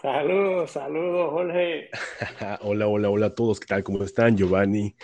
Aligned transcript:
Saludos, 0.00 0.70
saludos, 0.70 1.30
Jorge. 1.30 1.90
hola, 2.62 2.86
hola, 2.86 3.10
hola 3.10 3.26
a 3.26 3.34
todos. 3.34 3.60
¿Qué 3.60 3.66
tal? 3.66 3.84
¿Cómo 3.84 4.02
están? 4.02 4.34
Giovanni, 4.34 4.94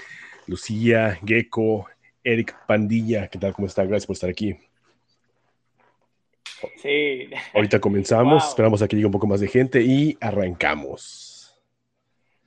Lucía, 0.47 1.19
Gecko, 1.23 1.87
Eric 2.25 2.57
Pandilla. 2.67 3.29
¿Qué 3.29 3.39
tal? 3.39 3.53
¿Cómo 3.53 3.69
están? 3.69 3.89
Gracias 3.89 4.07
por 4.07 4.15
estar 4.15 4.31
aquí. 4.31 4.57
Sí. 6.77 7.29
Ahorita 7.53 7.79
comenzamos, 7.79 8.49
esperamos 8.49 8.81
a 8.81 8.89
que 8.89 8.97
llegue 8.97 9.05
un 9.05 9.13
poco 9.13 9.27
más 9.27 9.41
de 9.41 9.49
gente 9.49 9.83
y 9.83 10.17
arrancamos. 10.19 11.55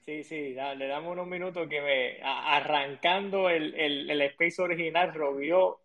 Sí, 0.07 0.23
sí, 0.23 0.55
le 0.55 0.87
damos 0.87 1.11
unos 1.13 1.27
minutos 1.27 1.67
que 1.69 1.81
me. 1.81 2.17
Arrancando 2.23 3.47
el, 3.51 3.75
el, 3.75 4.21
space 4.21 4.59
original, 4.59 5.13
Robio. 5.13 5.81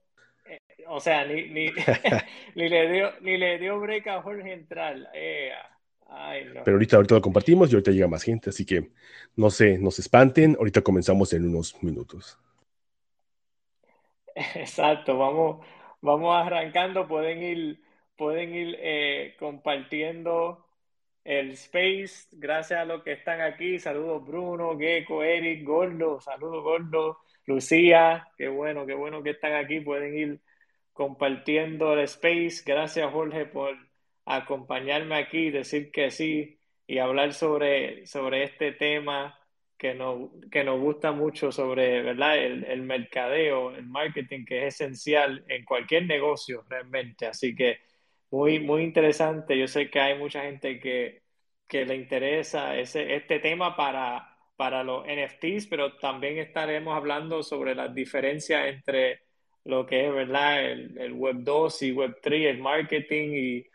Eh, 0.46 0.58
o 0.86 0.98
sea, 0.98 1.26
ni, 1.26 1.42
ni, 1.50 1.66
ni, 2.54 2.68
le 2.70 2.90
dio, 2.90 3.12
ni 3.20 3.36
le 3.36 3.58
dio 3.58 3.78
break 3.80 4.06
a 4.06 4.22
Jorge 4.22 4.50
entrar. 4.50 4.96
Eh, 5.12 5.52
pero 6.64 6.76
ahorita, 6.76 6.96
ahorita 6.96 7.14
lo 7.16 7.20
compartimos 7.20 7.70
y 7.70 7.74
ahorita 7.74 7.90
llega 7.90 8.08
más 8.08 8.22
gente, 8.22 8.50
así 8.50 8.64
que 8.64 8.90
no 9.36 9.50
se, 9.50 9.78
no 9.78 9.90
se 9.90 10.02
espanten, 10.02 10.56
ahorita 10.58 10.82
comenzamos 10.82 11.32
en 11.32 11.48
unos 11.48 11.82
minutos. 11.82 12.38
Exacto, 14.34 15.16
vamos, 15.16 15.64
vamos 16.00 16.34
arrancando, 16.36 17.06
pueden 17.06 17.42
ir, 17.42 17.80
pueden 18.16 18.54
ir 18.54 18.76
eh, 18.80 19.34
compartiendo 19.38 20.66
el 21.24 21.52
space, 21.52 22.28
gracias 22.32 22.80
a 22.80 22.84
los 22.84 23.02
que 23.02 23.12
están 23.12 23.40
aquí, 23.40 23.78
saludos 23.78 24.26
Bruno, 24.26 24.76
Gecko, 24.78 25.22
Eric, 25.22 25.64
Gordo, 25.64 26.20
saludos 26.20 26.62
Gordo, 26.62 27.18
Lucía, 27.46 28.28
qué 28.36 28.48
bueno, 28.48 28.84
qué 28.84 28.94
bueno 28.94 29.22
que 29.22 29.30
están 29.30 29.54
aquí, 29.54 29.80
pueden 29.80 30.16
ir 30.16 30.40
compartiendo 30.92 31.94
el 31.94 32.00
space, 32.00 32.62
gracias 32.64 33.10
Jorge 33.10 33.46
por 33.46 33.74
acompañarme 34.26 35.16
aquí, 35.16 35.50
decir 35.50 35.90
que 35.90 36.10
sí 36.10 36.58
y 36.86 36.98
hablar 36.98 37.32
sobre, 37.32 38.06
sobre 38.06 38.44
este 38.44 38.72
tema 38.72 39.38
que 39.76 39.94
nos, 39.94 40.30
que 40.50 40.64
nos 40.64 40.80
gusta 40.80 41.12
mucho 41.12 41.52
sobre 41.52 42.02
¿verdad? 42.02 42.38
El, 42.38 42.64
el, 42.64 42.82
mercadeo, 42.82 43.74
el 43.74 43.86
marketing, 43.86 44.44
que 44.44 44.66
es 44.66 44.74
esencial 44.74 45.44
en 45.48 45.64
cualquier 45.64 46.06
negocio 46.06 46.64
realmente. 46.68 47.26
Así 47.26 47.54
que 47.54 47.80
muy, 48.30 48.60
muy 48.60 48.82
interesante. 48.82 49.58
Yo 49.58 49.68
sé 49.68 49.90
que 49.90 50.00
hay 50.00 50.18
mucha 50.18 50.42
gente 50.42 50.78
que, 50.78 51.22
que 51.68 51.84
le 51.84 51.96
interesa 51.96 52.76
ese, 52.78 53.14
este 53.14 53.40
tema 53.40 53.76
para, 53.76 54.38
para 54.56 54.84
los 54.84 55.04
NFTs, 55.06 55.66
pero 55.68 55.96
también 55.96 56.38
estaremos 56.38 56.96
hablando 56.96 57.42
sobre 57.42 57.74
las 57.74 57.94
diferencias 57.94 58.66
entre 58.66 59.22
lo 59.64 59.86
que 59.86 60.06
es 60.06 60.12
¿verdad? 60.14 60.64
El, 60.64 60.98
el 60.98 61.12
Web 61.12 61.36
2 61.40 61.82
y 61.82 61.92
Web 61.92 62.18
3, 62.22 62.46
el 62.46 62.58
marketing 62.58 63.30
y 63.34 63.66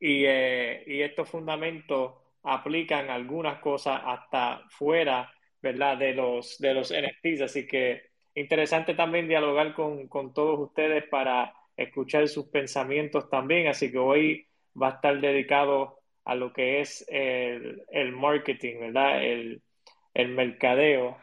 y, 0.00 0.24
eh, 0.26 0.82
y 0.86 1.02
estos 1.02 1.28
fundamentos 1.28 2.14
aplican 2.42 3.10
algunas 3.10 3.60
cosas 3.60 4.00
hasta 4.04 4.62
fuera, 4.70 5.32
¿verdad? 5.62 5.98
De 5.98 6.14
los, 6.14 6.58
de 6.58 6.74
los 6.74 6.90
NFTs. 6.90 7.42
Así 7.42 7.66
que 7.66 8.02
interesante 8.34 8.94
también 8.94 9.28
dialogar 9.28 9.74
con, 9.74 10.08
con 10.08 10.32
todos 10.34 10.58
ustedes 10.58 11.04
para 11.08 11.54
escuchar 11.76 12.28
sus 12.28 12.46
pensamientos 12.48 13.28
también. 13.30 13.68
Así 13.68 13.92
que 13.92 13.98
hoy 13.98 14.46
va 14.80 14.88
a 14.88 14.94
estar 14.94 15.20
dedicado 15.20 15.98
a 16.24 16.34
lo 16.34 16.52
que 16.52 16.80
es 16.80 17.04
el, 17.08 17.82
el 17.90 18.12
marketing, 18.12 18.80
¿verdad? 18.80 19.24
El, 19.24 19.62
el 20.14 20.28
mercadeo 20.28 21.18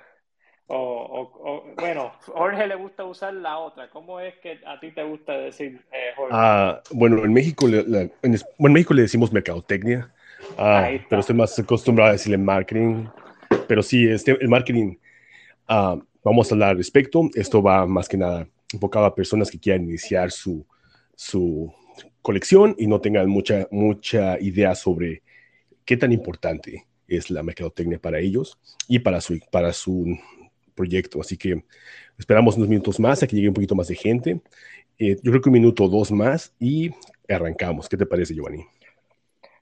o, 0.70 1.74
bueno, 1.78 2.12
Jorge 2.26 2.68
le 2.68 2.76
gusta 2.76 3.06
usar 3.06 3.34
la 3.34 3.58
otra. 3.58 3.90
¿Cómo 3.90 4.20
es 4.20 4.36
que 4.40 4.60
a 4.66 4.80
ti 4.80 4.92
te 4.92 5.04
gusta 5.04 5.34
decir 5.34 5.82
eh, 5.92 6.12
Jorge? 6.16 6.32
Ah, 6.34 6.82
bueno, 6.92 7.24
en 7.24 7.32
México, 7.32 7.68
le, 7.68 8.12
en, 8.22 8.38
México 8.58 8.94
le 8.94 9.04
decimos 9.04 9.32
mercadotecnia, 9.32 10.12
ah, 10.58 10.90
pero 11.10 11.22
estoy 11.22 11.36
más 11.36 11.58
acostumbrado 11.58 12.10
a 12.10 12.14
decirle 12.14 12.38
marketing. 12.38 13.06
Pero 13.68 13.82
sí, 13.82 14.08
este, 14.08 14.32
el 14.32 14.50
marketing, 14.50 14.98
ah, 15.68 15.98
vamos 16.24 16.52
a 16.52 16.56
hablar 16.56 16.70
al 16.72 16.78
respecto. 16.78 17.30
Esto 17.34 17.62
va 17.64 17.86
más 17.86 18.10
que 18.10 18.18
nada 18.18 18.48
enfocado 18.74 19.06
a 19.06 19.16
personas 19.16 19.50
que 19.50 19.60
quieran 19.60 19.84
iniciar 19.84 20.32
su, 20.32 20.66
su 21.16 21.74
colección 22.22 22.76
y 22.78 22.88
no 22.88 23.00
tengan 23.00 23.30
mucha, 23.30 23.68
mucha 23.72 24.38
idea 24.42 24.76
sobre 24.76 25.24
qué 25.86 25.96
tan 25.96 26.12
importante 26.12 26.86
es 27.08 27.30
la 27.30 27.42
mercadotecnia 27.42 28.00
para 28.00 28.20
ellos 28.20 28.60
y 28.90 29.00
para 29.00 29.22
su, 29.22 29.40
para 29.50 29.72
su 29.72 30.18
proyecto. 30.78 31.20
Así 31.20 31.36
que 31.38 31.66
esperamos 32.18 32.56
unos 32.56 32.70
minutos 32.70 32.98
más 33.02 33.22
a 33.22 33.28
que 33.28 33.36
llegue 33.36 33.50
un 33.50 33.54
poquito 33.54 33.76
más 33.76 33.90
de 33.90 33.96
gente. 33.96 34.40
Eh, 34.98 35.18
yo 35.22 35.32
creo 35.32 35.42
que 35.42 35.50
un 35.50 35.54
minuto 35.54 35.84
o 35.84 35.90
dos 35.90 36.12
más 36.12 36.56
y 36.60 36.92
arrancamos. 37.28 37.90
¿Qué 37.90 37.98
te 37.98 38.06
parece, 38.06 38.34
Giovanni? 38.34 38.66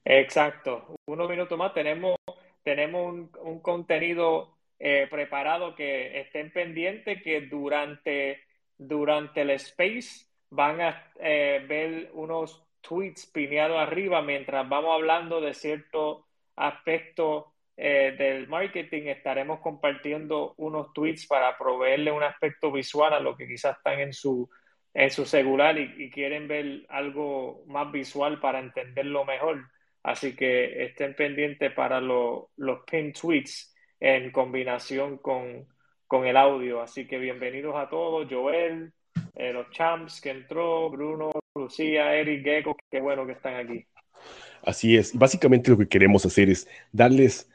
Exacto. 0.04 0.96
Unos 1.06 1.28
minutos 1.28 1.58
más. 1.58 1.74
Tenemos, 1.74 2.16
tenemos 2.62 3.28
un, 3.42 3.60
contenido 3.60 4.54
eh, 4.78 5.08
preparado 5.10 5.74
que 5.74 6.20
estén 6.20 6.52
pendientes 6.52 7.22
que 7.22 7.40
durante, 7.42 8.38
durante 8.78 9.42
el 9.42 9.50
space 9.50 10.26
van 10.50 10.80
a 10.80 11.12
eh, 11.18 11.64
ver 11.68 12.10
unos 12.14 12.62
tweets 12.80 13.26
pineados 13.26 13.78
arriba 13.78 14.22
mientras 14.22 14.68
vamos 14.68 14.94
hablando 14.94 15.40
de 15.40 15.54
cierto 15.54 16.26
aspecto 16.54 17.52
eh, 17.78 18.14
del 18.16 18.48
marketing 18.48 19.08
estaremos 19.08 19.60
compartiendo 19.60 20.54
unos 20.56 20.92
tweets 20.94 21.26
para 21.26 21.58
proveerle 21.58 22.10
un 22.10 22.22
aspecto 22.22 22.72
visual 22.72 23.12
a 23.12 23.20
los 23.20 23.36
que 23.36 23.46
quizás 23.46 23.76
están 23.76 24.00
en 24.00 24.14
su, 24.14 24.48
en 24.94 25.10
su 25.10 25.26
celular 25.26 25.76
y, 25.78 26.10
quieren 26.10 26.48
ver 26.48 26.86
algo 26.88 27.64
más 27.66 27.92
visual 27.92 28.40
para 28.40 28.60
entenderlo 28.60 29.26
mejor. 29.26 29.68
Así 30.02 30.34
que 30.34 30.84
estén 30.84 31.14
pendientes 31.14 31.70
para 31.72 32.00
los 32.00 32.48
pin 32.90 33.12
tweets 33.12 33.74
en 34.00 34.30
combinación 34.30 35.18
con, 35.18 35.66
con, 36.06 36.26
el 36.26 36.36
audio. 36.38 36.80
Así 36.80 37.06
que 37.06 37.18
bienvenidos 37.18 37.76
a 37.76 37.90
todos, 37.90 38.26
Joel, 38.30 38.92
eh, 39.34 39.52
los 39.52 39.70
champs 39.70 40.22
que 40.22 40.30
entró, 40.30 40.88
Bruno, 40.88 41.30
Lucía, 41.54 42.14
Eric, 42.14 42.42
Gecko, 42.42 42.76
qué 42.90 43.00
bueno 43.00 43.26
que 43.26 43.32
están 43.32 43.56
aquí. 43.56 43.86
Así 44.62 44.96
es. 44.96 45.16
Básicamente 45.16 45.70
lo 45.70 45.76
que 45.76 45.88
queremos 45.88 46.24
hacer 46.24 46.48
es 46.48 46.66
darles 46.90 47.50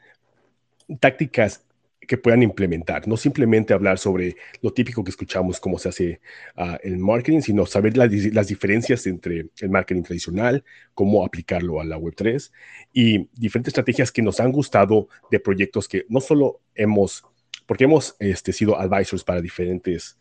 tácticas 0.98 1.64
que 2.06 2.18
puedan 2.18 2.42
implementar, 2.42 3.06
no 3.06 3.16
simplemente 3.16 3.72
hablar 3.72 3.98
sobre 3.98 4.36
lo 4.60 4.72
típico 4.72 5.04
que 5.04 5.10
escuchamos, 5.10 5.60
cómo 5.60 5.78
se 5.78 5.88
hace 5.88 6.20
uh, 6.56 6.76
el 6.82 6.98
marketing, 6.98 7.40
sino 7.40 7.64
saber 7.64 7.96
las 7.96 8.48
diferencias 8.48 9.06
entre 9.06 9.46
el 9.60 9.70
marketing 9.70 10.02
tradicional, 10.02 10.64
cómo 10.94 11.24
aplicarlo 11.24 11.80
a 11.80 11.84
la 11.84 11.98
Web3 11.98 12.50
y 12.92 13.28
diferentes 13.34 13.70
estrategias 13.70 14.10
que 14.10 14.22
nos 14.22 14.40
han 14.40 14.50
gustado 14.52 15.08
de 15.30 15.38
proyectos 15.38 15.86
que 15.86 16.04
no 16.08 16.20
solo 16.20 16.60
hemos, 16.74 17.24
porque 17.66 17.84
hemos 17.84 18.16
este, 18.18 18.52
sido 18.52 18.78
advisors 18.78 19.22
para 19.22 19.40
diferentes 19.40 20.18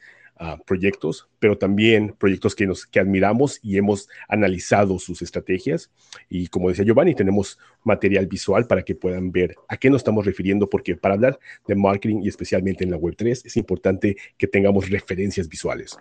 proyectos, 0.65 1.29
pero 1.39 1.57
también 1.57 2.15
proyectos 2.17 2.55
que, 2.55 2.65
nos, 2.65 2.85
que 2.85 2.99
admiramos 2.99 3.59
y 3.61 3.77
hemos 3.77 4.09
analizado 4.27 4.97
sus 4.97 5.21
estrategias. 5.21 5.91
Y 6.29 6.47
como 6.47 6.69
decía 6.69 6.83
Giovanni, 6.83 7.13
tenemos 7.13 7.59
material 7.83 8.25
visual 8.27 8.65
para 8.65 8.83
que 8.83 8.95
puedan 8.95 9.31
ver 9.31 9.55
a 9.67 9.77
qué 9.77 9.89
nos 9.89 9.99
estamos 9.99 10.25
refiriendo, 10.25 10.69
porque 10.69 10.95
para 10.95 11.13
hablar 11.13 11.39
de 11.67 11.75
marketing 11.75 12.21
y 12.23 12.27
especialmente 12.27 12.83
en 12.83 12.91
la 12.91 12.97
Web3 12.97 13.45
es 13.45 13.57
importante 13.57 14.17
que 14.37 14.47
tengamos 14.47 14.89
referencias 14.89 15.47
visuales. 15.47 15.97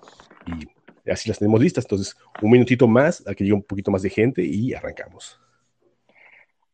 Y 0.47 1.11
así 1.11 1.29
las 1.29 1.39
tenemos 1.39 1.61
listas. 1.61 1.85
Entonces, 1.85 2.17
un 2.41 2.51
minutito 2.51 2.89
más, 2.89 3.27
a 3.27 3.35
que 3.35 3.45
llegue 3.45 3.55
un 3.55 3.63
poquito 3.63 3.91
más 3.91 4.03
de 4.03 4.11
gente 4.11 4.43
y 4.43 4.73
arrancamos. 4.73 5.39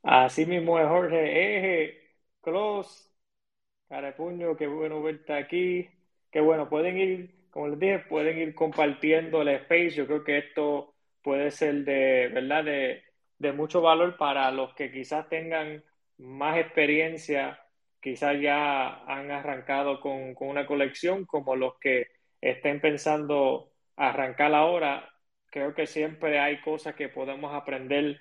Así 0.02 0.46
mismo 0.46 0.78
es 0.78 0.86
Jorge 0.86 1.56
Eje, 1.56 1.98
Close, 2.42 3.08
Carapuño, 3.88 4.56
qué 4.56 4.69
bueno 4.69 5.02
verte 5.02 5.32
aquí. 5.32 5.88
Qué 6.30 6.40
bueno, 6.40 6.69
pueden 6.69 6.98
ir 6.98 7.35
como 7.56 7.69
les 7.69 7.79
dije, 7.79 8.00
pueden 8.00 8.37
ir 8.37 8.55
compartiendo 8.55 9.41
el 9.41 9.49
space. 9.49 9.93
Yo 9.93 10.06
creo 10.06 10.23
que 10.25 10.37
esto 10.37 10.94
puede 11.23 11.50
ser 11.50 11.87
de, 11.87 12.29
¿verdad? 12.29 12.64
De, 12.64 13.03
de 13.38 13.53
mucho 13.53 13.81
valor 13.81 14.19
para 14.19 14.50
los 14.50 14.75
que 14.75 14.93
quizás 14.93 15.26
tengan 15.31 15.82
más 16.19 16.58
experiencia, 16.58 17.58
quizás 17.99 18.38
ya 18.43 19.03
han 19.06 19.31
arrancado 19.31 20.00
con, 20.03 20.35
con 20.35 20.49
una 20.49 20.67
colección, 20.67 21.25
como 21.25 21.56
los 21.56 21.79
que 21.79 22.08
estén 22.43 22.79
pensando 22.82 23.70
arrancar 23.97 24.53
ahora. 24.53 25.08
Creo 25.50 25.75
que 25.75 25.87
siempre 25.87 26.38
hay 26.38 26.61
cosas 26.61 26.94
que 26.94 27.08
podemos 27.08 27.55
aprender 27.55 28.20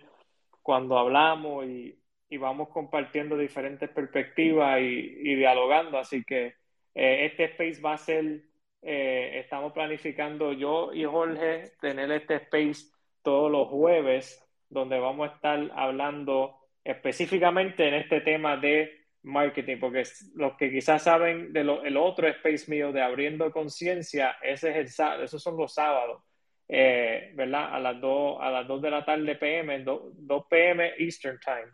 cuando 0.61 0.97
hablamos 0.97 1.65
y, 1.65 1.99
y 2.29 2.37
vamos 2.37 2.69
compartiendo 2.69 3.35
diferentes 3.37 3.89
perspectivas 3.89 4.79
y, 4.79 4.83
y 4.85 5.35
dialogando. 5.35 5.97
Así 5.97 6.23
que 6.23 6.53
eh, 6.93 7.25
este 7.25 7.43
space 7.43 7.81
va 7.81 7.95
a 7.95 7.97
ser 7.97 8.54
eh, 8.87 9.39
estamos 9.39 9.73
planificando 9.73 10.53
yo 10.53 10.93
y 10.93 11.05
Jorge 11.05 11.71
tener 11.81 12.11
este 12.11 12.35
space 12.35 12.91
todos 13.23 13.51
los 13.51 13.67
jueves, 13.67 14.47
donde 14.69 14.99
vamos 14.99 15.27
a 15.27 15.33
estar 15.33 15.71
hablando 15.75 16.59
específicamente 16.83 17.87
en 17.87 17.95
este 17.95 18.21
tema 18.21 18.57
de 18.57 19.07
marketing, 19.23 19.77
porque 19.79 20.03
los 20.35 20.55
que 20.55 20.69
quizás 20.69 21.01
saben 21.01 21.51
de 21.51 21.61
el 21.61 21.97
otro 21.97 22.27
space 22.27 22.69
mío 22.69 22.91
de 22.91 23.01
abriendo 23.01 23.51
conciencia, 23.51 24.37
ese 24.43 24.69
es 24.79 24.99
el 24.99 25.23
esos 25.23 25.41
son 25.41 25.57
los 25.57 25.73
sábados, 25.73 26.21
eh, 26.67 27.31
¿verdad? 27.33 27.73
A 27.73 27.79
las 27.79 27.99
2 27.99 28.37
a 28.39 28.51
las 28.51 28.67
2 28.67 28.81
de 28.83 28.91
la 28.91 29.03
tarde 29.03 29.35
PM, 29.35 29.79
2, 29.79 30.01
2 30.13 30.45
PM 30.47 30.93
Eastern 30.99 31.39
Time. 31.39 31.71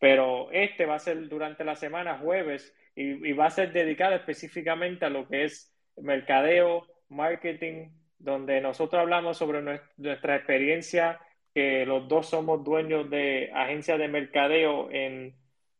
pero 0.00 0.50
este 0.50 0.86
va 0.86 0.96
a 0.96 0.98
ser 0.98 1.28
durante 1.28 1.64
la 1.64 1.76
semana, 1.76 2.18
jueves, 2.18 2.74
y, 2.96 3.32
va 3.32 3.46
a 3.46 3.50
ser 3.50 3.72
dedicado 3.72 4.16
específicamente 4.16 5.04
a 5.04 5.10
lo 5.10 5.28
que 5.28 5.44
es 5.44 5.72
mercadeo, 6.02 6.86
marketing, 7.08 7.90
donde 8.18 8.60
nosotros 8.60 9.00
hablamos 9.00 9.36
sobre 9.36 9.62
nuestra 9.96 10.36
experiencia, 10.36 11.20
que 11.54 11.86
los 11.86 12.08
dos 12.08 12.28
somos 12.28 12.64
dueños 12.64 13.08
de 13.10 13.50
agencias 13.54 13.98
de 13.98 14.08
mercadeo 14.08 14.90
en, 14.90 15.34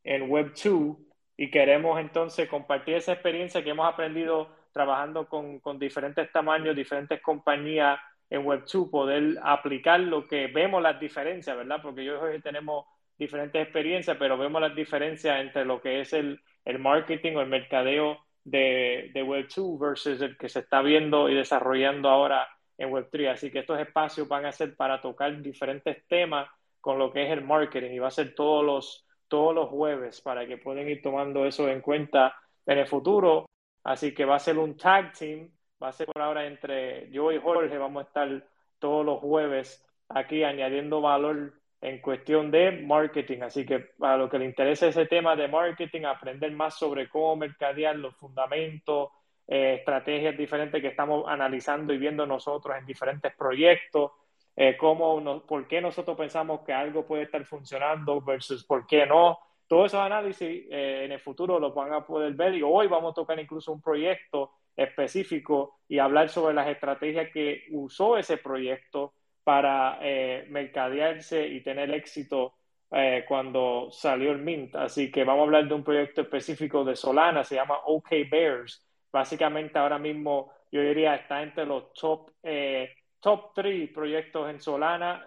en 0.04 0.28
Web2 0.28 0.96
y 1.36 1.50
queremos 1.50 2.00
entonces 2.00 2.48
compartir 2.48 2.94
esa 2.96 3.12
experiencia 3.12 3.62
que 3.62 3.70
hemos 3.70 3.86
aprendido 3.86 4.48
trabajando 4.72 5.28
con, 5.28 5.60
con 5.60 5.78
diferentes 5.78 6.30
tamaños, 6.32 6.74
diferentes 6.74 7.20
compañías 7.20 7.98
en 8.30 8.44
Web2, 8.44 8.90
poder 8.90 9.38
aplicar 9.42 10.00
lo 10.00 10.26
que 10.26 10.48
vemos 10.48 10.82
las 10.82 11.00
diferencias, 11.00 11.56
¿verdad? 11.56 11.80
Porque 11.82 12.04
yo 12.04 12.20
tenemos 12.42 12.86
diferentes 13.18 13.62
experiencias, 13.62 14.16
pero 14.18 14.36
vemos 14.36 14.60
las 14.60 14.74
diferencias 14.74 15.40
entre 15.40 15.64
lo 15.64 15.80
que 15.80 16.00
es 16.00 16.12
el, 16.12 16.40
el 16.64 16.78
marketing 16.78 17.36
o 17.36 17.40
el 17.40 17.48
mercadeo 17.48 18.18
de, 18.50 19.10
de 19.12 19.24
Web2 19.24 19.78
versus 19.78 20.20
el 20.20 20.36
que 20.36 20.48
se 20.48 20.60
está 20.60 20.82
viendo 20.82 21.28
y 21.28 21.34
desarrollando 21.34 22.08
ahora 22.08 22.48
en 22.76 22.90
Web3. 22.90 23.32
Así 23.32 23.50
que 23.50 23.60
estos 23.60 23.78
espacios 23.78 24.28
van 24.28 24.46
a 24.46 24.52
ser 24.52 24.76
para 24.76 25.00
tocar 25.00 25.40
diferentes 25.42 26.06
temas 26.06 26.48
con 26.80 26.98
lo 26.98 27.12
que 27.12 27.24
es 27.24 27.30
el 27.30 27.44
marketing 27.44 27.90
y 27.90 27.98
va 27.98 28.08
a 28.08 28.12
ser 28.12 28.34
todos 28.34 28.64
los, 28.64 29.06
todos 29.26 29.54
los 29.54 29.68
jueves 29.68 30.20
para 30.20 30.46
que 30.46 30.58
puedan 30.58 30.88
ir 30.88 31.02
tomando 31.02 31.44
eso 31.44 31.68
en 31.68 31.80
cuenta 31.80 32.34
en 32.64 32.78
el 32.78 32.86
futuro. 32.86 33.46
Así 33.84 34.14
que 34.14 34.24
va 34.24 34.36
a 34.36 34.40
ser 34.40 34.58
un 34.58 34.76
tag 34.76 35.12
team, 35.12 35.50
va 35.82 35.88
a 35.88 35.92
ser 35.92 36.06
por 36.06 36.22
ahora 36.22 36.46
entre 36.46 37.10
yo 37.10 37.32
y 37.32 37.38
Jorge, 37.38 37.76
vamos 37.78 38.04
a 38.04 38.06
estar 38.06 38.48
todos 38.78 39.04
los 39.04 39.20
jueves 39.20 39.84
aquí 40.08 40.44
añadiendo 40.44 41.00
valor 41.00 41.54
en 41.80 42.00
cuestión 42.00 42.50
de 42.50 42.72
marketing. 42.72 43.42
Así 43.42 43.64
que 43.64 43.78
para 43.78 44.16
lo 44.16 44.28
que 44.28 44.38
le 44.38 44.44
interesa 44.44 44.88
ese 44.88 45.06
tema 45.06 45.36
de 45.36 45.48
marketing, 45.48 46.02
aprender 46.04 46.52
más 46.52 46.78
sobre 46.78 47.08
cómo 47.08 47.36
mercadear 47.36 47.96
los 47.96 48.16
fundamentos, 48.16 49.10
eh, 49.46 49.76
estrategias 49.78 50.36
diferentes 50.36 50.80
que 50.82 50.88
estamos 50.88 51.24
analizando 51.26 51.92
y 51.92 51.98
viendo 51.98 52.26
nosotros 52.26 52.76
en 52.76 52.84
diferentes 52.84 53.34
proyectos, 53.36 54.12
eh, 54.56 54.76
cómo 54.76 55.46
por 55.46 55.68
qué 55.68 55.80
nosotros 55.80 56.16
pensamos 56.16 56.60
que 56.66 56.72
algo 56.72 57.06
puede 57.06 57.22
estar 57.22 57.44
funcionando 57.44 58.20
versus 58.20 58.64
por 58.64 58.86
qué 58.86 59.06
no. 59.06 59.38
Todos 59.68 59.86
esos 59.86 60.00
análisis 60.00 60.66
eh, 60.70 61.04
en 61.04 61.12
el 61.12 61.20
futuro 61.20 61.60
los 61.60 61.74
van 61.74 61.92
a 61.92 62.04
poder 62.04 62.32
ver 62.34 62.54
y 62.54 62.62
hoy 62.62 62.88
vamos 62.88 63.12
a 63.12 63.14
tocar 63.14 63.38
incluso 63.38 63.70
un 63.70 63.80
proyecto 63.80 64.52
específico 64.74 65.78
y 65.88 65.98
hablar 65.98 66.28
sobre 66.28 66.54
las 66.54 66.68
estrategias 66.68 67.30
que 67.32 67.64
usó 67.70 68.16
ese 68.16 68.38
proyecto 68.38 69.14
para 69.48 69.98
eh, 70.02 70.44
mercadearse 70.50 71.48
y 71.48 71.62
tener 71.62 71.90
éxito 71.94 72.52
eh, 72.90 73.24
cuando 73.26 73.88
salió 73.90 74.32
el 74.32 74.42
Mint. 74.42 74.76
Así 74.76 75.10
que 75.10 75.24
vamos 75.24 75.40
a 75.40 75.44
hablar 75.44 75.66
de 75.66 75.72
un 75.72 75.82
proyecto 75.82 76.20
específico 76.20 76.84
de 76.84 76.94
Solana, 76.94 77.42
se 77.42 77.54
llama 77.54 77.78
OK 77.86 78.10
Bears. 78.30 78.86
Básicamente 79.10 79.78
ahora 79.78 79.98
mismo 79.98 80.52
yo 80.70 80.82
diría 80.82 81.14
está 81.14 81.42
entre 81.42 81.64
los 81.64 81.94
top, 81.94 82.30
eh, 82.42 82.92
top 83.20 83.54
three 83.54 83.86
proyectos 83.86 84.50
en 84.50 84.60
Solana, 84.60 85.24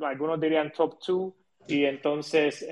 algunos 0.00 0.40
dirían 0.40 0.72
top 0.72 0.98
two, 0.98 1.34
y 1.68 1.84
entonces 1.84 2.66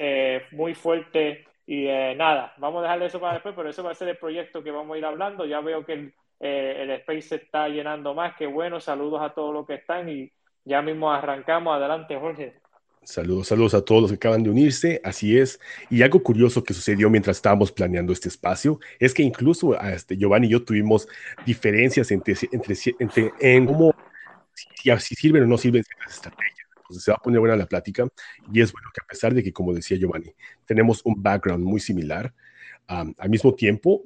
muy 0.52 0.72
fuerte. 0.72 1.44
Y 1.66 1.84
nada, 1.84 2.54
vamos 2.56 2.78
a 2.78 2.84
dejarle 2.84 3.06
eso 3.06 3.20
para 3.20 3.34
después, 3.34 3.54
pero 3.54 3.68
eso 3.68 3.84
va 3.84 3.90
a 3.90 3.94
ser 3.94 4.08
el 4.08 4.16
proyecto 4.16 4.62
que 4.62 4.70
vamos 4.70 4.94
a 4.94 4.98
ir 4.98 5.04
hablando. 5.04 5.44
Ya 5.44 5.60
veo 5.60 5.84
que 5.84 5.92
el, 5.92 6.14
el 6.40 6.90
space 6.92 7.20
se 7.20 7.36
está 7.36 7.68
llenando 7.68 8.14
más, 8.14 8.36
que 8.36 8.46
bueno, 8.46 8.80
saludos 8.80 9.20
a 9.20 9.34
todos 9.34 9.52
los 9.52 9.66
que 9.66 9.74
están 9.74 10.08
y 10.08 10.32
ya 10.64 10.82
mismo 10.82 11.10
arrancamos. 11.12 11.74
Adelante, 11.74 12.16
Jorge. 12.18 12.62
Saludos, 13.04 13.48
saludos 13.48 13.74
a 13.74 13.84
todos 13.84 14.02
los 14.02 14.10
que 14.12 14.14
acaban 14.14 14.44
de 14.44 14.50
unirse, 14.50 15.00
así 15.02 15.36
es. 15.36 15.58
Y 15.90 16.02
algo 16.02 16.22
curioso 16.22 16.62
que 16.62 16.72
sucedió 16.72 17.10
mientras 17.10 17.38
estábamos 17.38 17.72
planeando 17.72 18.12
este 18.12 18.28
espacio 18.28 18.78
es 19.00 19.12
que 19.12 19.24
incluso 19.24 19.78
este, 19.80 20.16
Giovanni 20.16 20.46
y 20.46 20.50
yo 20.50 20.64
tuvimos 20.64 21.08
diferencias 21.44 22.12
entre, 22.12 22.36
entre, 22.52 22.76
entre 23.00 23.32
en 23.40 23.66
cómo, 23.66 23.92
si, 24.54 25.14
sirven 25.16 25.42
o 25.42 25.46
no 25.46 25.58
sirven 25.58 25.82
las 26.04 26.14
estrategias. 26.14 26.68
Entonces 26.76 27.02
se 27.02 27.10
va 27.10 27.16
a 27.16 27.22
poner 27.22 27.40
buena 27.40 27.56
la 27.56 27.66
plática 27.66 28.06
y 28.52 28.60
es 28.60 28.70
bueno 28.70 28.88
que 28.94 29.00
a 29.02 29.08
pesar 29.08 29.34
de 29.34 29.42
que, 29.42 29.52
como 29.52 29.72
decía 29.72 29.96
Giovanni, 29.96 30.32
tenemos 30.64 31.00
un 31.04 31.20
background 31.20 31.64
muy 31.64 31.80
similar, 31.80 32.32
al 32.86 33.30
mismo 33.30 33.54
tiempo 33.54 34.04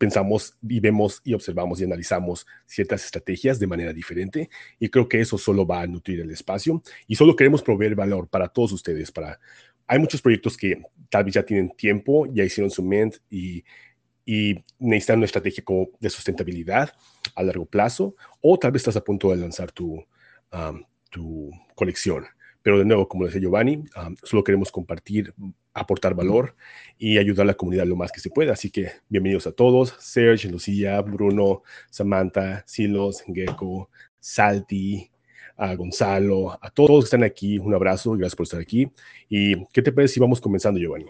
pensamos 0.00 0.56
y 0.66 0.80
vemos 0.80 1.20
y 1.24 1.34
observamos 1.34 1.78
y 1.78 1.84
analizamos 1.84 2.46
ciertas 2.64 3.04
estrategias 3.04 3.60
de 3.60 3.66
manera 3.66 3.92
diferente 3.92 4.48
y 4.78 4.88
creo 4.88 5.06
que 5.06 5.20
eso 5.20 5.36
solo 5.36 5.66
va 5.66 5.82
a 5.82 5.86
nutrir 5.86 6.20
el 6.20 6.30
espacio 6.30 6.82
y 7.06 7.16
solo 7.16 7.36
queremos 7.36 7.62
proveer 7.62 7.94
valor 7.94 8.26
para 8.26 8.48
todos 8.48 8.72
ustedes. 8.72 9.12
Para 9.12 9.38
hay 9.86 9.98
muchos 9.98 10.22
proyectos 10.22 10.56
que 10.56 10.82
tal 11.10 11.24
vez 11.24 11.34
ya 11.34 11.42
tienen 11.42 11.68
tiempo, 11.76 12.26
ya 12.32 12.42
hicieron 12.42 12.70
su 12.70 12.82
ment 12.82 13.16
y, 13.28 13.62
y 14.24 14.64
necesitan 14.78 15.18
una 15.18 15.26
estrategia 15.26 15.62
de 16.00 16.08
sustentabilidad 16.08 16.94
a 17.34 17.42
largo 17.42 17.66
plazo 17.66 18.16
o 18.40 18.58
tal 18.58 18.72
vez 18.72 18.80
estás 18.80 18.96
a 18.96 19.04
punto 19.04 19.28
de 19.28 19.36
lanzar 19.36 19.70
tu, 19.70 20.02
tu 21.10 21.50
colección. 21.74 22.24
Pero 22.62 22.78
de 22.78 22.84
nuevo, 22.84 23.08
como 23.08 23.24
decía 23.24 23.40
Giovanni, 23.40 23.84
solo 24.22 24.44
queremos 24.44 24.70
compartir 24.70 25.32
aportar 25.72 26.14
valor 26.14 26.54
y 26.98 27.18
ayudar 27.18 27.44
a 27.44 27.48
la 27.48 27.54
comunidad 27.54 27.86
lo 27.86 27.96
más 27.96 28.12
que 28.12 28.20
se 28.20 28.30
pueda. 28.30 28.52
Así 28.52 28.70
que 28.70 28.90
bienvenidos 29.08 29.46
a 29.46 29.52
todos, 29.52 29.96
Serge, 29.98 30.48
Lucía, 30.48 31.00
Bruno, 31.00 31.62
Samantha, 31.90 32.62
Silos, 32.66 33.22
Gecko, 33.26 33.88
Salti, 34.18 35.10
a 35.56 35.74
Gonzalo, 35.74 36.58
a 36.60 36.70
todos 36.70 37.04
que 37.04 37.06
están 37.06 37.22
aquí, 37.22 37.58
un 37.58 37.74
abrazo, 37.74 38.12
gracias 38.12 38.34
por 38.36 38.44
estar 38.44 38.60
aquí. 38.60 38.90
¿Y 39.28 39.64
qué 39.66 39.82
te 39.82 39.92
parece 39.92 40.14
si 40.14 40.20
vamos 40.20 40.40
comenzando, 40.40 40.80
Giovanni? 40.80 41.06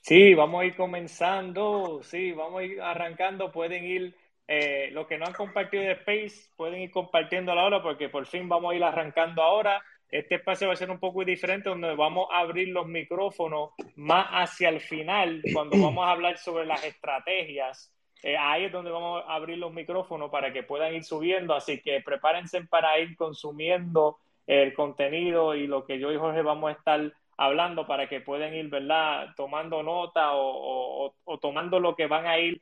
Sí, 0.00 0.34
vamos 0.34 0.62
a 0.62 0.64
ir 0.66 0.76
comenzando, 0.76 2.00
sí, 2.02 2.32
vamos 2.32 2.60
a 2.60 2.64
ir 2.64 2.80
arrancando, 2.80 3.50
pueden 3.50 3.84
ir, 3.84 4.14
eh, 4.46 4.90
los 4.92 5.06
que 5.06 5.18
no 5.18 5.26
han 5.26 5.34
compartido 5.34 5.82
de 5.82 5.92
Space, 5.92 6.48
pueden 6.56 6.80
ir 6.80 6.90
compartiendo 6.90 7.54
la 7.54 7.64
hora 7.64 7.82
porque 7.82 8.08
por 8.08 8.24
fin 8.26 8.48
vamos 8.48 8.72
a 8.72 8.76
ir 8.76 8.84
arrancando 8.84 9.42
ahora. 9.42 9.82
Este 10.10 10.36
espacio 10.36 10.66
va 10.66 10.72
a 10.72 10.76
ser 10.76 10.90
un 10.90 10.98
poco 10.98 11.24
diferente, 11.24 11.68
donde 11.68 11.94
vamos 11.94 12.28
a 12.32 12.40
abrir 12.40 12.68
los 12.68 12.86
micrófonos 12.86 13.70
más 13.96 14.26
hacia 14.30 14.68
el 14.68 14.80
final, 14.80 15.40
cuando 15.52 15.76
vamos 15.80 16.04
a 16.04 16.10
hablar 16.10 16.36
sobre 16.38 16.66
las 16.66 16.84
estrategias. 16.84 17.94
Eh, 18.22 18.36
ahí 18.36 18.64
es 18.64 18.72
donde 18.72 18.90
vamos 18.90 19.22
a 19.26 19.34
abrir 19.34 19.58
los 19.58 19.72
micrófonos 19.72 20.30
para 20.30 20.52
que 20.52 20.62
puedan 20.62 20.94
ir 20.94 21.04
subiendo, 21.04 21.54
así 21.54 21.80
que 21.80 22.00
prepárense 22.00 22.62
para 22.64 22.98
ir 22.98 23.16
consumiendo 23.16 24.18
el 24.46 24.74
contenido 24.74 25.54
y 25.54 25.66
lo 25.66 25.86
que 25.86 25.98
yo 25.98 26.12
y 26.12 26.18
Jorge 26.18 26.42
vamos 26.42 26.70
a 26.70 26.72
estar 26.72 27.12
hablando 27.36 27.86
para 27.86 28.08
que 28.08 28.20
puedan 28.20 28.52
ir, 28.52 28.68
¿verdad?, 28.68 29.28
tomando 29.36 29.82
nota 29.82 30.30
o, 30.34 31.14
tomando 31.40 31.78
lo 31.80 31.94
que 31.94 32.06
van 32.06 32.26
a 32.26 32.38
ir 32.38 32.60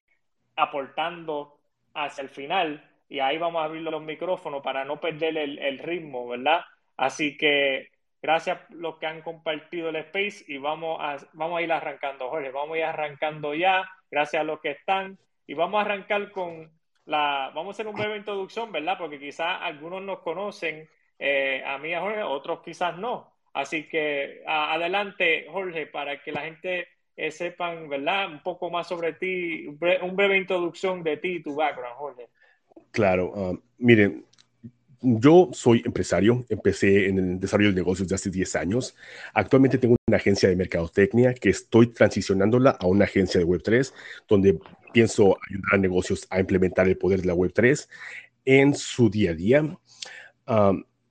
aportando 0.54 1.58
hacia 1.94 2.22
el 2.22 2.28
final. 2.28 2.84
Y 3.08 3.20
ahí 3.20 3.38
vamos 3.38 3.62
a 3.62 3.64
abrir 3.64 3.82
los 3.82 4.02
micrófonos 4.02 4.62
para 4.62 4.84
no 4.84 5.00
perder 5.00 5.38
el, 5.38 5.58
el 5.58 5.78
ritmo, 5.78 6.28
¿verdad? 6.28 6.60
Así 6.98 7.38
que 7.38 7.88
gracias 8.20 8.58
a 8.58 8.66
los 8.70 8.98
que 8.98 9.06
han 9.06 9.22
compartido 9.22 9.88
el 9.88 9.96
space 9.96 10.44
y 10.48 10.58
vamos 10.58 10.98
a, 11.00 11.16
vamos 11.32 11.58
a 11.58 11.62
ir 11.62 11.72
arrancando, 11.72 12.28
Jorge, 12.28 12.50
vamos 12.50 12.74
a 12.74 12.78
ir 12.78 12.84
arrancando 12.84 13.54
ya, 13.54 13.88
gracias 14.10 14.40
a 14.40 14.44
los 14.44 14.60
que 14.60 14.72
están 14.72 15.18
y 15.46 15.54
vamos 15.54 15.78
a 15.78 15.82
arrancar 15.82 16.30
con 16.32 16.70
la, 17.06 17.52
vamos 17.54 17.68
a 17.68 17.70
hacer 17.76 17.86
una 17.86 18.02
breve 18.02 18.18
introducción, 18.18 18.70
¿verdad? 18.70 18.98
Porque 18.98 19.18
quizás 19.18 19.58
algunos 19.62 20.02
nos 20.02 20.18
conocen, 20.18 20.88
eh, 21.18 21.62
a 21.64 21.78
mí, 21.78 21.94
a 21.94 22.00
Jorge, 22.00 22.22
otros 22.22 22.60
quizás 22.60 22.98
no. 22.98 23.32
Así 23.54 23.88
que 23.88 24.42
adelante, 24.46 25.46
Jorge, 25.50 25.86
para 25.86 26.22
que 26.22 26.32
la 26.32 26.42
gente 26.42 26.88
eh, 27.16 27.30
sepan, 27.30 27.88
¿verdad? 27.88 28.30
Un 28.30 28.42
poco 28.42 28.70
más 28.70 28.88
sobre 28.88 29.14
ti, 29.14 29.66
un 29.66 30.16
breve, 30.16 30.36
introducción 30.36 31.02
de 31.02 31.16
ti 31.16 31.36
y 31.36 31.42
tu 31.42 31.54
background, 31.54 31.96
Jorge. 31.96 32.28
Claro, 32.92 33.30
um, 33.30 33.60
miren, 33.78 34.27
yo 35.00 35.50
soy 35.52 35.82
empresario, 35.84 36.44
empecé 36.48 37.08
en 37.08 37.18
el 37.18 37.40
desarrollo 37.40 37.70
de 37.70 37.76
negocios 37.76 38.08
de 38.08 38.14
hace 38.14 38.30
10 38.30 38.56
años. 38.56 38.96
Actualmente 39.32 39.78
tengo 39.78 39.96
una 40.06 40.16
agencia 40.16 40.48
de 40.48 40.56
mercadotecnia 40.56 41.34
que 41.34 41.50
estoy 41.50 41.88
transicionándola 41.88 42.70
a 42.70 42.86
una 42.86 43.04
agencia 43.04 43.40
de 43.40 43.46
Web3, 43.46 43.92
donde 44.28 44.58
pienso 44.92 45.36
ayudar 45.48 45.74
a 45.74 45.78
negocios 45.78 46.26
a 46.30 46.40
implementar 46.40 46.88
el 46.88 46.98
poder 46.98 47.20
de 47.20 47.28
la 47.28 47.34
Web3 47.34 47.88
en 48.44 48.74
su 48.74 49.10
día 49.10 49.30
a 49.32 49.34
día. 49.34 49.78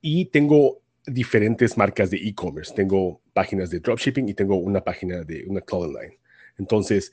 y 0.01 0.25
tengo 0.25 0.81
diferentes 1.05 1.77
marcas 1.77 2.11
de 2.11 2.17
e-commerce. 2.17 2.73
Tengo 2.73 3.21
páginas 3.33 3.69
de 3.69 3.79
dropshipping 3.79 4.29
y 4.29 4.33
tengo 4.33 4.55
una 4.57 4.83
página 4.83 5.23
de 5.23 5.45
una 5.47 5.61
cloud 5.61 5.85
online. 5.85 6.19
Entonces, 6.57 7.11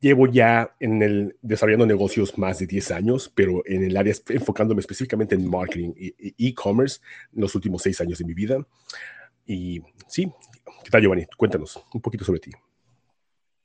Llevo 0.00 0.26
ya 0.28 0.74
en 0.78 1.02
el 1.02 1.36
desarrollando 1.42 1.86
negocios 1.86 2.38
más 2.38 2.58
de 2.58 2.66
10 2.66 2.90
años, 2.92 3.32
pero 3.34 3.62
en 3.66 3.82
el 3.82 3.96
área 3.96 4.14
enfocándome 4.28 4.80
específicamente 4.80 5.34
en 5.34 5.48
marketing 5.48 5.92
e 5.96 6.34
e-commerce 6.38 7.00
en 7.34 7.40
los 7.42 7.54
últimos 7.54 7.82
6 7.82 8.00
años 8.02 8.18
de 8.18 8.24
mi 8.24 8.34
vida. 8.34 8.64
Y 9.46 9.82
sí, 10.06 10.30
¿qué 10.84 10.90
tal 10.90 11.02
Giovanni? 11.02 11.26
Cuéntanos 11.36 11.84
un 11.92 12.00
poquito 12.00 12.24
sobre 12.24 12.40
ti. 12.40 12.50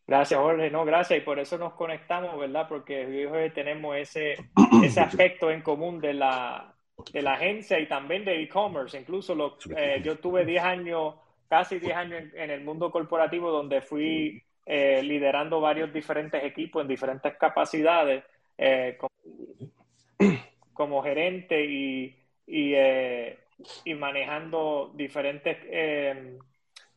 Gracias, 0.07 0.39
Jorge. 0.39 0.69
No, 0.69 0.85
gracias. 0.85 1.19
Y 1.19 1.21
por 1.21 1.39
eso 1.39 1.57
nos 1.57 1.73
conectamos, 1.73 2.37
¿verdad? 2.37 2.67
Porque 2.67 3.51
tenemos 3.53 3.95
ese, 3.95 4.35
ese 4.83 4.99
aspecto 4.99 5.51
en 5.51 5.61
común 5.61 6.01
de 6.01 6.13
la, 6.13 6.75
de 7.11 7.21
la 7.21 7.33
agencia 7.33 7.79
y 7.79 7.87
también 7.87 8.25
de 8.25 8.41
e-commerce. 8.41 8.97
Incluso 8.97 9.35
lo, 9.35 9.57
eh, 9.75 10.01
yo 10.03 10.17
tuve 10.17 10.45
10 10.45 10.63
años 10.63 11.15
casi 11.53 11.77
10 11.77 11.95
años 11.95 12.23
en, 12.33 12.49
el 12.49 12.63
mundo 12.63 12.89
corporativo 12.89 13.51
donde 13.51 13.81
fui 13.81 14.43
eh, 14.65 15.01
liderando 15.03 15.59
varios 15.59 15.91
diferentes 15.91 16.43
equipos 16.43 16.81
en 16.81 16.87
diferentes 16.87 17.35
capacidades 17.37 18.23
eh, 18.57 18.97
como, 20.73 21.01
gerente 21.03 21.65
y, 21.65 22.15
y, 22.47 22.75
y, 23.83 23.93
manejando 23.95 24.91
diferentes 24.95 25.57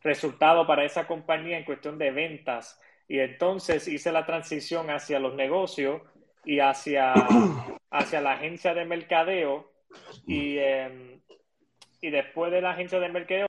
resultados 0.01 0.65
para 0.65 0.85
esa 0.85 1.07
compañía 1.07 1.57
en 1.57 1.65
cuestión 1.65 1.97
de 1.97 2.11
ventas. 2.11 2.79
Y 3.07 3.19
entonces 3.19 3.87
hice 3.87 4.11
la 4.11 4.25
transición 4.25 4.89
hacia 4.89 5.19
los 5.19 5.35
negocios 5.35 6.01
y 6.45 6.59
hacia, 6.59 7.13
hacia 7.91 8.21
la 8.21 8.33
agencia 8.33 8.73
de 8.73 8.85
mercadeo. 8.85 9.71
Y, 10.25 10.57
em, 10.57 11.19
y 12.01 12.09
después 12.09 12.51
de 12.51 12.61
la 12.61 12.71
agencia 12.71 12.99
de 12.99 13.09
mercadeo, 13.09 13.46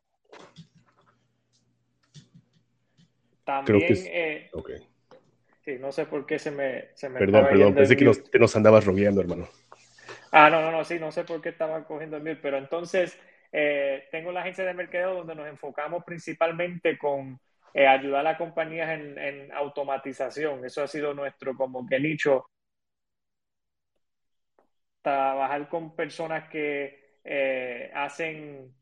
también... 3.49 3.83
Eh, 3.89 4.51
sí, 5.65 5.79
no 5.81 5.91
sé 5.91 6.05
por 6.05 6.27
qué 6.27 6.39
se 6.39 6.51
me... 6.51 6.91
Se 6.95 7.09
me 7.09 7.19
perdón, 7.19 7.47
perdón, 7.49 7.75
pensé 7.75 7.97
que 7.97 8.05
nos, 8.05 8.21
nos, 8.35 8.55
andabas 8.57 8.85
rogueando, 8.85 9.23
hermano. 9.23 9.49
Ah, 10.31 10.51
no, 10.51 10.61
no, 10.61 10.71
no, 10.71 10.85
sí, 10.85 10.99
no 10.99 11.11
sé 11.11 11.25
por 11.25 11.41
qué 11.41 11.49
estaba 11.49 11.83
cogiendo 11.87 12.19
el 12.19 12.23
mil, 12.23 12.39
pero 12.43 12.59
entonces 12.59 13.19
eh, 13.51 14.07
tengo 14.11 14.33
la 14.33 14.41
agencia 14.41 14.65
de 14.65 14.75
mercadeo 14.75 15.15
donde 15.15 15.35
nos 15.35 15.49
enfocamos 15.49 16.05
principalmente 16.05 16.99
con 16.99 17.41
eh, 17.73 17.87
ayudar 17.87 18.27
a 18.27 18.37
compañías 18.37 18.91
en, 18.91 19.17
en, 19.19 19.51
automatización. 19.53 20.63
Eso 20.67 20.83
ha 20.83 20.87
sido 20.87 21.15
nuestro 21.15 21.57
como 21.57 21.87
que 21.87 21.99
nicho. 21.99 22.51
Trabajar 25.01 25.71
con 25.71 25.97
personas 25.97 26.51
que 26.51 27.21
eh, 27.25 27.91
hacen 27.95 28.75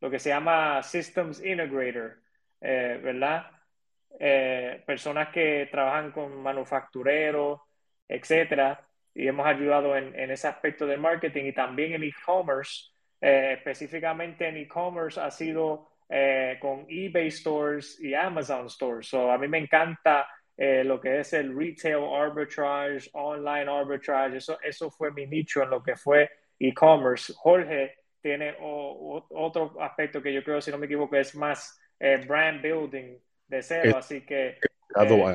lo 0.00 0.10
que 0.10 0.18
se 0.18 0.30
llama 0.30 0.82
Systems 0.82 1.44
Integrator, 1.44 2.22
eh, 4.18 4.82
personas 4.86 5.28
que 5.28 5.68
trabajan 5.70 6.12
con 6.12 6.42
manufactureros, 6.42 7.60
etcétera, 8.08 8.86
y 9.14 9.26
hemos 9.28 9.46
ayudado 9.46 9.96
en, 9.96 10.30
ese 10.30 10.48
aspecto 10.48 10.86
del 10.86 11.00
marketing 11.00 11.44
y 11.44 11.52
también 11.52 11.92
en 11.92 12.04
e-commerce, 12.04 12.90
específicamente 13.20 14.48
en 14.48 14.56
e-commerce 14.58 15.20
ha 15.20 15.30
sido 15.30 15.88
eh, 16.08 16.58
con 16.60 16.84
eBay 16.88 17.30
Stores 17.30 17.98
y 18.00 18.14
Amazon 18.14 18.68
Stores. 18.68 19.08
So, 19.08 19.30
a 19.30 19.38
mí 19.38 19.48
me 19.48 19.58
encanta 19.58 20.28
eh, 20.56 20.84
lo 20.84 21.00
que 21.00 21.20
es 21.20 21.32
el 21.32 21.56
retail 21.56 22.04
arbitrage, 22.14 23.08
online 23.14 23.70
arbitrage. 23.70 24.36
Eso, 24.36 24.58
eso 24.62 24.90
fue 24.90 25.10
mi 25.12 25.26
nicho 25.26 25.62
en 25.62 25.70
lo 25.70 25.82
que 25.82 25.96
fue 25.96 26.30
e-commerce. 26.58 27.32
Jorge 27.36 27.94
tiene 28.20 28.54
otro 28.60 29.80
aspecto 29.80 30.22
que 30.22 30.32
yo 30.32 30.44
creo, 30.44 30.60
si 30.60 30.70
no 30.70 30.78
me 30.78 30.86
equivoco, 30.86 31.16
es 31.16 31.34
más 31.34 31.78
eh, 31.98 32.22
brand 32.26 32.62
building 32.62 33.18
de 33.56 33.62
cero. 33.62 33.96
así 33.98 34.20
que. 34.22 34.58
a 34.94 35.34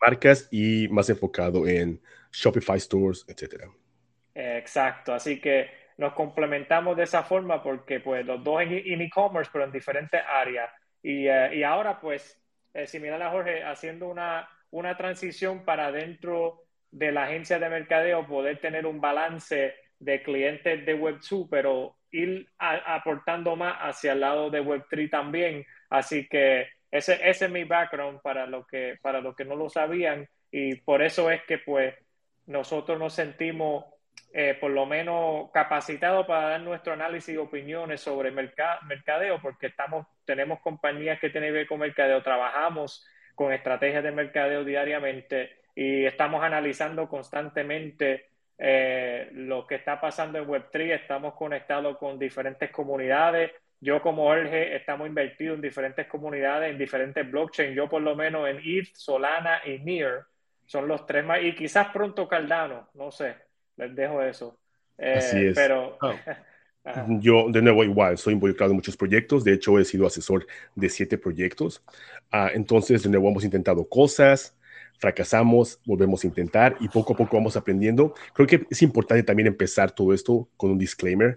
marcas 0.00 0.48
y 0.50 0.88
más 0.88 1.08
enfocado 1.10 1.66
en 1.66 2.00
Shopify 2.32 2.78
stores, 2.80 3.24
etcétera. 3.28 3.68
Exacto. 4.34 5.12
Así 5.12 5.40
que 5.40 5.68
nos 5.96 6.12
complementamos 6.12 6.96
de 6.96 7.02
esa 7.04 7.24
forma 7.24 7.62
porque 7.62 8.00
pues 8.00 8.24
los 8.24 8.42
dos 8.42 8.62
en 8.62 9.00
e-commerce, 9.00 9.50
pero 9.52 9.64
en 9.64 9.72
diferentes 9.72 10.20
áreas. 10.26 10.70
Y, 11.02 11.26
eh, 11.26 11.56
y 11.56 11.62
ahora 11.62 12.00
pues, 12.00 12.40
eh, 12.74 12.86
similar 12.86 13.20
a 13.22 13.30
Jorge, 13.30 13.64
haciendo 13.64 14.08
una, 14.08 14.48
una 14.70 14.96
transición 14.96 15.64
para 15.64 15.90
dentro 15.90 16.64
de 16.90 17.12
la 17.12 17.24
agencia 17.24 17.58
de 17.58 17.68
mercadeo, 17.68 18.26
poder 18.26 18.60
tener 18.60 18.86
un 18.86 19.00
balance 19.00 19.74
de 19.98 20.22
clientes 20.22 20.86
de 20.86 20.98
Web2, 20.98 21.48
pero 21.50 21.96
ir 22.10 22.48
aportando 22.58 23.56
más 23.56 23.76
hacia 23.80 24.12
el 24.12 24.20
lado 24.20 24.50
de 24.50 24.62
Web3 24.62 25.10
también. 25.10 25.66
Así 25.90 26.28
que 26.28 26.68
ese, 26.90 27.28
ese 27.28 27.46
es 27.46 27.50
mi 27.50 27.64
background 27.64 28.20
para 28.22 28.46
los 28.46 28.66
que, 28.66 28.98
para 29.02 29.22
que 29.36 29.44
no 29.44 29.56
lo 29.56 29.68
sabían 29.68 30.28
y 30.50 30.76
por 30.76 31.02
eso 31.02 31.30
es 31.30 31.42
que 31.44 31.58
pues 31.58 31.94
nosotros 32.46 32.98
nos 32.98 33.12
sentimos 33.14 33.84
eh, 34.32 34.56
por 34.60 34.70
lo 34.70 34.84
menos 34.84 35.50
capacitado 35.52 36.26
para 36.26 36.50
dar 36.50 36.60
nuestro 36.60 36.92
análisis 36.92 37.34
y 37.34 37.38
opiniones 37.38 38.00
sobre 38.00 38.30
mercadeo, 38.30 39.40
porque 39.40 39.68
estamos, 39.68 40.06
tenemos 40.24 40.60
compañías 40.60 41.18
que 41.18 41.30
tienen 41.30 41.50
que 41.50 41.58
ver 41.58 41.66
con 41.66 41.80
mercadeo, 41.80 42.22
trabajamos 42.22 43.06
con 43.34 43.52
estrategias 43.52 44.02
de 44.02 44.12
mercadeo 44.12 44.64
diariamente 44.64 45.58
y 45.74 46.04
estamos 46.04 46.42
analizando 46.42 47.08
constantemente 47.08 48.26
eh, 48.58 49.28
lo 49.32 49.66
que 49.66 49.76
está 49.76 50.00
pasando 50.00 50.38
en 50.38 50.46
Web3, 50.46 51.00
estamos 51.00 51.34
conectados 51.34 51.96
con 51.96 52.18
diferentes 52.18 52.70
comunidades. 52.70 53.52
Yo 53.80 54.02
como 54.02 54.24
Jorge 54.24 54.74
estamos 54.74 55.06
invertidos 55.06 55.56
en 55.56 55.62
diferentes 55.62 56.06
comunidades, 56.06 56.70
en 56.70 56.78
diferentes 56.78 57.30
blockchains. 57.30 57.76
Yo 57.76 57.88
por 57.88 58.02
lo 58.02 58.16
menos 58.16 58.48
en 58.48 58.58
ETH, 58.64 58.88
Solana 58.94 59.60
y 59.64 59.78
NEAR 59.78 60.26
son 60.66 60.88
los 60.88 61.06
tres 61.06 61.24
más, 61.24 61.42
y 61.42 61.54
quizás 61.54 61.88
pronto 61.88 62.28
Cardano, 62.28 62.88
no 62.94 63.10
sé 63.10 63.48
les 63.78 63.94
dejo 63.94 64.22
eso. 64.22 64.58
Así 64.98 65.38
eh, 65.38 65.48
es. 65.50 65.54
Pero. 65.54 65.96
Ah. 66.84 67.04
Yo, 67.20 67.50
de 67.50 67.60
nuevo, 67.60 67.84
igual, 67.84 68.16
soy 68.16 68.32
involucrado 68.32 68.70
en 68.70 68.76
muchos 68.76 68.96
proyectos. 68.96 69.44
De 69.44 69.52
hecho, 69.52 69.78
he 69.78 69.84
sido 69.84 70.06
asesor 70.06 70.46
de 70.74 70.88
siete 70.88 71.18
proyectos. 71.18 71.84
Ah, 72.30 72.48
entonces, 72.54 73.02
de 73.02 73.10
nuevo, 73.10 73.28
hemos 73.28 73.44
intentado 73.44 73.86
cosas, 73.86 74.56
fracasamos, 74.98 75.82
volvemos 75.84 76.24
a 76.24 76.28
intentar 76.28 76.76
y 76.80 76.88
poco 76.88 77.12
a 77.12 77.16
poco 77.16 77.36
vamos 77.36 77.58
aprendiendo. 77.58 78.14
Creo 78.32 78.46
que 78.46 78.64
es 78.70 78.80
importante 78.80 79.22
también 79.22 79.48
empezar 79.48 79.90
todo 79.90 80.14
esto 80.14 80.48
con 80.56 80.70
un 80.70 80.78
disclaimer 80.78 81.34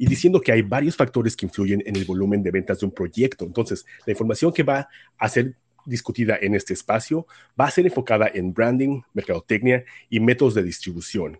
y 0.00 0.06
diciendo 0.06 0.40
que 0.40 0.50
hay 0.50 0.62
varios 0.62 0.96
factores 0.96 1.36
que 1.36 1.44
influyen 1.44 1.82
en 1.84 1.94
el 1.94 2.06
volumen 2.06 2.42
de 2.42 2.50
ventas 2.50 2.80
de 2.80 2.86
un 2.86 2.92
proyecto. 2.92 3.44
Entonces, 3.44 3.84
la 4.06 4.12
información 4.12 4.50
que 4.50 4.62
va 4.62 4.88
a 5.18 5.28
ser 5.28 5.54
discutida 5.84 6.38
en 6.40 6.54
este 6.54 6.72
espacio 6.72 7.26
va 7.60 7.66
a 7.66 7.70
ser 7.70 7.84
enfocada 7.84 8.30
en 8.32 8.54
branding, 8.54 9.02
mercadotecnia 9.12 9.84
y 10.08 10.18
métodos 10.18 10.54
de 10.54 10.62
distribución 10.62 11.38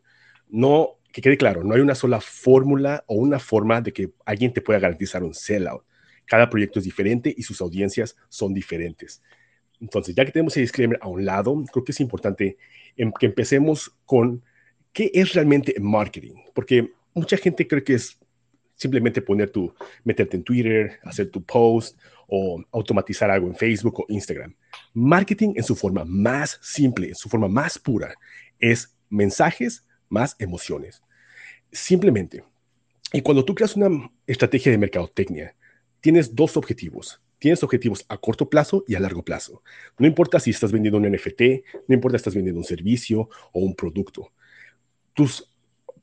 no, 0.50 0.98
que 1.10 1.22
quede 1.22 1.38
claro, 1.38 1.64
no 1.64 1.74
hay 1.74 1.80
una 1.80 1.94
sola 1.94 2.20
fórmula 2.20 3.02
o 3.06 3.14
una 3.14 3.38
forma 3.38 3.80
de 3.80 3.94
que 3.94 4.10
alguien 4.26 4.52
te 4.52 4.60
pueda 4.60 4.78
garantizar 4.78 5.22
un 5.22 5.32
sellout. 5.32 5.82
Cada 6.26 6.50
proyecto 6.50 6.80
es 6.80 6.84
diferente 6.84 7.34
y 7.34 7.42
sus 7.42 7.62
audiencias 7.62 8.14
son 8.28 8.52
diferentes. 8.52 9.22
Entonces, 9.80 10.14
ya 10.14 10.22
que 10.26 10.32
tenemos 10.32 10.52
ese 10.52 10.60
disclaimer 10.60 10.98
a 11.00 11.08
un 11.08 11.24
lado, 11.24 11.64
creo 11.72 11.82
que 11.82 11.92
es 11.92 12.00
importante 12.00 12.58
em, 12.94 13.10
que 13.18 13.24
empecemos 13.24 13.90
con 14.04 14.42
qué 14.92 15.10
es 15.14 15.32
realmente 15.32 15.74
marketing, 15.80 16.34
porque 16.52 16.92
mucha 17.14 17.38
gente 17.38 17.66
cree 17.66 17.82
que 17.82 17.94
es 17.94 18.18
simplemente 18.80 19.20
poner 19.20 19.50
tu, 19.50 19.74
meterte 20.04 20.38
en 20.38 20.42
Twitter, 20.42 20.98
hacer 21.04 21.30
tu 21.30 21.44
post 21.44 21.98
o 22.26 22.64
automatizar 22.72 23.30
algo 23.30 23.46
en 23.46 23.54
Facebook 23.54 24.00
o 24.00 24.06
Instagram. 24.08 24.54
Marketing 24.94 25.52
en 25.54 25.64
su 25.64 25.76
forma 25.76 26.02
más 26.06 26.58
simple, 26.62 27.08
en 27.08 27.14
su 27.14 27.28
forma 27.28 27.46
más 27.46 27.78
pura, 27.78 28.14
es 28.58 28.96
mensajes 29.10 29.84
más 30.08 30.34
emociones. 30.38 31.02
Simplemente. 31.70 32.42
Y 33.12 33.20
cuando 33.20 33.44
tú 33.44 33.54
creas 33.54 33.76
una 33.76 34.10
estrategia 34.26 34.72
de 34.72 34.78
mercadotecnia, 34.78 35.54
tienes 36.00 36.34
dos 36.34 36.56
objetivos. 36.56 37.20
Tienes 37.38 37.62
objetivos 37.62 38.06
a 38.08 38.16
corto 38.16 38.48
plazo 38.48 38.84
y 38.88 38.94
a 38.94 39.00
largo 39.00 39.22
plazo. 39.22 39.62
No 39.98 40.06
importa 40.06 40.40
si 40.40 40.50
estás 40.50 40.72
vendiendo 40.72 40.96
un 40.96 41.10
NFT, 41.10 41.42
no 41.86 41.94
importa 41.94 42.16
si 42.16 42.20
estás 42.20 42.34
vendiendo 42.34 42.60
un 42.60 42.66
servicio 42.66 43.28
o 43.52 43.60
un 43.60 43.74
producto. 43.74 44.32
Tus 45.12 45.49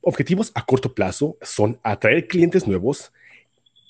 objetivos 0.02 0.52
a 0.54 0.64
corto 0.64 0.94
plazo 0.94 1.36
son 1.42 1.78
atraer 1.82 2.26
clientes 2.26 2.66
nuevos 2.66 3.12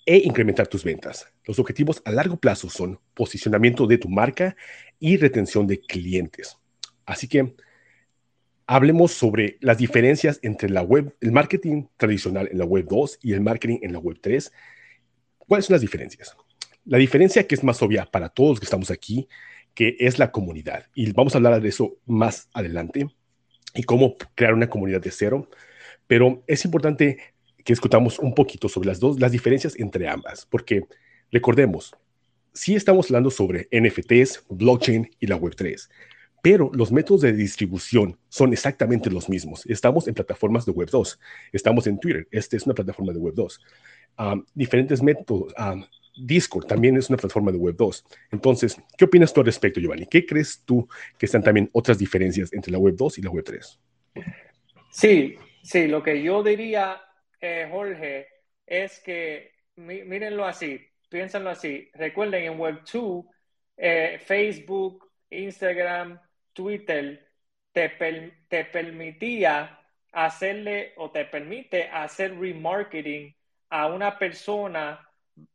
e 0.07 0.17
incrementar 0.19 0.67
tus 0.67 0.85
ventas. 0.85 1.27
Los 1.45 1.59
objetivos 1.59 2.01
a 2.05 2.11
largo 2.11 2.37
plazo 2.37 2.71
son 2.71 2.99
posicionamiento 3.15 3.87
de 3.87 3.99
tu 3.99 4.09
marca 4.09 4.57
y 4.99 5.17
retención 5.17 5.67
de 5.67 5.81
clientes. 5.81 6.59
Así 7.05 7.29
que 7.29 7.55
hablemos 8.67 9.13
sobre 9.13 9.59
las 9.61 9.79
diferencias 9.79 10.39
entre 10.43 10.71
la 10.71 10.83
web, 10.83 11.15
el 11.21 11.33
marketing 11.33 11.87
tradicional 11.97 12.49
en 12.51 12.59
la 12.59 12.65
web 12.65 12.87
2 12.89 13.19
y 13.23 13.33
el 13.33 13.41
marketing 13.41 13.79
en 13.83 13.93
la 13.93 13.99
web 13.99 14.19
3. 14.21 14.53
¿Cuáles 15.39 15.67
son 15.67 15.75
las 15.75 15.81
diferencias? 15.81 16.37
La 16.85 16.99
diferencia 16.99 17.47
que 17.47 17.55
es 17.55 17.65
más 17.65 17.83
obvia 17.83 18.07
para 18.07 18.29
todos 18.29 18.51
los 18.51 18.61
que 18.61 18.67
estamos 18.67 18.91
aquí, 18.91 19.29
que 19.75 19.97
es 19.99 20.19
la 20.19 20.33
comunidad. 20.33 20.87
Y 20.95 21.13
vamos 21.13 21.35
a 21.35 21.39
hablar 21.39 21.61
de 21.61 21.69
eso 21.69 21.99
más 22.07 22.49
adelante 22.53 23.09
y 23.75 23.83
cómo 23.85 24.17
crear 24.35 24.55
una 24.55 24.69
comunidad 24.69 25.01
de 25.01 25.11
cero. 25.11 25.49
Pero 26.09 26.43
es 26.49 26.65
importante 26.65 27.19
que 27.65 27.73
discutamos 27.73 28.19
un 28.19 28.35
poquito 28.35 28.69
sobre 28.69 28.89
las 28.89 28.99
dos, 28.99 29.21
las 29.21 29.31
diferencias 29.31 29.79
entre 29.79 30.09
ambas, 30.09 30.47
porque 30.47 30.83
recordemos, 31.31 31.95
si 32.53 32.75
estamos 32.75 33.07
hablando 33.07 33.31
sobre 33.31 33.69
NFTs, 33.71 34.47
blockchain 34.49 35.09
y 35.21 35.27
la 35.27 35.37
web 35.37 35.55
3, 35.55 35.89
pero 36.43 36.71
los 36.73 36.91
métodos 36.91 37.21
de 37.21 37.33
distribución 37.33 38.19
son 38.29 38.53
exactamente 38.53 39.11
los 39.11 39.29
mismos. 39.29 39.67
Estamos 39.67 40.09
en 40.09 40.15
plataformas 40.15 40.65
de 40.65 40.73
Web 40.73 40.89
2, 40.91 41.21
estamos 41.53 41.87
en 41.87 42.01
Twitter, 42.01 42.27
esta 42.31 42.57
es 42.57 42.65
una 42.65 42.75
plataforma 42.75 43.13
de 43.13 43.19
Web 43.19 43.35
2. 43.35 43.61
diferentes 44.55 45.03
métodos. 45.03 45.53
Discord 46.21 46.67
también 46.67 46.97
es 46.97 47.09
una 47.11 47.17
plataforma 47.17 47.53
de 47.53 47.59
Web 47.59 47.77
2. 47.77 48.05
Entonces, 48.33 48.77
¿qué 48.97 49.05
opinas 49.05 49.33
tú 49.33 49.41
al 49.41 49.47
respecto, 49.47 49.79
Giovanni? 49.79 50.07
¿Qué 50.07 50.27
crees 50.27 50.63
tú 50.65 50.89
que 51.17 51.27
están 51.27 51.45
también 51.45 51.71
otras 51.73 51.99
diferencias 51.99 52.53
entre 52.53 52.73
la 52.73 52.79
Web 52.79 52.97
2 52.97 53.19
y 53.19 53.23
la 53.23 53.31
Web 53.31 53.45
3? 53.45 53.79
Sí, 54.91 55.37
sí, 55.71 55.87
lo 55.89 56.03
que 56.03 56.23
yo 56.23 56.43
diría, 56.43 57.03
eh, 57.41 57.69
Jorge, 57.71 58.29
es 58.67 59.01
que 59.01 59.53
mírenlo 59.77 60.45
así. 60.45 60.81
piénsenlo 61.09 61.51
así, 61.51 61.91
recuerden 61.95 62.45
en 62.45 62.59
Web 62.59 62.83
2, 62.93 63.25
eh, 63.77 64.19
Facebook, 64.25 65.11
Instagram, 65.31 66.21
Twitter, 66.53 67.27
te, 67.73 67.89
te 68.49 68.65
permitía 68.67 69.79
hacerle 70.13 70.93
o 70.97 71.11
te 71.11 71.25
permite 71.27 71.89
hacer 71.89 72.39
remarketing 72.39 73.35
a 73.71 73.87
una 73.89 74.19
persona 74.19 75.09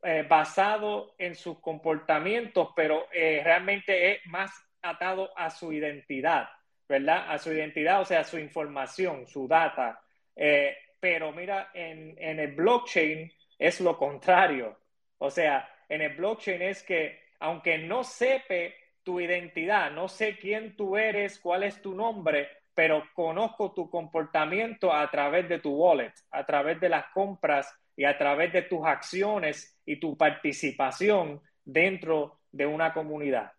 eh, 0.03 0.25
basado 0.27 1.15
en 1.17 1.35
sus 1.35 1.59
comportamientos, 1.59 2.69
pero 2.75 3.07
eh, 3.11 3.41
realmente 3.43 4.13
es 4.13 4.25
más 4.27 4.51
atado 4.81 5.31
a 5.37 5.49
su 5.49 5.73
identidad, 5.73 6.47
¿verdad? 6.87 7.31
A 7.31 7.37
su 7.39 7.51
identidad, 7.51 8.01
o 8.01 8.05
sea, 8.05 8.23
su 8.23 8.37
información, 8.39 9.27
su 9.27 9.47
data. 9.47 10.01
Eh, 10.35 10.75
pero 10.99 11.31
mira, 11.31 11.71
en, 11.73 12.15
en 12.17 12.39
el 12.39 12.53
blockchain 12.53 13.31
es 13.59 13.81
lo 13.81 13.97
contrario. 13.97 14.77
O 15.17 15.29
sea, 15.29 15.69
en 15.89 16.01
el 16.01 16.15
blockchain 16.15 16.61
es 16.61 16.83
que 16.83 17.21
aunque 17.39 17.77
no 17.77 18.03
sepe 18.03 18.75
tu 19.03 19.19
identidad, 19.19 19.91
no 19.91 20.07
sé 20.07 20.37
quién 20.37 20.75
tú 20.75 20.97
eres, 20.97 21.39
cuál 21.39 21.63
es 21.63 21.81
tu 21.81 21.93
nombre, 21.93 22.47
pero 22.73 23.03
conozco 23.13 23.73
tu 23.73 23.89
comportamiento 23.89 24.93
a 24.93 25.09
través 25.11 25.47
de 25.49 25.59
tu 25.59 25.75
wallet, 25.75 26.13
a 26.31 26.45
través 26.45 26.79
de 26.79 26.89
las 26.89 27.05
compras 27.13 27.73
y 27.95 28.05
a 28.05 28.17
través 28.17 28.51
de 28.53 28.63
tus 28.63 28.85
acciones 28.85 29.77
y 29.85 29.99
tu 29.99 30.17
participación 30.17 31.41
dentro 31.63 32.39
de 32.51 32.65
una 32.65 32.93
comunidad. 32.93 33.51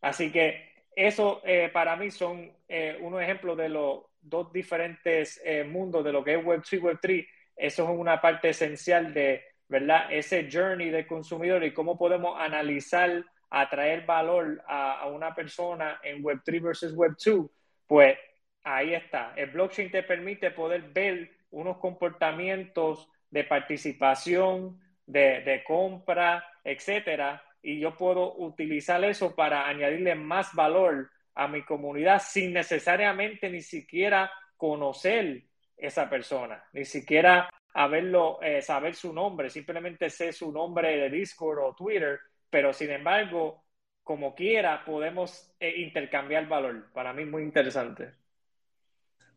Así 0.00 0.30
que 0.32 0.72
eso 0.94 1.40
eh, 1.44 1.70
para 1.72 1.96
mí 1.96 2.10
son 2.10 2.52
eh, 2.68 2.98
unos 3.00 3.22
ejemplos 3.22 3.56
de 3.56 3.68
los 3.68 4.04
dos 4.22 4.52
diferentes 4.52 5.40
eh, 5.44 5.64
mundos 5.64 6.04
de 6.04 6.12
lo 6.12 6.24
que 6.24 6.34
es 6.34 6.44
Web3 6.44 6.80
Web3. 6.80 7.28
Eso 7.56 7.84
es 7.84 7.98
una 7.98 8.20
parte 8.20 8.50
esencial 8.50 9.12
de, 9.12 9.44
¿verdad? 9.68 10.06
Ese 10.10 10.48
journey 10.50 10.90
del 10.90 11.06
consumidor 11.06 11.64
y 11.64 11.72
cómo 11.72 11.98
podemos 11.98 12.40
analizar, 12.40 13.24
atraer 13.50 14.06
valor 14.06 14.62
a, 14.66 15.00
a 15.00 15.06
una 15.06 15.34
persona 15.34 16.00
en 16.02 16.22
Web3 16.22 16.62
versus 16.62 16.96
Web2. 16.96 17.50
Pues 17.86 18.16
ahí 18.64 18.94
está. 18.94 19.34
El 19.36 19.50
blockchain 19.50 19.90
te 19.90 20.02
permite 20.02 20.50
poder 20.50 20.82
ver 20.92 21.30
unos 21.50 21.78
comportamientos 21.78 23.08
de 23.30 23.44
participación, 23.44 24.80
de, 25.06 25.62
compra, 25.66 26.44
etcétera, 26.64 27.42
y 27.62 27.80
yo 27.80 27.96
puedo 27.96 28.34
utilizar 28.36 29.02
eso 29.04 29.34
para 29.34 29.68
añadirle 29.68 30.14
más 30.14 30.52
valor 30.54 31.10
a 31.34 31.48
mi 31.48 31.64
comunidad 31.64 32.22
sin 32.24 32.52
necesariamente 32.52 33.48
ni 33.48 33.62
siquiera 33.62 34.30
conocer 34.56 35.44
esa 35.76 36.08
persona, 36.08 36.62
ni 36.72 36.84
siquiera 36.84 37.50
haberlo, 37.74 38.40
eh, 38.42 38.62
saber 38.62 38.94
su 38.94 39.12
nombre, 39.12 39.50
simplemente 39.50 40.10
sé 40.10 40.32
su 40.32 40.52
nombre 40.52 40.96
de 40.96 41.10
Discord 41.10 41.58
o 41.58 41.74
Twitter, 41.74 42.20
pero 42.50 42.72
sin 42.72 42.90
embargo, 42.90 43.64
como 44.02 44.34
quiera, 44.34 44.84
podemos 44.84 45.52
eh, 45.58 45.74
intercambiar 45.78 46.46
valor. 46.48 46.90
Para 46.92 47.12
mí 47.12 47.24
muy 47.24 47.42
interesante. 47.42 48.10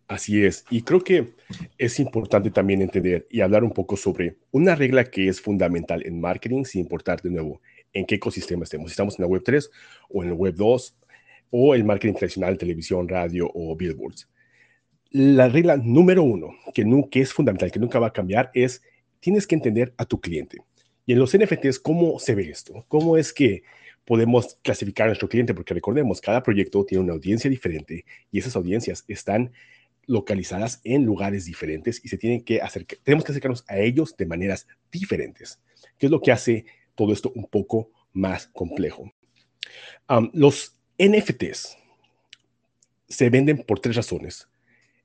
Así 0.08 0.46
es, 0.46 0.66
y 0.70 0.84
creo 0.84 1.04
que 1.04 1.34
es 1.80 2.00
importante 2.00 2.52
también 2.52 2.84
entender 2.84 3.26
y 3.28 3.42
hablar 3.42 3.64
un 3.64 3.72
poco 3.72 3.98
sobre 3.98 4.38
una 4.52 4.76
regla 4.76 5.06
que 5.06 5.28
es 5.28 5.42
fundamental 5.42 6.06
en 6.06 6.22
marketing, 6.22 6.64
sin 6.64 6.82
importar 6.82 7.24
de 7.24 7.32
nuevo 7.32 7.60
en 7.92 8.06
qué 8.06 8.16
ecosistema 8.16 8.66
estemos, 8.66 8.90
si 8.90 8.94
estamos 8.94 9.18
en 9.18 9.24
la 9.24 9.28
web 9.28 9.42
3 9.44 9.72
o 10.10 10.22
en 10.22 10.30
la 10.30 10.36
web 10.36 10.54
2 10.54 10.96
o 11.50 11.76
el 11.76 11.84
marketing 11.84 12.16
tradicional, 12.16 12.58
televisión, 12.58 13.08
radio 13.08 13.50
o 13.54 13.76
billboards. 13.76 14.30
La 15.12 15.48
regla 15.48 15.78
número 15.78 16.24
uno, 16.24 16.56
que, 16.74 16.84
nunca, 16.84 17.20
es 17.20 17.32
fundamental, 17.32 17.72
que 17.72 17.80
nunca 17.80 18.00
va 18.00 18.08
a 18.08 18.14
cambiar, 18.14 18.52
es 18.54 18.82
tienes 19.20 19.48
que 19.48 19.56
entender 19.56 19.94
a 19.98 20.06
tu 20.06 20.20
cliente. 20.20 20.62
Y 21.06 21.14
en 21.14 21.20
los 21.20 21.38
NFTs, 21.38 21.80
¿cómo 21.80 22.20
se 22.20 22.36
ve 22.36 22.50
esto? 22.50 22.86
¿Cómo 22.88 23.18
es 23.18 23.32
que 23.32 23.64
podemos 24.04 24.58
clasificar 24.62 25.06
a 25.06 25.10
nuestro 25.10 25.30
cliente? 25.30 25.54
Porque 25.54 25.74
recordemos, 25.74 26.20
cada 26.20 26.44
proyecto 26.44 26.84
tiene 26.86 27.04
una 27.04 27.14
audiencia 27.14 27.50
diferente 27.50 28.06
y 28.32 28.40
esas 28.40 28.56
audiencias 28.56 29.06
están 29.08 29.52
localizadas 30.08 30.82
en 30.84 31.06
lugares 31.06 31.46
diferentes 31.46 32.04
y 32.04 32.10
se 32.10 32.18
tienen 32.18 32.44
que 32.44 32.62
acercar, 32.62 33.00
tenemos 33.04 33.24
que 33.24 33.32
acercarnos 33.32 33.64
a 33.68 33.78
ellos 33.78 34.16
de 34.18 34.26
maneras 34.26 34.68
diferentes, 34.92 35.60
que 35.98 36.08
es 36.08 36.12
lo 36.12 36.22
que 36.22 36.32
hace 36.32 36.66
todo 36.96 37.14
esto 37.14 37.32
un 37.36 37.46
poco 37.46 37.92
más 38.14 38.48
complejo. 38.48 39.12
los 40.34 40.80
NFTs 40.98 41.78
se 43.08 43.30
venden 43.30 43.58
por 43.58 43.80
tres 43.80 43.96
razones, 43.96 44.48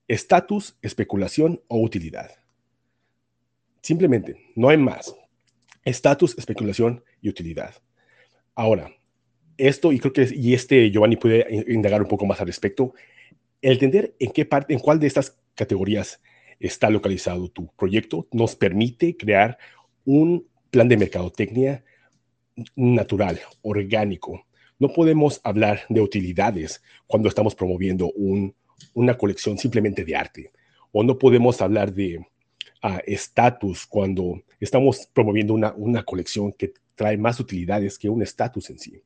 estatus, 0.08 0.76
especulación 0.82 1.60
o 1.68 1.80
utilidad. 1.80 2.30
Simplemente, 3.82 4.36
no 4.54 4.68
hay 4.68 4.76
más. 4.76 5.14
Estatus, 5.84 6.36
especulación 6.38 7.02
y 7.20 7.28
utilidad. 7.28 7.74
Ahora, 8.54 8.90
esto, 9.56 9.92
y 9.92 9.98
creo 9.98 10.12
que 10.12 10.28
y 10.32 10.54
este 10.54 10.90
Giovanni 10.90 11.16
puede 11.16 11.64
indagar 11.68 12.02
un 12.02 12.08
poco 12.08 12.26
más 12.26 12.40
al 12.40 12.46
respecto, 12.46 12.94
el 13.62 13.72
entender 13.72 14.14
en 14.18 14.30
qué 14.30 14.44
parte, 14.44 14.72
en 14.72 14.80
cuál 14.80 15.00
de 15.00 15.06
estas 15.06 15.38
categorías 15.54 16.20
está 16.58 16.90
localizado 16.90 17.48
tu 17.50 17.66
proyecto 17.74 18.28
nos 18.32 18.54
permite 18.54 19.16
crear 19.16 19.58
un 20.04 20.46
plan 20.70 20.88
de 20.88 20.96
mercadotecnia 20.96 21.84
natural, 22.76 23.40
orgánico. 23.62 24.46
No 24.80 24.88
podemos 24.88 25.40
hablar 25.44 25.82
de 25.90 26.00
utilidades 26.00 26.82
cuando 27.06 27.28
estamos 27.28 27.54
promoviendo 27.54 28.10
una 28.94 29.16
colección 29.16 29.58
simplemente 29.58 30.04
de 30.04 30.16
arte. 30.16 30.50
O 30.90 31.04
no 31.04 31.18
podemos 31.18 31.60
hablar 31.60 31.92
de 31.92 32.26
ah, 32.82 33.00
estatus 33.06 33.86
cuando 33.86 34.42
estamos 34.58 35.06
promoviendo 35.12 35.54
una, 35.54 36.02
colección 36.02 36.52
que 36.52 36.72
trae 36.94 37.18
más 37.18 37.38
utilidades 37.38 37.98
que 37.98 38.08
un 38.08 38.22
estatus 38.22 38.70
en 38.70 38.78
sí. 38.78 39.02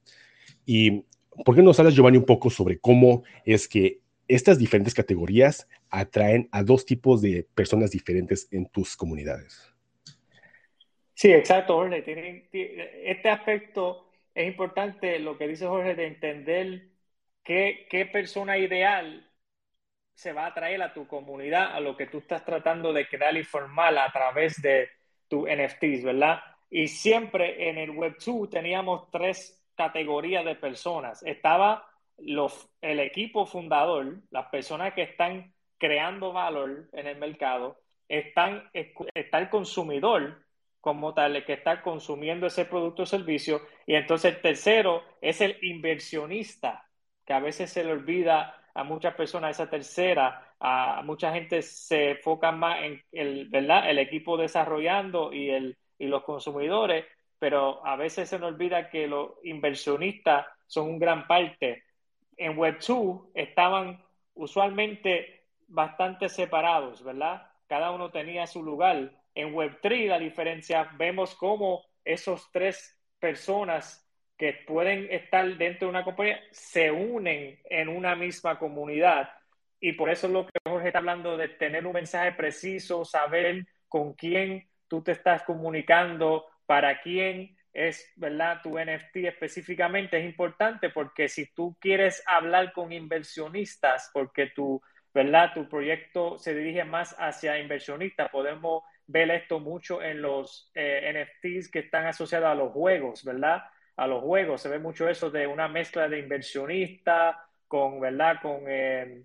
¿Y 0.64 1.04
por 1.44 1.56
qué 1.56 1.62
nos 1.62 1.78
hablas, 1.80 1.94
Giovanni, 1.94 2.18
un 2.18 2.24
poco 2.24 2.50
sobre 2.50 2.78
cómo 2.78 3.24
es 3.44 3.66
que 3.66 4.00
estas 4.28 4.58
diferentes 4.58 4.94
categorías 4.94 5.68
atraen 5.90 6.48
a 6.52 6.62
dos 6.62 6.86
tipos 6.86 7.20
de 7.20 7.46
personas 7.54 7.90
diferentes 7.90 8.48
en 8.52 8.66
tus 8.66 8.96
comunidades. 8.96 9.74
Sí, 11.14 11.32
exacto, 11.32 11.84
este 11.84 13.28
aspecto 13.28 14.13
es 14.34 14.46
importante, 14.46 15.18
lo 15.18 15.38
que 15.38 15.48
dice 15.48 15.66
Jorge, 15.66 15.94
de 15.94 16.06
entender 16.06 16.88
qué, 17.42 17.86
qué 17.90 18.06
persona 18.06 18.58
ideal 18.58 19.30
se 20.14 20.32
va 20.32 20.44
a 20.44 20.48
atraer 20.48 20.82
a 20.82 20.92
tu 20.92 21.06
comunidad, 21.06 21.74
a 21.74 21.80
lo 21.80 21.96
que 21.96 22.06
tú 22.06 22.18
estás 22.18 22.44
tratando 22.44 22.92
de 22.92 23.08
crear 23.08 23.36
y 23.36 23.44
formar 23.44 23.96
a 23.98 24.10
través 24.12 24.60
de 24.62 24.88
tu 25.28 25.46
NFTs, 25.46 26.04
¿verdad? 26.04 26.40
Y 26.70 26.88
siempre 26.88 27.68
en 27.68 27.78
el 27.78 27.90
Web2 27.90 28.50
teníamos 28.50 29.10
tres 29.10 29.64
categorías 29.76 30.44
de 30.44 30.54
personas. 30.54 31.22
Estaba 31.24 31.88
el 32.16 33.00
equipo 33.00 33.44
fundador, 33.46 34.20
las 34.30 34.46
personas 34.46 34.94
que 34.94 35.02
están 35.02 35.52
creando 35.78 36.32
valor 36.32 36.88
en 36.92 37.06
el 37.06 37.18
mercado, 37.18 37.80
está 38.08 38.70
el 38.72 39.48
consumidor 39.50 40.43
como 40.84 41.14
tal, 41.14 41.36
el 41.36 41.44
que 41.44 41.54
está 41.54 41.82
consumiendo 41.82 42.46
ese 42.46 42.66
producto 42.66 43.02
o 43.04 43.06
servicio, 43.06 43.62
y 43.86 43.94
entonces 43.94 44.34
el 44.34 44.42
tercero 44.42 45.02
es 45.20 45.40
el 45.40 45.56
inversionista, 45.62 46.86
que 47.24 47.32
a 47.32 47.40
veces 47.40 47.70
se 47.72 47.84
le 47.84 47.92
olvida 47.92 48.54
a 48.74 48.84
muchas 48.84 49.14
personas 49.14 49.52
esa 49.52 49.70
tercera, 49.70 50.54
a 50.60 51.02
mucha 51.04 51.32
gente 51.32 51.62
se 51.62 52.12
enfoca 52.12 52.52
más 52.52 52.82
en 52.82 53.02
el, 53.12 53.48
¿verdad? 53.48 53.90
el 53.90 53.98
equipo 53.98 54.36
desarrollando 54.36 55.32
y, 55.32 55.50
el, 55.50 55.76
y 55.98 56.06
los 56.06 56.22
consumidores, 56.24 57.06
pero 57.38 57.84
a 57.86 57.96
veces 57.96 58.28
se 58.28 58.38
nos 58.38 58.52
olvida 58.52 58.90
que 58.90 59.06
los 59.06 59.32
inversionistas 59.42 60.46
son 60.66 60.88
un 60.88 60.98
gran 60.98 61.26
parte 61.26 61.84
en 62.36 62.56
Web2 62.56 63.30
estaban 63.34 64.02
usualmente 64.34 65.46
bastante 65.68 66.28
separados, 66.28 67.02
¿verdad? 67.02 67.50
Cada 67.66 67.90
uno 67.90 68.10
tenía 68.10 68.46
su 68.46 68.62
lugar. 68.62 69.12
En 69.34 69.52
Web3 69.52 70.08
la 70.08 70.18
diferencia, 70.18 70.90
vemos 70.96 71.34
cómo 71.34 71.84
esos 72.04 72.50
tres 72.52 72.98
personas 73.18 74.04
que 74.36 74.52
pueden 74.66 75.10
estar 75.10 75.46
dentro 75.56 75.86
de 75.86 75.90
una 75.90 76.04
compañía 76.04 76.40
se 76.50 76.90
unen 76.90 77.58
en 77.64 77.88
una 77.88 78.16
misma 78.16 78.58
comunidad. 78.58 79.30
Y 79.80 79.92
por 79.92 80.10
eso 80.10 80.26
es 80.26 80.32
lo 80.32 80.46
que 80.46 80.58
Jorge 80.66 80.88
está 80.88 80.98
hablando 80.98 81.36
de 81.36 81.48
tener 81.48 81.86
un 81.86 81.92
mensaje 81.92 82.32
preciso, 82.32 83.04
saber 83.04 83.66
con 83.88 84.14
quién 84.14 84.68
tú 84.88 85.02
te 85.02 85.12
estás 85.12 85.42
comunicando, 85.42 86.46
para 86.66 87.00
quién 87.00 87.56
es, 87.72 88.12
¿verdad? 88.16 88.60
Tu 88.62 88.78
NFT 88.78 89.16
específicamente 89.26 90.18
es 90.18 90.24
importante 90.24 90.90
porque 90.90 91.28
si 91.28 91.52
tú 91.52 91.76
quieres 91.80 92.22
hablar 92.26 92.72
con 92.72 92.92
inversionistas, 92.92 94.10
porque 94.12 94.46
tu, 94.46 94.80
¿verdad? 95.12 95.52
Tu 95.54 95.68
proyecto 95.68 96.38
se 96.38 96.54
dirige 96.54 96.84
más 96.84 97.14
hacia 97.18 97.58
inversionistas, 97.58 98.30
podemos 98.30 98.84
ver 99.06 99.30
esto 99.30 99.60
mucho 99.60 100.02
en 100.02 100.22
los 100.22 100.70
eh, 100.74 101.10
NFTs 101.12 101.70
que 101.70 101.80
están 101.80 102.06
asociados 102.06 102.48
a 102.48 102.54
los 102.54 102.72
juegos, 102.72 103.24
¿verdad? 103.24 103.62
A 103.96 104.06
los 104.06 104.22
juegos 104.22 104.60
se 104.62 104.68
ve 104.68 104.78
mucho 104.78 105.08
eso 105.08 105.30
de 105.30 105.46
una 105.46 105.68
mezcla 105.68 106.08
de 106.08 106.18
inversionista 106.18 107.46
con, 107.68 108.00
¿verdad? 108.00 108.38
Con, 108.42 108.64
eh, 108.66 109.24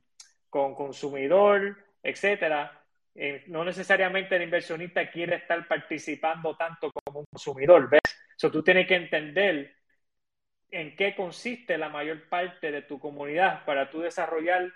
con 0.49 0.75
consumidor, 0.75 1.77
etcétera. 2.03 2.83
Eh, 3.15 3.43
no 3.47 3.63
necesariamente 3.65 4.35
el 4.35 4.43
inversionista 4.43 5.09
quiere 5.11 5.37
estar 5.37 5.67
participando 5.67 6.55
tanto 6.55 6.91
como 6.91 7.21
un 7.21 7.25
consumidor, 7.31 7.89
¿ves? 7.89 8.01
So, 8.37 8.49
tú 8.51 8.63
tienes 8.63 8.87
que 8.87 8.95
entender 8.95 9.75
en 10.71 10.95
qué 10.95 11.15
consiste 11.15 11.77
la 11.77 11.89
mayor 11.89 12.29
parte 12.29 12.71
de 12.71 12.81
tu 12.83 12.99
comunidad 12.99 13.65
para 13.65 13.89
tú 13.89 14.01
desarrollar 14.01 14.71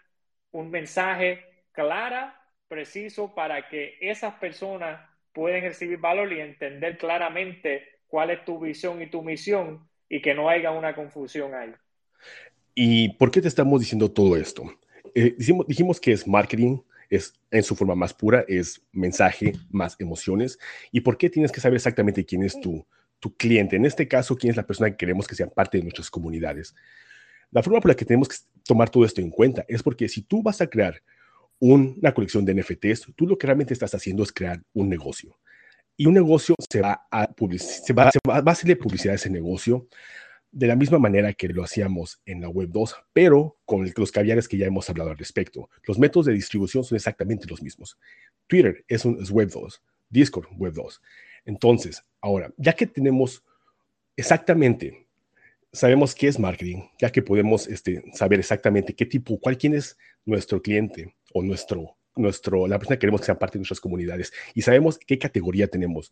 un 0.52 0.70
mensaje 0.72 1.66
clara, 1.72 2.43
preciso, 2.74 3.36
para 3.36 3.70
que 3.70 3.98
esas 4.02 4.34
personas 4.36 5.00
puedan 5.32 5.62
recibir 5.62 6.00
valor 6.00 6.34
y 6.34 6.40
entender 6.40 6.98
claramente 6.98 7.84
cuál 8.08 8.32
es 8.32 8.44
tu 8.46 8.60
visión 8.60 9.00
y 9.00 9.08
tu 9.08 9.22
misión 9.22 9.88
y 10.10 10.24
que 10.24 10.34
no 10.34 10.50
haya 10.50 10.72
una 10.72 10.96
confusión 10.96 11.54
ahí. 11.54 11.72
¿Y 12.74 13.10
por 13.14 13.30
qué 13.30 13.42
te 13.42 13.48
estamos 13.48 13.80
diciendo 13.80 14.10
todo 14.12 14.36
esto? 14.36 14.64
Eh, 15.14 15.36
dijimos, 15.38 15.68
dijimos 15.68 16.02
que 16.02 16.14
es 16.14 16.28
marketing, 16.28 16.80
es 17.12 17.36
en 17.52 17.62
su 17.62 17.76
forma 17.76 17.94
más 17.94 18.12
pura, 18.12 18.44
es 18.48 18.82
mensaje 18.92 19.54
más 19.70 19.96
emociones. 20.00 20.58
¿Y 20.92 21.02
por 21.02 21.16
qué 21.16 21.30
tienes 21.30 21.52
que 21.52 21.62
saber 21.62 21.76
exactamente 21.76 22.26
quién 22.26 22.42
es 22.42 22.60
tu, 22.60 22.84
tu 23.20 23.36
cliente? 23.36 23.76
En 23.76 23.86
este 23.86 24.08
caso, 24.08 24.36
quién 24.36 24.50
es 24.50 24.58
la 24.58 24.66
persona 24.66 24.90
que 24.90 24.98
queremos 24.98 25.28
que 25.28 25.36
sea 25.36 25.48
parte 25.48 25.78
de 25.78 25.84
nuestras 25.84 26.10
comunidades. 26.10 26.74
La 27.52 27.62
forma 27.62 27.80
por 27.80 27.90
la 27.90 27.96
que 27.96 28.06
tenemos 28.06 28.30
que 28.30 28.38
tomar 28.64 28.90
todo 28.90 29.06
esto 29.06 29.22
en 29.22 29.30
cuenta 29.30 29.64
es 29.68 29.84
porque 29.84 30.10
si 30.10 30.24
tú 30.24 30.42
vas 30.42 30.60
a 30.60 30.68
crear 30.68 31.04
una 31.66 32.14
colección 32.14 32.44
de 32.44 32.56
NFTs, 32.56 33.14
tú 33.16 33.26
lo 33.26 33.38
que 33.38 33.48
realmente 33.48 33.74
estás 33.74 33.96
haciendo 33.96 34.24
es 34.24 34.34
crear 34.34 34.62
un 34.74 34.90
negocio. 34.90 35.40
Y 35.96 36.08
un 36.08 36.14
negocio 36.14 36.56
se 36.70 36.82
va 36.82 37.08
a, 37.10 37.34
se 37.58 37.94
va, 37.94 38.12
se 38.12 38.20
va, 38.28 38.42
va 38.42 38.52
a 38.52 38.54
hacerle 38.54 38.76
publicidad 38.76 39.14
a 39.14 39.16
ese 39.16 39.30
negocio 39.30 39.88
de 40.52 40.68
la 40.68 40.76
misma 40.76 41.00
manera 41.00 41.32
que 41.32 41.48
lo 41.48 41.64
hacíamos 41.64 42.20
en 42.26 42.42
la 42.42 42.50
Web 42.50 42.70
2, 42.70 42.96
pero 43.14 43.58
con 43.64 43.90
los 43.96 44.12
caviares 44.12 44.50
que 44.50 44.58
ya 44.58 44.66
hemos 44.66 44.90
hablado 44.90 45.12
al 45.12 45.18
respecto. 45.18 45.70
Los 45.88 45.98
métodos 45.98 46.26
de 46.26 46.34
distribución 46.34 46.84
son 46.84 46.98
exactamente 46.98 47.48
los 47.48 47.62
mismos. 47.62 47.98
Twitter 48.48 48.84
es, 48.90 49.06
un, 49.06 49.18
Web 49.32 49.50
2, 49.50 49.82
Discord 50.10 50.48
Web 50.58 50.74
2. 50.74 51.02
Entonces, 51.46 52.04
ahora, 52.20 52.54
ya 52.58 52.74
que 52.74 52.88
tenemos 52.88 53.42
exactamente, 54.18 55.08
sabemos 55.72 56.14
qué 56.14 56.28
es 56.28 56.38
marketing, 56.38 56.84
ya 57.00 57.10
que 57.10 57.22
podemos 57.22 57.68
este, 57.68 58.04
saber 58.14 58.40
exactamente 58.40 58.94
qué 58.94 59.06
tipo, 59.06 59.40
cuál 59.40 59.58
quién 59.58 59.76
es 59.76 59.98
nuestro 60.26 60.62
cliente 60.62 61.16
o 61.34 61.42
nuestro, 61.42 61.98
nuestro, 62.16 62.68
la 62.68 62.78
persona 62.78 62.96
que 62.96 63.02
queremos 63.02 63.22
que 63.22 63.26
sea 63.26 63.40
parte 63.40 63.54
de 63.54 63.62
nuestras 63.62 63.80
comunidades 63.82 64.32
y 64.54 64.62
sabemos 64.62 64.98
qué 64.98 65.18
categoría 65.18 65.68
tenemos 65.68 66.12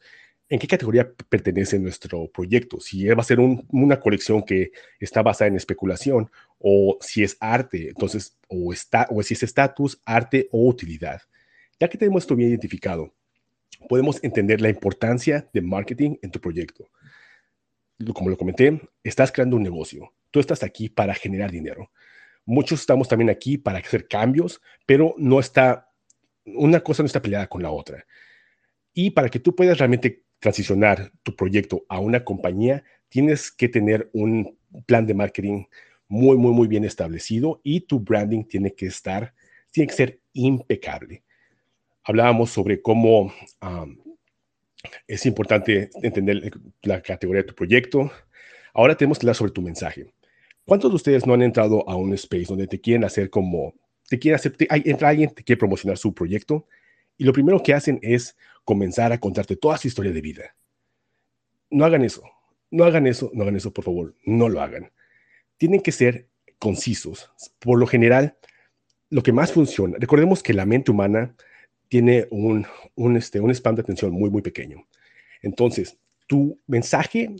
en 0.51 0.60
qué 0.60 0.67
categoría 0.67 1.10
pertenece 1.29 1.79
nuestro 1.79 2.29
proyecto, 2.29 2.81
si 2.81 3.07
va 3.07 3.21
a 3.21 3.23
ser 3.23 3.39
una 3.39 4.01
colección 4.01 4.43
que 4.43 4.73
está 4.99 5.21
basada 5.21 5.47
en 5.47 5.55
especulación 5.55 6.29
o 6.60 6.97
si 6.99 7.23
es 7.23 7.38
arte, 7.39 7.88
entonces, 7.88 8.38
o, 8.49 8.73
está, 8.73 9.07
o 9.10 9.23
si 9.23 9.34
es 9.34 9.43
estatus, 9.43 10.01
arte 10.03 10.49
o 10.51 10.67
utilidad. 10.67 11.21
Ya 11.79 11.88
que 11.88 11.97
tenemos 11.97 12.23
esto 12.23 12.36
bien 12.36 12.49
identificado, 12.49 13.13
podemos 13.88 14.21
entender 14.25 14.60
la 14.60 14.67
importancia 14.67 15.47
de 15.53 15.62
marketing 15.62 16.17
en 16.21 16.31
tu 16.31 16.41
proyecto. 16.41 16.89
Como 18.13 18.29
lo 18.29 18.38
comenté, 18.38 18.81
estás 19.05 19.31
creando 19.31 19.55
un 19.55 19.63
negocio. 19.63 20.13
Tú 20.31 20.41
estás 20.41 20.63
aquí 20.63 20.89
para 20.89 21.13
generar 21.13 21.49
dinero. 21.49 21.91
Muchos 22.45 22.82
estamos 22.82 23.08
también 23.08 23.30
aquí 23.30 23.58
para 23.58 23.80
hacer 23.80 24.08
cambios, 24.08 24.62
pero 24.86 25.15
no 25.17 25.39
está, 25.39 25.89
una 26.45 26.82
cosa 26.82 27.04
no 27.04 27.08
está 27.08 27.21
peleada 27.21 27.47
con 27.47 27.62
la 27.62 27.71
otra. 27.71 28.06
Y 28.93 29.12
para 29.12 29.30
que 29.30 29.39
tú 29.39 29.56
puedas 29.56 29.77
realmente 29.77 30.23
transicionar 30.39 31.12
tu 31.23 31.36
proyecto 31.36 31.86
a 31.88 31.99
una 31.99 32.23
compañía, 32.23 32.84
tienes 33.10 33.51
que 33.51 33.69
tener 33.69 34.10
un 34.13 34.58
plan 34.86 35.06
de 35.06 35.13
marketing 35.13 35.65
muy, 36.08 36.36
muy, 36.38 36.51
muy 36.51 36.67
bien 36.67 36.84
establecido 36.84 37.62
y 37.63 37.82
tu 37.82 37.99
branding 37.99 38.43
tiene 38.43 38.73
que 38.73 38.88
estar, 38.88 39.34
tiene 39.69 39.88
que 39.88 39.95
ser 39.95 40.19
impecable. 40.34 41.23
Hablábamos 42.04 42.49
sobre 42.49 42.82
cómo 42.82 43.32
es 45.08 45.25
importante 45.25 45.89
entender 46.01 46.51
la 46.82 47.01
categoría 47.01 47.43
de 47.43 47.47
tu 47.47 47.56
proyecto. 47.56 48.12
Ahora 48.73 48.95
tenemos 48.97 49.19
que 49.19 49.25
hablar 49.25 49.36
sobre 49.36 49.51
tu 49.51 49.62
mensaje. 49.62 50.12
¿Cuántos 50.65 50.91
de 50.91 50.95
ustedes 50.95 51.26
no 51.26 51.34
han 51.34 51.41
entrado 51.41 51.88
a 51.89 51.95
un 51.95 52.13
space 52.13 52.45
donde 52.45 52.67
te 52.67 52.80
quieren 52.80 53.04
hacer 53.04 53.30
como, 53.30 53.74
te 54.10 54.19
quieren 54.19 54.36
hacer, 54.36 54.56
entra 54.60 55.10
alguien, 55.10 55.34
te 55.34 55.43
quiere 55.43 55.60
promocionar 55.60 55.97
su 55.97 56.13
proyecto 56.13 56.67
y 57.17 57.24
lo 57.24 57.34
primero 57.34 57.62
que 57.62 57.74
hacen 57.74 58.00
es 58.02 58.36
comenzar 58.63 59.12
a 59.12 59.19
contarte 59.19 59.56
toda 59.56 59.78
su 59.78 59.88
historia 59.88 60.12
de 60.12 60.21
vida. 60.21 60.56
No 61.69 61.86
hagan 61.86 62.04
eso, 62.04 62.24
no 62.69 62.84
hagan 62.84 63.08
eso, 63.08 63.32
no 63.34 63.43
hagan 63.43 63.56
eso, 63.56 63.74
por 63.74 63.86
favor, 63.86 64.15
no 64.26 64.50
lo 64.50 64.62
hagan. 64.62 64.91
Tienen 65.58 65.82
que 65.82 65.91
ser 65.91 66.28
concisos. 66.60 67.32
Por 67.60 67.80
lo 67.80 67.88
general, 67.88 68.38
lo 69.10 69.24
que 69.24 69.34
más 69.34 69.52
funciona, 69.52 69.97
recordemos 70.00 70.41
que 70.41 70.54
la 70.54 70.65
mente 70.65 70.91
humana 70.91 71.36
tiene 71.89 72.28
un, 72.32 72.65
un, 72.95 73.17
este, 73.17 73.39
un 73.41 73.52
spam 73.52 73.76
de 73.76 73.82
atención 73.82 74.12
muy, 74.12 74.30
muy 74.30 74.41
pequeño. 74.41 74.88
Entonces, 75.41 75.97
tu 76.28 76.58
mensaje, 76.65 77.36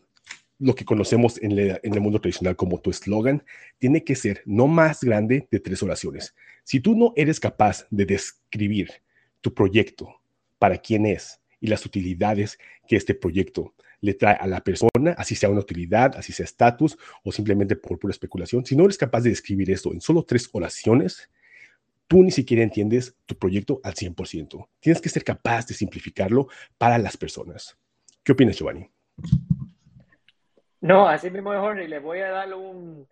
lo 0.62 0.76
que 0.76 0.86
conocemos 0.86 1.42
en, 1.42 1.58
el 1.58 2.02
mundo 2.02 2.22
tradicional 2.22 2.56
como 2.56 2.80
tu 2.80 2.92
eslogan, 2.92 3.44
tiene 3.80 4.04
que 4.04 4.16
ser 4.16 4.44
no 4.46 4.68
más 4.68 5.04
grande 5.04 5.48
de 5.50 5.60
tres 5.60 5.82
oraciones. 5.82 6.36
Si 6.64 6.80
tú 6.80 6.96
no 6.96 7.14
eres 7.16 7.40
capaz 7.40 7.88
de 7.90 8.06
describir 8.06 8.92
tu 9.42 9.54
proyecto, 9.54 10.22
para 10.62 10.78
quién 10.78 11.08
es 11.08 11.42
y 11.60 11.68
las 11.68 11.88
utilidades 11.88 12.60
que 12.88 12.96
este 12.96 13.16
proyecto 13.16 13.74
le 14.00 14.14
trae 14.14 14.36
a 14.36 14.46
la 14.46 14.64
persona, 14.64 15.16
así 15.18 15.34
sea 15.34 15.50
una 15.50 15.62
utilidad, 15.62 16.16
así 16.16 16.32
sea 16.32 16.44
estatus 16.44 16.98
o 17.24 17.32
simplemente 17.32 17.76
por 17.76 17.98
pura 17.98 18.12
especulación. 18.12 18.64
Si 18.64 18.76
no 18.76 18.84
eres 18.84 18.98
capaz 18.98 19.22
de 19.22 19.32
describir 19.32 19.72
esto 19.72 19.92
en 19.92 20.02
solo 20.02 20.24
tres 20.24 20.50
oraciones, 20.52 21.30
tú 22.08 22.22
ni 22.22 22.30
siquiera 22.30 22.62
entiendes 22.62 23.16
tu 23.26 23.36
proyecto 23.36 23.82
al 23.84 23.96
100%. 23.96 24.68
Tienes 24.80 25.02
que 25.02 25.10
ser 25.10 25.24
capaz 25.24 25.66
de 25.66 25.74
simplificarlo 25.74 26.48
para 26.78 27.00
las 27.00 27.18
personas. 27.18 27.76
¿Qué 28.24 28.34
opinas, 28.34 28.58
Giovanni? 28.58 28.88
No, 30.82 31.08
así 31.08 31.30
mismo, 31.30 31.52
Jorge, 31.54 31.88
le 31.88 32.00
voy 32.00 32.20
a 32.22 32.30
dar 32.32 32.54
un, 32.54 33.08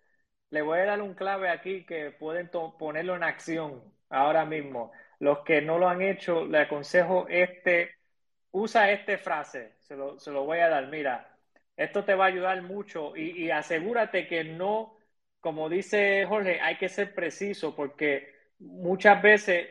le 0.50 0.62
voy 0.62 0.80
a 0.80 0.86
dar 0.86 1.02
un 1.02 1.14
clave 1.14 1.48
aquí 1.48 1.84
que 1.86 2.10
pueden 2.10 2.48
ponerlo 2.50 3.14
en 3.16 3.22
acción 3.22 3.82
ahora 4.08 4.44
mismo. 4.44 4.92
Los 5.20 5.40
que 5.44 5.62
no 5.62 5.78
lo 5.78 5.88
han 5.88 6.02
hecho, 6.02 6.44
le 6.46 6.58
aconsejo 6.60 7.26
este, 7.28 7.94
usa 8.52 8.90
esta 8.92 9.18
frase, 9.18 9.74
se 9.80 9.96
lo, 9.96 10.18
se 10.18 10.30
lo, 10.32 10.44
voy 10.44 10.58
a 10.60 10.68
dar, 10.68 10.88
mira, 10.88 11.36
esto 11.76 12.04
te 12.04 12.14
va 12.14 12.24
a 12.26 12.28
ayudar 12.28 12.62
mucho 12.62 13.16
y, 13.16 13.50
asegúrate 13.50 14.26
que 14.26 14.44
no, 14.44 14.96
como 15.40 15.68
dice 15.68 16.26
Jorge, 16.26 16.60
hay 16.60 16.76
que 16.78 16.88
ser 16.88 17.14
preciso 17.14 17.76
porque 17.76 18.28
muchas 18.58 19.22
veces 19.22 19.68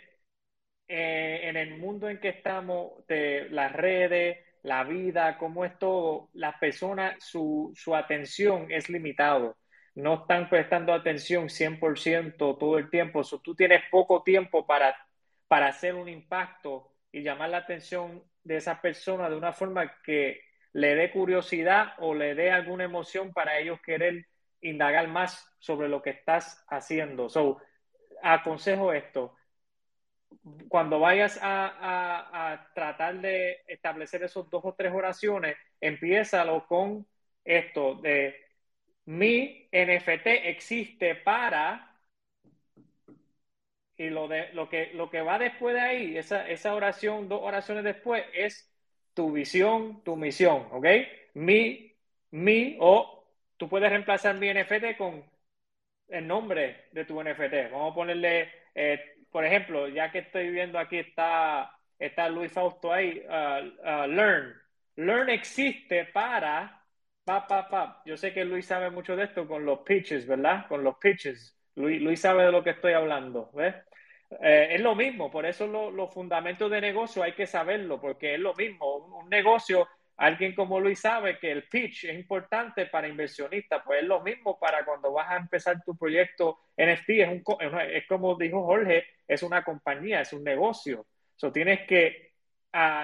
eh, 0.88 1.42
en 1.44 1.58
el 1.58 1.78
mundo 1.78 2.10
en 2.10 2.20
que 2.20 2.30
estamos, 2.30 3.06
de 3.08 3.48
las 3.52 3.72
redes, 3.74 4.40
la 4.64 4.84
vida, 4.84 5.38
como 5.38 5.66
es 5.66 5.78
todo, 5.80 6.30
las 6.34 6.56
personas, 6.58 7.16
su, 7.24 7.72
su 7.76 7.96
atención 7.96 8.68
es 8.72 8.90
limitado 8.90 9.58
no 9.96 10.22
están 10.22 10.48
prestando 10.48 10.94
atención 10.94 11.50
100% 11.50 12.58
todo 12.58 12.78
el 12.78 12.90
tiempo. 12.90 13.22
So, 13.24 13.40
tú 13.40 13.54
tienes 13.54 13.82
poco 13.92 14.24
tiempo 14.24 14.66
para 14.66 14.96
para 15.50 15.68
hacer 15.68 15.96
un 15.96 16.08
impacto 16.08 16.94
y 17.12 17.24
llamar 17.24 17.50
la 17.50 17.58
atención 17.58 18.24
de 18.44 18.58
esa 18.58 18.80
persona 18.82 19.30
de 19.30 19.36
una 19.36 19.52
forma 19.52 19.92
que 20.04 20.42
le 20.74 20.96
dé 20.96 21.12
curiosidad 21.12 21.94
o 21.98 22.14
le 22.14 22.36
dé 22.36 22.52
alguna 22.52 22.84
emoción 22.84 23.34
para 23.34 23.58
ellos 23.58 23.82
querer 23.82 24.28
indagar 24.62 25.08
más 25.08 25.52
sobre 25.58 25.90
lo 25.90 26.04
que 26.04 26.12
estás 26.12 26.64
haciendo. 26.70 27.30
So, 27.30 27.58
aconsejo 28.22 28.94
esto. 28.94 29.36
Cuando 30.68 31.00
vayas 31.00 31.40
a, 31.42 32.70
tratar 32.74 33.20
de 33.22 33.62
establecer 33.68 34.24
esos 34.24 34.50
dos 34.50 34.64
o 34.66 34.74
tres 34.74 34.94
oraciones, 34.94 35.58
empiézalo 35.82 36.66
con 36.68 37.08
esto 37.44 37.96
de 37.96 38.36
mi 39.06 39.68
NFT 39.72 40.28
existe 40.46 41.16
para 41.16 41.90
y 43.98 44.10
lo, 44.10 44.28
de, 44.28 44.54
lo, 44.54 44.70
que, 44.70 44.92
lo 44.94 45.10
que 45.10 45.22
va 45.22 45.38
después 45.38 45.76
de 45.76 45.82
ahí, 45.82 46.18
esa, 46.18 46.48
esa 46.48 46.74
oración, 46.74 47.28
dos 47.28 47.42
oraciones 47.44 47.84
después, 47.84 48.24
es 48.34 48.72
tu 49.14 49.34
visión, 49.34 50.02
tu 50.04 50.16
misión, 50.16 50.68
¿ok? 50.72 50.86
Mi, 51.34 51.94
mi, 52.32 52.78
o 52.80 53.26
tú 53.58 53.68
puedes 53.68 53.90
reemplazar 53.90 54.38
mi 54.38 54.48
NFT 54.54 54.98
con 54.98 55.26
el 56.08 56.28
nombre 56.28 56.86
de 56.92 57.06
tu 57.06 57.22
NFT. 57.22 57.72
Vamos 57.72 57.92
a 57.92 57.96
ponerle, 57.96 58.50
eh, 58.74 59.19
por 59.32 59.46
ejemplo, 59.46 59.88
ya 59.88 60.12
que 60.12 60.20
estoy 60.20 60.50
viendo 60.50 60.80
aquí 60.80 60.98
está, 60.98 61.72
está 61.98 62.30
Luis 62.30 62.52
Fausto 62.52 62.92
ahí, 62.92 63.24
uh, 63.28 64.04
uh, 64.04 64.08
Learn. 64.08 64.54
Learn 64.96 65.30
existe 65.30 66.06
para, 66.06 66.84
pa, 67.24 67.48
pa, 67.48 67.70
pa. 67.70 68.02
Yo 68.06 68.18
sé 68.18 68.34
que 68.34 68.46
Luis 68.46 68.66
sabe 68.66 68.90
mucho 68.90 69.16
de 69.16 69.26
esto 69.26 69.48
con 69.48 69.66
los 69.66 69.80
pitches, 69.80 70.28
¿verdad? 70.28 70.68
Con 70.68 70.84
los 70.84 70.98
pitches. 70.98 71.56
Luis, 71.76 72.02
Luis 72.02 72.20
sabe 72.20 72.46
de 72.46 72.52
lo 72.52 72.64
que 72.64 72.72
estoy 72.72 72.94
hablando, 72.94 73.52
¿ves? 73.54 73.76
Eh, 74.42 74.76
es 74.76 74.82
lo 74.82 74.96
mismo, 74.96 75.32
por 75.32 75.46
eso 75.46 75.66
los 75.68 76.14
fundamentos 76.14 76.70
de 76.70 76.82
negocio 76.82 77.24
hay 77.24 77.34
que 77.34 77.48
saberlo, 77.48 78.00
porque 78.00 78.36
es 78.36 78.40
lo 78.40 78.54
mismo. 78.54 78.98
Un, 78.98 79.30
negocio, 79.30 79.88
alguien 80.20 80.54
como 80.54 80.82
Luis 80.82 81.00
sabe 81.00 81.40
que 81.40 81.50
el 81.50 81.64
pitch 81.64 82.06
es 82.06 82.16
importante 82.16 82.86
para 82.88 83.08
inversionistas, 83.08 83.82
pues 83.86 84.02
es 84.02 84.08
lo 84.08 84.22
mismo 84.22 84.60
para 84.60 84.84
cuando 84.84 85.14
vas 85.14 85.30
a 85.32 85.38
empezar 85.38 85.82
tu 85.84 85.98
proyecto 85.98 86.60
NFT, 86.78 87.10
es, 87.10 87.28
un, 87.30 87.44
es 87.90 88.06
como 88.06 88.36
dijo 88.36 88.66
Jorge, 88.66 89.06
es 89.26 89.44
una 89.44 89.64
compañía, 89.64 90.22
es 90.22 90.34
un 90.34 90.44
negocio. 90.44 91.08
So, 91.38 91.54
tienes 91.54 91.88
que 91.88 92.34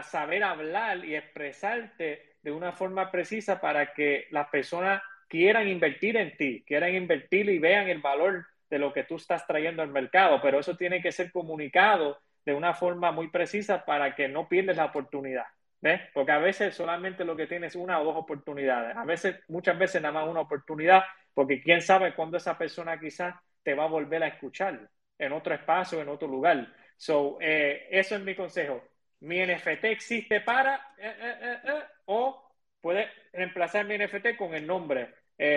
saber 0.04 0.44
hablar 0.44 1.06
y 1.06 1.16
expresarte 1.16 2.36
de 2.42 2.52
una 2.52 2.74
forma 2.74 3.10
precisa 3.10 3.62
para 3.62 3.94
que 3.94 4.28
las 4.32 4.50
personas 4.50 5.02
quieran 5.30 5.70
invertir 5.70 6.18
en 6.18 6.36
ti, 6.36 6.66
quieran 6.68 6.96
invertir 6.96 7.50
y 7.50 7.60
vean 7.60 7.88
el 7.88 8.02
valor 8.02 8.46
de 8.70 8.78
lo 8.78 8.92
que 8.92 9.06
tú 9.06 9.16
estás 9.16 9.48
trayendo 9.48 9.82
al 9.82 9.90
mercado, 9.90 10.42
pero 10.42 10.60
eso 10.60 10.76
tiene 10.76 11.02
que 11.02 11.14
ser 11.14 11.32
comunicado 11.32 12.20
de 12.46 12.54
una 12.54 12.74
forma 12.74 13.14
muy 13.14 13.30
precisa 13.30 13.86
para 13.86 14.16
que 14.16 14.28
no 14.28 14.50
pierdas 14.50 14.76
la 14.76 14.86
oportunidad. 14.86 15.46
¿Ves? 15.86 16.02
Porque 16.16 16.32
a 16.32 16.40
veces 16.40 16.74
solamente 16.74 17.24
lo 17.24 17.36
que 17.36 17.46
tienes 17.46 17.74
es 17.74 17.76
una 17.76 18.02
o 18.02 18.06
dos 18.06 18.16
oportunidades. 18.16 18.98
A 18.98 19.06
veces, 19.06 19.36
muchas 19.50 19.78
veces 19.78 20.02
nada 20.02 20.16
más 20.16 20.28
una 20.28 20.40
oportunidad, 20.40 21.04
porque 21.32 21.62
quién 21.62 21.80
sabe 21.80 22.16
cuándo 22.16 22.38
esa 22.38 22.58
persona 22.58 23.00
quizás 23.00 23.36
te 23.62 23.76
va 23.76 23.84
a 23.84 23.88
volver 23.88 24.24
a 24.24 24.30
escuchar 24.30 24.90
en 25.20 25.32
otro 25.32 25.54
espacio, 25.54 26.02
en 26.02 26.10
otro 26.10 26.28
lugar. 26.28 26.74
So, 26.98 27.38
eh, 27.40 27.88
eso 27.92 28.16
es 28.16 28.22
mi 28.24 28.34
consejo. 28.34 28.82
Mi 29.20 29.46
NFT 29.46 29.84
existe 29.84 30.42
para 30.42 30.96
eh, 30.98 31.14
eh, 31.20 31.84
o 32.06 32.52
puede 32.82 33.08
reemplazar 33.32 33.86
mi 33.86 33.96
NFT 33.96 34.38
con 34.40 34.56
el 34.56 34.66
nombre. 34.66 35.14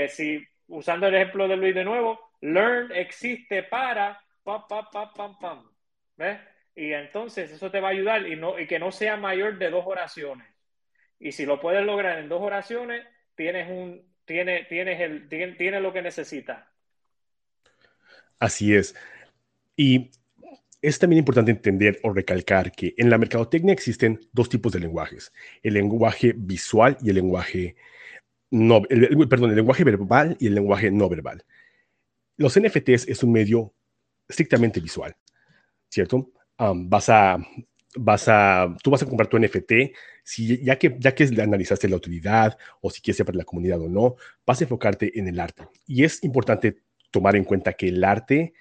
si 0.08 0.46
usando 0.66 1.06
el 1.06 1.14
ejemplo 1.14 1.48
de 1.48 1.56
Luis 1.56 1.74
de 1.74 1.84
nuevo, 1.84 2.20
learn 2.42 2.92
existe 2.92 3.62
para 3.62 4.22
pam, 4.44 4.60
pam, 4.68 4.84
pam, 4.92 5.08
pam, 5.14 5.38
pam. 5.38 5.70
¿Ves? 6.18 6.38
Y 6.78 6.92
entonces 6.92 7.50
eso 7.50 7.72
te 7.72 7.80
va 7.80 7.88
a 7.88 7.90
ayudar 7.90 8.24
y, 8.28 8.36
no, 8.36 8.56
y 8.56 8.68
que 8.68 8.78
no 8.78 8.92
sea 8.92 9.16
mayor 9.16 9.58
de 9.58 9.68
dos 9.68 9.82
oraciones. 9.84 10.46
Y 11.18 11.32
si 11.32 11.44
lo 11.44 11.58
puedes 11.58 11.84
lograr 11.84 12.20
en 12.20 12.28
dos 12.28 12.40
oraciones, 12.40 13.04
tienes 13.34 13.68
un, 13.68 14.00
tiene, 14.24 14.64
tienes 14.68 15.00
el, 15.00 15.28
tiene, 15.28 15.80
lo 15.80 15.92
que 15.92 16.02
necesitas. 16.02 16.64
Así 18.38 18.76
es. 18.76 18.94
Y 19.74 20.12
es 20.80 21.00
también 21.00 21.18
importante 21.18 21.50
entender 21.50 21.98
o 22.04 22.12
recalcar 22.12 22.70
que 22.70 22.94
en 22.96 23.10
la 23.10 23.18
mercadotecnia 23.18 23.72
existen 23.72 24.20
dos 24.32 24.48
tipos 24.48 24.70
de 24.70 24.78
lenguajes, 24.78 25.32
el 25.64 25.74
lenguaje 25.74 26.32
visual 26.36 26.96
y 27.02 27.08
el 27.08 27.16
lenguaje 27.16 27.74
no, 28.52 28.82
perdón, 28.82 29.50
el 29.50 29.56
lenguaje 29.56 29.82
verbal 29.82 30.36
y 30.38 30.46
el 30.46 30.54
lenguaje 30.54 30.92
no 30.92 31.08
verbal. 31.08 31.44
Los 32.36 32.56
NFTs 32.56 33.08
es 33.08 33.24
un 33.24 33.32
medio 33.32 33.74
estrictamente 34.28 34.78
visual, 34.78 35.16
¿cierto? 35.88 36.30
Vas 36.58 37.08
a, 37.08 37.38
vas 37.96 38.28
a, 38.28 38.74
tú 38.82 38.90
vas 38.90 39.02
a 39.02 39.06
comprar 39.06 39.28
tu 39.28 39.38
NFT, 39.38 39.72
si, 40.24 40.62
ya, 40.62 40.78
que, 40.78 40.96
ya 40.98 41.14
que 41.14 41.24
analizaste 41.40 41.88
la 41.88 41.96
utilidad 41.96 42.58
o 42.80 42.90
si 42.90 43.00
quieres 43.00 43.16
ser 43.16 43.26
para 43.26 43.38
la 43.38 43.44
comunidad 43.44 43.80
o 43.80 43.88
no, 43.88 44.16
vas 44.46 44.60
a 44.60 44.64
enfocarte 44.64 45.18
en 45.18 45.28
el 45.28 45.40
arte. 45.40 45.66
Y 45.86 46.04
es 46.04 46.22
importante 46.22 46.82
tomar 47.10 47.36
en 47.36 47.44
cuenta 47.44 47.72
que 47.72 47.88
el 47.88 48.04
arte 48.04 48.52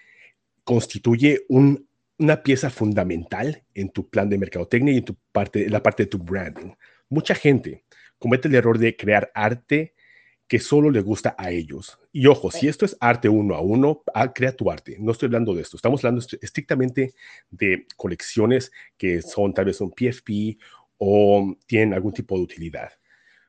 constituye 0.63 1.45
una 1.49 2.43
pieza 2.43 2.69
fundamental 2.69 3.63
en 3.73 3.89
tu 3.89 4.09
plan 4.09 4.29
de 4.29 4.37
mercadotecnia 4.37 4.93
y 4.93 4.97
en 4.97 5.05
tu 5.05 5.17
parte, 5.31 5.69
la 5.69 5.83
parte 5.83 6.03
de 6.03 6.09
tu 6.09 6.19
branding. 6.19 6.71
Mucha 7.09 7.35
gente 7.35 7.85
comete 8.17 8.47
el 8.47 8.55
error 8.55 8.77
de 8.77 8.95
crear 8.95 9.31
arte 9.33 9.93
que 10.47 10.59
solo 10.59 10.89
le 10.89 11.01
gusta 11.01 11.35
a 11.37 11.51
ellos. 11.51 11.99
Y 12.11 12.25
ojo, 12.27 12.51
si 12.51 12.67
esto 12.67 12.85
es 12.85 12.95
arte 12.99 13.27
uno 13.27 13.55
a 13.55 13.61
uno, 13.61 14.03
ah, 14.13 14.31
crea 14.33 14.55
tu 14.55 14.71
arte. 14.71 14.97
No 14.99 15.11
estoy 15.11 15.27
hablando 15.27 15.53
de 15.53 15.61
esto. 15.61 15.75
Estamos 15.75 16.03
hablando 16.03 16.25
estrictamente 16.41 17.13
de 17.51 17.85
colecciones 17.97 18.71
que 18.97 19.21
son 19.21 19.53
tal 19.53 19.65
vez 19.65 19.81
un 19.81 19.91
PFP 19.91 20.57
o 20.97 21.55
tienen 21.65 21.93
algún 21.93 22.13
tipo 22.13 22.37
de 22.37 22.43
utilidad. 22.43 22.91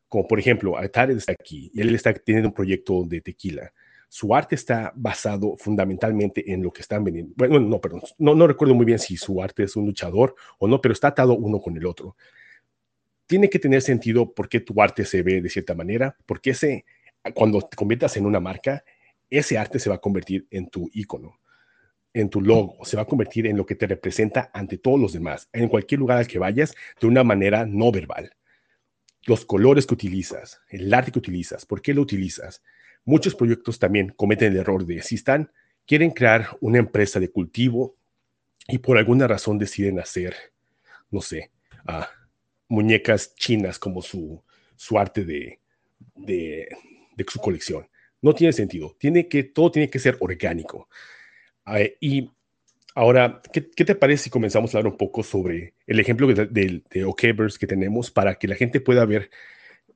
Como 0.08 0.26
por 0.26 0.40
ejemplo, 0.40 0.74
Tarek 0.92 1.18
está 1.18 1.32
aquí 1.32 1.70
y 1.72 1.80
él 1.80 1.94
está 1.94 2.12
teniendo 2.14 2.48
un 2.48 2.54
proyecto 2.54 3.04
de 3.04 3.20
tequila. 3.20 3.72
Su 4.08 4.34
arte 4.34 4.54
está 4.54 4.90
basado 4.96 5.54
fundamentalmente 5.58 6.50
en 6.50 6.62
lo 6.62 6.72
que 6.72 6.80
están 6.80 7.04
vendiendo. 7.04 7.34
Bueno, 7.36 7.60
no, 7.60 7.78
perdón, 7.78 8.00
no, 8.16 8.34
no 8.34 8.46
recuerdo 8.46 8.74
muy 8.74 8.86
bien 8.86 8.98
si 8.98 9.18
su 9.18 9.42
arte 9.42 9.64
es 9.64 9.76
un 9.76 9.84
luchador 9.84 10.34
o 10.58 10.66
no, 10.66 10.80
pero 10.80 10.94
está 10.94 11.08
atado 11.08 11.34
uno 11.34 11.60
con 11.60 11.76
el 11.76 11.84
otro 11.84 12.16
tiene 13.28 13.50
que 13.50 13.58
tener 13.58 13.82
sentido 13.82 14.32
por 14.32 14.48
qué 14.48 14.58
tu 14.58 14.80
arte 14.82 15.04
se 15.04 15.22
ve 15.22 15.40
de 15.40 15.50
cierta 15.50 15.74
manera, 15.74 16.16
porque 16.26 16.50
ese, 16.50 16.86
cuando 17.34 17.60
te 17.60 17.76
conviertas 17.76 18.16
en 18.16 18.24
una 18.24 18.40
marca, 18.40 18.82
ese 19.28 19.58
arte 19.58 19.78
se 19.78 19.90
va 19.90 19.96
a 19.96 20.00
convertir 20.00 20.48
en 20.50 20.68
tu 20.70 20.88
icono, 20.94 21.38
en 22.14 22.30
tu 22.30 22.40
logo, 22.40 22.82
se 22.84 22.96
va 22.96 23.02
a 23.02 23.06
convertir 23.06 23.46
en 23.46 23.58
lo 23.58 23.66
que 23.66 23.74
te 23.74 23.86
representa 23.86 24.50
ante 24.54 24.78
todos 24.78 24.98
los 24.98 25.12
demás, 25.12 25.46
en 25.52 25.68
cualquier 25.68 26.00
lugar 26.00 26.16
al 26.16 26.26
que 26.26 26.38
vayas, 26.38 26.74
de 26.98 27.06
una 27.06 27.22
manera 27.22 27.66
no 27.66 27.92
verbal. 27.92 28.32
Los 29.26 29.44
colores 29.44 29.86
que 29.86 29.94
utilizas, 29.94 30.62
el 30.70 30.92
arte 30.92 31.12
que 31.12 31.18
utilizas, 31.18 31.66
por 31.66 31.82
qué 31.82 31.92
lo 31.92 32.00
utilizas. 32.00 32.62
Muchos 33.04 33.34
proyectos 33.34 33.78
también 33.78 34.08
cometen 34.16 34.54
el 34.54 34.60
error 34.60 34.86
de 34.86 35.02
si 35.02 35.16
están, 35.16 35.52
quieren 35.86 36.12
crear 36.12 36.56
una 36.62 36.78
empresa 36.78 37.20
de 37.20 37.30
cultivo 37.30 37.94
y 38.66 38.78
por 38.78 38.96
alguna 38.96 39.26
razón 39.26 39.58
deciden 39.58 40.00
hacer, 40.00 40.34
no 41.10 41.20
sé, 41.20 41.50
ah, 41.86 42.08
muñecas 42.68 43.34
chinas 43.34 43.78
como 43.78 44.02
su, 44.02 44.42
su 44.76 44.98
arte 44.98 45.24
de, 45.24 45.60
de, 46.14 46.68
su 47.26 47.40
colección. 47.40 47.88
No 48.22 48.34
tiene 48.34 48.52
sentido. 48.52 48.96
Tiene 48.98 49.28
que, 49.28 49.44
todo 49.44 49.70
tiene 49.70 49.90
que 49.90 49.98
ser 49.98 50.16
orgánico. 50.20 50.88
y 52.00 52.30
ahora, 52.94 53.40
¿qué, 53.52 53.60
te 53.62 53.94
parece 53.94 54.24
si 54.24 54.30
comenzamos 54.30 54.74
a 54.74 54.78
hablar 54.78 54.92
un 54.92 54.98
poco 54.98 55.22
sobre 55.22 55.74
el 55.86 56.00
ejemplo 56.00 56.26
de, 56.26 56.46
de, 56.46 56.82
de 56.90 57.58
que 57.58 57.66
tenemos 57.66 58.10
para 58.10 58.34
que 58.34 58.48
la 58.48 58.54
gente 58.54 58.80
pueda 58.80 59.04
ver 59.04 59.30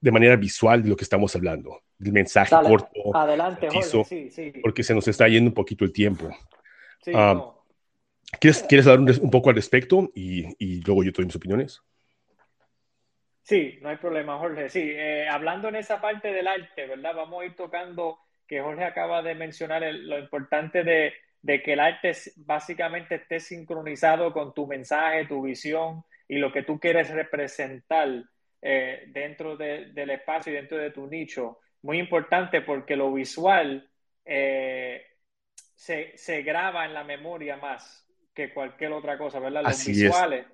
de 0.00 0.10
manera 0.10 0.36
visual 0.36 0.82
de 0.82 0.88
lo 0.88 0.96
que 0.96 1.04
estamos 1.04 1.34
hablando? 1.36 1.82
El 2.00 2.12
mensaje 2.12 2.54
corto. 2.54 3.14
Adelante, 3.14 3.68
Porque 4.62 4.82
se 4.82 4.94
nos 4.94 5.06
está 5.06 5.28
yendo 5.28 5.50
un 5.50 5.54
poquito 5.54 5.84
el 5.84 5.92
tiempo. 5.92 6.30
Ah, 7.14 7.52
¿quieres, 8.40 8.62
¿Quieres 8.68 8.86
hablar 8.86 9.00
un, 9.00 9.24
un, 9.24 9.30
poco 9.30 9.50
al 9.50 9.56
respecto 9.56 10.10
y, 10.14 10.46
y 10.64 10.80
luego 10.82 11.02
yo 11.02 11.10
doy 11.12 11.26
mis 11.26 11.36
opiniones? 11.36 11.82
Sí, 13.42 13.78
no 13.82 13.88
hay 13.88 13.96
problema, 13.96 14.38
Jorge. 14.38 14.68
Sí, 14.68 14.92
eh, 14.94 15.28
hablando 15.28 15.68
en 15.68 15.76
esa 15.76 16.00
parte 16.00 16.32
del 16.32 16.46
arte, 16.46 16.86
¿verdad? 16.86 17.14
Vamos 17.14 17.42
a 17.42 17.46
ir 17.46 17.56
tocando 17.56 18.18
que 18.46 18.60
Jorge 18.60 18.84
acaba 18.84 19.22
de 19.22 19.34
mencionar 19.34 19.82
lo 19.82 20.18
importante 20.18 20.84
de, 20.84 21.12
que 21.62 21.72
el 21.72 21.80
arte 21.80 22.12
básicamente 22.36 23.16
esté 23.16 23.40
sincronizado 23.40 24.32
con 24.32 24.54
tu 24.54 24.66
mensaje, 24.66 25.26
tu 25.26 25.42
visión 25.42 26.04
y 26.28 26.38
lo 26.38 26.52
que 26.52 26.62
tú 26.62 26.78
quieres 26.78 27.10
representar 27.10 28.08
eh, 28.60 29.04
dentro 29.08 29.56
del 29.56 30.10
espacio 30.10 30.52
y 30.52 30.56
dentro 30.56 30.78
de 30.78 30.90
tu 30.90 31.08
nicho. 31.08 31.58
Muy 31.82 31.98
importante 31.98 32.60
porque 32.60 32.94
lo 32.94 33.12
visual 33.12 33.90
eh, 34.24 35.04
se, 35.74 36.16
se, 36.16 36.42
graba 36.42 36.84
en 36.84 36.94
la 36.94 37.02
memoria 37.02 37.56
más 37.56 38.06
que 38.32 38.54
cualquier 38.54 38.92
otra 38.92 39.18
cosa, 39.18 39.40
¿verdad? 39.40 39.64
Los 39.64 39.84
visuales 39.84 40.46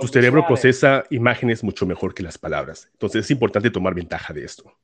tu 0.00 0.08
cerebro 0.08 0.46
procesa 0.46 1.04
imágenes 1.10 1.62
mucho 1.62 1.86
mejor 1.86 2.14
que 2.14 2.22
las 2.22 2.38
palabras. 2.38 2.88
Entonces 2.92 3.24
es 3.24 3.30
importante 3.30 3.70
tomar 3.70 3.94
ventaja 3.94 4.32
de 4.32 4.44
esto. 4.44 4.74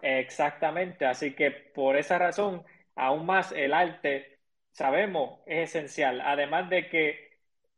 Exactamente, 0.00 1.04
así 1.04 1.34
que 1.34 1.50
por 1.50 1.96
esa 1.96 2.18
razón, 2.18 2.62
aún 2.94 3.26
más 3.26 3.52
el 3.52 3.74
arte, 3.74 4.38
sabemos, 4.72 5.40
es 5.46 5.70
esencial. 5.70 6.20
Además 6.20 6.70
de 6.70 6.88
que 6.88 7.28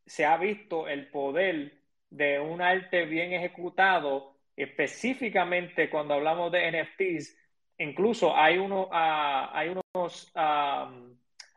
se 0.05 0.25
ha 0.25 0.37
visto 0.37 0.87
el 0.87 1.07
poder 1.07 1.73
de 2.09 2.39
un 2.39 2.61
arte 2.61 3.05
bien 3.05 3.33
ejecutado, 3.33 4.37
específicamente 4.55 5.89
cuando 5.89 6.13
hablamos 6.13 6.51
de 6.51 6.71
NFTs, 6.71 7.37
incluso 7.79 8.35
hay, 8.35 8.57
uno, 8.57 8.83
uh, 8.83 9.49
hay 9.51 9.75
unos 9.93 10.31
uh, 10.35 11.11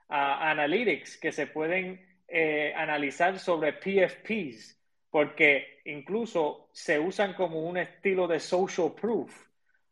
analytics 0.08 1.18
que 1.18 1.32
se 1.32 1.46
pueden 1.46 2.04
eh, 2.26 2.72
analizar 2.76 3.38
sobre 3.38 3.74
PFPs 3.74 4.83
porque 5.14 5.78
incluso 5.84 6.70
se 6.72 6.98
usan 6.98 7.34
como 7.34 7.60
un 7.60 7.76
estilo 7.76 8.26
de 8.26 8.40
social 8.40 8.96
proof, 9.00 9.46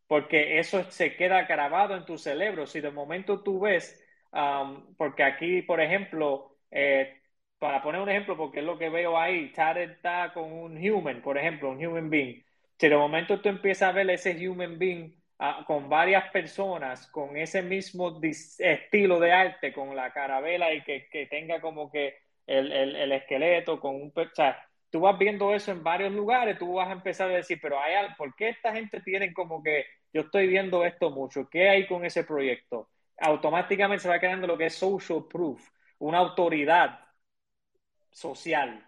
porque 0.08 0.58
eso 0.58 0.82
se 0.90 1.14
queda 1.14 1.42
grabado 1.42 1.94
en 1.94 2.04
tu 2.04 2.18
cerebro. 2.18 2.66
Si 2.66 2.80
de 2.80 2.90
momento 2.90 3.40
tú 3.40 3.61
ves, 3.61 4.04
um, 4.32 4.96
porque 4.96 5.22
aquí, 5.22 5.62
por 5.62 5.80
ejemplo, 5.80 6.58
eh, 6.72 7.20
para 7.61 7.80
poner 7.80 8.00
un 8.00 8.08
ejemplo, 8.08 8.37
porque 8.37 8.58
es 8.58 8.64
lo 8.64 8.76
que 8.76 8.88
veo 8.88 9.16
ahí, 9.16 9.52
Tad 9.52 9.76
está 9.76 10.32
con 10.32 10.52
un 10.52 10.76
human, 10.76 11.22
por 11.22 11.38
ejemplo, 11.38 11.70
un 11.70 11.87
human 11.87 12.11
being. 12.11 12.42
Si 12.76 12.88
de 12.88 12.96
momento 12.96 13.40
tú 13.40 13.48
empiezas 13.48 13.90
a 13.90 13.92
ver 13.92 14.11
ese 14.11 14.32
human 14.48 14.76
being 14.76 15.22
ah, 15.38 15.62
con 15.68 15.88
varias 15.88 16.32
personas, 16.32 17.06
con 17.12 17.37
ese 17.37 17.62
mismo 17.62 18.20
estilo 18.58 19.20
de 19.20 19.30
arte, 19.30 19.72
con 19.72 19.94
la 19.94 20.12
carabela 20.12 20.74
y 20.74 20.82
que, 20.82 21.28
tenga 21.30 21.61
como 21.61 21.92
que 21.92 22.16
el, 22.44 22.72
el, 22.72 23.12
esqueleto, 23.12 23.78
con 23.78 23.94
un... 23.94 24.12
O 24.16 24.71
tú 24.92 25.00
vas 25.00 25.18
viendo 25.18 25.55
eso 25.55 25.72
en 25.72 25.83
varios 25.83 26.12
lugares, 26.12 26.59
tú 26.59 26.74
vas 26.74 26.88
a 26.88 26.92
empezar 26.92 27.31
a 27.31 27.35
decir, 27.35 27.59
pero 27.61 27.81
hay 27.81 27.94
¿por 28.16 28.37
qué 28.37 28.50
esta 28.50 28.72
gente 28.74 29.00
tiene 29.00 29.33
como 29.33 29.62
que 29.62 29.87
yo 30.12 30.22
estoy 30.22 30.46
viendo 30.46 30.85
esto 30.85 31.11
mucho? 31.11 31.48
¿Qué 31.48 31.68
hay 31.70 31.87
con 31.87 32.05
ese 32.05 32.24
proyecto? 32.24 32.90
Automáticamente 33.18 34.02
se 34.02 34.09
va 34.11 34.20
creando 34.20 34.46
lo 34.46 34.59
que 34.59 34.66
es 34.66 34.74
social 34.74 35.24
proof, 35.31 35.66
una 35.98 36.18
autoridad 36.18 37.00
social. 38.11 38.87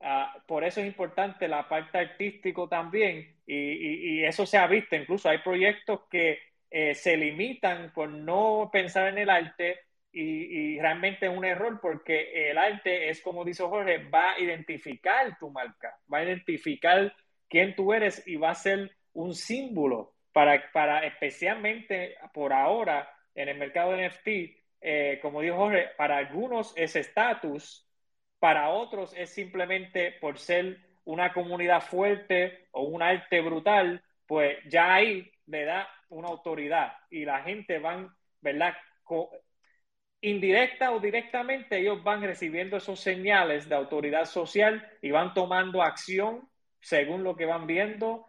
Ah, 0.00 0.42
por 0.46 0.64
eso 0.64 0.80
es 0.80 0.86
importante 0.86 1.48
la 1.48 1.68
parte 1.68 1.98
artístico 1.98 2.68
también 2.68 3.36
y, 3.46 4.24
eso 4.24 4.46
se 4.46 4.58
ha 4.58 4.66
visto, 4.66 4.96
incluso 4.96 5.28
hay 5.28 5.38
proyectos 5.38 6.00
que 6.10 6.38
eh, 6.70 6.94
se 6.94 7.16
limitan 7.16 7.92
por 7.92 8.08
no 8.08 8.70
pensar 8.72 9.08
en 9.08 9.18
el 9.18 9.30
arte 9.30 9.80
y, 10.14 10.78
realmente 10.78 11.26
es 11.26 11.36
un 11.36 11.44
error 11.44 11.80
porque 11.80 12.50
el 12.50 12.58
arte 12.58 13.08
es, 13.10 13.20
como 13.20 13.44
dice 13.44 13.64
Jorge, 13.64 13.98
va 14.08 14.32
a 14.32 14.40
identificar 14.40 15.36
tu 15.38 15.50
marca, 15.50 15.98
va 16.12 16.18
a 16.18 16.24
identificar 16.24 17.12
quién 17.48 17.74
tú 17.74 17.92
eres 17.92 18.26
y 18.26 18.36
va 18.36 18.50
a 18.50 18.54
ser 18.54 18.90
un 19.12 19.34
símbolo 19.34 20.14
para, 20.32 20.70
para 20.72 21.04
especialmente 21.06 22.16
por 22.32 22.52
ahora 22.52 23.08
en 23.34 23.48
el 23.48 23.58
mercado 23.58 23.92
de 23.92 24.08
NFT, 24.08 24.28
eh, 24.80 25.18
como 25.22 25.40
dijo 25.40 25.56
Jorge, 25.56 25.88
para 25.96 26.18
algunos 26.18 26.72
es 26.76 26.94
estatus, 26.96 27.88
para 28.38 28.70
otros 28.70 29.14
es 29.16 29.30
simplemente 29.30 30.12
por 30.20 30.38
ser 30.38 30.78
una 31.04 31.32
comunidad 31.32 31.80
fuerte 31.80 32.68
o 32.72 32.82
un 32.82 33.02
arte 33.02 33.40
brutal, 33.40 34.02
pues 34.26 34.58
ya 34.68 34.94
ahí 34.94 35.30
le 35.46 35.64
da 35.64 35.88
una 36.08 36.28
autoridad 36.28 36.92
y 37.10 37.24
la 37.24 37.42
gente 37.42 37.78
van, 37.78 38.14
¿verdad? 38.40 38.74
Indirecta 40.30 40.92
o 40.92 41.00
directamente, 41.00 41.78
ellos 41.78 42.02
van 42.02 42.22
recibiendo 42.22 42.76
esos 42.76 43.00
señales 43.00 43.68
de 43.68 43.74
autoridad 43.74 44.24
social 44.24 44.86
y 45.02 45.10
van 45.10 45.34
tomando 45.34 45.82
acción 45.82 46.48
según 46.80 47.24
lo 47.24 47.36
que 47.36 47.46
van 47.46 47.66
viendo 47.66 48.26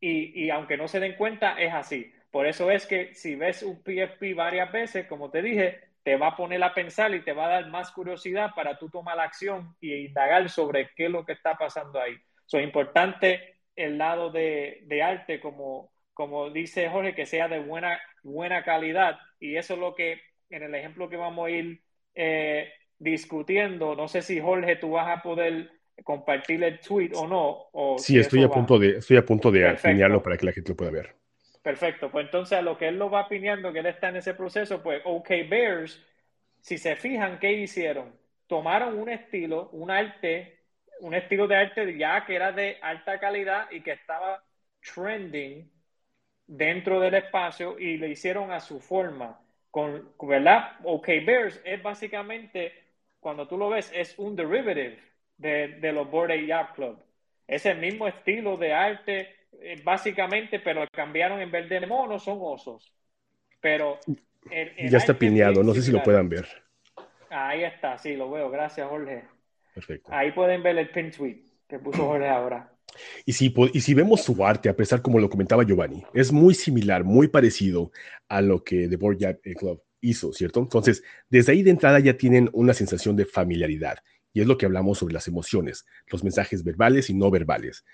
y, 0.00 0.44
y, 0.44 0.50
aunque 0.50 0.76
no 0.76 0.88
se 0.88 1.00
den 1.00 1.16
cuenta, 1.16 1.58
es 1.58 1.72
así. 1.72 2.12
Por 2.30 2.46
eso 2.46 2.70
es 2.70 2.86
que 2.86 3.14
si 3.14 3.36
ves 3.36 3.62
un 3.62 3.82
PFP 3.82 4.34
varias 4.34 4.70
veces, 4.72 5.06
como 5.06 5.30
te 5.30 5.40
dije, 5.42 5.80
te 6.02 6.16
va 6.16 6.28
a 6.28 6.36
poner 6.36 6.62
a 6.62 6.74
pensar 6.74 7.14
y 7.14 7.22
te 7.24 7.32
va 7.32 7.46
a 7.46 7.48
dar 7.60 7.68
más 7.68 7.90
curiosidad 7.90 8.50
para 8.54 8.78
tú 8.78 8.90
tomar 8.90 9.18
acción 9.18 9.74
y 9.80 9.94
indagar 9.94 10.48
sobre 10.50 10.90
qué 10.94 11.06
es 11.06 11.10
lo 11.10 11.24
que 11.24 11.32
está 11.32 11.54
pasando 11.56 12.00
ahí. 12.00 12.14
Es 12.46 12.62
importante 12.62 13.56
el 13.74 13.98
lado 13.98 14.30
de, 14.30 14.82
de 14.84 15.02
arte, 15.02 15.40
como, 15.40 15.90
como 16.12 16.50
dice 16.50 16.88
Jorge, 16.90 17.14
que 17.14 17.26
sea 17.26 17.48
de 17.48 17.60
buena, 17.60 18.00
buena 18.22 18.62
calidad. 18.62 19.18
Y 19.40 19.56
eso 19.56 19.74
es 19.74 19.80
lo 19.80 19.94
que 19.94 20.20
en 20.54 20.62
el 20.62 20.74
ejemplo 20.74 21.08
que 21.08 21.16
vamos 21.16 21.46
a 21.46 21.50
ir 21.50 21.82
eh, 22.14 22.72
discutiendo, 22.98 23.94
no 23.96 24.06
sé 24.06 24.22
si 24.22 24.40
Jorge, 24.40 24.76
tú 24.76 24.92
vas 24.92 25.18
a 25.18 25.20
poder 25.20 25.70
compartir 26.04 26.62
el 26.62 26.78
tweet 26.80 27.10
o 27.14 27.26
no. 27.26 27.66
O 27.72 27.98
sí, 27.98 28.18
estoy, 28.18 28.44
a 28.44 28.48
punto 28.48 28.78
de, 28.78 28.98
estoy 28.98 29.16
a 29.16 29.24
punto 29.24 29.50
de 29.50 29.68
apiñarlo 29.68 30.22
para 30.22 30.36
que 30.36 30.46
la 30.46 30.52
gente 30.52 30.70
lo 30.70 30.76
pueda 30.76 30.92
ver. 30.92 31.14
Perfecto, 31.62 32.10
pues 32.10 32.26
entonces 32.26 32.58
a 32.58 32.62
lo 32.62 32.76
que 32.78 32.88
él 32.88 32.98
lo 32.98 33.10
va 33.10 33.20
apiñando, 33.20 33.72
que 33.72 33.80
él 33.80 33.86
está 33.86 34.10
en 34.10 34.16
ese 34.16 34.34
proceso, 34.34 34.82
pues 34.82 35.02
OK 35.04 35.28
Bears, 35.48 36.00
si 36.60 36.78
se 36.78 36.94
fijan, 36.94 37.38
¿qué 37.38 37.52
hicieron? 37.52 38.12
Tomaron 38.46 38.98
un 38.98 39.08
estilo, 39.08 39.70
un 39.72 39.90
arte, 39.90 40.60
un 41.00 41.14
estilo 41.14 41.48
de 41.48 41.56
arte 41.56 41.98
ya 41.98 42.24
que 42.26 42.36
era 42.36 42.52
de 42.52 42.78
alta 42.80 43.18
calidad 43.18 43.70
y 43.70 43.80
que 43.80 43.92
estaba 43.92 44.44
trending 44.94 45.70
dentro 46.46 47.00
del 47.00 47.14
espacio 47.14 47.78
y 47.78 47.96
le 47.96 48.10
hicieron 48.10 48.52
a 48.52 48.60
su 48.60 48.78
forma 48.78 49.43
con, 49.74 50.12
¿verdad? 50.22 50.76
OK 50.84 51.08
Bears 51.26 51.60
es 51.64 51.82
básicamente, 51.82 52.72
cuando 53.18 53.48
tú 53.48 53.58
lo 53.58 53.70
ves, 53.70 53.90
es 53.92 54.16
un 54.20 54.36
derivative 54.36 55.00
de, 55.36 55.66
de 55.80 55.92
los 55.92 56.08
Board 56.08 56.32
Yacht 56.46 56.76
Club. 56.76 56.96
Es 57.48 57.66
el 57.66 57.78
mismo 57.78 58.06
estilo 58.06 58.56
de 58.56 58.72
arte, 58.72 59.34
eh, 59.60 59.80
básicamente, 59.82 60.60
pero 60.60 60.86
cambiaron 60.92 61.40
en 61.40 61.50
vez 61.50 61.68
de 61.68 61.84
monos, 61.88 62.22
son 62.22 62.38
osos. 62.40 62.94
Pero. 63.60 63.98
ya 64.48 64.98
está 64.98 65.14
piñado, 65.14 65.64
no 65.64 65.74
sé 65.74 65.82
si 65.82 65.90
lo 65.90 66.04
puedan 66.04 66.28
ver. 66.28 66.46
Ahí 67.28 67.64
está, 67.64 67.98
sí, 67.98 68.14
lo 68.14 68.30
veo. 68.30 68.50
Gracias, 68.50 68.88
Jorge. 68.88 69.24
Perfecto. 69.74 70.08
Ahí 70.14 70.30
pueden 70.30 70.62
ver 70.62 70.78
el 70.78 70.88
pin 70.90 71.10
tweet 71.10 71.42
que 71.66 71.80
puso 71.80 72.06
Jorge 72.06 72.28
ahora. 72.28 72.70
Y 73.24 73.32
si, 73.32 73.54
y 73.72 73.80
si 73.80 73.94
vemos 73.94 74.22
su 74.22 74.44
arte, 74.44 74.68
a 74.68 74.76
pesar 74.76 75.02
como 75.02 75.18
lo 75.18 75.30
comentaba 75.30 75.64
Giovanni, 75.64 76.02
es 76.14 76.32
muy 76.32 76.54
similar, 76.54 77.04
muy 77.04 77.28
parecido 77.28 77.92
a 78.28 78.40
lo 78.40 78.62
que 78.62 78.88
The 78.88 78.96
Board 78.96 79.18
Club 79.58 79.82
hizo, 80.00 80.32
¿cierto? 80.32 80.60
Entonces, 80.60 81.02
desde 81.28 81.52
ahí 81.52 81.62
de 81.62 81.70
entrada 81.70 81.98
ya 81.98 82.16
tienen 82.16 82.50
una 82.52 82.74
sensación 82.74 83.16
de 83.16 83.24
familiaridad. 83.24 83.98
Y 84.32 84.40
es 84.40 84.46
lo 84.46 84.58
que 84.58 84.66
hablamos 84.66 84.98
sobre 84.98 85.14
las 85.14 85.28
emociones, 85.28 85.86
los 86.08 86.24
mensajes 86.24 86.64
verbales 86.64 87.08
y 87.08 87.14
no 87.14 87.30
verbales. 87.30 87.84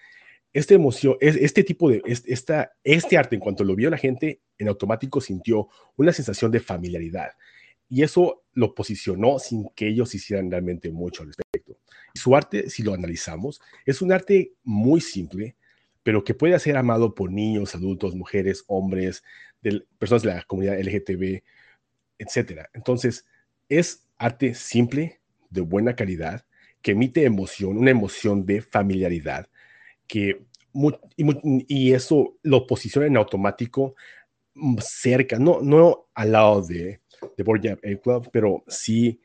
Este 0.53 0.75
emoción, 0.75 1.17
este 1.21 1.63
tipo 1.63 1.91
de, 1.91 2.03
esta, 2.05 2.73
este 2.83 3.17
arte, 3.17 3.37
en 3.37 3.41
cuanto 3.41 3.63
lo 3.63 3.77
vio 3.77 3.89
la 3.89 3.99
gente, 3.99 4.41
en 4.59 4.69
automático 4.69 5.21
sintió 5.21 5.69
una 5.97 6.13
sensación 6.13 6.51
de 6.51 6.59
familiaridad. 6.59 7.33
Y 7.91 8.03
eso 8.03 8.45
lo 8.55 8.75
posicionó 8.75 9.39
sin 9.41 9.69
que 9.75 9.89
ellos 9.89 10.15
hicieran 10.15 10.51
realmente 10.51 10.91
mucho 10.91 11.23
al 11.23 11.29
respecto. 11.29 11.77
Su 12.15 12.37
arte, 12.37 12.71
si 12.71 12.83
lo 12.83 12.95
analizamos, 12.95 13.61
es 13.85 14.01
un 14.01 14.13
arte 14.13 14.53
muy 14.63 15.01
simple, 15.01 15.57
pero 16.03 16.25
que 16.25 16.35
puede 16.35 16.59
ser 16.61 16.77
amado 16.77 17.15
por 17.15 17.33
niños, 17.33 17.75
adultos, 17.75 18.15
mujeres, 18.15 18.65
hombres, 18.69 19.25
personas 19.99 20.23
de 20.23 20.29
la 20.29 20.43
comunidad 20.45 20.79
LGTB, 20.79 21.43
etc. 22.19 22.69
Entonces, 22.73 23.27
es 23.69 24.09
arte 24.19 24.55
simple, 24.55 25.21
de 25.51 25.61
buena 25.61 25.97
calidad, 25.97 26.47
que 26.81 26.93
emite 26.93 27.25
emoción, 27.25 27.77
una 27.77 27.91
emoción 27.91 28.47
de 28.47 28.63
familiaridad, 28.63 29.49
que 30.07 30.45
y, 31.17 31.93
eso 31.93 32.37
lo 32.43 32.67
posiciona 32.67 33.09
en 33.09 33.17
automático 33.17 33.97
mm, 34.55 34.79
cerca, 34.81 35.39
no, 35.39 35.61
no 35.61 36.09
al 36.15 36.33
lado 36.33 36.63
de, 36.63 37.01
de 37.37 37.45
Board 37.45 37.81
Club, 38.03 38.31
pero 38.33 38.65
sí 38.69 39.21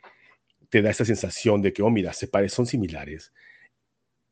te 0.70 0.82
da 0.82 0.90
esa 0.90 1.06
sensación 1.06 1.62
de 1.62 1.74
que, 1.74 1.82
oh, 1.82 1.90
mira, 1.90 2.14
se 2.14 2.28
parecen, 2.28 2.56
son 2.56 2.66
similares. 2.66 3.34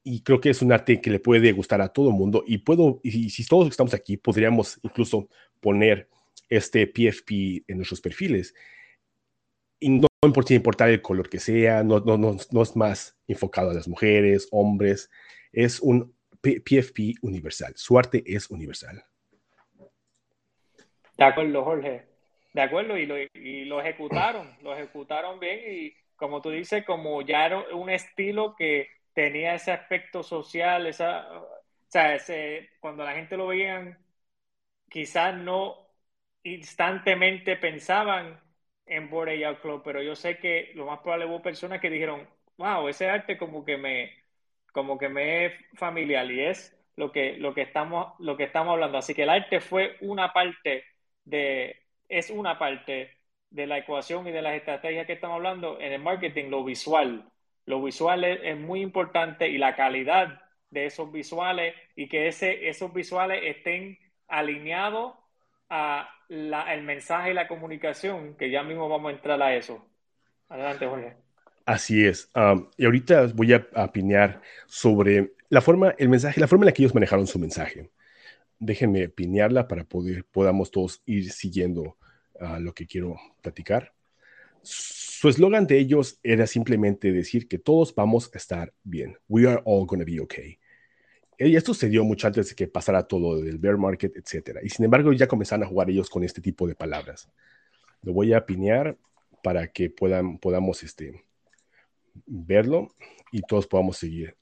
Y 0.04 0.22
creo 0.22 0.42
que 0.42 0.50
es 0.50 0.62
un 0.62 0.72
arte 0.72 1.00
que 1.00 1.10
le 1.10 1.20
puede 1.20 1.52
gustar 1.54 1.82
a 1.82 1.90
todo 1.90 2.10
el 2.10 2.16
mundo. 2.16 2.44
Y 2.46 2.58
puedo, 2.60 3.00
y 3.04 3.30
si 3.30 3.46
todos 3.46 3.70
estamos 3.70 3.94
aquí, 3.94 4.18
podríamos 4.18 4.80
incluso 4.84 5.30
poner 5.62 6.10
este 6.50 6.86
PFP 6.88 7.64
en 7.68 7.78
nuestros 7.78 8.02
perfiles. 8.02 8.54
Y 9.80 9.90
no 9.90 10.08
importa 10.24 10.54
importar 10.54 10.90
el 10.90 11.02
color 11.02 11.30
que 11.30 11.40
sea, 11.40 11.84
no, 11.84 12.00
no, 12.00 12.18
no, 12.18 12.38
no 12.52 12.62
es 12.62 12.76
más 12.76 13.18
enfocado 13.28 13.70
a 13.70 13.74
las 13.74 13.88
mujeres, 13.88 14.48
hombres. 14.52 15.10
Es 15.52 15.80
un 15.80 16.14
PFP 16.42 17.16
universal. 17.22 17.74
Su 17.76 17.98
arte 17.98 18.24
es 18.26 18.50
universal. 18.50 19.04
De 21.18 21.24
acuerdo, 21.24 21.64
Jorge. 21.64 22.13
De 22.54 22.62
acuerdo, 22.62 22.98
y 22.98 23.06
lo, 23.08 23.16
y 23.20 23.66
lo 23.66 23.82
ejecutaron, 23.82 24.56
lo 24.62 24.74
ejecutaron 24.76 25.40
bien 25.40 25.60
y 25.68 25.94
como 26.16 26.42
tú 26.42 26.52
dices, 26.52 26.86
como 26.86 27.22
ya 27.24 27.46
era 27.48 27.60
un 27.76 27.90
estilo 27.90 28.56
que 28.56 28.88
tenía 29.14 29.56
ese 29.56 29.72
aspecto 29.72 30.22
social, 30.24 30.86
esa, 30.88 31.32
o 31.42 31.48
sea, 31.88 32.14
ese, 32.16 32.70
cuando 32.80 33.04
la 33.04 33.14
gente 33.14 33.38
lo 33.38 33.48
veían, 33.48 33.98
quizás 34.90 35.36
no 35.36 35.78
instantemente 36.44 37.58
pensaban 37.58 38.42
en 38.86 39.10
Boreal 39.10 39.60
Club, 39.62 39.82
pero 39.84 40.02
yo 40.04 40.16
sé 40.16 40.38
que 40.40 40.72
lo 40.76 40.86
más 40.86 41.00
probable 41.00 41.26
hubo 41.28 41.42
personas 41.42 41.82
que 41.82 41.90
dijeron, 41.90 42.28
wow, 42.58 42.88
ese 42.90 43.10
arte 43.10 43.38
como 43.38 43.66
que 43.66 43.78
me, 43.78 44.12
como 44.74 44.98
que 44.98 45.10
me 45.10 45.46
es 45.48 45.54
familiar 45.76 46.30
y 46.32 46.42
es 46.46 46.78
lo 46.96 47.12
que, 47.12 47.38
lo 47.38 47.54
que 47.54 47.62
estamos, 47.64 48.14
lo 48.20 48.38
que 48.38 48.44
estamos 48.46 48.74
hablando. 48.74 48.98
Así 48.98 49.14
que 49.14 49.24
el 49.24 49.30
arte 49.30 49.60
fue 49.62 49.98
una 50.02 50.34
parte 50.34 50.86
de, 51.26 51.83
es 52.18 52.30
una 52.30 52.58
parte 52.60 53.12
de 53.50 53.68
la 53.68 53.78
ecuación 53.78 54.28
y 54.28 54.32
de 54.32 54.42
las 54.42 54.56
estrategias 54.56 55.06
que 55.06 55.14
estamos 55.14 55.36
hablando 55.36 55.80
en 55.80 55.94
el 55.94 56.02
marketing, 56.02 56.50
lo 56.50 56.64
visual. 56.64 57.30
Lo 57.66 57.82
visual 57.82 58.24
es, 58.24 58.58
muy 58.58 58.82
importante 58.82 59.48
y 59.48 59.58
la 59.58 59.76
calidad 59.76 60.42
de 60.70 60.86
esos 60.88 61.12
visuales 61.12 61.76
y 61.96 62.10
que 62.10 62.28
ese, 62.28 62.68
esos 62.68 62.94
visuales 62.94 63.42
estén 63.44 63.98
alineados 64.28 65.14
a 65.70 66.10
el 66.30 66.84
mensaje 66.84 67.32
y 67.32 67.34
la 67.34 67.48
comunicación, 67.48 68.36
que 68.36 68.50
ya 68.50 68.64
mismo 68.64 68.90
vamos 68.90 69.12
a 69.12 69.16
entrar 69.16 69.42
a 69.42 69.56
eso. 69.56 69.86
Adelante, 70.50 70.88
Jorge. 70.88 71.16
Así 71.66 72.06
es. 72.06 72.30
y 72.78 72.86
ahorita 72.86 73.28
voy 73.34 73.54
a 73.54 73.68
opinar 73.76 74.42
sobre 74.66 75.34
la 75.50 75.62
forma, 75.62 75.94
el 75.98 76.10
mensaje, 76.10 76.40
la 76.40 76.48
forma 76.48 76.64
en 76.64 76.68
la 76.68 76.72
que 76.74 76.82
ellos 76.82 76.94
manejaron 76.94 77.28
su 77.28 77.40
mensaje. 77.40 77.92
Déjenme 78.60 79.06
opinar 79.06 79.68
para 79.68 79.84
poder 79.84 80.26
podamos 80.26 80.72
todos 80.72 81.02
ir 81.06 81.32
siguiendo 81.32 81.98
lo 82.60 82.74
que 82.74 82.88
quiero 82.88 83.16
platicar. 83.42 83.94
Su 84.62 85.30
eslogan 85.30 85.68
de 85.68 85.78
ellos 85.78 86.20
era 86.24 86.48
simplemente 86.48 87.12
decir 87.12 87.48
que 87.48 87.60
todos 87.60 87.94
vamos 87.94 88.30
a 88.34 88.38
estar 88.38 88.74
bien. 88.84 89.18
We 89.28 89.48
are 89.48 89.62
all 89.66 89.86
going 89.86 90.00
to 90.00 90.06
be 90.06 90.20
okay. 90.20 90.60
Y 91.38 91.56
esto 91.56 91.74
se 91.74 91.90
dio 91.90 92.04
mucho 92.04 92.28
antes 92.28 92.50
de 92.50 92.56
que 92.56 92.68
pasara 92.68 93.08
todo 93.08 93.42
del 93.42 93.58
bear 93.58 93.78
market, 93.78 94.16
etc. 94.16 94.60
Y 94.64 94.70
sin 94.70 94.86
embargo, 94.86 95.12
ya 95.14 95.28
comenzaron 95.28 95.64
a 95.64 95.68
jugar 95.68 95.90
ellos 95.90 96.10
con 96.10 96.24
este 96.24 96.42
tipo 96.42 96.68
de 96.68 96.76
palabras. 96.76 97.30
Lo 98.02 98.14
voy 98.14 98.34
a 98.34 98.46
pinear 98.46 98.98
para 99.44 99.68
que 99.68 99.90
puedan, 99.90 100.38
podamos 100.38 100.84
este, 100.84 101.26
verlo 102.26 102.90
y 103.32 103.42
todos 103.42 103.68
podamos 103.68 103.98
seguir 103.98 104.36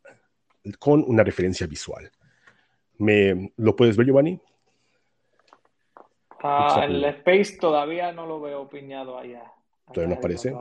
con 0.80 1.04
una 1.08 1.24
referencia 1.24 1.66
visual. 1.66 2.12
¿Me, 2.98 3.52
¿Lo 3.58 3.76
puedes 3.76 3.98
ver, 3.98 4.06
Giovanni? 4.06 4.40
Ah, 6.44 6.86
el 6.86 7.04
Space 7.06 7.58
todavía 7.58 8.12
no 8.12 8.26
lo 8.26 8.42
veo 8.42 8.68
piñado 8.70 9.18
allá. 9.18 9.44
¿Todavía 9.94 10.16
no 10.16 10.20
aparece? 10.20 10.54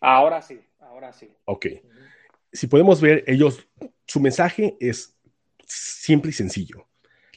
Ahora 0.00 0.42
sí, 0.42 0.60
ahora 0.80 1.12
sí. 1.12 1.30
Ok. 1.46 1.66
Si 2.52 2.66
podemos 2.66 3.00
ver, 3.00 3.24
ellos, 3.26 3.66
su 4.06 4.20
mensaje 4.20 4.76
es 4.80 5.16
simple 5.66 6.30
y 6.30 6.34
sencillo. 6.34 6.86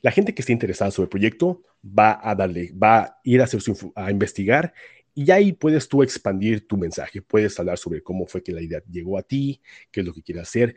La 0.02 0.12
gente 0.12 0.34
que 0.34 0.42
esté 0.42 0.52
interesada 0.54 0.92
sobre 0.92 1.06
el 1.06 1.10
proyecto 1.10 1.64
va 1.84 2.20
a 2.22 2.36
darle, 2.36 2.72
va 2.72 3.00
a 3.00 3.20
ir 3.24 3.42
a, 3.42 3.46
hacer 3.46 3.62
su, 3.62 3.92
a 3.96 4.12
investigar 4.12 4.74
Y 5.16 5.32
ahí 5.32 5.54
puedes 5.54 5.88
tú 5.88 6.04
expandir 6.04 6.68
tu 6.68 6.78
mensaje, 6.78 7.22
puedes 7.22 7.60
hablar 7.60 7.78
sobre 7.78 8.04
cómo 8.04 8.28
fue 8.28 8.44
que 8.44 8.52
la 8.52 8.62
idea 8.62 8.84
llegó 8.90 9.18
a 9.18 9.24
ti, 9.24 9.62
qué 9.92 10.02
es 10.02 10.06
lo 10.06 10.14
que 10.14 10.22
quieres 10.22 10.44
hacer, 10.44 10.76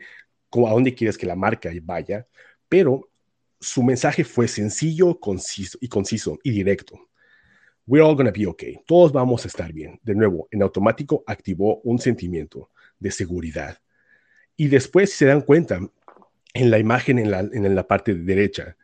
cómo, 0.49 0.67
a 0.67 0.71
dónde 0.71 0.95
quieres 0.95 1.17
que 1.17 1.27
la 1.27 1.35
marca 1.35 1.69
vaya, 1.83 2.25
pero 2.67 3.10
su 3.61 3.83
mensaje 3.83 4.23
fue 4.23 4.47
sencillo 4.47 5.19
conciso, 5.19 5.77
y 5.79 5.87
conciso 5.87 6.39
y 6.43 6.51
directo. 6.51 6.99
We're 7.85 8.03
all 8.03 8.15
gonna 8.15 8.31
be 8.31 8.47
okay. 8.47 8.79
Todos 8.85 9.11
vamos 9.11 9.45
a 9.45 9.47
estar 9.47 9.71
bien. 9.71 9.99
De 10.03 10.15
nuevo, 10.15 10.47
en 10.51 10.63
automático 10.63 11.23
activó 11.27 11.79
un 11.81 11.99
sentimiento 11.99 12.69
de 12.99 13.11
seguridad. 13.11 13.77
Y 14.57 14.67
después, 14.67 15.11
si 15.11 15.17
se 15.17 15.25
dan 15.25 15.41
cuenta, 15.41 15.79
en 16.53 16.71
la 16.71 16.79
imagen 16.79 17.19
en 17.19 17.31
la, 17.31 17.39
en 17.39 17.75
la 17.75 17.87
parte 17.87 18.13
derecha, 18.13 18.75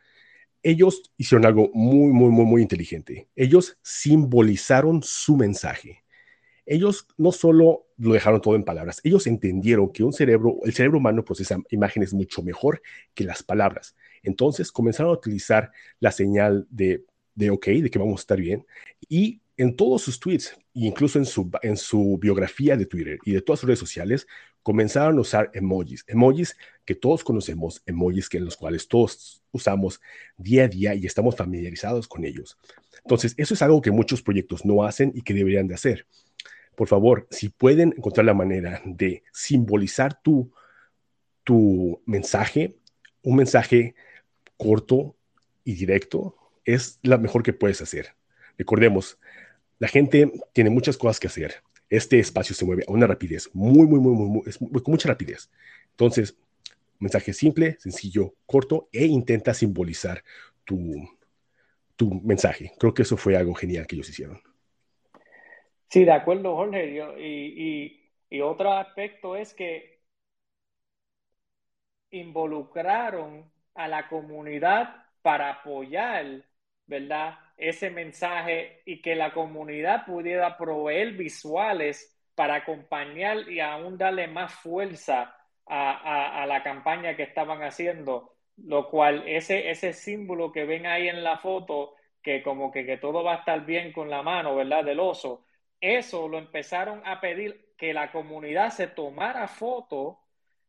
ellos 0.62 1.12
hicieron 1.16 1.46
algo 1.46 1.70
muy, 1.74 2.12
muy, 2.12 2.30
muy, 2.30 2.44
muy 2.44 2.62
inteligente. 2.62 3.28
Ellos 3.36 3.78
simbolizaron 3.82 5.02
su 5.02 5.36
mensaje. 5.36 6.04
Ellos 6.66 7.08
no 7.16 7.32
solo 7.32 7.86
lo 7.96 8.12
dejaron 8.12 8.40
todo 8.40 8.54
en 8.54 8.62
palabras, 8.62 9.00
ellos 9.02 9.26
entendieron 9.26 9.90
que 9.90 10.04
un 10.04 10.12
cerebro, 10.12 10.58
el 10.64 10.74
cerebro 10.74 10.98
humano 10.98 11.24
procesa 11.24 11.58
imágenes 11.70 12.12
mucho 12.12 12.42
mejor 12.42 12.82
que 13.14 13.24
las 13.24 13.42
palabras. 13.42 13.96
Entonces 14.28 14.70
comenzaron 14.70 15.10
a 15.10 15.16
utilizar 15.16 15.72
la 15.98 16.12
señal 16.12 16.66
de, 16.70 17.04
de 17.34 17.50
OK, 17.50 17.66
de 17.66 17.90
que 17.90 17.98
vamos 17.98 18.20
a 18.20 18.22
estar 18.22 18.40
bien, 18.40 18.64
y 19.08 19.40
en 19.56 19.74
todos 19.74 20.02
sus 20.02 20.20
tweets, 20.20 20.56
incluso 20.72 21.18
en 21.18 21.26
su, 21.26 21.50
en 21.62 21.76
su 21.76 22.16
biografía 22.18 22.76
de 22.76 22.86
Twitter 22.86 23.18
y 23.24 23.32
de 23.32 23.42
todas 23.42 23.60
sus 23.60 23.66
redes 23.66 23.80
sociales, 23.80 24.26
comenzaron 24.62 25.18
a 25.18 25.20
usar 25.20 25.50
emojis, 25.52 26.04
emojis 26.06 26.56
que 26.84 26.94
todos 26.94 27.24
conocemos, 27.24 27.82
emojis 27.84 28.28
que 28.28 28.38
en 28.38 28.44
los 28.44 28.56
cuales 28.56 28.86
todos 28.86 29.42
usamos 29.50 30.00
día 30.36 30.64
a 30.64 30.68
día 30.68 30.94
y 30.94 31.06
estamos 31.06 31.34
familiarizados 31.34 32.06
con 32.06 32.24
ellos. 32.24 32.56
Entonces, 33.02 33.34
eso 33.36 33.54
es 33.54 33.62
algo 33.62 33.82
que 33.82 33.90
muchos 33.90 34.22
proyectos 34.22 34.64
no 34.64 34.84
hacen 34.84 35.10
y 35.14 35.22
que 35.22 35.34
deberían 35.34 35.66
de 35.66 35.74
hacer. 35.74 36.06
Por 36.76 36.86
favor, 36.86 37.26
si 37.30 37.48
pueden 37.48 37.94
encontrar 37.96 38.26
la 38.26 38.34
manera 38.34 38.80
de 38.84 39.24
simbolizar 39.32 40.22
tu, 40.22 40.52
tu 41.42 42.00
mensaje, 42.06 42.76
un 43.22 43.34
mensaje 43.34 43.96
corto 44.58 45.16
y 45.64 45.74
directo, 45.74 46.36
es 46.66 46.98
la 47.02 47.16
mejor 47.16 47.42
que 47.42 47.54
puedes 47.54 47.80
hacer. 47.80 48.14
Recordemos, 48.58 49.18
la 49.78 49.88
gente 49.88 50.30
tiene 50.52 50.68
muchas 50.68 50.98
cosas 50.98 51.18
que 51.18 51.28
hacer. 51.28 51.62
Este 51.88 52.18
espacio 52.18 52.54
se 52.54 52.66
mueve 52.66 52.84
a 52.86 52.92
una 52.92 53.06
rapidez 53.06 53.48
muy, 53.54 53.86
muy, 53.86 53.98
muy, 54.00 54.14
muy, 54.14 54.42
muy 54.60 54.82
con 54.82 54.92
mucha 54.92 55.08
rapidez. 55.08 55.50
Entonces, 55.92 56.36
mensaje 56.98 57.32
simple, 57.32 57.76
sencillo, 57.78 58.34
corto 58.44 58.90
e 58.92 59.06
intenta 59.06 59.54
simbolizar 59.54 60.22
tu, 60.64 61.08
tu 61.96 62.20
mensaje. 62.20 62.72
Creo 62.78 62.92
que 62.92 63.02
eso 63.02 63.16
fue 63.16 63.36
algo 63.36 63.54
genial 63.54 63.86
que 63.86 63.96
ellos 63.96 64.10
hicieron. 64.10 64.40
Sí, 65.88 66.04
de 66.04 66.12
acuerdo, 66.12 66.54
Jorge. 66.54 67.16
y, 67.18 68.10
y 68.28 68.40
otro 68.40 68.72
aspecto 68.72 69.36
es 69.36 69.54
que 69.54 70.02
involucraron 72.10 73.50
a 73.78 73.88
la 73.88 74.08
comunidad 74.08 74.94
para 75.22 75.50
apoyar, 75.50 76.44
¿verdad? 76.86 77.38
ese 77.58 77.90
mensaje 77.90 78.82
y 78.86 79.02
que 79.02 79.16
la 79.16 79.32
comunidad 79.32 80.06
pudiera 80.06 80.56
proveer 80.56 81.12
visuales 81.12 82.16
para 82.34 82.56
acompañar 82.56 83.50
y 83.50 83.58
aún 83.60 83.98
darle 83.98 84.28
más 84.28 84.54
fuerza 84.54 85.34
a, 85.66 86.46
la 86.46 86.62
campaña 86.62 87.14
que 87.14 87.24
estaban 87.24 87.62
haciendo, 87.62 88.36
lo 88.56 88.88
cual 88.88 89.24
ese, 89.26 89.70
ese 89.70 89.92
símbolo 89.92 90.50
que 90.50 90.64
ven 90.64 90.86
ahí 90.86 91.08
en 91.08 91.22
la 91.22 91.36
foto, 91.36 91.94
que 92.22 92.42
como 92.42 92.70
que, 92.70 92.86
que 92.86 92.96
todo 92.96 93.22
va 93.22 93.34
a 93.34 93.38
estar 93.38 93.66
bien 93.66 93.92
con 93.92 94.08
la 94.08 94.22
mano, 94.22 94.54
¿verdad? 94.54 94.84
Del 94.84 95.00
oso, 95.00 95.44
eso 95.80 96.28
lo 96.28 96.38
empezaron 96.38 97.02
a 97.04 97.20
pedir 97.20 97.74
que 97.76 97.92
la 97.92 98.12
comunidad 98.12 98.70
se 98.70 98.86
tomara 98.86 99.46
foto 99.48 100.20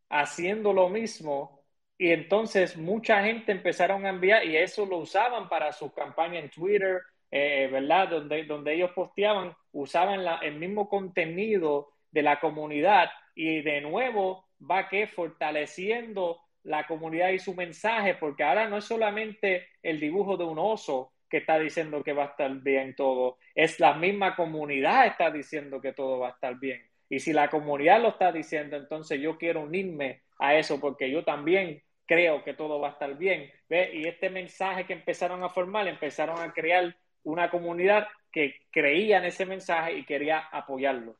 haciendo 0.09 0.73
lo 0.73 0.89
mismo 0.89 1.58
y 1.99 2.13
entonces 2.13 2.77
mucha 2.77 3.21
gente 3.23 3.51
empezaron 3.51 4.05
a 4.05 4.09
enviar 4.09 4.45
y 4.45 4.55
eso 4.55 4.85
lo 4.85 4.99
usaban 4.99 5.49
para 5.49 5.73
su 5.73 5.93
campaña 5.93 6.39
en 6.39 6.49
Twitter, 6.49 7.01
eh, 7.29 7.67
¿verdad? 7.69 8.07
Donde, 8.07 8.45
donde 8.45 8.73
ellos 8.73 8.91
posteaban, 8.91 9.53
usaban 9.73 10.21
el 10.41 10.55
mismo 10.55 10.87
contenido 10.87 11.89
de 12.09 12.23
la 12.23 12.39
comunidad 12.39 13.09
y 13.35 13.61
de 13.61 13.81
nuevo 13.81 14.45
va 14.59 14.87
que 14.87 15.07
fortaleciendo 15.07 16.39
la 16.63 16.87
comunidad 16.87 17.31
y 17.31 17.39
su 17.39 17.53
mensaje, 17.53 18.15
porque 18.15 18.43
ahora 18.43 18.69
no 18.69 18.77
es 18.77 18.85
solamente 18.85 19.67
el 19.83 19.99
dibujo 19.99 20.37
de 20.37 20.45
un 20.45 20.57
oso 20.57 21.11
que 21.29 21.37
está 21.37 21.59
diciendo 21.59 22.01
que 22.01 22.13
va 22.13 22.23
a 22.23 22.27
estar 22.27 22.49
bien 22.61 22.95
todo, 22.95 23.39
es 23.53 23.77
la 23.81 23.93
misma 23.93 24.37
comunidad 24.37 25.05
está 25.05 25.31
diciendo 25.31 25.81
que 25.81 25.91
todo 25.91 26.19
va 26.19 26.29
a 26.29 26.31
estar 26.31 26.57
bien. 26.57 26.81
Y 27.09 27.19
si 27.19 27.33
la 27.33 27.49
comunidad 27.49 28.01
lo 28.01 28.09
está 28.09 28.31
diciendo, 28.31 28.77
entonces 28.77 29.19
yo 29.19 29.37
quiero 29.37 29.63
unirme 29.63 30.21
a 30.39 30.55
eso 30.55 30.79
porque 30.79 31.11
yo 31.11 31.25
también 31.25 31.83
creo 32.09 32.43
que 32.43 32.55
todo 32.55 32.79
va 32.79 32.89
a 32.89 32.91
estar 32.93 33.15
bien. 33.15 33.51
¿Ve? 33.69 33.91
Y 33.93 34.07
este 34.07 34.31
mensaje 34.31 34.85
que 34.85 34.93
empezaron 34.93 35.43
a 35.43 35.49
formar, 35.49 35.87
empezaron 35.87 36.39
a 36.39 36.51
crear 36.51 36.97
una 37.23 37.51
comunidad 37.51 38.07
que 38.31 38.55
creía 38.71 39.19
en 39.19 39.25
ese 39.25 39.45
mensaje 39.45 39.93
y 39.95 40.05
quería 40.05 40.39
apoyarlo. 40.51 41.15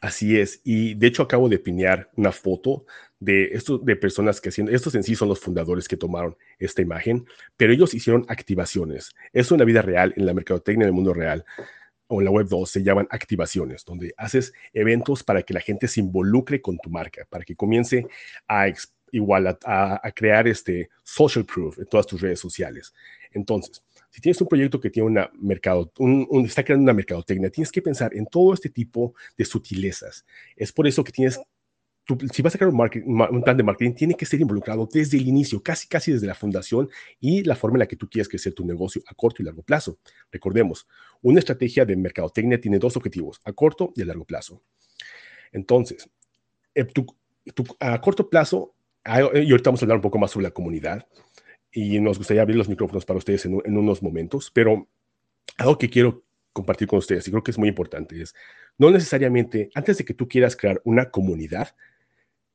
Así 0.00 0.38
es, 0.38 0.60
y 0.64 0.94
de 0.94 1.08
hecho 1.08 1.24
acabo 1.24 1.48
de 1.48 1.58
pinear 1.58 2.08
una 2.14 2.30
foto 2.30 2.86
de 3.18 3.46
estos 3.46 3.84
de 3.84 3.96
personas 3.96 4.40
que 4.40 4.50
haciendo, 4.50 4.70
estos 4.72 4.94
en 4.94 5.02
sí 5.02 5.16
son 5.16 5.28
los 5.28 5.40
fundadores 5.40 5.88
que 5.88 5.96
tomaron 5.96 6.36
esta 6.60 6.82
imagen, 6.82 7.26
pero 7.56 7.72
ellos 7.72 7.94
hicieron 7.94 8.24
activaciones. 8.28 9.12
Eso 9.32 9.54
en 9.54 9.58
la 9.58 9.64
vida 9.64 9.82
real, 9.82 10.14
en 10.16 10.24
la 10.24 10.34
mercadotecnia 10.34 10.86
del 10.86 10.94
mundo 10.94 11.12
real 11.12 11.44
o 12.06 12.20
en 12.20 12.24
la 12.24 12.30
web 12.30 12.46
2 12.46 12.70
se 12.70 12.82
llaman 12.84 13.08
activaciones, 13.10 13.84
donde 13.84 14.14
haces 14.16 14.52
eventos 14.72 15.24
para 15.24 15.42
que 15.42 15.52
la 15.52 15.60
gente 15.60 15.88
se 15.88 16.00
involucre 16.00 16.62
con 16.62 16.78
tu 16.78 16.90
marca, 16.90 17.26
para 17.28 17.44
que 17.44 17.56
comience 17.56 18.06
a 18.46 18.68
igual 19.12 19.58
a, 19.64 20.12
crear 20.14 20.48
este 20.48 20.90
social 21.02 21.44
proof 21.44 21.78
en 21.78 21.86
todas 21.86 22.06
tus 22.06 22.20
redes 22.20 22.40
sociales. 22.40 22.92
Entonces, 23.32 23.82
si 24.10 24.20
tienes 24.20 24.40
un 24.40 24.48
proyecto 24.48 24.80
que 24.80 24.90
tiene 24.90 25.08
una 25.08 25.30
mercado, 25.38 25.92
un, 25.98 26.26
está 26.44 26.64
creando 26.64 26.84
una 26.84 26.94
mercadotecnia, 26.94 27.50
tienes 27.50 27.70
que 27.70 27.82
pensar 27.82 28.14
en 28.14 28.26
todo 28.26 28.54
este 28.54 28.70
tipo 28.70 29.14
de 29.36 29.44
sutilezas. 29.44 30.24
Es 30.56 30.72
por 30.72 30.86
eso 30.86 31.04
que 31.04 31.12
tienes, 31.12 31.38
si 32.32 32.42
vas 32.42 32.54
a 32.54 32.58
crear 32.58 32.72
un, 32.72 32.80
un, 33.30 33.42
plan 33.42 33.56
de 33.56 33.62
marketing, 33.62 33.94
tiene 33.94 34.14
que 34.14 34.24
ser 34.24 34.40
involucrado 34.40 34.88
desde 34.90 35.18
el 35.18 35.28
inicio, 35.28 35.62
casi 35.62 35.86
casi 35.86 36.12
desde 36.12 36.26
la 36.26 36.34
fundación 36.34 36.88
y 37.20 37.44
la 37.44 37.54
forma 37.54 37.76
en 37.76 37.80
la 37.80 37.88
que 37.88 37.96
tú 37.96 38.08
quieres 38.08 38.28
crecer 38.28 38.54
tu 38.54 38.64
negocio 38.64 39.02
a 39.06 39.14
corto 39.14 39.42
y 39.42 39.44
largo 39.44 39.62
plazo. 39.62 39.98
Recordemos, 40.32 40.86
una 41.20 41.40
estrategia 41.40 41.84
de 41.84 41.96
mercadotecnia 41.96 42.60
tiene 42.60 42.78
dos 42.78 42.96
objetivos, 42.96 43.40
a 43.44 43.52
corto 43.52 43.92
y 43.94 44.02
a 44.02 44.06
largo 44.06 44.24
plazo. 44.24 44.62
Entonces, 45.52 46.08
eh, 46.74 46.86
a 47.80 48.00
corto 48.00 48.28
plazo 48.28 48.74
y 49.08 49.50
ahorita 49.50 49.70
vamos 49.70 49.82
a 49.82 49.84
hablar 49.84 49.96
un 49.96 50.02
poco 50.02 50.18
más 50.18 50.30
sobre 50.30 50.44
la 50.44 50.50
comunidad 50.50 51.06
y 51.72 51.98
nos 52.00 52.18
gustaría 52.18 52.42
abrir 52.42 52.56
los 52.56 52.68
micrófonos 52.68 53.04
para 53.04 53.18
ustedes 53.18 53.44
en, 53.46 53.54
unos 53.54 54.02
momentos, 54.02 54.50
pero 54.50 54.88
algo 55.56 55.78
que 55.78 55.88
quiero 55.88 56.24
compartir 56.52 56.88
con 56.88 56.98
ustedes 56.98 57.26
y 57.26 57.30
creo 57.30 57.42
que 57.42 57.50
es 57.50 57.58
muy 57.58 57.68
importante 57.68 58.20
es, 58.20 58.34
no 58.76 58.90
necesariamente, 58.90 59.70
antes 59.74 59.98
de 59.98 60.04
que 60.04 60.14
tú 60.14 60.28
quieras 60.28 60.56
crear 60.56 60.80
una 60.84 61.10
comunidad, 61.10 61.74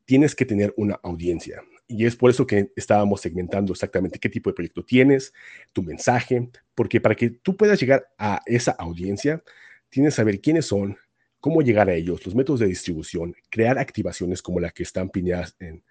tienes 0.06 0.36
que 0.36 0.46
tener 0.46 0.74
una 0.78 1.00
audiencia. 1.04 1.64
Y 1.88 2.06
es 2.06 2.16
por 2.16 2.30
eso 2.30 2.46
que 2.48 2.72
estábamos 2.76 3.22
segmentando 3.22 3.74
exactamente 3.74 4.20
qué 4.20 4.30
tipo 4.30 4.50
de 4.50 4.56
proyecto 4.56 4.84
tienes, 4.84 5.34
tu 5.74 5.84
mensaje, 5.84 6.50
porque 6.76 7.02
para 7.02 7.16
que 7.16 7.30
tú 7.30 7.56
puedas 7.56 7.80
llegar 7.80 8.08
a 8.18 8.42
esa 8.46 8.72
audiencia, 8.72 9.44
tienes 9.90 10.14
que 10.14 10.18
saber 10.18 10.42
quiénes 10.42 10.66
son, 10.66 10.98
cómo 11.40 11.62
llegar 11.62 11.90
a 11.90 11.94
ellos, 11.94 12.26
los 12.26 12.36
métodos 12.36 12.62
de 12.62 12.68
distribución, 12.68 13.36
crear 13.50 13.78
activaciones 13.78 14.42
como 14.42 14.60
la 14.60 14.72
que 14.72 14.84
están 14.84 15.10
piñadas 15.10 15.56
en, 15.60 15.84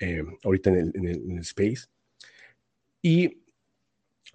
eh, 0.00 0.24
ahorita 0.42 0.70
en 0.70 1.06
el, 1.06 1.38
space. 1.40 1.86
Y 3.02 3.42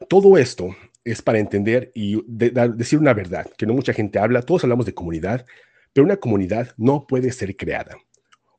todo 0.08 0.38
esto 0.38 0.76
es 1.04 1.22
para 1.22 1.40
entender 1.40 1.92
y 1.96 2.22
decir 2.26 3.00
una 3.00 3.14
verdad, 3.14 3.50
que 3.58 3.66
no 3.66 3.74
mucha 3.74 3.94
gente 3.94 4.20
habla, 4.20 4.42
todos 4.42 4.64
hablamos 4.64 4.86
de 4.86 4.94
comunidad, 4.94 5.46
pero 5.94 6.06
una 6.06 6.18
comunidad 6.18 6.74
no 6.78 7.08
puede 7.08 7.32
ser 7.32 7.56
creada. 7.56 7.98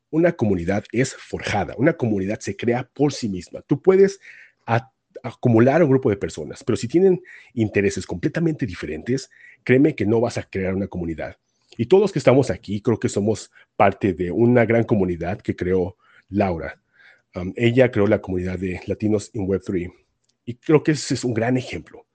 Una 0.09 0.33
comunidad 0.33 0.83
es 0.91 1.15
forjada, 1.15 1.73
una 1.77 1.93
comunidad 1.93 2.39
se 2.39 2.57
crea 2.57 2.89
por 2.93 3.13
sí 3.13 3.29
misma. 3.29 3.61
Tú 3.61 3.81
puedes 3.81 4.19
acumular 5.23 5.83
un 5.83 5.89
grupo 5.89 6.09
de 6.09 6.17
personas, 6.17 6.63
pero 6.63 6.75
si 6.75 6.87
tienen 6.87 7.21
intereses 7.53 8.05
completamente 8.05 8.65
diferentes, 8.65 9.29
créeme 9.63 9.95
que 9.95 10.05
no 10.05 10.19
vas 10.19 10.37
a 10.37 10.43
crear 10.43 10.75
una 10.75 10.87
comunidad. 10.87 11.37
Y 11.77 11.85
todos 11.85 12.01
los 12.01 12.11
que 12.11 12.19
estamos 12.19 12.49
aquí, 12.49 12.81
creo 12.81 12.99
que 12.99 13.07
somos 13.07 13.51
parte 13.77 14.13
de 14.13 14.31
una 14.31 14.65
gran 14.65 14.83
comunidad 14.83 15.39
que 15.39 15.55
creó 15.55 15.95
Laura 16.29 16.81
ella 17.55 17.91
creó 17.91 18.07
la 18.07 18.21
comunidad 18.21 18.59
de 18.59 18.81
latinos 18.87 19.31
en 19.33 19.47
Web3 19.47 19.93
y 20.45 20.55
creo 20.55 20.83
que 20.83 20.91
ese 20.91 21.13
es 21.13 21.23
un 21.23 21.33
gran 21.33 21.57
ejemplo. 21.57 22.05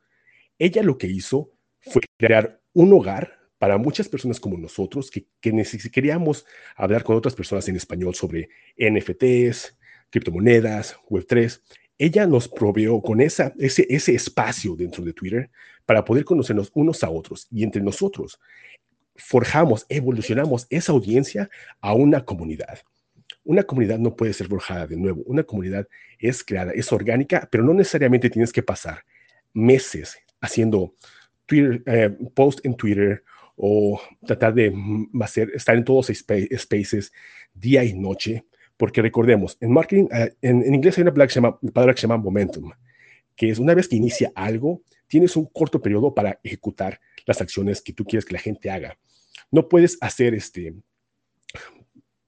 Ella 0.59 0.83
lo 0.83 0.99
que 0.99 1.07
hizo 1.07 1.51
fue 1.81 2.03
crear 2.19 2.61
un 2.73 2.93
hogar 2.93 3.39
para 3.59 3.79
muchas 3.79 4.09
personas 4.09 4.39
como 4.39 4.59
nosotros 4.59 5.11
que, 5.11 5.27
que 5.41 5.67
queríamos 5.91 6.45
hablar 6.77 7.03
con 7.05 7.17
otras 7.17 7.35
personas 7.35 7.69
en 7.69 7.77
español 7.77 8.15
sobre 8.15 8.51
NFTs, 8.77 9.77
criptomonedas, 10.11 10.97
Web3. 11.09 11.61
ella 11.99 12.27
nos 12.27 12.49
proveó 12.49 13.01
con 13.01 13.21
ese, 13.21 13.53
ese 13.59 14.15
espacio 14.15 14.77
dentro 14.77 15.03
de 15.05 15.15
Twitter 15.15 15.51
para 15.87 16.05
poder 16.05 16.25
conocernos 16.25 16.71
unos 16.75 17.03
a 17.03 17.11
otros 17.11 17.47
y 17.51 17.63
entre 17.63 17.81
nosotros 17.83 18.39
forjamos, 19.17 19.87
evolucionamos 19.89 20.67
esa 20.71 20.93
audiencia 20.93 21.49
a 21.81 21.95
una 21.95 22.25
comunidad. 22.25 22.81
Una 23.47 23.63
comunidad 23.63 23.99
no 23.99 24.17
puede 24.17 24.33
ser 24.33 24.49
forjada 24.49 24.87
de 24.87 24.97
nuevo. 24.97 25.23
Una 25.25 25.45
comunidad 25.45 25.89
es 26.19 26.43
creada, 26.43 26.73
es 26.73 26.93
orgánica, 26.93 27.49
pero 27.51 27.65
no 27.65 27.73
necesariamente 27.73 28.29
tienes 28.29 28.53
que 28.53 28.63
pasar 28.63 29.05
meses 29.53 30.19
haciendo 30.41 30.95
Twitter, 31.47 31.83
eh, 31.87 32.11
post 32.35 32.65
en 32.65 32.77
Twitter 32.77 33.23
o 33.57 34.01
tratar 34.27 34.53
de 34.53 34.75
hacer, 35.21 35.51
estar 35.55 35.77
en 35.77 35.85
todos 35.85 36.09
los 36.09 36.19
spaces 36.19 37.13
día 37.55 37.85
y 37.85 37.95
noche, 37.95 38.45
porque 38.77 39.01
recordemos, 39.01 39.57
en 39.61 39.73
marketing, 39.73 40.09
eh, 40.13 40.35
en, 40.43 40.75
inglés 40.75 40.99
hay 40.99 41.03
una 41.03 41.13
palabra 41.13 41.29
que, 41.29 41.33
se 41.33 41.41
llama, 41.41 41.59
palabra 41.73 41.95
que 41.95 42.01
se 42.01 42.07
llama 42.07 42.23
momentum, 42.23 42.71
que 43.35 43.51
es 43.51 43.59
una 43.59 43.75
vez 43.75 43.89
que 43.89 43.97
inicia 43.97 44.33
algo, 44.35 44.83
tienes 45.07 45.37
un 45.37 45.47
corto 45.47 45.81
periodo 45.81 46.15
para 46.15 46.39
ejecutar 46.43 47.01
las 47.25 47.41
acciones 47.41 47.81
que 47.81 47.93
tú 47.93 48.05
quieres 48.05 48.25
que 48.25 48.35
la 48.35 48.41
gente 48.41 48.71
haga. 48.71 48.99
No 49.51 49.69
puedes 49.69 49.97
hacer 50.01 50.35
este, 50.35 50.75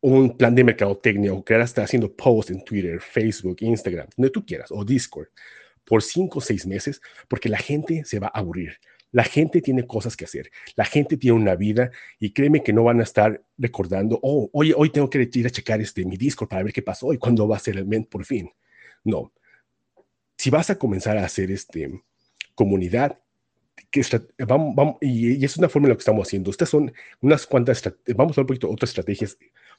un 0.00 0.36
plan 0.36 0.54
de 0.54 0.64
mercadotecnia 0.64 1.32
o 1.32 1.44
crear 1.44 1.62
hasta 1.62 1.82
haciendo 1.82 2.12
posts 2.12 2.52
en 2.52 2.64
Twitter, 2.64 3.00
Facebook, 3.00 3.56
Instagram, 3.60 4.08
donde 4.16 4.30
tú 4.30 4.44
quieras, 4.44 4.70
o 4.70 4.84
Discord, 4.84 5.28
por 5.84 6.02
cinco 6.02 6.38
o 6.38 6.42
seis 6.42 6.66
meses, 6.66 7.00
porque 7.28 7.48
la 7.48 7.58
gente 7.58 8.04
se 8.04 8.18
va 8.18 8.28
a 8.28 8.38
aburrir. 8.38 8.78
La 9.10 9.24
gente 9.24 9.62
tiene 9.62 9.86
cosas 9.86 10.16
que 10.16 10.26
hacer, 10.26 10.50
la 10.76 10.84
gente 10.84 11.16
tiene 11.16 11.38
una 11.38 11.56
vida 11.56 11.90
y 12.18 12.32
créeme 12.32 12.62
que 12.62 12.74
no 12.74 12.84
van 12.84 13.00
a 13.00 13.04
estar 13.04 13.42
recordando, 13.56 14.20
oh, 14.22 14.50
oye, 14.52 14.74
hoy 14.76 14.90
tengo 14.90 15.08
que 15.08 15.26
ir 15.32 15.46
a 15.46 15.50
checar 15.50 15.80
este, 15.80 16.04
mi 16.04 16.18
Discord 16.18 16.48
para 16.48 16.62
ver 16.62 16.74
qué 16.74 16.82
pasó 16.82 17.14
y 17.14 17.18
cuándo 17.18 17.48
va 17.48 17.56
a 17.56 17.60
ser 17.60 17.76
el 17.76 17.86
evento 17.86 18.10
por 18.10 18.26
fin. 18.26 18.50
No. 19.04 19.32
Si 20.36 20.50
vas 20.50 20.68
a 20.68 20.78
comenzar 20.78 21.16
a 21.16 21.24
hacer 21.24 21.50
este, 21.50 22.02
comunidad, 22.54 23.18
que 23.90 24.02
vamos, 24.46 24.74
vamos, 24.74 24.96
y, 25.00 25.42
es 25.42 25.56
una 25.56 25.68
forma 25.68 25.86
en 25.86 25.90
la 25.90 25.96
que 25.96 26.00
estamos 26.00 26.26
haciendo. 26.26 26.50
Estas 26.50 26.68
son 26.68 26.92
unas 27.20 27.46
cuantas, 27.46 27.82
vamos 28.14 28.36
a 28.36 28.40
ver 28.40 28.44
un 28.44 28.46
poquito 28.48 28.70
otras 28.70 28.90
estrategias 28.90 29.38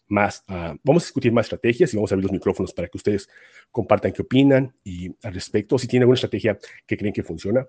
más, 0.10 0.43
uh, 0.49 0.76
vamos 0.84 1.03
a 1.03 1.05
discutir 1.05 1.32
más 1.32 1.45
estrategias 1.45 1.93
y 1.93 1.97
vamos 1.97 2.12
a 2.12 2.16
abrir 2.16 2.26
los 2.26 2.34
micrófonos 2.34 2.74
para 2.74 2.88
que 2.88 2.97
ustedes 2.97 3.30
compartan 3.72 4.12
qué 4.12 4.24
opinan 4.24 4.76
y 4.84 5.16
al 5.24 5.34
respecto, 5.34 5.78
si 5.78 5.88
tienen 5.88 6.03
alguna 6.03 6.16
estrategia 6.16 6.57
que 6.86 6.97
creen 6.97 7.14
que 7.14 7.24
funciona. 7.24 7.66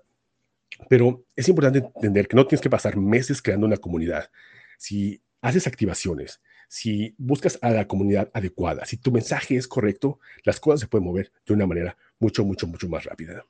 Pero 0.89 1.23
es 1.35 1.47
importante 1.47 1.79
entender 1.79 2.27
que 2.27 2.35
no 2.35 2.45
tienes 2.47 2.61
que 2.61 2.69
pasar 2.69 2.97
meses 2.97 3.41
creando 3.41 3.67
una 3.67 3.77
comunidad. 3.77 4.29
Si 4.77 5.21
haces 5.41 5.67
activaciones, 5.67 6.41
si 6.67 7.13
buscas 7.17 7.59
a 7.61 7.69
la 7.69 7.87
comunidad 7.87 8.31
adecuada, 8.33 8.85
si 8.85 8.97
tu 8.97 9.11
mensaje 9.11 9.57
es 9.57 9.67
correcto, 9.67 10.19
las 10.43 10.59
cosas 10.59 10.81
se 10.81 10.87
pueden 10.87 11.05
mover 11.05 11.31
de 11.45 11.53
una 11.53 11.67
manera 11.67 11.97
mucho, 12.19 12.43
mucho, 12.43 12.65
mucho 12.65 12.87
más 12.89 13.03
rápida. 13.03 13.45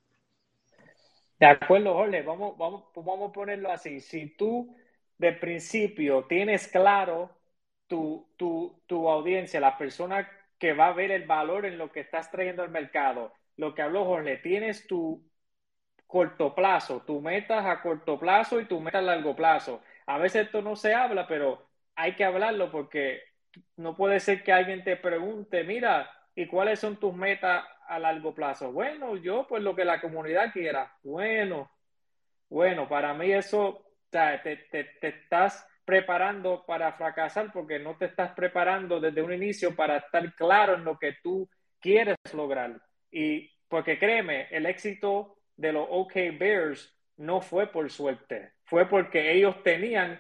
De 1.39 1.45
acuerdo, 1.45 1.93
Jorge, 1.93 2.21
vamos, 2.23 2.57
vamos, 2.57 2.83
vamos 2.95 3.29
a 3.29 3.33
ponerlo 3.33 3.71
así. 3.71 3.99
Si 3.99 4.27
tú 4.35 4.75
de 5.17 5.33
principio 5.33 6.25
tienes 6.25 6.67
claro 6.67 7.29
tu, 7.91 8.29
tu, 8.37 8.81
tu 8.87 9.09
audiencia, 9.09 9.59
la 9.59 9.77
persona 9.77 10.29
que 10.57 10.73
va 10.73 10.87
a 10.87 10.93
ver 10.93 11.11
el 11.11 11.25
valor 11.27 11.65
en 11.67 11.77
lo 11.77 11.91
que 11.91 11.99
estás 12.01 12.31
trayendo 12.31 12.63
al 12.63 12.71
mercado, 12.71 13.33
lo 13.57 13.75
que 13.75 13.81
habló 13.83 14.05
Jorge, 14.05 14.37
tienes 14.37 14.87
tu 14.87 15.23
corto 16.07 16.55
plazo, 16.55 17.01
tu 17.05 17.21
metas 17.21 17.65
a 17.65 17.81
corto 17.81 18.19
plazo 18.19 18.59
y 18.59 18.65
tu 18.65 18.79
meta 18.81 18.99
a 18.99 19.01
largo 19.01 19.35
plazo. 19.35 19.81
A 20.07 20.17
veces 20.17 20.45
esto 20.47 20.61
no 20.61 20.75
se 20.75 20.93
habla, 20.93 21.27
pero 21.27 21.69
hay 21.95 22.15
que 22.15 22.25
hablarlo 22.25 22.71
porque 22.71 23.21
no 23.77 23.95
puede 23.95 24.19
ser 24.19 24.43
que 24.43 24.53
alguien 24.53 24.83
te 24.83 24.97
pregunte, 24.97 25.63
mira, 25.63 26.09
¿y 26.35 26.47
cuáles 26.47 26.79
son 26.79 26.97
tus 26.99 27.13
metas 27.15 27.65
a 27.87 27.99
largo 27.99 28.33
plazo? 28.35 28.71
Bueno, 28.71 29.17
yo 29.17 29.47
pues 29.47 29.63
lo 29.63 29.75
que 29.75 29.85
la 29.85 30.01
comunidad 30.01 30.51
quiera. 30.53 30.97
Bueno, 31.03 31.71
bueno, 32.49 32.87
para 32.89 33.13
mí 33.13 33.31
eso, 33.31 33.85
te, 34.09 34.39
te, 34.71 34.83
te 34.99 35.07
estás 35.07 35.65
preparando 35.91 36.63
para 36.65 36.93
fracasar 36.93 37.51
porque 37.51 37.77
no 37.77 37.97
te 37.97 38.05
estás 38.05 38.31
preparando 38.31 39.01
desde 39.01 39.21
un 39.21 39.33
inicio 39.33 39.75
para 39.75 39.97
estar 39.97 40.33
claro 40.35 40.75
en 40.75 40.85
lo 40.85 40.97
que 40.97 41.17
tú 41.21 41.49
quieres 41.81 42.15
lograr. 42.33 42.81
Y 43.11 43.51
porque 43.67 43.99
créeme, 43.99 44.47
el 44.51 44.67
éxito 44.67 45.35
de 45.57 45.73
los 45.73 45.85
OK 45.89 46.13
Bears 46.39 46.97
no 47.17 47.41
fue 47.41 47.67
por 47.67 47.91
suerte, 47.91 48.53
fue 48.63 48.87
porque 48.87 49.33
ellos 49.33 49.61
tenían 49.63 50.17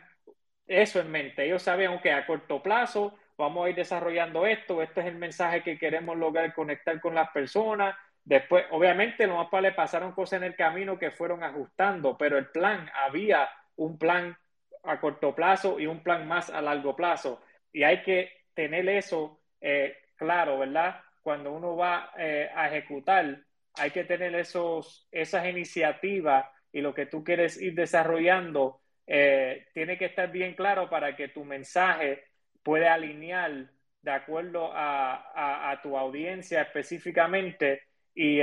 eso 0.67 0.99
en 0.99 1.09
mente. 1.09 1.45
Ellos 1.45 1.63
sabían 1.63 2.01
que 2.01 2.11
a 2.11 2.25
corto 2.25 2.61
plazo 2.61 3.17
vamos 3.37 3.65
a 3.65 3.69
ir 3.69 3.75
desarrollando 3.77 4.45
esto, 4.45 4.81
este 4.81 4.99
es 4.99 5.07
el 5.07 5.15
mensaje 5.15 5.63
que 5.63 5.77
queremos 5.77 6.17
lograr 6.17 6.53
conectar 6.53 6.99
con 6.99 7.15
las 7.15 7.29
personas. 7.29 7.95
Después, 8.25 8.65
obviamente, 8.71 9.25
lo 9.25 9.37
más 9.37 9.61
le 9.61 9.71
pasaron 9.71 10.11
cosas 10.11 10.41
en 10.41 10.47
el 10.47 10.55
camino 10.57 10.99
que 10.99 11.11
fueron 11.11 11.45
ajustando, 11.45 12.17
pero 12.17 12.37
el 12.37 12.47
plan, 12.47 12.91
había 12.93 13.49
un 13.77 13.97
plan 13.97 14.35
a 14.83 14.99
corto 14.99 15.35
plazo 15.35 15.79
y 15.79 15.87
un 15.87 16.01
plan 16.01 16.27
más 16.27 16.49
a 16.49 16.61
largo 16.61 16.95
plazo. 16.95 17.41
Y 17.71 17.83
hay 17.83 18.01
que 18.01 18.31
tener 18.53 18.87
eso 18.89 19.41
eh, 19.59 19.95
claro, 20.15 20.59
¿verdad? 20.59 21.01
Cuando 21.21 21.51
uno 21.51 21.75
va 21.75 22.11
eh, 22.17 22.49
a 22.53 22.67
ejecutar 22.67 23.43
hay 23.75 23.91
que 23.91 24.03
tener 24.03 24.35
esos, 24.35 25.07
esas 25.11 25.45
iniciativas 25.45 26.45
y 26.73 26.81
lo 26.81 26.93
que 26.93 27.05
tú 27.05 27.23
quieres 27.23 27.61
ir 27.61 27.73
desarrollando 27.73 28.81
eh, 29.07 29.67
tiene 29.73 29.97
que 29.97 30.05
estar 30.05 30.29
bien 30.29 30.55
claro 30.55 30.89
para 30.89 31.15
que 31.15 31.29
tu 31.29 31.45
mensaje 31.45 32.25
pueda 32.63 32.93
alinear 32.93 33.69
de 34.01 34.11
acuerdo 34.11 34.71
a, 34.73 35.79
tu 35.81 35.97
audiencia 35.97 36.63
específicamente 36.63 37.83
y, 38.13 38.39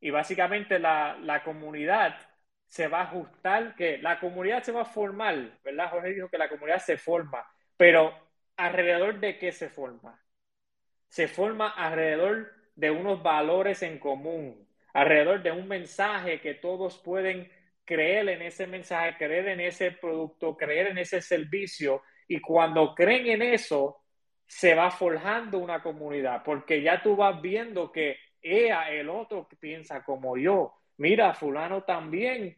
y 0.00 0.10
básicamente 0.10 0.80
la, 0.80 1.16
la, 1.20 1.44
comunidad 1.44 2.16
se 2.72 2.88
va 2.88 3.00
a 3.00 3.02
ajustar, 3.02 3.74
que 3.74 3.98
la 3.98 4.18
comunidad 4.18 4.62
se 4.62 4.72
va 4.72 4.80
a 4.80 4.86
formar, 4.86 5.58
¿verdad? 5.62 5.90
Jorge 5.90 6.14
dijo 6.14 6.30
que 6.30 6.38
la 6.38 6.48
comunidad 6.48 6.78
se 6.78 6.96
forma, 6.96 7.46
pero 7.76 8.14
alrededor 8.56 9.20
de 9.20 9.36
qué 9.36 9.52
se 9.52 9.68
forma? 9.68 10.18
Se 11.06 11.28
forma 11.28 11.68
alrededor 11.68 12.50
de 12.74 12.90
unos 12.90 13.22
valores 13.22 13.82
en 13.82 13.98
común, 13.98 14.66
alrededor 14.94 15.42
de 15.42 15.52
un 15.52 15.68
mensaje 15.68 16.40
que 16.40 16.54
todos 16.54 16.96
pueden 16.96 17.52
creer 17.84 18.30
en 18.30 18.40
ese 18.40 18.66
mensaje, 18.66 19.18
creer 19.18 19.48
en 19.48 19.60
ese 19.60 19.90
producto, 19.90 20.56
creer 20.56 20.86
en 20.86 20.96
ese 20.96 21.20
servicio. 21.20 22.00
Y 22.26 22.40
cuando 22.40 22.94
creen 22.94 23.26
en 23.26 23.42
eso, 23.42 24.00
se 24.46 24.74
va 24.74 24.90
forjando 24.90 25.58
una 25.58 25.82
comunidad, 25.82 26.42
porque 26.42 26.80
ya 26.80 27.02
tú 27.02 27.16
vas 27.16 27.38
viendo 27.42 27.92
que 27.92 28.16
ella, 28.40 28.88
el 28.90 29.10
otro 29.10 29.46
piensa 29.60 30.02
como 30.02 30.38
yo. 30.38 30.72
Mira, 30.96 31.34
fulano 31.34 31.82
también 31.82 32.56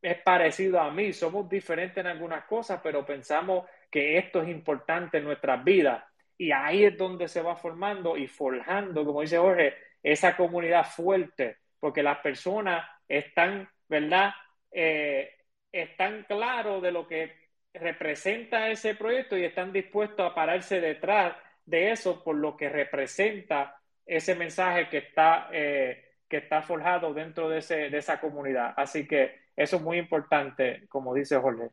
es 0.00 0.22
parecido 0.22 0.80
a 0.80 0.90
mí, 0.90 1.12
somos 1.12 1.48
diferentes 1.48 1.98
en 1.98 2.08
algunas 2.08 2.44
cosas, 2.44 2.80
pero 2.82 3.06
pensamos 3.06 3.66
que 3.90 4.18
esto 4.18 4.42
es 4.42 4.48
importante 4.48 5.18
en 5.18 5.24
nuestras 5.24 5.62
vidas. 5.62 6.02
Y 6.36 6.50
ahí 6.50 6.84
es 6.84 6.96
donde 6.96 7.28
se 7.28 7.42
va 7.42 7.54
formando 7.54 8.16
y 8.16 8.26
forjando, 8.26 9.04
como 9.04 9.20
dice 9.20 9.38
Jorge, 9.38 9.74
esa 10.02 10.36
comunidad 10.36 10.84
fuerte, 10.84 11.58
porque 11.78 12.02
las 12.02 12.18
personas 12.18 12.84
están, 13.06 13.68
¿verdad? 13.88 14.32
Eh, 14.72 15.30
están 15.70 16.24
claros 16.24 16.82
de 16.82 16.90
lo 16.90 17.06
que 17.06 17.32
representa 17.74 18.68
ese 18.68 18.94
proyecto 18.94 19.36
y 19.36 19.44
están 19.44 19.72
dispuestos 19.72 20.30
a 20.30 20.34
pararse 20.34 20.80
detrás 20.80 21.36
de 21.64 21.92
eso 21.92 22.22
por 22.24 22.36
lo 22.36 22.56
que 22.56 22.68
representa 22.68 23.80
ese 24.04 24.34
mensaje 24.34 24.88
que 24.88 24.98
está, 24.98 25.48
eh, 25.52 26.16
que 26.28 26.38
está 26.38 26.62
forjado 26.62 27.14
dentro 27.14 27.48
de, 27.48 27.58
ese, 27.58 27.88
de 27.88 27.98
esa 27.98 28.20
comunidad. 28.20 28.74
Así 28.76 29.06
que 29.06 29.41
eso 29.56 29.76
es 29.76 29.82
muy 29.82 29.98
importante, 29.98 30.86
como 30.88 31.14
dice 31.14 31.36
Jorge. 31.36 31.70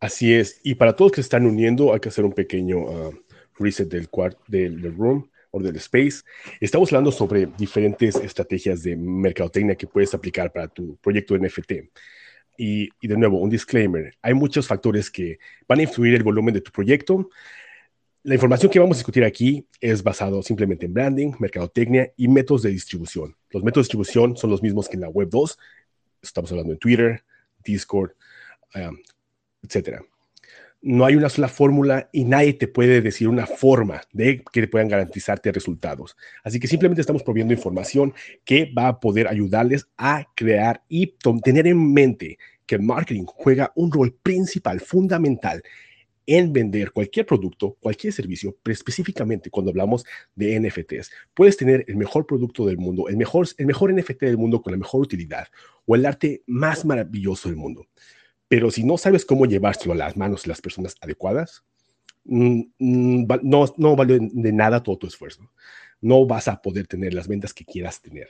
Así 0.00 0.34
es. 0.34 0.60
Y 0.62 0.74
para 0.74 0.94
todos 0.94 1.12
que 1.12 1.16
se 1.16 1.26
están 1.26 1.46
uniendo, 1.46 1.92
hay 1.92 2.00
que 2.00 2.08
hacer 2.08 2.24
un 2.24 2.32
pequeño 2.32 2.84
ah, 2.88 3.10
reset 3.58 3.88
del, 3.88 4.08
cuarto 4.08 4.42
del, 4.46 4.94
room 4.94 5.28
o 5.50 5.60
del 5.60 5.76
space. 5.76 6.22
Estamos 6.60 6.92
hablando 6.92 7.10
sobre 7.10 7.46
diferentes 7.58 8.16
estrategias 8.16 8.82
de 8.82 8.96
mercadotecnia 8.96 9.74
que 9.74 9.86
puedes 9.86 10.12
aplicar 10.14 10.52
para 10.52 10.68
tu 10.68 10.96
proyecto 10.96 11.36
NFT. 11.36 11.72
Y, 12.58 12.88
y, 13.00 13.08
de 13.08 13.16
nuevo, 13.16 13.38
un 13.38 13.50
disclaimer, 13.50 14.14
hay 14.22 14.32
muchos 14.32 14.66
factores 14.66 15.10
que 15.10 15.38
van 15.68 15.80
a 15.80 15.82
influir 15.82 16.14
el 16.14 16.22
volumen 16.22 16.54
de 16.54 16.62
tu 16.62 16.70
proyecto. 16.70 17.28
La 18.22 18.34
información 18.34 18.72
que 18.72 18.78
vamos 18.78 18.96
a 18.96 19.00
discutir 19.00 19.24
aquí 19.24 19.66
es 19.80 20.02
basado 20.02 20.42
simplemente 20.42 20.86
en 20.86 20.94
branding, 20.94 21.32
mercadotecnia 21.38 22.12
y 22.16 22.28
métodos 22.28 22.62
de 22.62 22.70
distribución. 22.70 23.36
Los 23.50 23.62
métodos 23.62 23.84
de 23.84 23.88
distribución 23.88 24.36
son 24.36 24.50
los 24.50 24.62
mismos 24.62 24.88
que 24.88 24.96
en 24.96 25.02
la 25.02 25.08
Web 25.08 25.28
2. 25.30 25.58
Estamos 26.28 26.50
hablando 26.50 26.72
en 26.72 26.78
Twitter, 26.78 27.24
Discord, 27.64 28.12
um, 28.74 28.96
etcétera 29.62 30.02
no 30.86 31.04
hay 31.04 31.16
una 31.16 31.28
sola 31.28 31.48
fórmula 31.48 32.08
y 32.12 32.24
nadie 32.24 32.52
te 32.52 32.68
puede 32.68 33.00
decir 33.00 33.26
una 33.26 33.46
forma 33.46 34.02
de 34.12 34.44
que 34.52 34.60
te 34.60 34.68
puedan 34.68 34.86
garantizarte 34.86 35.50
resultados. 35.50 36.16
Así 36.44 36.60
que 36.60 36.68
simplemente 36.68 37.00
estamos 37.00 37.24
proviendo 37.24 37.52
información 37.52 38.14
que 38.44 38.72
va 38.72 38.88
a 38.88 39.00
poder 39.00 39.26
ayudarles 39.26 39.88
a 39.96 40.26
crear 40.36 40.84
y 40.88 41.16
tener 41.42 41.66
en 41.66 41.92
mente 41.92 42.38
que 42.66 42.76
el 42.76 42.82
marketing 42.82 43.24
juega 43.26 43.72
un 43.74 43.90
rol 43.90 44.14
principal, 44.22 44.80
fundamental 44.80 45.62
en 46.26 46.52
vender 46.52 46.90
cualquier 46.92 47.24
producto, 47.24 47.76
cualquier 47.80 48.12
servicio, 48.12 48.56
específicamente 48.64 49.50
cuando 49.50 49.70
hablamos 49.70 50.04
de 50.34 50.58
NFTs. 50.60 51.10
Puedes 51.34 51.56
tener 51.56 51.84
el 51.88 51.96
mejor 51.96 52.26
producto 52.26 52.66
del 52.66 52.78
mundo, 52.78 53.08
el 53.08 53.16
mejor, 53.16 53.46
el 53.56 53.66
mejor 53.66 53.94
NFT 53.94 54.20
del 54.22 54.38
mundo 54.38 54.60
con 54.60 54.72
la 54.72 54.78
mejor 54.78 55.02
utilidad 55.02 55.48
o 55.86 55.94
el 55.94 56.04
arte 56.04 56.42
más 56.46 56.84
maravilloso 56.84 57.48
del 57.48 57.56
mundo. 57.56 57.86
Pero 58.48 58.70
si 58.70 58.84
no 58.84 58.98
sabes 58.98 59.24
cómo 59.24 59.46
llevárselo 59.46 59.92
a 59.92 59.96
las 59.96 60.16
manos 60.16 60.42
de 60.42 60.48
las 60.48 60.60
personas 60.60 60.96
adecuadas, 61.00 61.64
mm, 62.24 62.60
mm, 62.78 63.26
no, 63.42 63.64
no 63.76 63.96
vale 63.96 64.18
de 64.20 64.52
nada 64.52 64.82
todo 64.82 64.98
tu 64.98 65.06
esfuerzo 65.06 65.50
no 66.00 66.26
vas 66.26 66.48
a 66.48 66.60
poder 66.60 66.86
tener 66.86 67.14
las 67.14 67.28
ventas 67.28 67.54
que 67.54 67.64
quieras 67.64 68.00
tener. 68.00 68.28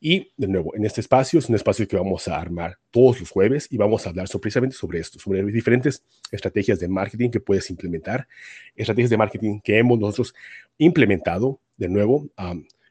Y 0.00 0.32
de 0.36 0.48
nuevo, 0.48 0.74
en 0.74 0.84
este 0.84 1.00
espacio 1.00 1.38
es 1.38 1.48
un 1.48 1.54
espacio 1.54 1.88
que 1.88 1.96
vamos 1.96 2.28
a 2.28 2.38
armar 2.38 2.78
todos 2.90 3.20
los 3.20 3.30
jueves 3.30 3.66
y 3.70 3.76
vamos 3.76 4.06
a 4.06 4.10
hablar 4.10 4.28
precisamente 4.40 4.76
sobre 4.76 5.00
esto, 5.00 5.18
sobre 5.18 5.42
diferentes 5.44 6.02
estrategias 6.30 6.78
de 6.78 6.88
marketing 6.88 7.30
que 7.30 7.40
puedes 7.40 7.70
implementar, 7.70 8.28
estrategias 8.74 9.10
de 9.10 9.16
marketing 9.16 9.60
que 9.60 9.78
hemos 9.78 9.98
nosotros 9.98 10.34
implementado. 10.78 11.60
De 11.76 11.88
nuevo, 11.88 12.28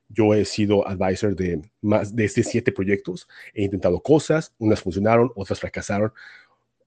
yo 0.10 0.34
he 0.34 0.46
sido 0.46 0.88
advisor 0.88 1.36
de 1.36 1.62
más 1.82 2.16
de 2.16 2.26
estos 2.26 2.46
siete 2.46 2.72
proyectos, 2.72 3.28
he 3.54 3.64
intentado 3.64 4.00
cosas, 4.02 4.54
unas 4.58 4.82
funcionaron, 4.82 5.32
otras 5.36 5.60
fracasaron. 5.60 6.12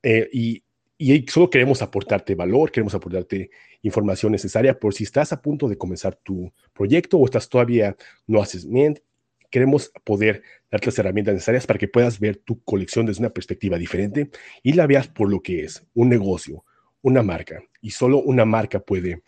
Eh, 0.02 0.28
y 0.32 0.62
y 1.00 1.24
solo 1.28 1.48
queremos 1.48 1.80
aportarte 1.80 2.34
valor, 2.34 2.72
queremos 2.72 2.92
aportarte 2.92 3.50
información 3.82 4.32
necesaria 4.32 4.76
por 4.78 4.92
si 4.92 5.04
estás 5.04 5.32
a 5.32 5.40
punto 5.40 5.68
de 5.68 5.78
comenzar 5.78 6.16
tu 6.16 6.52
proyecto 6.72 7.18
o 7.18 7.24
estás 7.24 7.48
todavía 7.48 7.96
no 8.26 8.42
haces 8.42 8.68
bien. 8.68 9.00
Queremos 9.48 9.92
poder 10.04 10.42
darte 10.70 10.86
las 10.86 10.98
herramientas 10.98 11.34
necesarias 11.34 11.68
para 11.68 11.78
que 11.78 11.86
puedas 11.86 12.18
ver 12.18 12.36
tu 12.38 12.60
colección 12.64 13.06
desde 13.06 13.20
una 13.20 13.30
perspectiva 13.30 13.78
diferente 13.78 14.30
y 14.64 14.72
la 14.72 14.88
veas 14.88 15.06
por 15.06 15.30
lo 15.30 15.40
que 15.40 15.62
es, 15.62 15.86
un 15.94 16.08
negocio, 16.08 16.64
una 17.00 17.22
marca. 17.22 17.62
Y 17.80 17.90
solo 17.90 18.18
una 18.18 18.44
marca 18.44 18.80
puede 18.80 19.22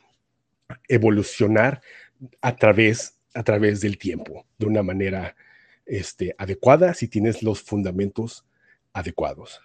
evolucionar 0.88 1.80
a 2.40 2.56
través, 2.56 3.20
a 3.32 3.44
través 3.44 3.80
del 3.80 3.96
tiempo, 3.96 4.44
de 4.58 4.66
una 4.66 4.82
manera 4.82 5.36
este, 5.86 6.34
adecuada 6.36 6.94
si 6.94 7.06
tienes 7.06 7.44
los 7.44 7.62
fundamentos 7.62 8.44
adecuados. 8.92 9.62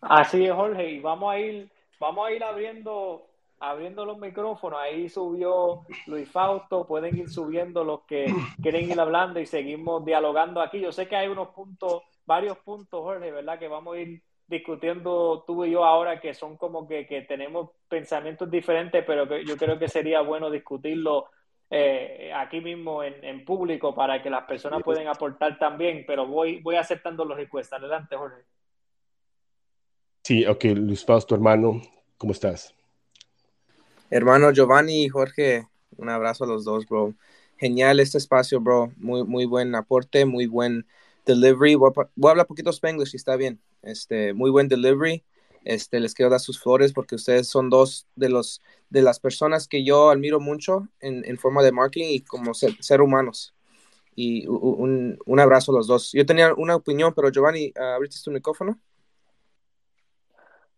Así 0.00 0.46
es, 0.46 0.52
Jorge, 0.52 0.90
y 0.90 1.00
vamos 1.00 1.32
a 1.32 1.38
ir, 1.38 1.70
vamos 1.98 2.26
a 2.26 2.32
ir 2.32 2.42
abriendo, 2.42 3.26
abriendo 3.58 4.04
los 4.06 4.18
micrófonos. 4.18 4.80
Ahí 4.80 5.08
subió 5.08 5.82
Luis 6.06 6.30
Fausto, 6.30 6.86
pueden 6.86 7.16
ir 7.18 7.28
subiendo 7.28 7.84
los 7.84 8.02
que 8.02 8.26
quieren 8.62 8.90
ir 8.90 8.98
hablando 8.98 9.40
y 9.40 9.46
seguimos 9.46 10.04
dialogando 10.04 10.62
aquí. 10.62 10.80
Yo 10.80 10.90
sé 10.90 11.06
que 11.06 11.16
hay 11.16 11.28
unos 11.28 11.48
puntos, 11.48 12.02
varios 12.24 12.56
puntos, 12.58 13.00
Jorge, 13.02 13.30
¿verdad? 13.30 13.58
Que 13.58 13.68
vamos 13.68 13.94
a 13.94 14.00
ir 14.00 14.22
discutiendo 14.46 15.44
tú 15.46 15.64
y 15.64 15.70
yo 15.70 15.84
ahora, 15.84 16.18
que 16.18 16.34
son 16.34 16.56
como 16.56 16.88
que, 16.88 17.06
que 17.06 17.22
tenemos 17.22 17.70
pensamientos 17.88 18.50
diferentes, 18.50 19.04
pero 19.06 19.28
que 19.28 19.44
yo 19.44 19.56
creo 19.56 19.78
que 19.78 19.88
sería 19.88 20.22
bueno 20.22 20.50
discutirlo 20.50 21.28
eh, 21.68 22.32
aquí 22.34 22.60
mismo 22.60 23.04
en, 23.04 23.22
en, 23.22 23.44
público 23.44 23.94
para 23.94 24.20
que 24.20 24.28
las 24.28 24.44
personas 24.44 24.82
puedan 24.82 25.06
aportar 25.06 25.56
también, 25.56 26.04
pero 26.04 26.26
voy, 26.26 26.60
voy 26.62 26.74
aceptando 26.74 27.24
los 27.24 27.36
requests. 27.36 27.72
Adelante, 27.74 28.16
Jorge. 28.16 28.42
Sí, 30.30 30.46
ok, 30.46 30.62
Luis 30.76 31.04
Fausto, 31.04 31.34
hermano, 31.34 31.82
¿cómo 32.16 32.32
estás? 32.32 32.72
Hermano 34.10 34.52
Giovanni 34.52 35.02
y 35.02 35.08
Jorge, 35.08 35.66
un 35.96 36.08
abrazo 36.08 36.44
a 36.44 36.46
los 36.46 36.62
dos, 36.62 36.86
bro. 36.86 37.14
Genial 37.56 37.98
este 37.98 38.18
espacio, 38.18 38.60
bro. 38.60 38.92
Muy, 38.96 39.24
muy 39.24 39.44
buen 39.44 39.74
aporte, 39.74 40.26
muy 40.26 40.46
buen 40.46 40.86
delivery. 41.26 41.74
Voy 41.74 41.90
a, 41.96 42.30
hablar 42.30 42.46
poquito 42.46 42.70
spanglish, 42.70 43.10
si 43.10 43.16
está 43.16 43.34
bien. 43.34 43.60
Este, 43.82 44.32
muy 44.32 44.52
buen 44.52 44.68
delivery. 44.68 45.24
Este, 45.64 45.98
les 45.98 46.14
quiero 46.14 46.30
dar 46.30 46.38
sus 46.38 46.60
flores 46.60 46.92
porque 46.92 47.16
ustedes 47.16 47.48
son 47.48 47.68
dos 47.68 48.06
de 48.14 48.28
los 48.28 48.62
de 48.88 49.02
las 49.02 49.18
personas 49.18 49.66
que 49.66 49.82
yo 49.82 50.10
admiro 50.10 50.38
mucho 50.38 50.86
en, 51.00 51.24
en 51.24 51.38
forma 51.38 51.64
de 51.64 51.72
marketing 51.72 52.06
y 52.08 52.20
como 52.20 52.54
ser, 52.54 53.00
humanos. 53.00 53.52
Y 54.14 54.46
un, 54.46 55.18
un, 55.26 55.40
abrazo 55.40 55.72
a 55.72 55.74
los 55.74 55.88
dos. 55.88 56.12
Yo 56.12 56.24
tenía 56.24 56.54
una 56.54 56.76
opinión, 56.76 57.14
pero 57.16 57.30
Giovanni, 57.32 57.72
uh, 57.76 57.82
¿abriste 57.96 58.20
tu 58.22 58.30
micrófono? 58.30 58.78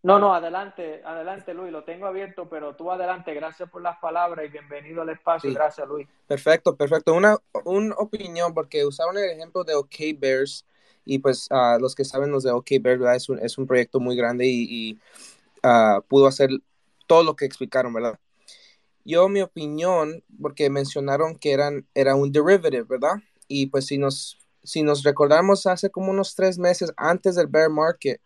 No, 0.03 0.19
no, 0.19 0.33
adelante, 0.33 1.01
adelante 1.05 1.53
Luis, 1.53 1.71
lo 1.71 1.85
tengo 1.85 2.05
abierto, 2.05 2.49
pero 2.49 2.75
tú 2.75 2.91
adelante, 2.91 3.33
gracias 3.33 3.69
por 3.69 3.81
las 3.81 3.97
palabras 3.99 4.45
y 4.45 4.49
bienvenido 4.49 5.01
al 5.01 5.07
espacio, 5.07 5.53
gracias 5.53 5.87
Luis. 5.87 6.05
Perfecto, 6.27 6.75
perfecto. 6.75 7.13
Una, 7.13 7.37
una 7.63 7.95
opinión, 7.95 8.53
porque 8.53 8.85
usaron 8.85 9.17
el 9.17 9.29
ejemplo 9.29 9.63
de 9.63 9.75
OK 9.75 9.95
Bears 10.17 10.65
y 11.05 11.19
pues 11.19 11.47
uh, 11.51 11.79
los 11.79 11.95
que 11.95 12.03
saben 12.03 12.31
los 12.31 12.43
de 12.43 12.51
OK 12.51 12.71
Bears, 12.81 13.01
Es, 13.15 13.29
un, 13.29 13.39
es 13.39 13.57
un 13.57 13.65
proyecto 13.65 14.01
muy 14.01 14.17
grande 14.17 14.45
y, 14.45 14.99
uh, 15.63 16.01
pudo 16.09 16.27
hacer 16.27 16.49
todo 17.07 17.23
lo 17.23 17.37
que 17.37 17.45
explicaron, 17.45 17.93
¿verdad? 17.93 18.19
Yo, 19.05 19.29
mi 19.29 19.41
opinión, 19.41 20.21
porque 20.41 20.69
mencionaron 20.69 21.37
que 21.37 21.53
eran, 21.53 21.87
era 21.93 22.15
un 22.15 22.29
derivative, 22.29 22.83
¿verdad? 22.83 23.21
Y 23.47 23.67
pues 23.67 23.85
si 23.85 23.97
nos, 23.97 24.37
si 24.63 24.83
nos 24.83 25.03
recordamos 25.03 25.65
hace 25.65 25.89
como 25.89 26.11
unos 26.11 26.35
tres 26.35 26.57
meses 26.57 26.91
antes 26.97 27.35
del 27.35 27.47
bear 27.47 27.69
market, 27.69 28.19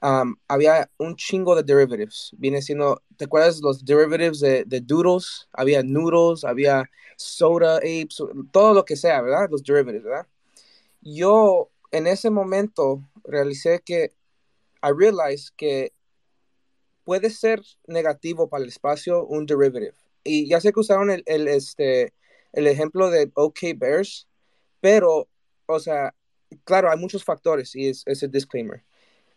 había 0.00 0.90
un 0.98 1.16
chingo 1.16 1.54
de 1.54 1.62
derivatives. 1.62 2.30
Viene 2.36 2.62
siendo, 2.62 3.02
¿te 3.16 3.24
acuerdas 3.24 3.60
los 3.60 3.84
derivatives 3.84 4.40
de, 4.40 4.64
de 4.64 4.80
doodles? 4.80 5.48
Había 5.52 5.82
noodles, 5.82 6.44
había 6.44 6.88
soda 7.16 7.76
apes, 7.78 8.22
todo 8.52 8.74
lo 8.74 8.84
que 8.84 8.96
sea, 8.96 9.22
¿verdad? 9.22 9.48
Los 9.50 9.62
derivatives, 9.62 10.04
¿verdad? 10.04 10.26
Yo 11.00 11.70
en 11.90 12.06
ese 12.06 12.30
momento 12.30 13.08
realicé 13.24 13.80
que, 13.84 14.12
I 14.82 14.90
realized 14.96 15.54
que 15.56 15.92
puede 17.04 17.30
ser 17.30 17.62
negativo 17.86 18.48
para 18.48 18.64
el 18.64 18.68
espacio 18.68 19.24
un 19.24 19.46
derivative. 19.46 19.94
Y 20.24 20.48
ya 20.48 20.60
sé 20.60 20.72
que 20.72 20.80
usaron 20.80 21.10
el, 21.10 21.22
el, 21.26 21.48
este, 21.48 22.12
el 22.52 22.66
ejemplo 22.66 23.10
de 23.10 23.30
OK 23.34 23.58
Bears, 23.76 24.26
pero, 24.80 25.28
o 25.66 25.80
sea, 25.80 26.14
claro, 26.64 26.90
hay 26.90 26.98
muchos 26.98 27.24
factores 27.24 27.74
y 27.76 27.88
es, 27.88 28.02
es 28.06 28.22
el 28.22 28.30
disclaimer. 28.30 28.84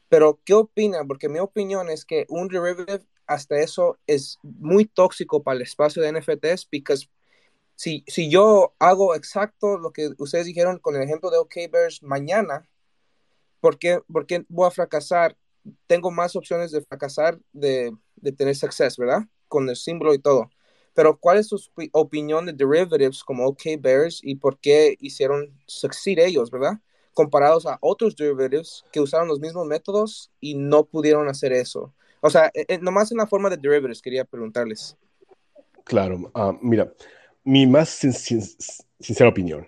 Pero, 0.10 0.40
¿qué 0.46 0.54
opinan? 0.56 1.08
Porque 1.08 1.30
mi 1.30 1.40
opinión 1.40 1.90
es 1.90 2.06
que 2.06 2.26
un 2.30 2.48
derivative, 2.48 3.06
hasta 3.28 3.60
eso, 3.60 4.00
es 4.08 4.40
muy 4.44 4.86
tóxico 4.86 5.44
para 5.44 5.58
el 5.58 5.62
espacio 5.64 6.02
de 6.02 6.10
NFTs, 6.10 6.66
porque 6.66 6.96
si, 7.76 8.04
si 8.08 8.30
yo 8.30 8.76
hago 8.80 9.16
exacto 9.16 9.78
lo 9.78 9.92
que 9.94 10.12
ustedes 10.18 10.46
dijeron 10.48 10.80
con 10.80 10.96
el 10.96 11.04
ejemplo 11.04 11.30
de 11.32 11.38
OKBears 11.38 12.04
mañana, 12.04 12.68
¿por 13.62 13.78
qué, 13.80 14.02
¿por 14.12 14.26
qué 14.26 14.46
voy 14.50 14.68
a 14.68 14.72
fracasar? 14.72 15.38
Tengo 15.88 16.12
más 16.12 16.36
opciones 16.36 16.72
de 16.72 16.82
fracasar 16.82 17.40
de, 17.54 17.96
de 18.16 18.32
tener 18.32 18.56
suceso, 18.56 19.02
¿verdad? 19.02 19.24
Con 19.48 19.70
el 19.70 19.76
símbolo 19.76 20.14
y 20.14 20.20
todo. 20.20 20.50
Pero, 20.94 21.18
¿cuál 21.20 21.38
es 21.38 21.48
su 21.48 21.62
opinión 21.94 22.46
de 22.46 22.54
derivatives 22.54 23.24
como 23.24 23.46
OKBears 23.48 24.22
y 24.24 24.36
por 24.36 24.60
qué 24.60 24.98
hicieron 25.00 25.58
succeed 25.68 26.20
ellos, 26.20 26.52
verdad? 26.52 26.80
Comparados 27.20 27.66
a 27.66 27.78
otros 27.82 28.16
derivatives 28.16 28.86
que 28.94 29.02
usaron 29.02 29.28
los 29.28 29.42
mismos 29.42 29.68
métodos 29.68 30.32
y 30.40 30.56
no 30.56 30.86
pudieron 30.86 31.28
hacer 31.28 31.52
eso. 31.52 31.94
O 32.22 32.30
sea, 32.30 32.50
eh, 32.54 32.64
eh, 32.70 32.80
nomás 32.82 33.12
en 33.12 33.18
la 33.18 33.28
forma 33.28 33.50
de 33.50 33.58
derivatives 33.58 34.02
quería 34.02 34.24
preguntarles. 34.24 34.96
Claro, 35.84 36.32
ah, 36.34 36.58
mira, 36.62 36.94
mi 37.44 37.68
más 37.68 37.90
sincera 37.90 39.30
opinión. 39.30 39.68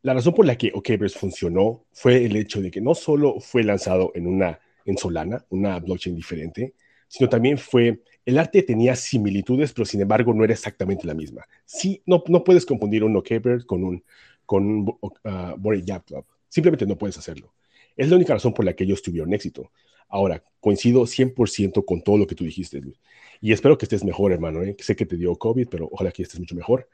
La 0.00 0.14
razón 0.14 0.32
por 0.32 0.46
la 0.46 0.56
que 0.56 0.72
OKverse 0.74 1.18
funcionó 1.18 1.84
fue 1.92 2.24
el 2.24 2.34
hecho 2.34 2.62
de 2.62 2.70
que 2.70 2.80
no 2.80 2.94
solo 2.94 3.40
fue 3.40 3.62
lanzado 3.62 4.12
en 4.14 4.26
una 4.26 4.58
en 4.86 4.96
Solana, 4.96 5.44
una 5.50 5.78
blockchain 5.80 6.16
diferente, 6.16 6.72
sino 7.08 7.28
también 7.28 7.58
fue 7.58 8.00
el 8.24 8.38
arte 8.38 8.62
tenía 8.62 8.96
similitudes, 8.96 9.74
pero 9.74 9.84
sin 9.84 10.00
embargo 10.00 10.32
no 10.32 10.44
era 10.44 10.54
exactamente 10.54 11.06
la 11.06 11.12
misma. 11.12 11.44
Sí, 11.66 12.02
no, 12.06 12.24
no 12.28 12.42
puedes 12.42 12.64
confundir 12.64 13.04
un 13.04 13.14
OKverse 13.18 13.66
con 13.66 13.84
un 13.84 14.02
con 14.46 14.64
un 14.64 14.88
uh, 14.88 16.00
Club. 16.06 16.24
Simplemente 16.50 16.84
no 16.86 16.98
puedes 16.98 17.16
hacerlo. 17.16 17.54
Es 17.96 18.10
la 18.10 18.16
única 18.16 18.34
razón 18.34 18.52
por 18.52 18.66
la 18.66 18.74
que 18.74 18.84
ellos 18.84 19.00
tuvieron 19.00 19.32
éxito. 19.32 19.72
Ahora, 20.08 20.44
coincido 20.60 21.06
100% 21.06 21.84
con 21.86 22.02
todo 22.02 22.18
lo 22.18 22.26
que 22.26 22.34
tú 22.34 22.44
dijiste, 22.44 22.80
Luis. 22.80 23.00
Y 23.40 23.52
espero 23.52 23.78
que 23.78 23.86
estés 23.86 24.04
mejor, 24.04 24.32
hermano. 24.32 24.62
¿eh? 24.62 24.76
Sé 24.80 24.94
que 24.96 25.06
te 25.06 25.16
dio 25.16 25.36
COVID, 25.36 25.68
pero 25.70 25.88
ojalá 25.90 26.10
que 26.10 26.22
estés 26.22 26.38
mucho 26.38 26.54
mejor. 26.54 26.88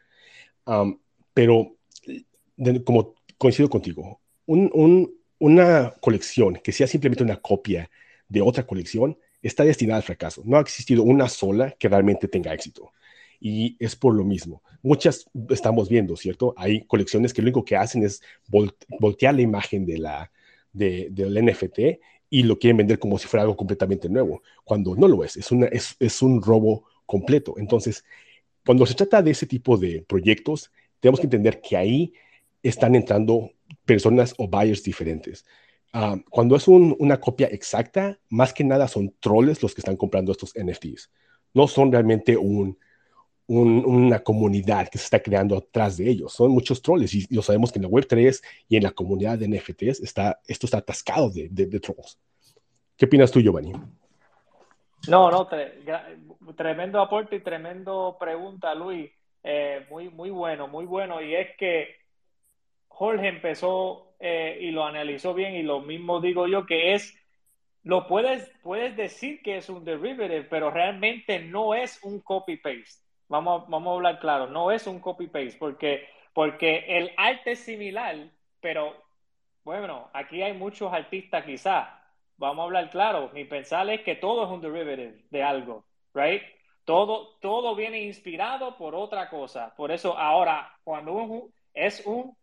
pero, 1.35 1.77
como 2.85 3.15
coincido 3.39 3.69
contigo, 3.69 4.21
una 4.47 5.95
colección 6.01 6.55
que 6.63 6.73
sea 6.73 6.87
simplemente 6.87 7.25
una 7.25 7.41
copia 7.41 7.91
de 8.29 8.41
otra 8.43 8.67
colección 8.67 9.19
está 9.43 9.65
destinada 9.65 9.99
al 9.99 10.03
fracaso. 10.03 10.43
No 10.45 10.57
ha 10.57 10.61
existido 10.61 11.03
una 11.03 11.29
sola 11.29 11.73
que 11.73 11.89
realmente 11.89 12.29
tenga 12.29 12.53
éxito. 12.53 12.93
Y 13.41 13.77
es 13.79 13.97
por 13.97 14.15
lo 14.15 14.25
mismo. 14.25 14.63
Muchas 14.83 15.29
estamos 15.51 15.89
viendo, 15.89 16.17
¿cierto? 16.17 16.55
Hay 16.57 16.83
colecciones 16.87 17.33
que 17.33 17.43
lo 17.43 17.47
único 17.47 17.65
que 17.65 17.77
hacen 17.77 18.03
es 18.03 18.23
voltear 18.49 19.35
la 19.35 19.43
imagen 19.43 19.85
de 19.85 19.99
la, 19.99 20.31
de, 20.73 21.09
del 21.11 21.45
NFT 21.45 21.79
y 22.31 22.43
lo 22.43 22.59
quieren 22.59 22.77
vender 22.79 22.99
como 22.99 23.19
si 23.19 23.29
fuera 23.29 23.43
algo 23.43 23.57
completamente 23.57 24.09
nuevo, 24.09 24.43
cuando 24.65 24.95
no 24.97 25.09
lo 25.09 25.25
es, 25.25 25.37
es, 25.37 25.51
una, 25.53 25.67
es, 25.67 25.97
es 26.01 26.23
un 26.23 26.43
robo 26.43 26.85
completo. 27.07 27.55
Entonces, 27.57 28.05
cuando 28.65 28.85
se 28.85 28.95
trata 28.95 29.23
de 29.23 29.31
ese 29.31 29.47
tipo 29.47 29.77
de 29.77 30.03
proyectos, 30.03 30.73
tenemos 31.01 31.21
que 31.21 31.27
entender 31.27 31.61
que 31.61 31.77
ahí 31.77 32.13
están 32.63 32.95
entrando 32.95 33.53
personas 33.85 34.35
o 34.39 34.49
buyers 34.49 34.83
diferentes. 34.83 35.45
ah, 35.93 36.17
cuando 36.31 36.57
es 36.57 36.69
una 36.69 37.21
copia 37.21 37.47
exacta, 37.47 38.19
más 38.29 38.53
que 38.53 38.65
nada 38.65 38.89
son 38.89 39.15
troles 39.21 39.63
los 39.63 39.75
que 39.75 39.81
están 39.81 39.97
comprando 39.97 40.33
estos 40.33 40.53
NFTs. 40.55 41.11
No 41.55 41.69
son 41.69 41.93
realmente 41.93 42.37
un, 42.37 42.79
una 43.49 44.21
comunidad 44.21 44.89
que 44.89 44.99
se 44.99 45.05
está 45.05 45.21
creando 45.21 45.57
atrás 45.57 45.97
de 45.97 46.09
ellos. 46.09 46.33
Son 46.33 46.51
muchos 46.51 46.83
troles 46.83 47.15
y, 47.15 47.33
lo 47.35 47.43
sabemos 47.43 47.71
que 47.71 47.79
en 47.79 47.85
la 47.85 47.89
Web3 47.89 48.43
y 48.69 48.77
en 48.77 48.83
la 48.83 48.91
comunidad 48.91 49.39
de 49.39 49.49
NFTs 49.49 50.01
está, 50.01 50.41
esto 50.47 50.67
está 50.67 50.79
atascado 50.79 51.31
de, 51.31 51.49
de, 51.49 51.81
trolls. 51.81 52.19
¿Qué 52.97 53.05
opinas 53.05 53.31
tú, 53.31 53.41
Giovanni? 53.41 53.73
No, 55.09 55.31
no, 55.31 55.49
tremendo 56.57 57.01
aporte 57.01 57.37
y 57.37 57.41
tremendo 57.41 58.17
pregunta, 58.19 58.75
Luis. 58.75 59.11
Eh, 59.45 59.87
muy, 59.91 60.09
muy 60.09 60.31
bueno, 60.31 60.67
muy 60.67 60.87
bueno. 60.87 61.23
Y 61.23 61.37
es 61.37 61.57
que 61.57 61.95
Jorge 62.89 63.29
empezó 63.29 64.15
eh, 64.19 64.59
y 64.61 64.71
lo 64.73 64.85
analizó 64.85 65.35
bien 65.35 65.55
y 65.55 65.63
lo 65.63 65.81
mismo 65.81 66.21
digo 66.21 66.49
yo, 66.49 66.67
que 66.67 66.95
es, 66.95 67.15
lo 67.85 68.09
puedes, 68.09 68.51
puedes 68.63 68.97
decir 68.97 69.41
que 69.43 69.59
es 69.59 69.69
un 69.69 69.85
derivative, 69.85 70.43
pero 70.45 70.71
realmente 70.71 71.39
no 71.39 71.75
es 71.75 72.03
un 72.03 72.21
copy-paste. 72.21 73.06
Vamos, 73.29 73.69
vamos 73.69 73.91
a 73.93 73.95
hablar 73.97 74.21
claro, 74.21 74.47
no 74.47 74.71
es 74.71 74.87
un 74.87 75.01
copy-paste, 75.01 75.57
porque, 75.59 76.09
porque 76.33 76.85
el 76.89 77.11
arte 77.17 77.53
es 77.53 77.61
similar, 77.61 78.17
pero 78.61 78.95
bueno, 79.65 80.11
aquí 80.13 80.43
hay 80.43 80.53
muchos 80.53 80.93
artistas 80.93 81.45
quizás. 81.45 81.89
Vamos 82.37 82.63
a 82.63 82.65
hablar 82.67 82.91
claro, 82.91 83.31
mi 83.33 83.45
pensar 83.45 83.89
es 83.91 84.03
que 84.03 84.15
todo 84.15 84.45
es 84.45 84.51
un 84.51 84.61
derivative 84.61 85.25
de 85.31 85.43
algo, 85.43 85.85
right? 86.15 86.43
Todo, 86.85 87.37
todo 87.41 87.75
viene 87.75 88.01
inspirado 88.03 88.77
por 88.77 88.95
otra 88.95 89.29
cosa. 89.29 89.75
Por 89.75 89.91
eso 89.91 90.17
ahora, 90.17 90.71
cuando 90.85 91.51
es 91.75 92.07
un 92.07 92.37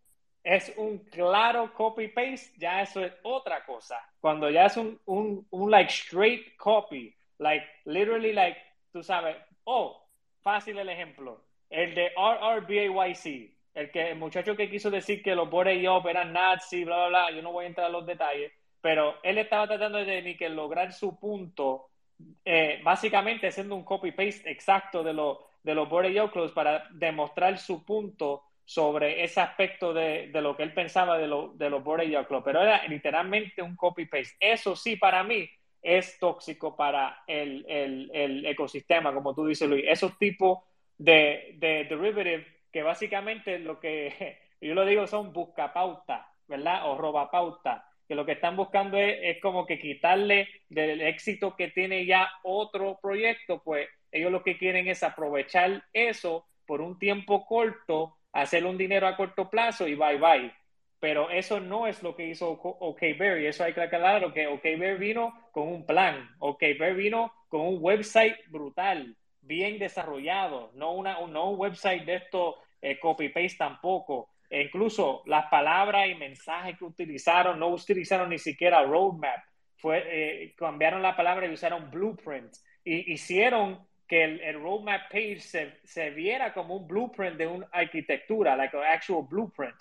es 0.43 0.73
un 0.77 0.99
claro 0.99 1.73
copy-paste, 1.73 2.57
ya 2.57 2.81
eso 2.81 3.03
es 3.03 3.13
otra 3.23 3.65
cosa. 3.65 3.97
Cuando 4.19 4.49
ya 4.49 4.65
es 4.65 4.75
un, 4.77 4.99
un, 5.05 5.47
un, 5.51 5.71
like 5.71 5.89
straight 5.89 6.57
copy, 6.57 7.15
like 7.39 7.65
literally 7.85 8.33
like, 8.33 8.59
tú 8.91 9.01
sabes, 9.01 9.37
oh, 9.63 10.02
fácil 10.43 10.77
el 10.77 10.89
ejemplo, 10.89 11.43
el 11.69 11.95
de 11.95 12.11
RRBAYC, 12.15 13.51
el 13.73 13.91
que 13.91 14.11
el 14.11 14.17
muchacho 14.17 14.55
que 14.55 14.69
quiso 14.69 14.91
decir 14.91 15.23
que 15.23 15.35
los 15.35 15.49
Borey 15.49 15.85
eran 15.85 16.33
nazi, 16.33 16.83
bla, 16.83 17.07
bla, 17.07 17.07
bla, 17.07 17.31
yo 17.31 17.41
no 17.41 17.51
voy 17.51 17.65
a 17.65 17.67
entrar 17.69 17.87
a 17.87 17.89
los 17.89 18.05
detalles, 18.05 18.51
pero 18.81 19.15
él 19.23 19.37
estaba 19.37 19.67
tratando 19.67 19.97
de 19.97 20.37
que 20.37 20.49
lograr 20.49 20.93
su 20.93 21.19
punto, 21.19 21.89
eh, 22.45 22.79
básicamente 22.83 23.47
haciendo 23.47 23.75
un 23.75 23.83
copy-paste 23.83 24.51
exacto 24.51 25.01
de, 25.03 25.13
lo, 25.13 25.47
de 25.63 25.73
los 25.73 25.89
Borey 25.89 26.15
para 26.53 26.87
demostrar 26.91 27.57
su 27.57 27.83
punto 27.83 28.43
sobre 28.65 29.23
ese 29.23 29.41
aspecto 29.41 29.93
de, 29.93 30.29
de, 30.31 30.41
lo 30.41 30.55
que 30.55 30.63
él 30.63 30.73
pensaba 30.73 31.17
de, 31.17 31.27
lo, 31.27 31.53
de 31.55 31.69
los 31.69 31.83
Border 31.83 32.09
Yacht 32.09 32.27
Club, 32.27 32.43
pero 32.45 32.61
era 32.61 32.85
literalmente 32.87 33.61
un 33.61 33.75
copy-paste. 33.75 34.35
Eso 34.39 34.75
sí, 34.75 34.95
para 34.95 35.23
mí, 35.23 35.49
es 35.83 36.17
tóxico 36.17 36.75
para 36.75 37.23
el, 37.27 37.65
el, 37.67 38.09
el, 38.13 38.45
ecosistema, 38.45 39.13
como 39.13 39.35
tú 39.35 39.45
dices, 39.45 39.69
Luis. 39.69 39.85
Esos 39.87 40.17
tipos 40.17 40.59
de, 40.97 41.55
de 41.57 41.85
derivative 41.85 42.47
que 42.71 42.81
básicamente 42.81 43.59
lo 43.59 43.79
que 43.79 44.39
yo 44.61 44.73
lo 44.73 44.85
digo 44.85 45.05
son 45.05 45.33
buscapauta, 45.33 46.27
¿verdad? 46.47 46.89
O 46.89 46.97
robapauta, 46.97 47.85
que 48.07 48.15
lo 48.15 48.25
que 48.25 48.31
están 48.33 48.55
buscando 48.55 48.97
es, 48.97 49.17
es 49.21 49.41
como 49.41 49.65
que 49.65 49.79
quitarle 49.79 50.47
del 50.69 51.01
éxito 51.01 51.55
que 51.55 51.67
tiene 51.67 52.05
ya 52.05 52.29
otro 52.43 52.97
proyecto, 53.01 53.61
pues 53.61 53.87
ellos 54.11 54.31
lo 54.31 54.43
que 54.43 54.57
quieren 54.57 54.87
es 54.87 55.03
aprovechar 55.03 55.83
eso 55.91 56.45
por 56.65 56.81
un 56.81 56.97
tiempo 56.97 57.45
corto 57.45 58.17
hacer 58.33 58.65
un 58.65 58.77
dinero 58.77 59.07
a 59.07 59.15
corto 59.15 59.49
plazo 59.49 59.87
y 59.87 59.95
bye 59.95 60.17
bye. 60.17 60.51
Pero 61.03 61.29
eso 61.29 61.59
no 61.59 61.85
es 61.85 62.01
lo 62.01 62.15
que 62.15 62.27
hizo 62.27 62.51
OKBerry. 62.51 63.45
Eso 63.45 63.65
hay 63.65 63.73
que 63.73 63.81
aclararlo, 63.81 64.31
que 64.31 64.47
OKBerry 64.47 64.97
vino 64.97 65.33
con 65.51 65.67
un 65.67 65.85
plan. 65.85 66.29
OKBerry 66.39 66.93
vino 66.93 67.33
con 67.49 67.59
un 67.59 67.77
website 67.81 68.37
brutal, 68.47 69.13
bien 69.41 69.79
desarrollado. 69.79 70.71
No, 70.75 70.93
una, 70.93 71.19
no 71.27 71.49
un 71.49 71.59
website 71.59 72.05
de 72.05 72.15
esto 72.15 72.55
eh, 72.81 72.97
copy-paste 73.01 73.57
tampoco. 73.57 74.29
E 74.49 74.61
incluso 74.61 75.23
las 75.25 75.47
palabras 75.47 76.07
y 76.07 76.15
mensajes 76.15 76.77
que 76.77 76.85
utilizaron, 76.85 77.59
no 77.59 77.67
utilizaron 77.67 78.29
ni 78.29 78.39
siquiera 78.39 78.81
roadmap. 78.83 79.43
Fue, 79.75 80.05
eh, 80.07 80.53
cambiaron 80.55 81.01
la 81.01 81.17
palabra 81.17 81.47
y 81.47 81.51
usaron 81.51 81.91
blueprint. 81.91 82.53
Y 82.85 83.11
hicieron 83.11 83.85
que 84.07 84.23
el, 84.23 84.53
roadmap 84.61 85.11
page 85.11 85.41
se, 85.41 85.81
se, 85.83 86.11
viera 86.11 86.53
como 86.53 86.77
un 86.77 86.87
blueprint 86.87 87.35
de 87.35 87.47
una 87.47 87.67
arquitectura, 87.73 88.55
like 88.55 88.77
an 88.77 88.83
actual 88.85 89.27
blueprint. 89.29 89.75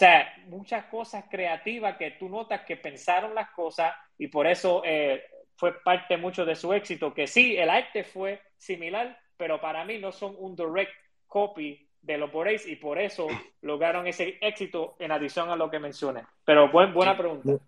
O 0.00 0.02
sea, 0.02 0.32
muchas 0.46 0.86
cosas 0.86 1.26
creativas 1.30 1.98
que 1.98 2.12
tú 2.12 2.30
notas 2.30 2.62
que 2.62 2.78
pensaron 2.78 3.34
las 3.34 3.50
cosas 3.50 3.92
y 4.16 4.28
por 4.28 4.46
eso 4.46 4.80
eh, 4.82 5.22
fue 5.56 5.74
parte 5.82 6.16
mucho 6.16 6.46
de 6.46 6.56
su 6.56 6.72
éxito, 6.72 7.12
que 7.12 7.26
sí, 7.26 7.54
el 7.58 7.68
arte 7.68 8.02
fue 8.02 8.40
similar, 8.56 9.20
pero 9.36 9.60
para 9.60 9.84
mí 9.84 9.98
no 9.98 10.10
son 10.10 10.34
un 10.38 10.56
direct 10.56 10.90
copy 11.26 11.86
de 12.00 12.16
lo 12.16 12.32
por 12.32 12.50
y 12.50 12.76
por 12.76 12.98
eso 12.98 13.26
lograron 13.60 14.06
ese 14.06 14.38
éxito 14.40 14.96
en 15.00 15.12
adición 15.12 15.50
a 15.50 15.56
lo 15.56 15.70
que 15.70 15.78
mencioné. 15.78 16.22
Pero 16.46 16.72
buen, 16.72 16.94
buena 16.94 17.14
pregunta. 17.18 17.62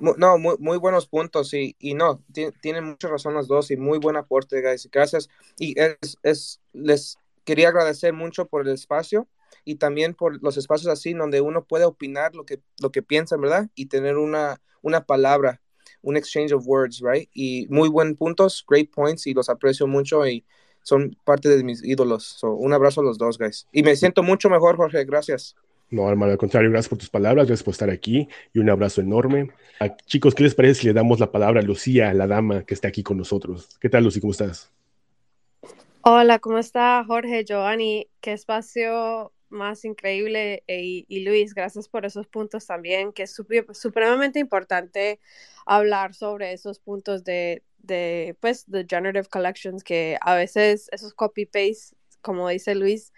No, 0.00 0.38
muy, 0.38 0.56
muy 0.58 0.78
buenos 0.78 1.06
puntos 1.06 1.54
y, 1.54 1.76
y 1.78 1.94
no, 1.94 2.20
tienen 2.60 2.82
mucha 2.82 3.06
razón 3.06 3.34
los 3.34 3.46
dos 3.46 3.70
y 3.70 3.76
muy 3.76 4.00
buen 4.00 4.16
aporte, 4.16 4.60
guys. 4.60 4.88
Gracias. 4.90 5.28
Y 5.56 5.80
es, 5.80 6.18
es, 6.24 6.60
les 6.72 7.16
quería 7.44 7.68
agradecer 7.68 8.12
mucho 8.12 8.46
por 8.46 8.66
el 8.66 8.74
espacio 8.74 9.28
y 9.64 9.76
también 9.76 10.14
por 10.14 10.42
los 10.42 10.56
espacios 10.56 10.88
así 10.88 11.12
donde 11.12 11.40
uno 11.40 11.64
puede 11.64 11.84
opinar 11.84 12.34
lo 12.34 12.44
que, 12.44 12.60
lo 12.80 12.90
que 12.90 13.02
piensa, 13.02 13.36
¿verdad? 13.36 13.68
Y 13.74 13.86
tener 13.86 14.16
una, 14.16 14.60
una 14.82 15.04
palabra, 15.04 15.60
un 16.02 16.16
exchange 16.16 16.52
of 16.52 16.66
words, 16.66 17.00
right? 17.00 17.28
Y 17.34 17.66
muy 17.68 17.88
buen 17.88 18.16
puntos, 18.16 18.64
great 18.68 18.90
points 18.90 19.26
y 19.26 19.34
los 19.34 19.48
aprecio 19.48 19.86
mucho 19.86 20.26
y 20.26 20.44
son 20.82 21.16
parte 21.24 21.48
de 21.48 21.64
mis 21.64 21.82
ídolos. 21.84 22.24
So, 22.24 22.52
un 22.52 22.72
abrazo 22.72 23.00
a 23.00 23.04
los 23.04 23.18
dos, 23.18 23.38
guys. 23.38 23.66
Y 23.72 23.82
me 23.82 23.96
siento 23.96 24.22
mucho 24.22 24.48
mejor, 24.48 24.76
Jorge. 24.76 25.04
Gracias. 25.04 25.56
No, 25.90 26.08
hermano, 26.08 26.32
al 26.32 26.38
contrario, 26.38 26.70
gracias 26.70 26.88
por 26.88 26.98
tus 26.98 27.10
palabras, 27.10 27.46
gracias 27.46 27.62
por 27.62 27.72
estar 27.72 27.90
aquí 27.90 28.28
y 28.52 28.58
un 28.58 28.68
abrazo 28.70 29.00
enorme. 29.00 29.50
Ah, 29.78 29.96
chicos, 30.06 30.34
¿qué 30.34 30.42
les 30.42 30.54
parece 30.54 30.80
si 30.80 30.86
le 30.88 30.92
damos 30.92 31.20
la 31.20 31.30
palabra 31.30 31.60
a 31.60 31.62
Lucía, 31.62 32.12
la 32.12 32.26
dama 32.26 32.64
que 32.64 32.74
está 32.74 32.88
aquí 32.88 33.04
con 33.04 33.16
nosotros? 33.16 33.76
¿Qué 33.80 33.88
tal, 33.88 34.02
Lucía? 34.02 34.20
¿Cómo 34.20 34.32
estás? 34.32 34.72
Hola, 36.02 36.38
¿cómo 36.40 36.58
está 36.58 37.04
Jorge, 37.04 37.44
Giovanni? 37.44 38.08
Qué 38.20 38.32
espacio 38.32 39.32
más 39.48 39.84
increíble. 39.84 40.64
E, 40.66 41.04
y 41.08 41.24
Luis, 41.24 41.54
gracias 41.54 41.88
por 41.88 42.04
esos 42.06 42.26
puntos 42.26 42.66
también, 42.66 43.12
que 43.12 43.24
es 43.24 43.34
supremamente 43.72 44.38
importante 44.38 45.20
hablar 45.66 46.14
sobre 46.14 46.52
esos 46.52 46.78
puntos 46.78 47.24
de, 47.24 47.62
de, 47.78 48.36
pues, 48.40 48.64
de 48.70 48.86
generative 48.88 49.28
collections, 49.28 49.84
que 49.84 50.18
a 50.20 50.34
veces 50.34 50.88
esos 50.92 51.14
copy-paste, 51.14 51.96
como 52.20 52.48
dice 52.48 52.74
Luis, 52.74 53.12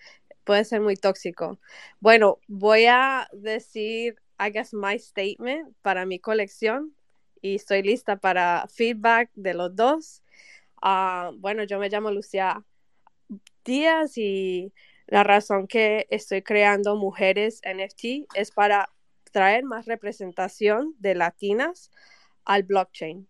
puede 0.45 0.65
ser 0.65 0.81
muy 0.81 0.97
tóxico. 0.97 1.59
Bueno, 2.01 2.39
voy 2.47 2.87
a 2.87 3.29
decir, 3.33 4.17
I 4.41 4.51
guess, 4.51 4.73
my 4.73 4.99
statement 4.99 5.75
para 5.83 6.07
mi 6.07 6.19
colección 6.19 6.95
y 7.43 7.57
estoy 7.57 7.83
lista 7.83 8.17
para 8.17 8.67
feedback 8.69 9.31
de 9.35 9.55
los 9.55 9.75
dos. 9.77 10.23
Ah, 10.83 11.33
bueno, 11.37 11.65
yo 11.65 11.79
me 11.79 11.89
llamo 11.89 12.11
Lucia 12.11 12.65
Díaz 13.65 14.17
y 14.17 14.73
la 15.09 15.25
razón 15.25 15.67
que 15.67 16.07
estoy 16.11 16.43
creando 16.43 16.97
mujeres 16.97 17.61
NFT 17.65 18.29
es 18.35 18.51
para 18.51 18.91
traer 19.33 19.65
más 19.65 19.87
representación 19.87 20.95
de 20.99 21.15
latinas 21.15 21.91
al 22.45 22.63
blockchain. 22.63 23.27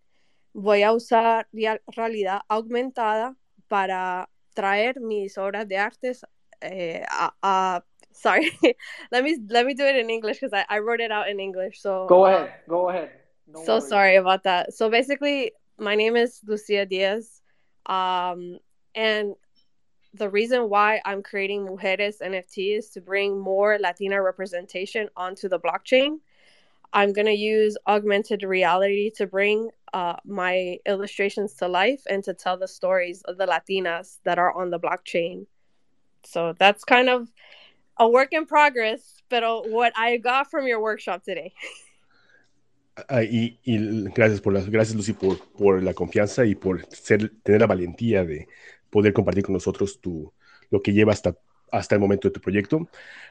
Voy 0.53 0.83
a 0.83 0.93
usar 0.93 1.49
realidad 1.87 2.41
aumentada 2.49 3.37
para 3.68 4.29
traer 4.55 5.01
mis 5.01 5.39
obras 5.39 5.68
de 5.68 5.79
artes 5.79 6.24
uh, 6.64 7.31
uh, 7.43 7.81
sorry 8.12 8.51
let 9.12 9.22
me 9.22 9.39
let 9.49 9.64
me 9.64 9.74
do 9.74 9.85
it 9.85 9.95
in 9.95 10.11
english 10.11 10.41
because 10.41 10.53
I, 10.53 10.64
I 10.68 10.81
wrote 10.81 11.01
it 11.01 11.12
out 11.12 11.29
in 11.29 11.39
english 11.39 11.81
so 11.81 12.07
go 12.09 12.26
ahead 12.26 12.51
go 12.66 12.89
ahead 12.89 13.11
no 13.47 13.62
so 13.64 13.74
worries. 13.74 13.89
sorry 13.89 14.16
about 14.16 14.43
that 14.45 14.74
so 14.74 14.91
basically 14.91 15.53
my 15.79 15.95
name 15.95 16.16
is 16.16 16.41
lucia 16.45 16.87
diaz 16.87 17.41
um, 17.87 18.59
and 18.95 19.35
the 20.15 20.29
reason 20.29 20.69
why 20.69 21.01
i'm 21.05 21.23
creating 21.23 21.67
mujeres 21.67 22.21
nft 22.21 22.79
is 22.79 22.91
to 22.91 23.01
bring 23.01 23.39
more 23.39 23.79
latina 23.79 24.21
representation 24.21 25.09
onto 25.17 25.49
the 25.49 25.59
blockchain 25.61 26.19
i'm 26.93 27.13
going 27.13 27.27
to 27.27 27.33
use 27.33 27.77
augmented 27.87 28.43
reality 28.43 29.11
to 29.11 29.27
bring 29.27 29.71
uh, 29.95 30.17
my 30.25 30.79
illustrations 30.85 31.55
to 31.55 31.67
life 31.67 32.03
and 32.11 32.23
to 32.23 32.35
tell 32.35 32.59
the 32.59 32.69
stories 32.69 33.23
of 33.23 33.39
the 33.39 33.47
latinas 33.47 34.19
that 34.25 34.39
are 34.39 34.53
on 34.53 34.71
the 34.71 34.79
blockchain 34.79 35.47
So 36.25 36.55
that's 36.59 36.85
kind 36.85 37.09
of 37.09 37.29
a 37.97 38.09
work 38.09 38.33
in 38.33 38.47
progress, 38.47 39.23
but 39.29 39.43
what 39.69 39.93
I 39.97 40.17
got 40.19 40.51
from 40.51 40.67
your 40.67 40.81
workshop 40.81 41.25
today. 41.25 41.53
Ah, 43.09 43.23
y, 43.23 43.61
y, 43.65 43.79
gracias 44.13 44.41
por 44.41 44.53
las 44.53 44.69
gracias 44.69 44.97
Lucy 44.97 45.13
por, 45.13 45.39
por 45.57 45.81
la 45.85 45.95
confianza 45.95 46.45
y 46.45 46.57
por 46.57 46.85
ser, 46.91 47.31
tener 47.45 47.61
la 47.61 47.69
valentía 47.69 48.25
de 48.25 48.49
poder 48.91 49.12
compartir 49.12 49.45
con 49.45 49.53
nosotros 49.53 50.01
tu, 50.01 50.32
lo 50.70 50.82
que 50.82 50.93
lleva 50.93 51.12
hasta, 51.12 51.36
hasta 51.70 51.95
el 51.95 52.01
momento 52.01 52.28
de 52.28 52.32
tu 52.32 52.41
proyecto. 52.41 52.89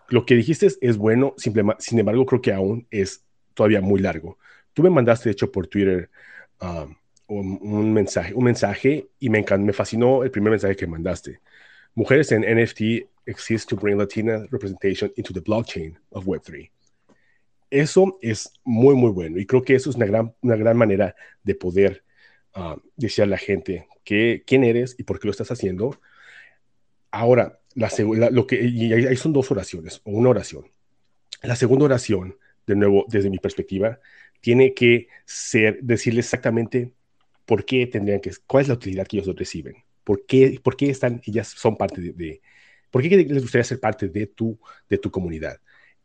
Lo 0.10 0.26
que 0.26 0.36
dijiste 0.36 0.66
es, 0.66 0.78
es 0.82 0.98
bueno, 0.98 1.34
simple, 1.38 1.64
sin 1.80 2.00
embargo 2.00 2.26
creo 2.26 2.42
que 2.42 2.54
aún 2.54 2.88
es 2.92 3.24
todavía 3.54 3.82
muy 3.82 4.00
largo 4.00 4.38
Tú 4.78 4.84
me 4.84 4.92
mandaste, 4.92 5.30
de 5.30 5.32
hecho, 5.32 5.52
por 5.52 5.66
Twitter 5.66 6.08
um, 6.62 6.96
un, 7.30 7.94
mensaje, 7.94 8.32
un 8.36 8.44
mensaje 8.44 9.08
y 9.20 9.28
me, 9.28 9.44
me 9.58 9.74
fascinó 9.74 10.24
el 10.24 10.30
primer 10.30 10.52
mensaje 10.52 10.76
que 10.76 10.86
mandaste. 10.86 11.40
Mujeres 11.96 12.32
en 12.32 12.42
NFT 12.44 13.10
exist 13.26 13.68
to 13.70 13.76
bring 13.76 13.98
Latina 13.98 14.46
representation 14.52 15.12
into 15.16 15.34
the 15.34 15.42
blockchain 15.42 15.98
of 16.12 16.28
Web3. 16.28 16.70
Eso 17.72 18.20
es 18.22 18.52
muy, 18.64 18.94
muy 18.94 19.10
bueno 19.10 19.40
y 19.40 19.48
creo 19.48 19.64
que 19.64 19.74
eso 19.74 19.90
es 19.90 19.96
una 19.96 20.06
gran, 20.06 20.36
una 20.42 20.56
gran 20.56 20.78
manera 20.78 21.16
de 21.42 21.56
poder 21.56 22.04
uh, 22.58 23.22
a 23.22 23.26
la 23.26 23.38
gente 23.38 23.88
que, 24.04 24.44
quién 24.46 24.64
eres 24.64 24.96
y 24.98 25.04
por 25.04 25.20
qué 25.20 25.28
lo 25.28 25.32
estás 25.32 25.52
haciendo. 25.52 26.00
Ahora, 27.12 27.60
la, 27.76 27.90
lo 28.32 28.48
que, 28.48 28.64
y 28.64 28.92
ahí 28.92 29.16
son 29.16 29.34
dos 29.34 29.52
oraciones 29.52 30.02
o 30.04 30.12
una 30.12 30.30
oración. 30.30 30.66
La 31.44 31.56
segunda 31.56 31.86
oración, 31.86 32.38
de 32.66 32.76
nuevo, 32.76 33.06
desde 33.08 33.30
mi 33.30 33.38
perspectiva, 33.38 34.00
tiene 34.42 34.74
que 34.74 35.08
ser 35.26 35.80
decirle 35.82 36.22
exactamente 36.22 36.94
por 37.46 37.66
qué 37.66 37.88
tendrían 37.88 38.20
que, 38.20 38.32
cuál 38.46 38.64
es 38.64 38.68
la 38.68 38.74
utilidad 38.74 39.08
que 39.08 39.18
ellos 39.18 39.36
reciben, 39.36 39.76
por 40.04 40.26
qué, 40.26 40.60
por 40.62 40.76
qué 40.76 40.90
están, 40.90 41.22
ellas 41.26 41.48
son 41.48 41.78
parte 41.78 42.02
de, 42.02 42.14
de 42.14 42.42
por 42.92 43.02
qué 43.02 43.10
les 43.10 43.42
gustaría 43.42 43.64
ser 43.64 43.80
parte 43.80 44.08
de 44.10 44.28
tu, 44.28 44.60
de 44.90 44.98
tu 44.98 45.12
comunidad. 45.12 45.60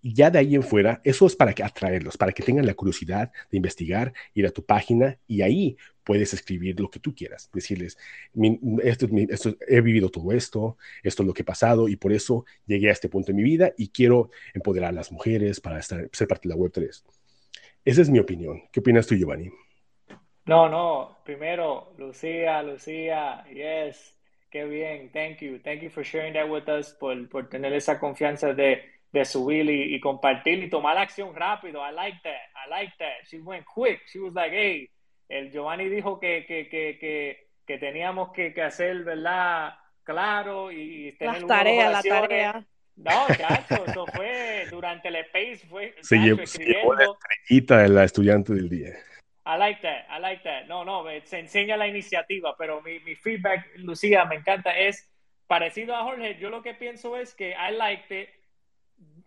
Y 0.04 0.14
ya 0.14 0.30
de 0.30 0.40
ahí 0.40 0.56
en 0.56 0.64
fuera, 0.64 1.00
eso 1.04 1.26
es 1.26 1.36
para 1.36 1.54
que 1.54 1.62
atraerlos, 1.62 2.16
para 2.16 2.32
que 2.32 2.42
tengan 2.42 2.66
la 2.66 2.74
curiosidad 2.74 3.32
de 3.50 3.56
investigar, 3.56 4.12
ir 4.34 4.46
a 4.46 4.50
tu 4.50 4.64
página 4.64 5.16
y 5.28 5.42
ahí 5.42 5.76
puedes 6.02 6.34
escribir 6.34 6.80
lo 6.80 6.90
que 6.90 6.98
tú 6.98 7.14
quieras. 7.14 7.48
Decirles, 7.52 7.96
esto, 8.82 9.06
he 9.68 9.80
vivido 9.80 10.10
todo 10.10 10.32
esto, 10.32 10.76
esto 11.04 11.22
es 11.22 11.26
lo 11.26 11.32
que 11.32 11.42
he 11.42 11.44
pasado 11.44 11.88
y 11.88 11.94
por 11.94 12.12
eso 12.12 12.44
llegué 12.66 12.88
a 12.88 12.92
este 12.92 13.08
punto 13.08 13.30
en 13.30 13.36
mi 13.36 13.44
vida 13.44 13.72
y 13.78 13.90
quiero 13.90 14.30
empoderar 14.52 14.90
a 14.90 14.92
las 14.92 15.12
mujeres 15.12 15.60
para 15.60 15.78
estar, 15.78 16.08
ser 16.12 16.26
parte 16.26 16.48
de 16.48 16.54
la 16.54 16.60
Web3. 16.60 17.04
Esa 17.84 18.02
es 18.02 18.10
mi 18.10 18.18
opinión. 18.18 18.62
¿Qué 18.72 18.80
opinas 18.80 19.06
tú, 19.06 19.14
Giovanni? 19.14 19.50
No, 20.46 20.68
no. 20.68 21.18
Primero, 21.24 21.94
Lucía, 21.98 22.62
Lucía, 22.62 23.44
yes. 23.52 24.16
Qué 24.50 24.64
bien. 24.64 25.10
Thank 25.12 25.38
you. 25.38 25.60
Thank 25.60 25.82
you 25.82 25.90
for 25.90 26.04
sharing 26.04 26.34
that 26.34 26.48
with 26.48 26.68
us, 26.68 26.92
por, 26.92 27.28
por 27.28 27.48
tener 27.48 27.72
esa 27.72 27.98
confianza 27.98 28.52
de 28.52 28.82
de 29.12 29.24
subir 29.24 29.68
y, 29.68 29.94
y, 29.94 30.00
compartir 30.00 30.62
y 30.64 30.70
tomar 30.70 30.96
acción 30.96 31.34
rápido. 31.34 31.82
I 31.86 31.92
like 31.94 32.18
that. 32.22 32.66
I 32.66 32.70
like 32.70 32.92
that. 32.98 33.26
She 33.30 33.38
went 33.38 33.64
quick. 33.66 34.00
She 34.06 34.18
was 34.18 34.32
like, 34.34 34.52
hey, 34.52 34.88
el 35.28 35.50
Giovanni 35.50 35.88
dijo 35.88 36.18
que, 36.18 36.46
que, 36.46 36.68
que, 36.68 36.98
que, 36.98 37.48
que 37.66 37.78
teníamos 37.78 38.32
que, 38.32 38.54
que, 38.54 38.62
hacer, 38.62 39.04
¿verdad? 39.04 39.74
Claro 40.02 40.72
y 40.72 41.12
tener 41.18 41.42
la 41.42 41.46
tarea, 41.46 41.90
la 41.90 42.02
tarea. 42.02 42.66
No, 42.96 43.26
chacho, 43.28 43.86
eso 43.86 44.06
fue 44.06 44.66
durante 44.70 45.08
el 45.08 45.16
space, 45.16 45.66
fue 45.66 45.94
se, 46.02 46.18
llevó, 46.18 46.94
la 46.94 47.04
estrellita 47.04 47.78
de 47.78 47.88
la 47.88 48.04
estudiante 48.04 48.52
del 48.52 48.68
día. 48.68 48.90
I 49.44 49.58
like 49.58 49.80
that, 49.80 50.04
I 50.10 50.20
like 50.20 50.42
that. 50.44 50.66
No, 50.66 50.84
no, 50.84 51.04
se 51.24 51.38
enseña 51.38 51.76
la 51.76 51.88
iniciativa, 51.88 52.54
pero 52.56 52.82
mi, 52.82 53.00
mi 53.00 53.14
feedback, 53.14 53.66
Lucía, 53.76 54.24
me 54.24 54.36
encanta, 54.36 54.76
es 54.76 55.10
parecido 55.46 55.96
a 55.96 56.02
Jorge. 56.02 56.36
Yo 56.38 56.50
lo 56.50 56.62
que 56.62 56.74
pienso 56.74 57.16
es 57.16 57.34
que 57.34 57.50
I 57.50 57.74
liked 57.74 58.10
it 58.10 58.28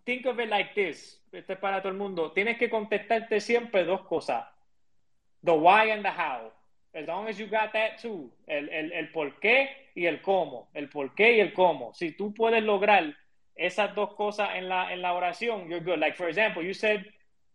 think 0.06 0.26
of 0.26 0.40
it 0.40 0.50
like 0.50 0.74
this, 0.76 1.20
esto 1.32 1.54
es 1.54 1.60
para 1.60 1.82
todo 1.82 1.92
el 1.92 1.98
mundo, 1.98 2.32
tienes 2.32 2.58
que 2.58 2.70
contestarte 2.70 3.42
siempre 3.42 3.84
dos 3.84 4.02
cosas, 4.02 4.46
the 5.44 5.54
why 5.54 5.92
and 5.92 6.04
the 6.04 6.12
how. 6.12 6.52
As 6.94 7.06
long 7.08 7.28
as 7.28 7.38
you 7.38 7.48
got 7.48 7.74
that 7.74 8.02
too, 8.02 8.32
el, 8.48 8.70
el, 8.70 8.92
el 8.94 9.08
por 9.12 9.32
qué 9.42 9.68
y 9.96 10.06
el 10.06 10.22
cómo, 10.22 10.70
el 10.74 10.88
por 10.88 11.14
qué 11.14 11.34
y 11.36 11.40
el 11.42 11.54
cómo. 11.54 11.94
Si 11.94 12.12
tú 12.12 12.34
puedes 12.34 12.64
lograr 12.64 13.14
esas 13.54 13.94
dos 13.96 14.14
cosas 14.14 14.52
en 14.56 14.70
la, 14.70 14.94
en 14.94 15.02
la 15.02 15.14
oración, 15.14 15.68
you're 15.68 15.82
good. 15.82 16.00
Like 16.00 16.16
for 16.16 16.30
example, 16.30 16.64
you 16.64 16.74
said 16.74 17.04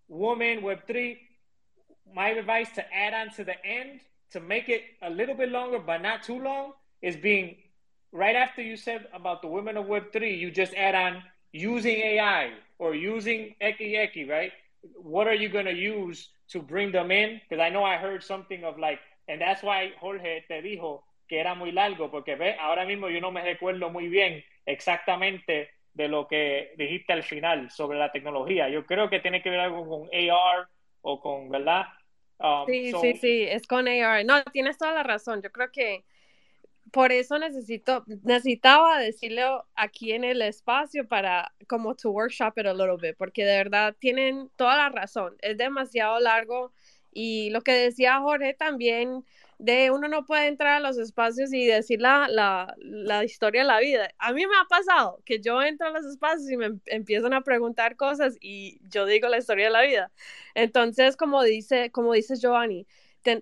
woman, 0.08 0.60
Web3, 0.60 1.18
my 2.14 2.30
advice 2.30 2.68
to 2.74 2.94
add 2.94 3.14
on 3.14 3.34
to 3.36 3.44
the 3.44 3.64
end, 3.64 4.00
to 4.32 4.40
make 4.40 4.68
it 4.68 4.82
a 5.00 5.08
little 5.08 5.34
bit 5.34 5.48
longer 5.48 5.78
but 5.78 6.02
not 6.02 6.22
too 6.22 6.38
long, 6.38 6.72
is 7.00 7.16
being 7.16 7.56
right 8.12 8.36
after 8.36 8.60
you 8.60 8.76
said 8.76 9.06
about 9.14 9.40
the 9.40 9.48
women 9.48 9.78
of 9.78 9.86
Web3, 9.86 10.38
you 10.38 10.50
just 10.50 10.74
add 10.74 10.94
on 10.94 11.22
using 11.52 11.98
AI 11.98 12.50
or 12.78 12.94
using 12.94 13.54
Eki 13.60 13.94
Eki, 13.94 14.28
right? 14.28 14.52
What 15.02 15.26
are 15.26 15.34
you 15.34 15.48
going 15.48 15.66
to 15.66 15.74
use 15.74 16.30
to 16.48 16.60
bring 16.60 16.92
them 16.92 17.10
in? 17.10 17.40
Because 17.48 17.62
I 17.62 17.68
know 17.70 17.84
I 17.84 17.96
heard 17.96 18.22
something 18.22 18.64
of 18.64 18.78
like, 18.78 18.98
and 19.28 19.40
that's 19.40 19.62
why 19.62 19.92
Jorge 20.00 20.44
te 20.48 20.62
dijo 20.62 21.02
que 21.28 21.38
era 21.38 21.54
muy 21.54 21.70
largo, 21.70 22.10
porque 22.10 22.36
ve, 22.36 22.56
ahora 22.58 22.84
mismo 22.84 23.08
yo 23.08 23.20
no 23.20 23.30
me 23.30 23.42
recuerdo 23.42 23.90
muy 23.90 24.08
bien 24.08 24.42
exactamente 24.66 25.70
de 25.94 26.08
lo 26.08 26.26
que 26.26 26.72
dijiste 26.76 27.12
al 27.12 27.22
final 27.22 27.70
sobre 27.70 27.98
la 27.98 28.10
tecnología. 28.10 28.68
Yo 28.68 28.86
creo 28.86 29.08
que 29.10 29.20
tiene 29.20 29.42
que 29.42 29.50
ver 29.50 29.60
algo 29.60 29.88
con 29.88 30.08
AR 30.12 30.68
o 31.02 31.20
con, 31.20 31.48
¿verdad? 31.50 31.86
Um, 32.38 32.66
sí, 32.66 32.90
so... 32.90 33.00
sí, 33.00 33.14
sí, 33.14 33.42
es 33.48 33.66
con 33.66 33.86
AR. 33.86 34.24
No, 34.24 34.42
tienes 34.44 34.78
toda 34.78 34.92
la 34.92 35.02
razón. 35.02 35.42
Yo 35.42 35.50
creo 35.52 35.70
que 35.70 36.04
por 36.92 37.12
eso 37.12 37.38
necesito, 37.38 38.04
necesitaba 38.24 38.98
decirlo 38.98 39.66
aquí 39.74 40.12
en 40.12 40.24
el 40.24 40.42
espacio 40.42 41.06
para 41.08 41.52
como 41.68 41.94
to 41.94 42.10
workshop 42.10 42.58
it 42.58 42.66
a 42.66 42.74
little 42.74 42.96
bit, 43.00 43.16
porque 43.16 43.44
de 43.44 43.56
verdad 43.56 43.96
tienen 43.98 44.50
toda 44.56 44.76
la 44.76 44.88
razón, 44.88 45.36
es 45.40 45.56
demasiado 45.56 46.18
largo 46.20 46.72
y 47.12 47.50
lo 47.50 47.62
que 47.62 47.72
decía 47.72 48.20
Jorge 48.20 48.54
también, 48.54 49.24
de 49.58 49.90
uno 49.90 50.08
no 50.08 50.24
puede 50.24 50.46
entrar 50.46 50.74
a 50.76 50.80
los 50.80 50.96
espacios 50.96 51.52
y 51.52 51.66
decir 51.66 52.00
la, 52.00 52.28
la, 52.28 52.74
la 52.78 53.24
historia 53.24 53.62
de 53.62 53.66
la 53.68 53.80
vida. 53.80 54.10
A 54.18 54.32
mí 54.32 54.46
me 54.46 54.56
ha 54.56 54.64
pasado 54.64 55.20
que 55.26 55.40
yo 55.40 55.60
entro 55.62 55.88
a 55.88 55.90
los 55.90 56.06
espacios 56.06 56.50
y 56.50 56.56
me 56.56 56.66
em, 56.66 56.80
empiezan 56.86 57.34
a 57.34 57.42
preguntar 57.42 57.96
cosas 57.96 58.36
y 58.40 58.80
yo 58.88 59.04
digo 59.06 59.28
la 59.28 59.38
historia 59.38 59.66
de 59.66 59.70
la 59.72 59.82
vida. 59.82 60.12
Entonces, 60.54 61.16
como 61.16 61.42
dice, 61.42 61.90
como 61.90 62.14
dice 62.14 62.36
Giovanni, 62.36 62.86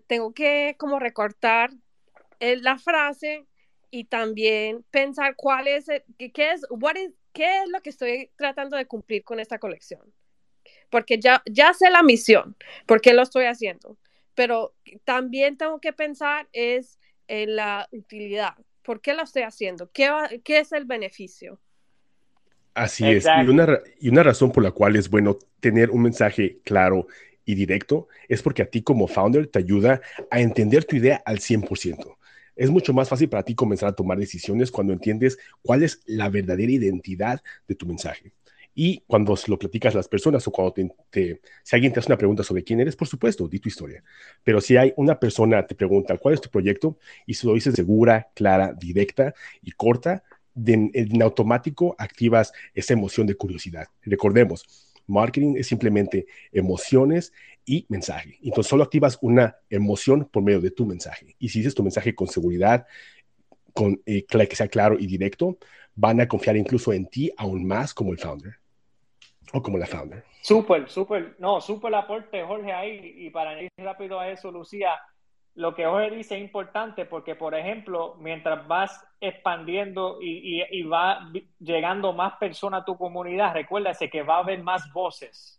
tengo 0.09 0.33
que 0.35 0.75
como 0.79 0.99
recortar 0.99 1.71
la 2.41 2.79
frase 2.79 3.47
y 3.91 4.05
también 4.05 4.85
pensar 4.91 5.35
cuál 5.37 5.69
es, 5.69 5.87
qué 6.19 6.53
es, 6.53 6.67
what 6.71 6.97
is, 6.97 7.11
qué 7.33 7.63
es 7.63 7.69
lo 7.69 7.81
que 7.81 7.91
estoy 7.91 8.31
tratando 8.37 8.77
de 8.77 8.87
cumplir 8.87 9.25
con 9.25 9.41
esta 9.41 9.59
colección. 9.59 10.01
Porque 10.91 11.19
ya, 11.19 11.43
ya 11.47 11.73
sé 11.73 11.91
la 11.91 12.03
misión, 12.03 12.57
por 12.87 13.01
qué 13.01 13.13
lo 13.13 13.23
estoy 13.23 13.47
haciendo, 13.47 13.97
pero 14.35 14.75
también 15.05 15.57
tengo 15.57 15.81
que 15.81 15.93
pensar 15.93 16.49
es 16.53 16.99
en 17.27 17.57
la 17.57 17.89
utilidad, 17.93 18.55
por 18.83 19.01
qué 19.01 19.15
lo 19.15 19.23
estoy 19.23 19.43
haciendo, 19.43 19.91
qué, 19.93 20.11
qué 20.45 20.59
es 20.59 20.73
el 20.73 20.85
beneficio. 20.85 21.61
Así 22.75 23.05
es, 23.11 23.25
y 23.25 23.49
una, 23.49 23.81
y 23.99 24.09
una 24.09 24.23
razón 24.23 24.53
por 24.53 24.63
la 24.63 24.71
cual 24.71 24.97
es 24.97 25.11
bueno 25.11 25.39
tener 25.59 25.91
un 25.91 26.03
mensaje 26.03 26.61
claro 26.63 27.09
y 27.45 27.55
directo 27.55 28.09
es 28.29 28.41
porque 28.43 28.63
a 28.63 28.67
ti 28.67 28.83
como 28.83 29.09
founder 29.09 29.49
te 29.49 29.59
ayuda 29.59 30.01
a 30.31 30.41
entender 30.41 30.85
tu 30.85 30.97
idea 30.97 31.23
al 31.25 31.39
100% 31.39 32.18
es 32.59 32.71
mucho 32.71 32.93
más 32.93 33.09
fácil 33.09 33.29
para 33.29 33.45
ti 33.45 33.55
comenzar 33.55 33.89
a 33.89 33.93
tomar 33.93 34.19
decisiones 34.19 34.71
cuando 34.71 34.93
entiendes 34.93 35.39
cuál 35.63 35.85
es 35.85 36.03
la 36.07 36.29
verdadera 36.29 36.73
identidad 36.73 37.41
de 37.67 37.75
tu 37.75 37.87
mensaje. 37.87 38.33
Y 38.75 39.03
cuando 39.07 39.37
lo 39.47 39.59
platicas 39.59 39.95
a 39.95 39.99
las 39.99 40.09
personas 40.09 40.47
o 40.47 40.51
cuando 40.51 40.75
te, 41.11 41.41
si 41.63 41.77
alguien 41.77 41.93
te 41.93 42.01
hace 42.01 42.11
una 42.11 42.19
pregunta 42.19 42.43
sobre 42.43 42.63
quién 42.63 42.81
eres, 42.81 42.97
por 42.97 43.09
supuesto, 43.09 43.49
di 43.49 43.59
tu 43.61 43.69
historia. 43.69 44.03
Pero 44.43 44.61
si 44.61 44.77
hay 44.77 44.93
una 44.97 45.19
persona 45.19 45.67
te 45.67 45.75
pregunta 45.75 46.17
cuál 46.19 46.35
es 46.35 46.41
tu 46.41 46.51
proyecto 46.51 46.99
y 47.27 47.35
si 47.35 47.47
lo 47.47 47.55
dices 47.55 47.75
segura, 47.75 48.29
clara, 48.35 48.73
directa 48.73 49.35
y 49.63 49.73
corta, 49.73 50.23
en 50.67 51.23
automático 51.23 51.95
activas 51.99 52.53
esa 52.75 52.93
emoción 52.93 53.29
de 53.29 53.37
curiosidad. 53.37 53.87
Recordemos, 54.03 54.89
Marketing 55.09 55.55
es 55.57 55.67
simplemente 55.67 56.27
emociones 56.53 57.33
y 57.69 57.87
mensaje. 57.89 58.39
Entonces 58.43 58.71
solo 58.71 58.83
activas 58.83 59.19
una 59.21 59.57
emoción 59.69 60.25
por 60.25 60.43
medio 60.43 60.61
de 60.61 60.71
tu 60.71 60.87
mensaje. 60.87 61.37
Y 61.39 61.51
si 61.51 61.59
dices 61.59 61.75
tu 61.75 61.83
mensaje 61.83 62.15
con 62.15 62.27
seguridad, 62.27 62.87
con 63.75 64.01
eh, 64.07 64.25
que 64.25 64.57
sea 64.57 64.69
claro 64.69 64.97
y 64.99 65.07
directo, 65.07 65.59
van 65.95 66.21
a 66.21 66.27
confiar 66.27 66.57
incluso 66.57 66.93
en 66.93 67.07
ti 67.07 67.31
aún 67.37 67.67
más 67.67 67.93
como 67.93 68.13
el 68.13 68.19
founder 68.19 68.55
o 69.53 69.63
como 69.63 69.79
la 69.79 69.87
founder. 69.87 70.25
Súper, 70.43 70.89
súper, 70.89 71.37
no, 71.39 71.61
súper 71.61 71.95
aporte, 71.95 72.43
Jorge, 72.43 72.73
ahí. 72.73 73.15
Y 73.19 73.31
para 73.31 73.61
ir 73.61 73.69
rápido 73.77 74.19
a 74.19 74.31
eso, 74.31 74.51
Lucía, 74.51 74.91
lo 75.55 75.75
que 75.75 75.85
Jorge 75.85 76.17
dice 76.17 76.37
es 76.37 76.41
importante 76.41 77.05
porque, 77.05 77.35
por 77.35 77.55
ejemplo, 77.55 78.17
mientras 78.21 78.67
vas 78.67 79.05
expandiendo 79.21 80.19
y, 80.23 80.63
y, 80.71 80.83
va 80.85 81.31
llegando 81.59 82.13
más 82.13 82.37
personas 82.37 82.83
a 82.83 82.85
tu 82.85 82.97
comunidad, 82.97 83.53
recuérdase 83.53 84.09
que 84.09 84.23
va 84.23 84.37
a 84.37 84.41
haber 84.41 84.63
más 84.63 84.91
voces, 84.93 85.58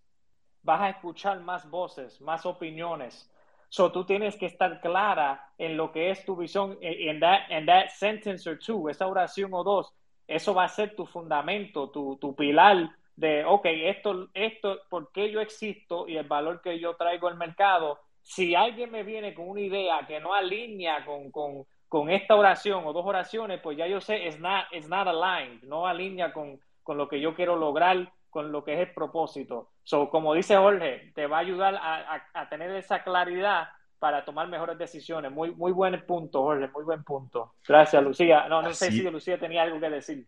vas 0.64 0.82
a 0.82 0.90
escuchar 0.90 1.40
más 1.42 1.70
voces, 1.70 2.20
más 2.22 2.46
opiniones. 2.46 3.30
So 3.70 3.92
tú 3.92 4.06
tienes 4.06 4.36
que 4.36 4.48
estar 4.48 4.82
clara 4.82 5.52
en 5.58 5.78
lo 5.78 5.92
que 5.92 6.10
es 6.10 6.26
tu 6.26 6.36
visión, 6.36 6.78
en 6.82 7.20
that, 7.20 7.42
en 7.50 7.66
that 7.68 7.90
sentence 7.90 8.50
or 8.50 8.58
two, 8.58 8.90
esa 8.90 9.08
oración 9.08 9.54
o 9.54 9.64
dos. 9.64 9.94
Eso 10.28 10.54
va 10.54 10.66
a 10.66 10.70
ser 10.70 10.96
tu 10.96 11.06
fundamento, 11.06 11.90
tu, 11.90 12.18
tu 12.18 12.36
pilar 12.36 12.90
de, 13.16 13.44
ok, 13.46 13.66
esto, 13.66 14.30
esto, 14.34 14.80
¿por 14.90 15.12
qué 15.12 15.32
yo 15.32 15.42
existo 15.42 16.08
y 16.08 16.18
el 16.18 16.28
valor 16.28 16.62
que 16.62 16.80
yo 16.80 16.96
traigo 16.96 17.28
al 17.28 17.38
mercado? 17.38 18.00
si 18.30 18.54
alguien 18.54 18.92
me 18.92 19.02
viene 19.02 19.34
con 19.34 19.50
una 19.50 19.62
idea 19.62 20.06
que 20.08 20.20
no 20.20 20.36
alinea 20.36 21.04
con, 21.04 21.32
con, 21.32 21.66
con 21.88 22.12
esta 22.12 22.36
oración 22.36 22.84
o 22.86 22.94
dos 22.94 23.04
oraciones, 23.04 23.60
pues 23.60 23.76
ya 23.76 23.88
yo 23.88 24.00
sé, 24.02 24.28
es 24.28 24.40
not, 24.40 24.66
it's 24.72 24.88
not 24.88 25.08
aligned, 25.08 25.64
no 25.64 25.88
alinea 25.88 26.32
con, 26.32 26.60
con 26.84 26.98
lo 26.98 27.08
que 27.08 27.20
yo 27.20 27.34
quiero 27.34 27.56
lograr 27.56 28.14
con 28.30 28.52
lo 28.52 28.64
que 28.64 28.74
es 28.74 28.80
el 28.82 28.94
propósito. 28.94 29.70
So, 29.90 30.08
como 30.12 30.36
dice 30.36 30.56
Jorge, 30.56 31.12
te 31.16 31.26
va 31.26 31.38
a 31.38 31.40
ayudar 31.40 31.74
a, 31.82 32.48
tener 32.48 32.70
esa 32.76 33.02
claridad 33.02 33.70
para 33.98 34.24
tomar 34.24 34.48
mejores 34.48 34.78
decisiones. 34.78 35.32
Muy, 35.32 35.50
muy 35.56 35.72
buen 35.72 36.00
punto, 36.06 36.44
Jorge, 36.44 36.70
muy 36.72 36.84
buen 36.84 37.04
punto. 37.04 37.56
Gracias, 37.68 38.04
Lucía. 38.04 38.48
No, 38.48 38.62
no 38.62 38.72
sé 38.72 38.92
si 38.92 39.02
Lucía 39.02 39.40
tenía 39.40 39.64
algo 39.64 39.80
que 39.80 39.90
decir. 39.90 40.28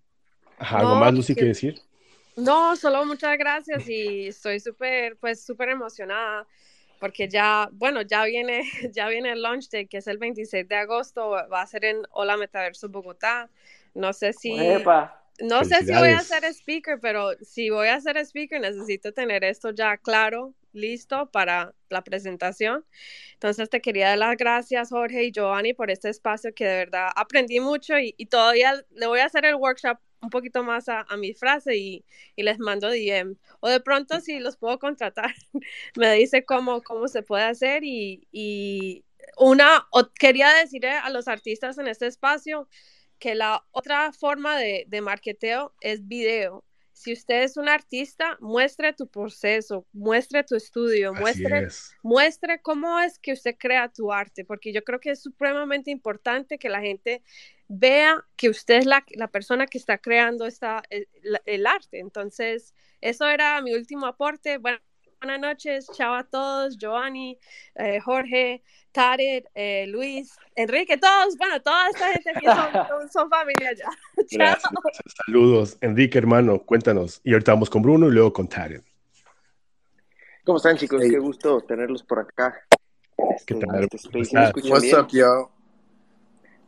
¿Algo 0.58 0.96
más, 0.96 1.14
Lucía, 1.14 1.36
que 1.36 1.46
decir? 1.46 1.80
No, 2.36 2.76
solo 2.76 3.06
muchas 3.06 3.38
gracias 3.38 3.88
y 3.88 4.30
estoy 4.30 4.60
súper, 4.60 5.16
pues, 5.18 5.46
súper 5.46 5.70
emocionada 5.70 6.48
porque 7.00 7.30
ya, 7.30 7.70
bueno, 7.72 8.02
ya 8.02 8.26
viene, 8.26 8.64
ya 8.92 9.10
viene 9.10 9.32
el 9.32 9.44
launch 9.44 9.70
day, 9.70 9.86
que 9.86 9.98
es 9.98 10.08
el 10.08 10.18
26 10.18 10.68
de 10.68 10.76
agosto, 10.76 11.30
va 11.30 11.62
a 11.62 11.68
ser 11.68 11.86
en 11.86 12.02
Hola 12.10 12.36
Metaverso 12.36 12.90
Bogotá. 12.90 13.48
No 13.94 14.12
sé 14.12 14.34
si... 14.34 14.58
No 15.42 15.64
sé 15.66 15.86
si 15.86 15.94
voy 15.94 16.10
a 16.10 16.20
ser 16.20 16.44
speaker, 16.46 17.00
pero 17.00 17.32
si 17.42 17.70
voy 17.70 17.88
a 17.88 18.00
ser 18.00 18.18
speaker 18.18 18.62
necesito 18.62 19.12
tener 19.14 19.44
esto 19.44 19.72
ya 19.72 19.98
claro, 19.98 20.54
listo 20.74 21.30
para 21.32 21.74
la 21.90 22.04
presentación. 22.04 22.86
Entonces 23.34 23.70
te 23.70 23.82
quería 23.82 24.10
dar 24.10 24.18
las 24.18 24.38
gracias, 24.38 24.90
Jorge 24.90 25.24
y 25.26 25.32
Giovanni, 25.32 25.74
por 25.74 25.92
este 25.92 26.10
espacio 26.10 26.54
que 26.54 26.66
de 26.66 26.76
verdad 26.78 27.10
aprendí 27.16 27.60
mucho 27.60 27.98
y, 28.00 28.14
y 28.18 28.28
todavía 28.28 28.74
le 28.92 29.08
voy 29.08 29.20
a 29.20 29.26
hacer 29.26 29.46
el 29.46 29.56
workshop 29.56 29.98
un 30.22 30.30
poquito 30.30 30.64
más 30.64 30.88
a, 30.88 31.06
mi 31.18 31.34
frase 31.34 31.78
y, 31.78 32.06
les 32.38 32.60
mando 32.60 32.90
DM. 32.90 33.36
O 33.60 33.70
de 33.70 33.80
pronto 33.80 34.20
si 34.22 34.40
los 34.40 34.58
puedo 34.58 34.80
contratar, 34.80 35.34
me 35.96 36.14
dice 36.14 36.46
cómo, 36.46 36.82
cómo 36.84 37.08
se 37.08 37.24
puede 37.24 37.44
hacer 37.44 37.84
y, 37.84 38.28
y 38.32 39.04
una, 39.38 39.88
quería 40.20 40.50
decir 40.54 40.86
a 40.88 41.10
los 41.10 41.28
artistas 41.28 41.78
en 41.78 41.88
este 41.88 42.08
espacio 42.08 42.68
que 43.22 43.36
la 43.36 43.64
otra 43.72 44.12
forma 44.12 44.58
de, 44.58 44.86
de 44.88 45.00
marketeo 45.00 45.74
es 45.80 46.08
video. 46.08 46.66
Si 46.92 47.14
usted 47.14 47.44
es 47.44 47.56
un 47.56 47.70
artista, 47.70 48.36
muestre 48.42 48.94
tu 48.94 49.08
proceso, 49.08 49.86
muestre 49.94 50.44
tu 50.44 50.56
estudio, 50.56 51.14
muestre, 51.14 51.68
muestre 52.04 52.62
cómo 52.62 53.00
es 53.00 53.20
que 53.20 53.34
usted 53.34 53.56
crea 53.58 53.90
tu 53.90 54.12
arte, 54.12 54.44
porque 54.44 54.74
yo 54.74 54.84
creo 54.84 55.00
que 55.00 55.12
es 55.12 55.22
supremamente 55.22 55.92
importante 55.92 56.58
que 56.58 56.70
la 56.70 56.82
gente 56.82 57.24
vea 57.68 58.26
que 58.36 58.50
usted 58.50 58.80
es 58.80 58.86
la, 58.86 59.04
persona 59.32 59.68
que 59.68 59.78
está 59.78 60.00
creando 60.00 60.46
esta, 60.46 60.84
el, 60.90 61.68
arte. 61.68 62.00
Entonces, 62.00 62.74
eso 63.02 63.28
era 63.30 63.62
mi 63.62 63.74
último 63.74 64.08
aporte. 64.08 64.60
Buenas 65.22 65.40
noches, 65.40 65.88
chao 65.94 66.16
a 66.16 66.24
todos, 66.24 66.78
Giovanni, 66.78 67.38
eh, 67.76 68.00
Jorge, 68.00 68.64
Tarek, 68.92 69.46
eh, 69.54 69.86
Luis, 69.88 70.36
Enrique, 70.56 70.98
todos, 70.98 71.38
bueno, 71.38 71.62
toda 71.62 71.90
esta 71.90 72.12
gente 72.12 72.32
aquí 72.32 72.46
son, 72.46 73.10
son, 73.10 73.30
familia 73.30 73.72
ya. 73.74 73.90
Saludos, 75.26 75.78
Enrique, 75.82 76.18
hermano, 76.18 76.60
cuéntanos. 76.60 77.22
Y 77.24 77.34
ahorita 77.34 77.54
vamos 77.54 77.70
con 77.70 77.84
Bruno 77.84 78.08
y 78.08 78.12
luego 78.12 78.34
con 78.34 78.48
Tarek. 78.48 78.84
¿Cómo 80.44 80.58
están, 80.58 80.76
chicos? 80.78 81.00
Qué 81.00 81.20
gusto 81.20 81.62
tenerlos 81.62 82.04
por 82.04 82.20
acá. 82.20 82.60
¿Qué 83.46 83.56
tal? 83.56 83.88
Este 83.92 84.10
What's 84.70 84.94
up, 84.94 85.08
yo? 85.12 85.52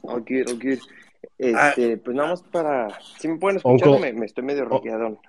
All 0.04 0.20
good, 0.22 0.50
all 0.50 0.60
good. 0.60 0.80
Este, 1.40 1.98
pues 1.98 2.16
nada 2.16 2.30
más 2.30 2.44
para. 2.44 3.00
Si 3.18 3.28
me 3.28 3.38
pueden 3.38 3.58
escuchar, 3.58 4.00
me, 4.00 4.14
me, 4.14 4.26
estoy 4.28 4.44
medio 4.44 4.66
roqueadón. 4.66 5.20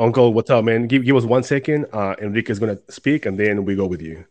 Uncle, 0.00 0.32
what's 0.32 0.48
up, 0.48 0.64
man? 0.64 0.86
Give, 0.86 1.04
give 1.04 1.16
us 1.16 1.24
one 1.24 1.42
second. 1.42 1.86
Uh, 1.92 2.14
Enrique 2.22 2.52
is 2.52 2.60
going 2.60 2.76
to 2.76 2.80
speak 2.92 3.26
and 3.26 3.36
then 3.36 3.64
we 3.64 3.74
go 3.74 3.84
with 3.84 4.00
you. 4.00 4.24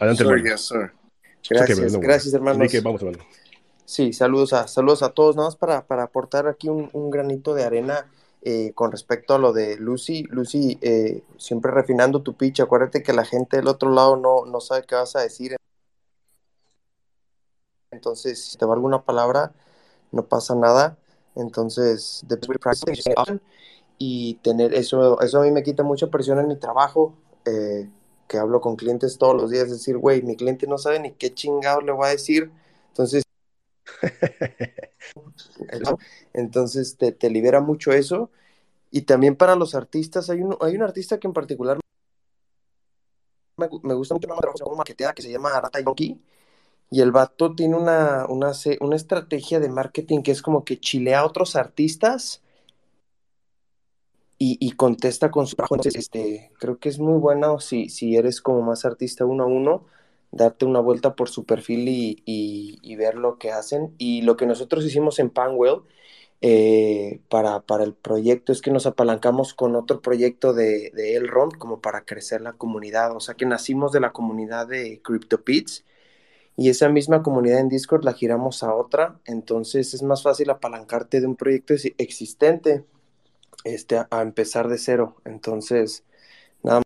Adelante, 0.00 0.24
sir, 0.24 0.36
yes, 0.38 0.62
sir. 0.62 0.92
Gracias, 1.48 1.78
okay, 1.78 2.00
gracias, 2.00 2.34
hermanos. 2.34 2.56
Enrique, 2.56 2.80
vamos, 2.80 3.02
hermano. 3.02 3.24
Sí, 3.84 4.12
saludos 4.12 4.52
a, 4.52 4.66
saludos 4.66 5.04
a 5.04 5.10
todos. 5.10 5.36
Nada 5.36 5.46
más 5.46 5.54
para, 5.54 5.86
para 5.86 6.02
aportar 6.02 6.48
aquí 6.48 6.68
un, 6.68 6.90
un 6.92 7.10
granito 7.10 7.54
de 7.54 7.62
arena 7.62 8.10
eh, 8.42 8.72
con 8.74 8.90
respecto 8.90 9.34
a 9.34 9.38
lo 9.38 9.52
de 9.52 9.76
Lucy. 9.76 10.24
Lucy, 10.24 10.78
eh, 10.82 11.22
siempre 11.38 11.70
refinando 11.70 12.22
tu 12.22 12.34
pitch. 12.34 12.58
Acuérdate 12.58 13.04
que 13.04 13.12
la 13.12 13.24
gente 13.24 13.58
del 13.58 13.68
otro 13.68 13.92
lado 13.92 14.16
no, 14.16 14.44
no 14.44 14.60
sabe 14.60 14.84
qué 14.88 14.96
vas 14.96 15.14
a 15.14 15.20
decir. 15.20 15.54
Entonces, 17.92 18.44
si 18.44 18.58
te 18.58 18.66
va 18.66 18.74
alguna 18.74 19.02
palabra, 19.02 19.52
no 20.10 20.26
pasa 20.26 20.56
nada. 20.56 20.96
Entonces, 21.36 22.24
y 23.98 24.34
tener 24.42 24.74
eso, 24.74 25.20
eso 25.20 25.40
a 25.40 25.44
mí 25.44 25.50
me 25.50 25.62
quita 25.62 25.82
mucha 25.82 26.08
presión 26.08 26.38
en 26.38 26.48
mi 26.48 26.56
trabajo, 26.56 27.14
eh, 27.44 27.88
que 28.28 28.38
hablo 28.38 28.60
con 28.60 28.76
clientes 28.76 29.18
todos 29.18 29.34
los 29.34 29.50
días, 29.50 29.70
decir, 29.70 29.98
güey, 29.98 30.22
mi 30.22 30.36
cliente 30.36 30.66
no 30.66 30.78
sabe 30.78 31.00
ni 31.00 31.12
qué 31.12 31.34
chingado 31.34 31.80
le 31.80 31.92
voy 31.92 32.06
a 32.06 32.10
decir. 32.10 32.50
Entonces, 32.88 33.24
entonces 36.32 36.96
te, 36.96 37.12
te, 37.12 37.30
libera 37.30 37.60
mucho 37.60 37.92
eso. 37.92 38.30
Y 38.90 39.02
también 39.02 39.36
para 39.36 39.56
los 39.56 39.74
artistas, 39.74 40.30
hay 40.30 40.42
un, 40.42 40.56
hay 40.60 40.76
un 40.76 40.82
artista 40.82 41.18
que 41.18 41.26
en 41.26 41.32
particular 41.32 41.78
me, 43.56 43.68
me 43.82 43.94
gusta 43.94 44.14
mucho, 44.14 44.28
una 44.66 44.76
marketea 44.76 45.12
que 45.12 45.22
se 45.22 45.30
llama 45.30 45.50
Arata 45.50 45.80
Yoki 45.80 46.20
y 46.92 47.00
el 47.00 47.10
vato 47.10 47.54
tiene 47.54 47.74
una, 47.74 48.26
una, 48.28 48.52
una 48.80 48.96
estrategia 48.96 49.60
de 49.60 49.70
marketing 49.70 50.22
que 50.22 50.30
es 50.30 50.42
como 50.42 50.62
que 50.62 50.78
chilea 50.78 51.20
a 51.20 51.24
otros 51.24 51.56
artistas 51.56 52.42
y, 54.44 54.58
y 54.58 54.72
contesta 54.72 55.30
con 55.30 55.46
su 55.46 55.54
trabajo. 55.54 55.76
Entonces, 55.76 56.00
este, 56.00 56.50
creo 56.58 56.76
que 56.80 56.88
es 56.88 56.98
muy 56.98 57.16
bueno 57.20 57.60
si, 57.60 57.88
si 57.88 58.16
eres 58.16 58.40
como 58.40 58.60
más 58.60 58.84
artista 58.84 59.24
uno 59.24 59.44
a 59.44 59.46
uno, 59.46 59.86
darte 60.32 60.64
una 60.64 60.80
vuelta 60.80 61.14
por 61.14 61.28
su 61.28 61.44
perfil 61.44 61.88
y, 61.88 62.20
y, 62.24 62.96
ver 62.96 63.14
lo 63.14 63.38
que 63.38 63.52
hacen. 63.52 63.94
Y 63.98 64.22
lo 64.22 64.36
que 64.36 64.46
nosotros 64.46 64.84
hicimos 64.84 65.20
en 65.20 65.30
Panwell 65.30 65.82
eh, 66.40 67.20
para, 67.28 67.60
para, 67.60 67.84
el 67.84 67.94
proyecto 67.94 68.50
es 68.50 68.62
que 68.62 68.72
nos 68.72 68.86
apalancamos 68.86 69.54
con 69.54 69.76
otro 69.76 70.00
proyecto 70.00 70.52
de, 70.54 70.90
de 70.90 71.14
Elrond 71.14 71.56
como 71.56 71.80
para 71.80 72.04
crecer 72.04 72.40
la 72.40 72.54
comunidad. 72.54 73.14
O 73.14 73.20
sea 73.20 73.36
que 73.36 73.46
nacimos 73.46 73.92
de 73.92 74.00
la 74.00 74.10
comunidad 74.12 74.66
de 74.66 75.00
CryptoPits 75.04 75.84
y 76.56 76.68
esa 76.68 76.88
misma 76.88 77.22
comunidad 77.22 77.60
en 77.60 77.68
Discord 77.68 78.04
la 78.04 78.12
giramos 78.12 78.64
a 78.64 78.74
otra, 78.74 79.20
entonces 79.24 79.94
es 79.94 80.02
más 80.02 80.22
fácil 80.22 80.50
apalancarte 80.50 81.20
de 81.20 81.26
un 81.26 81.36
proyecto 81.36 81.74
existente 81.96 82.84
este, 83.64 83.98
a 84.10 84.22
empezar 84.22 84.68
de 84.68 84.78
cero. 84.78 85.16
Entonces, 85.24 86.04
nada 86.62 86.82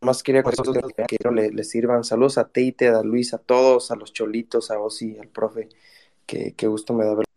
más 0.00 0.22
quería 0.22 0.42
que 0.42 1.18
le, 1.30 1.50
le, 1.50 1.64
sirvan. 1.64 2.04
Saludos 2.04 2.38
a 2.38 2.48
Teite, 2.48 2.88
a 2.88 3.02
Luis, 3.02 3.34
a 3.34 3.38
todos, 3.38 3.90
a 3.90 3.96
los 3.96 4.12
cholitos, 4.12 4.70
a 4.70 4.78
Osi, 4.80 5.18
al 5.18 5.28
profe. 5.28 5.68
Que, 6.26 6.54
que 6.54 6.66
gusto 6.66 6.94
me 6.94 7.04
da 7.04 7.14
ver. 7.14 7.28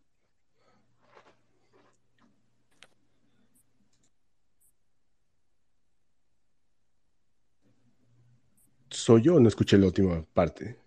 soy 9.02 9.22
yo, 9.24 9.40
no 9.40 9.48
escuché 9.48 9.78
la 9.78 9.88
última 9.88 10.24
parte. 10.34 10.78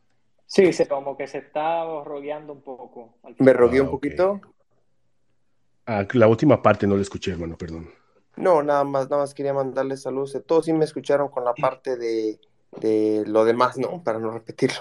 Sí, 0.46 0.72
se, 0.72 0.86
como 0.86 1.16
que 1.16 1.26
se 1.26 1.38
está 1.38 1.84
rogueando 2.04 2.52
un 2.52 2.62
poco. 2.62 3.14
¿Me 3.38 3.52
rogué 3.52 3.80
un 3.80 3.88
ah, 3.88 3.90
poquito? 3.90 4.40
Ah, 5.86 6.06
la 6.12 6.28
última 6.28 6.62
parte 6.62 6.86
no 6.86 6.96
la 6.96 7.02
escuché, 7.02 7.32
hermano, 7.32 7.56
perdón. 7.56 7.90
No, 8.36 8.62
nada 8.62 8.84
más, 8.84 9.08
nada 9.10 9.22
más 9.22 9.34
quería 9.34 9.52
mandarles 9.52 10.02
saludos. 10.02 10.36
Todos 10.46 10.64
sí 10.64 10.72
me 10.72 10.84
escucharon 10.84 11.28
con 11.28 11.44
la 11.44 11.54
parte 11.54 11.96
de, 11.96 12.38
de 12.80 13.24
lo 13.26 13.44
demás, 13.44 13.78
¿no? 13.78 14.02
Para 14.02 14.18
no 14.18 14.30
repetirlo. 14.30 14.80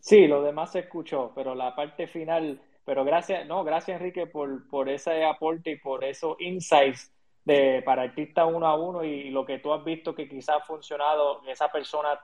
Sí, 0.00 0.26
lo 0.26 0.42
demás 0.42 0.72
se 0.72 0.80
escuchó, 0.80 1.32
pero 1.34 1.54
la 1.54 1.76
parte 1.76 2.06
final, 2.06 2.60
pero 2.84 3.04
gracias, 3.04 3.46
no, 3.46 3.64
gracias 3.64 4.00
Enrique 4.00 4.26
por, 4.26 4.66
por 4.68 4.88
ese 4.88 5.24
aporte 5.24 5.72
y 5.72 5.76
por 5.76 6.04
esos 6.04 6.40
insights 6.40 7.12
de, 7.44 7.82
para 7.84 8.02
artista 8.02 8.46
uno 8.46 8.66
a 8.66 8.76
uno 8.76 9.04
y 9.04 9.30
lo 9.30 9.44
que 9.44 9.58
tú 9.58 9.72
has 9.74 9.84
visto 9.84 10.14
que 10.14 10.26
quizás 10.26 10.56
ha 10.56 10.60
funcionado, 10.60 11.42
esa 11.46 11.70
persona 11.70 12.18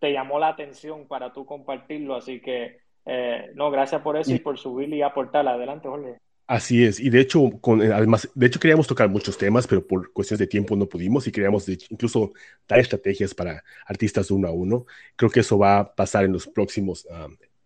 te 0.00 0.12
llamó 0.12 0.38
la 0.38 0.48
atención 0.48 1.06
para 1.06 1.32
tú 1.32 1.46
compartirlo. 1.46 2.16
Así 2.16 2.40
que, 2.40 2.80
eh, 3.04 3.50
no, 3.54 3.70
gracias 3.70 4.02
por 4.02 4.16
eso 4.16 4.32
y, 4.32 4.40
por 4.40 4.58
subir 4.58 4.92
y 4.92 5.02
aportar. 5.02 5.46
Adelante, 5.46 5.88
Jorge. 5.88 6.18
Así 6.50 6.82
es, 6.84 6.98
y 6.98 7.10
de 7.10 7.20
hecho, 7.20 7.48
con, 7.60 7.80
además, 7.80 8.28
de 8.34 8.46
hecho 8.48 8.58
queríamos 8.58 8.88
tocar 8.88 9.08
muchos 9.08 9.38
temas, 9.38 9.68
pero 9.68 9.86
por 9.86 10.12
cuestiones 10.12 10.40
de 10.40 10.48
tiempo 10.48 10.74
no 10.74 10.88
pudimos 10.88 11.24
y 11.28 11.30
queríamos 11.30 11.68
incluso 11.68 12.32
dar 12.66 12.80
estrategias 12.80 13.32
para 13.34 13.62
artistas 13.86 14.32
uno 14.32 14.48
a 14.48 14.50
uno. 14.50 14.84
Creo 15.14 15.30
que 15.30 15.40
eso 15.40 15.56
va 15.58 15.78
a 15.78 15.94
pasar 15.94 16.24
en 16.24 16.32
los 16.32 16.48
próximos 16.48 17.06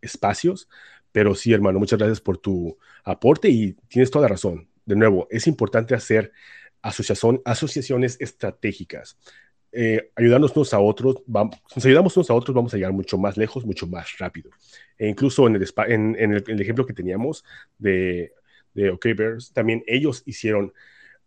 espacios, 0.03 0.69
pero 1.13 1.35
sí, 1.35 1.55
hermano, 1.55 1.79
muchas 1.79 1.99
gracias 1.99 2.21
por 2.21 2.37
tu 2.37 2.77
aporte 3.05 3.49
y 3.49 3.73
tienes 3.89 4.11
toda 4.11 4.25
la 4.25 4.29
razón. 4.29 4.69
De 4.85 4.97
nuevo, 4.97 5.29
es 5.31 5.47
importante 5.47 5.95
hacer 5.95 6.33
asociación, 6.83 7.41
asociaciones 7.47 8.19
estratégicas. 8.21 9.17
Eh, 9.73 10.11
ayudarnos 10.15 10.55
unos 10.55 10.75
a 10.75 10.79
otros, 10.79 11.23
vamos, 11.25 11.57
si 11.69 11.77
nos 11.77 11.87
ayudamos 11.87 12.17
unos 12.19 12.29
a 12.29 12.35
otros, 12.35 12.55
vamos 12.55 12.75
a 12.75 12.77
llegar 12.77 12.93
mucho 12.93 13.17
más 13.17 13.39
lejos, 13.39 13.65
mucho 13.65 13.87
más 13.87 14.19
rápido. 14.19 14.51
E 14.99 15.09
incluso 15.09 15.47
en 15.47 15.57
el, 15.57 15.67
en, 15.89 16.17
en 16.19 16.33
el, 16.35 16.61
ejemplo 16.61 16.85
que 16.85 16.93
teníamos 16.93 17.47
de, 17.79 18.35
de 18.75 18.91
OK 18.91 19.07
Bears, 19.17 19.53
también 19.53 19.83
ellos 19.87 20.23
hicieron, 20.27 20.73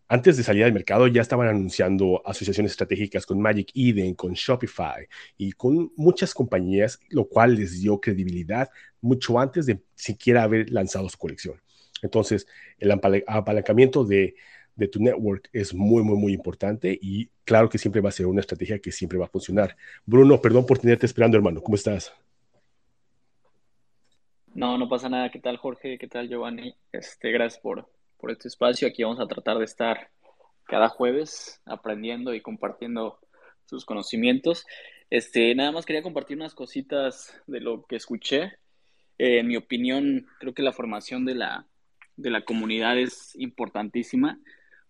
antes 0.07 0.37
de 0.37 0.43
salir 0.43 0.63
al 0.63 0.73
mercado, 0.73 1.07
ya 1.07 1.21
estaban 1.21 1.47
anunciando 1.47 2.21
asociaciones 2.25 2.71
estratégicas 2.71 3.25
con 3.25 3.41
Magic 3.41 3.71
Eden, 3.73 4.15
con 4.15 4.33
Shopify 4.33 5.07
y 5.37 5.51
con 5.53 5.91
muchas 5.95 6.33
compañías, 6.33 6.99
lo 7.09 7.27
cual 7.27 7.55
les 7.55 7.81
dio 7.81 7.99
credibilidad 7.99 8.69
mucho 9.01 9.39
antes 9.39 9.65
de 9.65 9.81
siquiera 9.95 10.43
haber 10.43 10.69
lanzado 10.71 11.09
su 11.09 11.17
colección. 11.17 11.61
Entonces, 12.01 12.47
el 12.77 12.91
apalancamiento 12.91 14.05
de 14.05 14.35
de 14.77 14.87
tu 14.87 15.01
network 15.01 15.49
es 15.51 15.73
muy, 15.73 16.03
muy, 16.03 16.17
muy 16.17 16.33
importante 16.33 16.97
y 17.01 17.29
claro 17.43 17.67
que 17.67 17.77
siempre 17.77 17.99
va 17.99 18.09
a 18.09 18.13
ser 18.13 18.27
una 18.27 18.41
estrategia 18.41 18.79
que 18.79 18.91
siempre 18.91 19.17
va 19.17 19.25
a 19.25 19.29
funcionar. 19.29 19.75
Bruno, 20.05 20.39
perdón 20.39 20.65
por 20.65 20.77
tenerte 20.77 21.05
esperando, 21.05 21.35
hermano. 21.35 21.61
¿Cómo 21.61 21.75
estás? 21.75 22.13
No, 24.57 24.75
no 24.79 24.89
pasa 24.89 25.07
nada. 25.07 25.29
¿Qué 25.29 25.37
tal, 25.37 25.57
Jorge? 25.57 25.99
¿Qué 25.99 26.07
tal, 26.07 26.27
Giovanni? 26.29 26.73
Este, 26.91 27.29
gracias 27.29 27.61
por, 27.61 27.91
por 28.17 28.31
este 28.31 28.47
espacio. 28.47 28.87
Aquí 28.87 29.03
vamos 29.03 29.19
a 29.19 29.27
tratar 29.27 29.59
de 29.59 29.65
estar 29.65 30.09
cada 30.63 30.89
jueves 30.89 31.61
aprendiendo 31.63 32.33
y 32.33 32.41
compartiendo 32.41 33.19
sus 33.65 33.85
conocimientos. 33.85 34.65
Este, 35.11 35.53
nada 35.53 35.71
más 35.71 35.85
quería 35.85 36.01
compartir 36.01 36.37
unas 36.37 36.55
cositas 36.55 37.39
de 37.45 37.59
lo 37.61 37.85
que 37.85 37.97
escuché. 37.97 38.53
Eh, 39.19 39.37
en 39.37 39.47
mi 39.47 39.57
opinión, 39.57 40.25
creo 40.39 40.55
que 40.55 40.63
la 40.63 40.73
formación 40.73 41.23
de 41.23 41.35
la, 41.35 41.67
de 42.15 42.31
la 42.31 42.41
comunidad 42.41 42.97
es 42.97 43.35
importantísima 43.35 44.39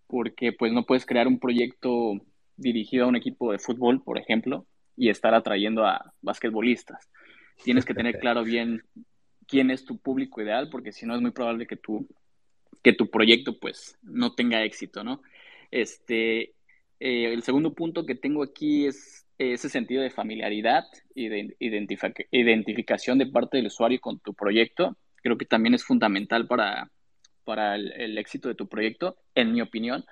porque 0.07 0.53
pues 0.53 0.71
no 0.71 0.85
puedes 0.85 1.05
crear 1.05 1.27
un 1.27 1.39
proyecto 1.39 2.13
dirigido 2.55 3.03
a 3.03 3.09
un 3.09 3.17
equipo 3.17 3.51
de 3.51 3.59
fútbol, 3.59 4.01
por 4.01 4.17
ejemplo, 4.17 4.65
y 4.95 5.09
estar 5.09 5.33
atrayendo 5.33 5.85
a 5.85 6.13
basquetbolistas. 6.21 7.09
Tienes 7.65 7.83
que 7.83 7.93
tener 7.93 8.17
claro 8.21 8.45
bien 8.45 8.81
quién 9.47 9.71
es 9.71 9.85
tu 9.85 9.97
público 9.97 10.41
ideal, 10.41 10.69
porque 10.69 10.91
si 10.91 11.05
no 11.05 11.15
es 11.15 11.21
muy 11.21 11.31
probable 11.31 11.67
que 11.67 11.77
tu, 11.77 12.07
que 12.83 12.93
tu 12.93 13.09
proyecto 13.09 13.59
pues 13.59 13.97
no 14.03 14.33
tenga 14.33 14.63
éxito, 14.63 15.03
¿no? 15.03 15.21
Este, 15.71 16.53
eh, 16.99 17.33
el 17.33 17.43
segundo 17.43 17.73
punto 17.73 18.05
que 18.05 18.15
tengo 18.15 18.43
aquí 18.43 18.87
es 18.87 19.25
ese 19.37 19.69
sentido 19.69 20.01
de 20.01 20.09
familiaridad 20.09 20.85
y 21.13 21.27
de 21.29 21.55
identificación 21.59 23.17
de 23.19 23.27
parte 23.27 23.57
del 23.57 23.67
usuario 23.67 23.99
con 24.01 24.19
tu 24.19 24.33
proyecto. 24.33 24.97
Creo 25.21 25.37
que 25.37 25.45
también 25.45 25.75
es 25.75 25.83
fundamental 25.83 26.47
para, 26.47 26.89
para 27.43 27.75
el, 27.75 28.17
éxito 28.17 28.49
de 28.49 28.55
tu 28.55 28.67
proyecto, 28.67 29.17
en 29.35 29.53
mi 29.53 29.61
opinión, 29.61 30.03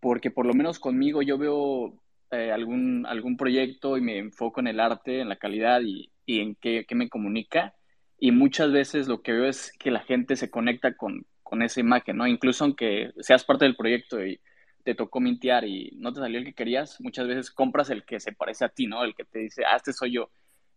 porque 0.00 0.30
por 0.30 0.46
lo 0.46 0.54
menos 0.54 0.78
conmigo 0.78 1.20
yo 1.22 1.36
veo 1.36 2.00
eh, 2.30 2.52
algún, 2.52 3.04
algún 3.06 3.36
proyecto 3.36 3.96
y 3.96 4.00
me 4.00 4.18
enfoco 4.18 4.60
en 4.60 4.68
el 4.68 4.80
arte, 4.80 5.20
en 5.20 5.28
la 5.28 5.36
calidad 5.36 5.80
y, 5.82 6.10
y 6.24 6.40
en 6.40 6.54
qué, 6.54 6.86
qué, 6.88 6.94
me 6.94 7.08
comunica. 7.08 7.74
Y 8.22 8.32
muchas 8.32 8.70
veces 8.70 9.08
lo 9.08 9.22
que 9.22 9.32
veo 9.32 9.46
es 9.46 9.72
que 9.78 9.90
la 9.90 10.00
gente 10.00 10.36
se 10.36 10.50
conecta 10.50 10.94
con, 10.94 11.26
con 11.42 11.62
esa 11.62 11.80
imagen, 11.80 12.18
¿no? 12.18 12.26
Incluso 12.26 12.64
aunque 12.64 13.12
seas 13.20 13.44
parte 13.44 13.64
del 13.64 13.76
proyecto 13.76 14.24
y 14.24 14.38
te 14.84 14.94
tocó 14.94 15.20
mintear 15.20 15.64
y 15.64 15.92
no 15.96 16.12
te 16.12 16.20
salió 16.20 16.38
el 16.38 16.44
que 16.44 16.52
querías, 16.52 17.00
muchas 17.00 17.26
veces 17.26 17.50
compras 17.50 17.88
el 17.88 18.04
que 18.04 18.20
se 18.20 18.32
parece 18.32 18.66
a 18.66 18.68
ti, 18.68 18.86
¿no? 18.86 19.04
El 19.04 19.14
que 19.14 19.24
te 19.24 19.38
dice, 19.38 19.64
ah, 19.64 19.76
este 19.76 19.94
soy 19.94 20.12
yo, 20.12 20.30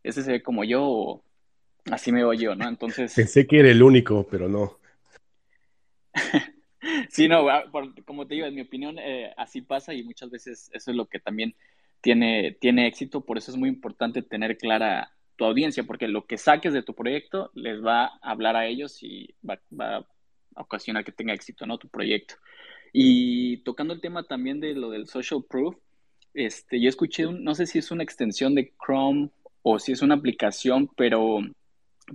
este 0.03 0.23
se 0.23 0.31
ve 0.31 0.41
como 0.41 0.63
yo, 0.63 0.83
o 0.83 1.23
así 1.91 2.13
me 2.13 2.19
veo 2.19 2.33
yo, 2.33 2.55
¿no? 2.55 2.67
Entonces... 2.67 3.13
Pensé 3.15 3.45
que 3.45 3.59
era 3.59 3.69
el 3.69 3.83
único, 3.83 4.25
pero 4.29 4.47
no. 4.47 4.79
sí, 7.09 7.27
no, 7.27 7.49
ah, 7.49 7.65
como 8.05 8.25
te 8.25 8.35
digo, 8.35 8.47
en 8.47 8.55
mi 8.55 8.61
opinión, 8.61 8.97
eh, 8.99 9.33
así 9.35 9.61
pasa 9.61 9.93
y 9.93 10.03
muchas 10.03 10.29
veces 10.29 10.69
eso 10.73 10.91
es 10.91 10.97
lo 10.97 11.07
que 11.07 11.19
también 11.19 11.55
tiene, 11.99 12.57
tiene 12.59 12.87
éxito, 12.87 13.21
por 13.21 13.37
eso 13.37 13.51
es 13.51 13.57
muy 13.57 13.69
importante 13.69 14.21
tener 14.21 14.57
clara 14.57 15.11
tu 15.35 15.45
audiencia, 15.45 15.83
porque 15.83 16.07
lo 16.07 16.25
que 16.25 16.37
saques 16.37 16.73
de 16.73 16.83
tu 16.83 16.93
proyecto 16.93 17.51
les 17.55 17.83
va 17.83 18.05
a 18.05 18.19
hablar 18.21 18.55
a 18.55 18.67
ellos 18.67 19.01
y 19.01 19.33
va, 19.47 19.59
a 19.79 20.05
ocasionar 20.55 21.03
que 21.03 21.11
tenga 21.11 21.33
éxito, 21.33 21.65
¿no? 21.65 21.77
Tu 21.77 21.87
proyecto. 21.87 22.35
Y 22.91 23.57
tocando 23.57 23.93
el 23.93 24.01
tema 24.01 24.23
también 24.23 24.59
de 24.59 24.73
lo 24.73 24.91
del 24.91 25.07
social 25.07 25.43
proof, 25.49 25.75
este, 26.33 26.79
yo 26.79 26.89
escuché, 26.89 27.25
no 27.25 27.55
sé 27.55 27.65
si 27.65 27.79
es 27.79 27.91
una 27.91 28.03
extensión 28.03 28.55
de 28.55 28.71
Chrome 28.83 29.29
o 29.61 29.79
si 29.79 29.91
es 29.91 30.01
una 30.01 30.15
aplicación, 30.15 30.89
pero 30.95 31.39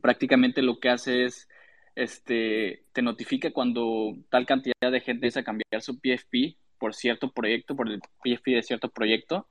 prácticamente 0.01 0.63
lo 0.63 0.79
que 0.79 0.91
hace 0.91 1.25
es, 1.25 1.49
este, 1.95 2.85
te 2.93 3.03
notifica 3.03 3.51
cuando 3.51 4.17
tal 4.29 4.47
cantidad 4.47 4.75
de 4.81 5.01
gente 5.01 5.27
empieza 5.27 5.41
a 5.41 5.45
cambiar 5.45 5.83
su 5.83 5.99
PFP 5.99 6.57
por 6.79 6.95
cierto 6.95 7.33
proyecto, 7.33 7.75
por 7.75 7.89
el 7.91 8.01
PFP 8.23 8.53
de 8.53 8.63
cierto 8.63 8.89
proyecto. 8.89 9.47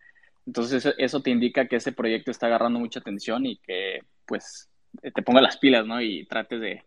Entonces 0.48 0.94
eso 0.98 1.22
te 1.22 1.30
indica 1.30 1.68
que 1.68 1.76
ese 1.76 1.92
proyecto 1.92 2.32
está 2.32 2.48
agarrando 2.48 2.80
mucha 2.80 3.02
atención 3.02 3.46
y 3.46 3.58
que 3.58 4.00
pues 4.26 4.70
te 5.02 5.22
ponga 5.22 5.42
las 5.42 5.58
pilas, 5.58 5.86
¿no? 5.86 6.02
Y 6.02 6.26
trates 6.26 6.62
de, 6.62 6.84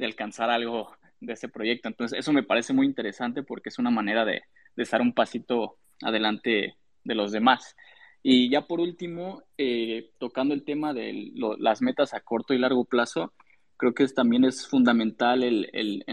alcanzar 0.00 0.50
algo 0.50 0.96
de 1.20 1.34
ese 1.34 1.48
proyecto. 1.48 1.88
Entonces, 1.88 2.18
eso 2.18 2.32
me 2.32 2.42
parece 2.42 2.72
muy 2.72 2.86
interesante 2.86 3.44
porque 3.44 3.68
es 3.68 3.78
una 3.78 3.92
manera 3.92 4.24
de, 4.24 4.42
de 4.74 4.82
estar 4.82 5.00
un 5.00 5.14
pasito 5.14 5.78
adelante 6.02 6.76
de 7.04 7.14
los 7.14 7.30
demás. 7.30 7.76
Y 8.20 8.50
ya 8.50 8.66
por 8.66 8.80
último, 8.80 9.44
eh, 9.56 10.10
tocando 10.18 10.52
el 10.52 10.64
tema 10.64 10.92
de 10.92 11.30
las 11.58 11.82
metas 11.82 12.14
a 12.14 12.20
corto 12.20 12.52
y 12.52 12.58
largo 12.58 12.84
plazo, 12.84 13.32
creo 13.76 13.94
que 13.94 14.06
también 14.08 14.44
es 14.44 14.66
fundamental 14.66 15.44
el, 15.44 15.70
el 15.72 16.04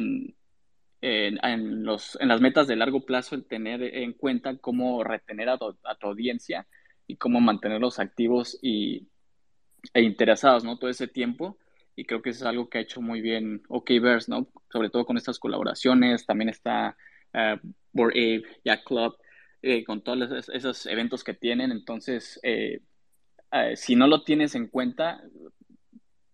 en, 1.01 1.83
los, 1.83 2.15
en 2.21 2.27
las 2.27 2.41
metas 2.41 2.67
de 2.67 2.75
largo 2.75 3.05
plazo 3.05 3.33
el 3.33 3.45
tener 3.45 3.81
en 3.81 4.13
cuenta 4.13 4.55
cómo 4.57 5.03
retener 5.03 5.49
a 5.49 5.57
tu 5.57 6.07
audiencia 6.07 6.67
y 7.11 7.17
cómo 7.17 7.41
mantenerlos 7.41 7.99
activos 7.99 8.57
y, 8.61 9.07
e 9.93 10.01
interesados, 10.01 10.63
¿no? 10.63 10.77
Todo 10.77 10.89
ese 10.89 11.07
tiempo 11.07 11.57
y 11.95 12.05
creo 12.05 12.21
que 12.21 12.29
eso 12.29 12.45
es 12.45 12.49
algo 12.49 12.69
que 12.69 12.77
ha 12.77 12.81
hecho 12.81 13.01
muy 13.01 13.21
bien 13.21 13.63
OKVerse, 13.67 14.31
¿no? 14.31 14.47
Sobre 14.71 14.89
todo 14.89 15.05
con 15.05 15.17
estas 15.17 15.39
colaboraciones, 15.39 16.25
también 16.25 16.49
está 16.49 16.95
uh, 17.33 17.57
Board 17.91 18.11
Ape, 18.11 18.83
Club, 18.85 19.17
eh, 19.61 19.83
con 19.83 20.01
todos 20.01 20.49
esos, 20.49 20.85
eventos 20.85 21.23
que 21.23 21.33
tienen, 21.33 21.71
entonces, 21.71 22.39
eh, 22.43 22.81
eh, 23.51 23.75
si 23.75 23.95
no 23.95 24.07
lo 24.07 24.23
tienes 24.23 24.55
en 24.55 24.67
cuenta, 24.67 25.21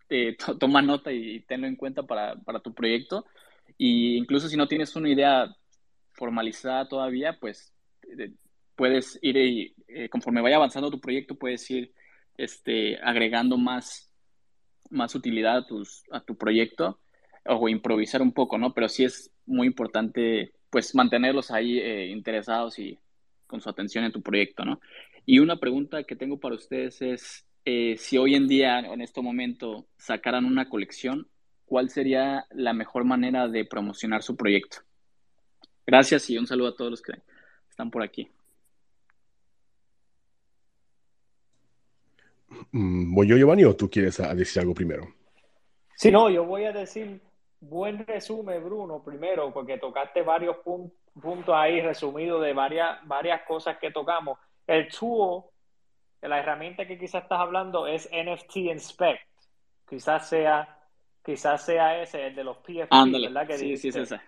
toma 0.59 0.82
nota 0.82 1.11
y 1.11 1.41
tenlo 1.41 1.67
en 1.67 1.75
cuenta 1.75 2.03
para, 2.03 2.36
para 2.36 2.59
tu 2.59 2.73
proyecto, 2.73 3.25
y 3.78 4.15
incluso 4.15 4.47
si 4.47 4.57
no 4.57 4.67
tienes 4.67 4.95
una 4.95 5.09
idea 5.09 5.53
formalizada 6.13 6.88
todavía, 6.88 7.38
pues 7.39 7.73
puedes 8.78 9.19
ir, 9.21 9.36
y, 9.36 9.76
conforme 10.10 10.41
vaya 10.41 10.56
avanzando 10.56 10.89
tu 10.89 11.01
proyecto, 11.01 11.35
puedes 11.35 11.69
ir 11.69 11.91
este, 12.38 12.97
agregando 13.03 13.57
más 13.57 14.07
más 14.89 15.15
utilidad 15.15 15.57
a, 15.57 15.65
tus, 15.65 16.03
a 16.11 16.22
tu 16.22 16.35
proyecto 16.35 16.99
o 17.45 17.69
improvisar 17.69 18.22
un 18.22 18.34
poco, 18.34 18.57
¿no? 18.57 18.73
Pero 18.73 18.89
sí 18.89 19.03
es 19.06 19.31
muy 19.45 19.68
importante, 19.68 20.53
pues, 20.69 20.93
mantenerlos 20.95 21.51
ahí 21.51 21.80
eh, 21.80 22.07
interesados 22.07 22.77
y 22.80 22.99
con 23.45 23.61
su 23.61 23.69
atención 23.69 24.03
en 24.03 24.11
tu 24.11 24.22
proyecto, 24.22 24.65
¿no? 24.65 24.81
Y 25.26 25.39
una 25.39 25.57
pregunta 25.57 26.03
que 26.03 26.15
tengo 26.15 26.39
para 26.39 26.56
ustedes 26.56 27.01
es, 27.01 27.45
eh, 27.65 27.95
si 27.97 28.18
hoy 28.18 28.35
en 28.35 28.47
día, 28.47 28.80
en 28.80 29.01
este 29.01 29.22
momento, 29.22 29.88
sacaran 29.97 30.45
una 30.45 30.69
colección, 30.69 31.27
¿cuál 31.65 31.89
sería 31.89 32.45
la 32.51 32.73
mejor 32.73 33.06
manera 33.06 33.47
de 33.47 33.65
promocionar 33.65 34.23
su 34.23 34.35
proyecto? 34.35 34.80
Gracias 35.85 36.30
y 36.30 36.38
un 36.38 36.47
saludo 36.47 36.69
a 36.69 36.76
todos 36.76 36.91
los 36.91 37.01
que 37.01 37.14
están 37.69 37.91
por 37.91 38.03
aquí. 38.03 38.30
¿Voy 42.71 43.27
yo, 43.27 43.38
Giovanni, 43.38 43.63
o 43.63 43.75
tú 43.75 43.89
quieres 43.89 44.17
decir 44.35 44.61
algo 44.61 44.73
primero? 44.73 45.07
Sí, 45.95 46.11
no, 46.11 46.29
yo 46.29 46.45
voy 46.45 46.65
a 46.65 46.71
decir 46.71 47.21
buen 47.59 48.05
resumen, 48.05 48.63
Bruno, 48.63 49.03
primero, 49.03 49.51
porque 49.51 49.77
tocaste 49.77 50.21
varios 50.21 50.57
puntos 50.57 51.55
ahí 51.55 51.81
resumidos 51.81 52.43
de 52.43 52.53
varias, 52.53 52.99
varias 53.07 53.41
cosas 53.47 53.77
que 53.77 53.91
tocamos. 53.91 54.38
El 54.67 54.88
tool, 54.89 55.43
la 56.21 56.39
herramienta 56.39 56.85
que 56.85 56.99
quizás 56.99 57.23
estás 57.23 57.39
hablando 57.39 57.88
es 57.88 58.09
NFT 58.11 58.57
Inspect. 58.57 59.21
Quizás 59.89 60.29
sea, 60.29 60.77
quizás 61.23 61.65
sea 61.65 62.01
ese, 62.01 62.27
el 62.27 62.35
de 62.35 62.43
los 62.43 62.57
PFP, 62.57 63.21
¿verdad? 63.23 63.47
Que 63.47 63.57
sí, 63.57 63.77
sí, 63.77 63.88
es 63.88 63.95
ese. 63.95 64.19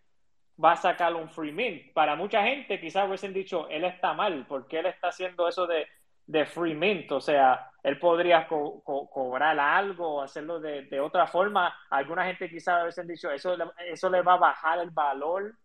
va 0.62 0.72
a 0.72 0.76
sacar 0.76 1.16
un 1.16 1.28
free 1.28 1.50
mint? 1.50 1.92
Para 1.92 2.14
mucha 2.14 2.44
gente 2.44 2.80
quizás 2.80 3.09
hubiesen 3.09 3.32
dicho, 3.32 3.68
él 3.68 3.82
está 3.82 4.12
mal, 4.12 4.46
porque 4.48 4.78
él 4.78 4.86
está 4.86 5.09
haciendo 5.09 5.48
eso 5.48 5.66
de, 5.66 5.88
de 6.26 6.46
free 6.46 6.76
mint, 6.76 7.10
o 7.10 7.20
sea, 7.20 7.72
él 7.82 7.98
podría 7.98 8.46
co 8.46 8.84
co 8.84 9.10
cobrar 9.10 9.59
algo 9.59 10.22
hacerlo 10.22 10.60
de, 10.60 10.82
de, 10.82 11.00
otra 11.00 11.26
forma. 11.26 11.74
Alguna 11.90 12.24
gente 12.24 12.48
quizás 12.48 12.82
hubiesen 12.82 13.09
dicho, 13.09 13.32
eso, 13.32 13.56
eso 13.84 14.09
le 14.09 14.22
va 14.22 14.34
a 14.34 14.38
bajar 14.38 14.78
el 14.78 14.90
valor 14.90 15.56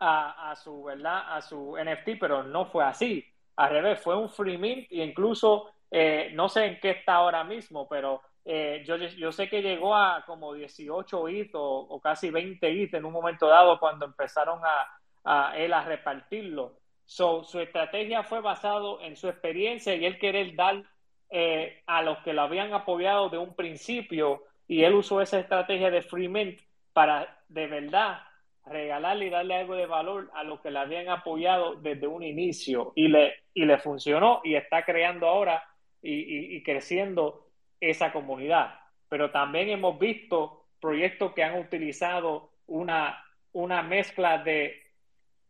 a, 0.00 0.54
su, 0.56 0.82
¿verdad? 0.82 1.36
A 1.36 1.42
su 1.42 1.76
NFT, 1.76 2.18
pero 2.18 2.42
no 2.42 2.66
fue 2.66 2.84
así. 2.84 3.24
Al 3.56 3.70
revés, 3.70 4.00
fue 4.00 4.16
un 4.16 4.30
free 4.30 4.56
mint 4.56 4.90
e 4.90 5.04
incluso, 5.04 5.70
eh, 5.90 6.30
no 6.34 6.48
sé 6.48 6.64
en 6.64 6.80
qué 6.80 6.90
está 6.90 7.16
ahora 7.16 7.44
mismo, 7.44 7.86
pero 7.88 8.22
eh, 8.44 8.82
yo, 8.86 8.96
yo, 8.96 9.30
sé 9.30 9.48
que 9.48 9.60
llegó 9.60 9.94
a 9.94 10.24
como 10.26 10.54
18 10.54 11.28
ETH 11.28 11.50
o, 11.54 12.00
casi 12.02 12.30
20 12.30 12.82
ETH 12.82 12.94
en 12.94 13.04
un 13.04 13.12
momento 13.12 13.46
dado 13.46 13.78
cuando 13.78 14.06
empezaron 14.06 14.60
a, 14.64 15.50
a 15.50 15.56
él 15.58 15.72
a 15.72 15.84
repartirlo. 15.84 16.78
So, 17.04 17.44
su 17.44 17.60
estrategia 17.60 18.22
fue 18.22 18.40
basado 18.40 19.00
en 19.02 19.16
su 19.16 19.28
experiencia 19.28 19.94
y 19.94 20.06
él 20.06 20.18
querer 20.18 20.54
dar 20.54 20.84
eh, 21.28 21.82
a 21.86 22.02
los 22.02 22.18
que 22.20 22.32
lo 22.32 22.42
habían 22.42 22.72
apoyado 22.72 23.28
de 23.28 23.38
un 23.38 23.54
principio 23.54 24.44
y 24.66 24.84
él 24.84 24.94
usó 24.94 25.20
esa 25.20 25.38
estrategia 25.38 25.90
de 25.90 26.02
free 26.02 26.28
mint 26.28 26.60
para 26.92 27.38
de 27.48 27.66
verdad 27.66 28.20
regalarle 28.66 29.26
y 29.26 29.30
darle 29.30 29.54
algo 29.54 29.74
de 29.74 29.86
valor 29.86 30.30
a 30.34 30.44
los 30.44 30.60
que 30.60 30.70
le 30.70 30.78
habían 30.78 31.08
apoyado 31.08 31.76
desde 31.76 32.06
un 32.06 32.22
inicio 32.22 32.92
y 32.94 33.08
le, 33.08 33.34
y 33.54 33.64
le 33.64 33.78
funcionó 33.78 34.40
y 34.44 34.54
está 34.54 34.84
creando 34.84 35.26
ahora 35.26 35.62
y, 36.02 36.12
y, 36.12 36.56
y 36.56 36.62
creciendo 36.62 37.46
esa 37.80 38.12
comunidad. 38.12 38.78
Pero 39.08 39.30
también 39.30 39.70
hemos 39.70 39.98
visto 39.98 40.66
proyectos 40.80 41.32
que 41.32 41.42
han 41.42 41.58
utilizado 41.58 42.50
una, 42.66 43.24
una 43.52 43.82
mezcla 43.82 44.38
de 44.38 44.82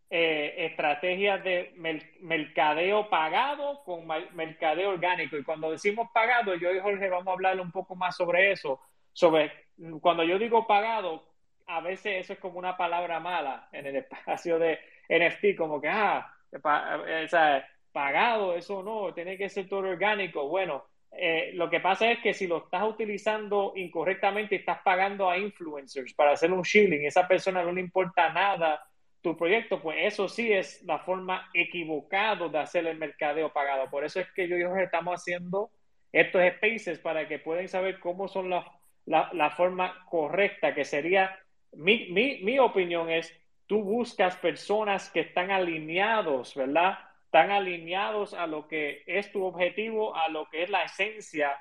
eh, 0.09 0.67
estrategias 0.67 1.43
de 1.45 1.73
mercadeo 2.21 3.09
pagado 3.09 3.83
con 3.85 4.07
mercadeo 4.35 4.91
orgánico. 4.91 5.37
Y 5.37 5.45
cuando 5.45 5.71
decimos 5.71 6.09
pagado, 6.13 6.55
yo 6.57 6.73
y 6.73 6.81
Jorge 6.81 7.09
vamos 7.09 7.29
a 7.29 7.33
hablar 7.33 7.61
un 7.61 7.71
poco 7.71 7.95
más 7.95 8.17
sobre 8.17 8.51
eso. 8.51 8.81
Sobre 9.13 9.53
cuando 10.01 10.25
yo 10.25 10.39
digo 10.39 10.67
pagado, 10.67 11.30
a 11.77 11.81
veces 11.81 12.25
eso 12.25 12.33
es 12.33 12.39
como 12.39 12.59
una 12.59 12.77
palabra 12.77 13.21
mala 13.21 13.69
en 13.73 13.87
el 13.87 13.97
espacio 13.97 14.59
de 14.59 14.79
NFT, 15.09 15.57
como 15.57 15.81
que, 15.81 15.89
ah, 15.89 16.33
o 16.53 17.29
sea, 17.29 17.67
pagado, 17.93 18.57
eso 18.57 18.83
no, 18.83 19.13
tiene 19.15 19.37
que 19.37 19.49
ser 19.49 19.69
todo 19.69 19.81
orgánico. 19.81 20.49
Bueno, 20.49 20.85
eh, 21.13 21.51
lo 21.55 21.69
que 21.69 21.81
pasa 21.81 22.11
es 22.11 22.21
que 22.21 22.35
si 22.35 22.47
lo 22.47 22.65
estás 22.65 22.85
utilizando 22.85 23.73
incorrectamente, 23.77 24.57
estás 24.57 24.81
pagando 24.83 25.29
a 25.29 25.39
influencers 25.39 26.15
para 26.15 26.33
hacer 26.33 26.53
un 26.53 26.63
shilling, 26.63 27.05
esa 27.05 27.27
persona 27.27 27.63
no 27.63 27.73
le 27.73 27.81
importa 27.81 28.33
nada 28.33 28.85
tu 29.21 29.37
proyecto, 29.37 29.83
pues 29.83 29.99
eso 30.01 30.29
sí 30.29 30.53
es 30.53 30.83
la 30.85 30.99
forma 31.01 31.51
equivocada 31.53 32.49
de 32.49 32.59
hacer 32.59 32.87
el 32.87 32.97
mercadeo 32.97 33.53
pagado. 33.53 33.91
Por 33.91 34.05
eso 34.05 34.21
es 34.21 34.31
que 34.33 34.49
yo 34.49 34.57
y 34.57 34.63
Jorge 34.63 34.85
estamos 34.85 35.21
haciendo 35.21 35.71
estos 36.11 36.43
spaces 36.57 36.99
para 36.99 37.29
que 37.29 37.39
puedan 37.39 37.69
saber 37.69 38.01
cómo 38.01 38.29
son 38.29 38.49
la, 38.49 38.67
la, 39.05 39.31
la 39.35 39.51
forma 39.51 40.07
correcta, 40.09 40.75
que 40.75 40.85
sería, 40.85 41.39
mi, 41.73 42.09
mi, 42.11 42.39
mi, 42.43 42.59
opinión 42.59 43.11
es, 43.11 43.35
tú 43.67 43.83
buscas 43.83 44.37
personas 44.37 45.11
que 45.11 45.21
están 45.21 45.51
alineados, 45.51 46.55
¿verdad? 46.55 46.99
Están 47.25 47.51
alineados 47.51 48.35
a 48.35 48.47
lo 48.47 48.67
que 48.67 49.03
es 49.07 49.31
tu 49.33 49.45
objetivo, 49.45 50.15
a 50.17 50.29
lo 50.29 50.49
que 50.51 50.65
es 50.65 50.71
la 50.71 50.83
esencia 50.85 51.57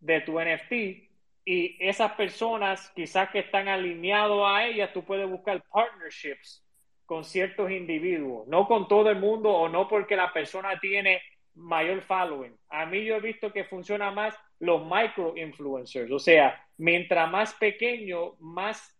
de 0.00 0.20
tu 0.20 0.40
NFT. 0.40 0.72
Y 1.46 1.76
esas 1.78 2.12
personas, 2.12 2.90
quizás 2.96 3.30
que 3.30 3.40
están 3.40 3.68
alineados 3.68 4.42
a 4.46 4.66
ellas, 4.66 4.92
tú 4.92 5.04
puedes 5.04 5.28
buscar 5.28 5.62
partnerships 5.70 6.64
con 7.06 7.24
ciertos 7.24 7.70
individuos, 7.70 8.46
no 8.48 8.66
con 8.66 8.88
todo 8.88 9.10
el 9.10 9.18
mundo 9.18 9.50
o 9.50 9.68
no 9.68 9.88
porque 9.88 10.16
la 10.16 10.32
persona 10.32 10.78
tiene 10.80 11.20
mayor 11.54 12.00
following. 12.02 12.56
A 12.68 12.86
mí 12.86 13.04
yo 13.04 13.16
he 13.16 13.20
visto 13.20 13.52
que 13.52 13.64
funciona 13.64 14.10
más 14.10 14.34
los 14.58 14.84
micro 14.84 15.36
influencers, 15.36 16.10
o 16.10 16.18
sea, 16.18 16.64
mientras 16.78 17.30
más 17.30 17.54
pequeño, 17.54 18.34
más 18.40 18.93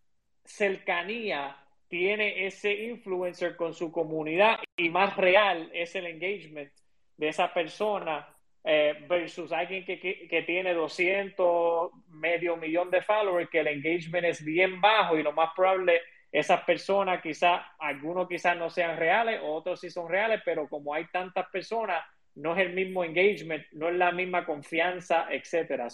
cercanía 0.44 1.56
tiene 1.88 2.46
ese 2.46 2.72
influencer 2.72 3.56
con 3.56 3.74
su 3.74 3.90
comunidad 3.92 4.58
y 4.76 4.88
más 4.90 5.16
real 5.16 5.70
es 5.72 5.94
el 5.94 6.06
engagement 6.06 6.72
de 7.16 7.28
esa 7.28 7.52
persona 7.52 8.28
eh, 8.64 9.04
versus 9.08 9.52
alguien 9.52 9.84
que, 9.84 9.98
que, 9.98 10.42
tiene 10.42 10.72
200, 10.72 11.90
medio 12.08 12.56
millón 12.56 12.90
de 12.90 13.02
followers, 13.02 13.50
que 13.50 13.60
el 13.60 13.68
engagement 13.68 14.24
es 14.24 14.42
bien 14.42 14.80
bajo 14.80 15.18
y 15.18 15.22
lo 15.22 15.32
más 15.32 15.50
probable 15.54 16.00
esas 16.32 16.64
personas 16.64 17.22
quizás, 17.22 17.62
algunos 17.78 18.26
quizás 18.26 18.56
no 18.56 18.68
sean 18.68 18.96
reales, 18.96 19.40
otros 19.44 19.80
sí 19.80 19.88
son 19.88 20.08
reales, 20.08 20.40
pero 20.44 20.68
como 20.68 20.92
hay 20.92 21.06
tantas 21.12 21.48
personas, 21.50 22.04
no 22.34 22.56
es 22.56 22.66
el 22.66 22.72
mismo 22.72 23.04
engagement, 23.04 23.64
no 23.72 23.88
es 23.88 23.94
la 23.94 24.10
misma 24.10 24.44
confianza, 24.44 25.28
etcétera. 25.30 25.88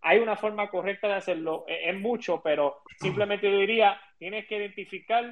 Hay 0.00 0.18
una 0.18 0.36
forma 0.36 0.68
correcta 0.68 1.08
de 1.08 1.14
hacerlo, 1.14 1.64
e, 1.66 1.90
es 1.90 1.96
mucho, 1.98 2.40
pero 2.42 2.82
simplemente 3.00 3.50
yo 3.50 3.58
diría, 3.58 4.00
tienes 4.18 4.46
que 4.46 4.56
identificar 4.58 5.24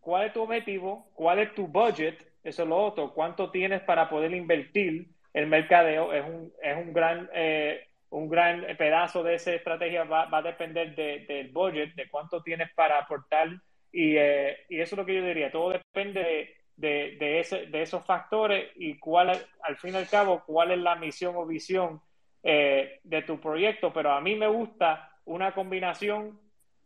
cuál 0.00 0.26
es 0.26 0.32
tu 0.32 0.42
objetivo, 0.42 1.10
cuál 1.14 1.38
es 1.38 1.54
tu 1.54 1.66
budget, 1.66 2.18
eso 2.42 2.62
es 2.62 2.68
lo 2.68 2.76
otro, 2.76 3.12
cuánto 3.12 3.50
tienes 3.50 3.82
para 3.82 4.08
poder 4.08 4.32
invertir. 4.32 5.08
El 5.32 5.46
mercadeo 5.46 6.12
es 6.12 6.24
un, 6.24 6.52
es 6.60 6.76
un 6.76 6.92
gran 6.92 7.28
eh, 7.32 7.86
un 8.10 8.28
gran 8.28 8.66
pedazo 8.76 9.22
de 9.22 9.34
esa 9.34 9.52
estrategia 9.54 10.04
va, 10.04 10.26
va 10.26 10.38
a 10.38 10.42
depender 10.42 10.94
de, 10.94 11.24
del 11.26 11.50
budget, 11.50 11.94
de 11.94 12.08
cuánto 12.08 12.42
tienes 12.42 12.70
para 12.74 12.98
aportar 12.98 13.48
y, 13.92 14.16
eh, 14.16 14.58
y, 14.68 14.80
eso 14.80 14.94
es 14.94 14.98
lo 14.98 15.06
que 15.06 15.14
yo 15.14 15.24
diría, 15.24 15.50
todo 15.50 15.70
depende 15.70 16.56
de, 16.76 17.16
de, 17.18 17.40
ese, 17.40 17.66
de 17.66 17.82
esos 17.82 18.04
factores 18.04 18.70
y 18.76 18.98
cuál, 18.98 19.30
al 19.62 19.76
fin 19.76 19.94
y 19.94 19.96
al 19.96 20.08
cabo, 20.08 20.42
cuál 20.44 20.72
es 20.72 20.78
la 20.78 20.96
misión 20.96 21.34
o 21.36 21.46
visión 21.46 22.00
eh, 22.42 23.00
de 23.04 23.22
tu 23.22 23.40
proyecto, 23.40 23.92
pero 23.92 24.12
a 24.12 24.20
mí 24.20 24.34
me 24.34 24.48
gusta 24.48 25.18
una 25.24 25.52
combinación 25.52 26.38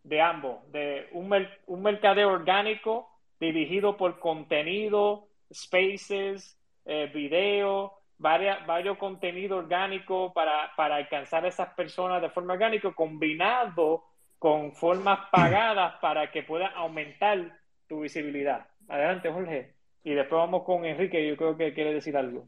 de 0.03 0.21
ambos, 0.21 0.71
de 0.73 1.09
un, 1.13 1.33
un 1.67 1.83
mercadeo 1.83 2.31
orgánico 2.31 3.09
dirigido 3.41 3.97
por 3.97 4.19
contenido, 4.19 5.29
spaces, 5.53 6.59
eh, 6.85 7.11
video, 7.13 7.93
varias, 8.19 8.67
varios 8.67 8.99
contenido 8.99 9.59
orgánico 9.59 10.33
para, 10.33 10.75
para 10.77 10.97
alcanzar 10.97 11.45
a 11.45 11.49
esas 11.49 11.75
personas 11.75 12.21
de 12.21 12.31
forma 12.31 12.55
orgánica, 12.55 12.93
combinado 12.93 14.05
con 14.39 14.73
formas 14.73 15.21
pagadas 15.31 15.95
para 16.01 16.31
que 16.31 16.43
pueda 16.43 16.69
aumentar 16.69 17.59
tu 17.89 18.01
visibilidad. 18.01 18.67
Adelante, 18.89 19.31
Jorge. 19.31 19.75
Y 20.03 20.13
después 20.13 20.39
vamos 20.39 20.65
con 20.65 20.85
Enrique, 20.85 21.27
yo 21.27 21.37
creo 21.37 21.57
que 21.57 21.73
quiere 21.73 21.95
decir 21.95 22.17
algo. 22.17 22.47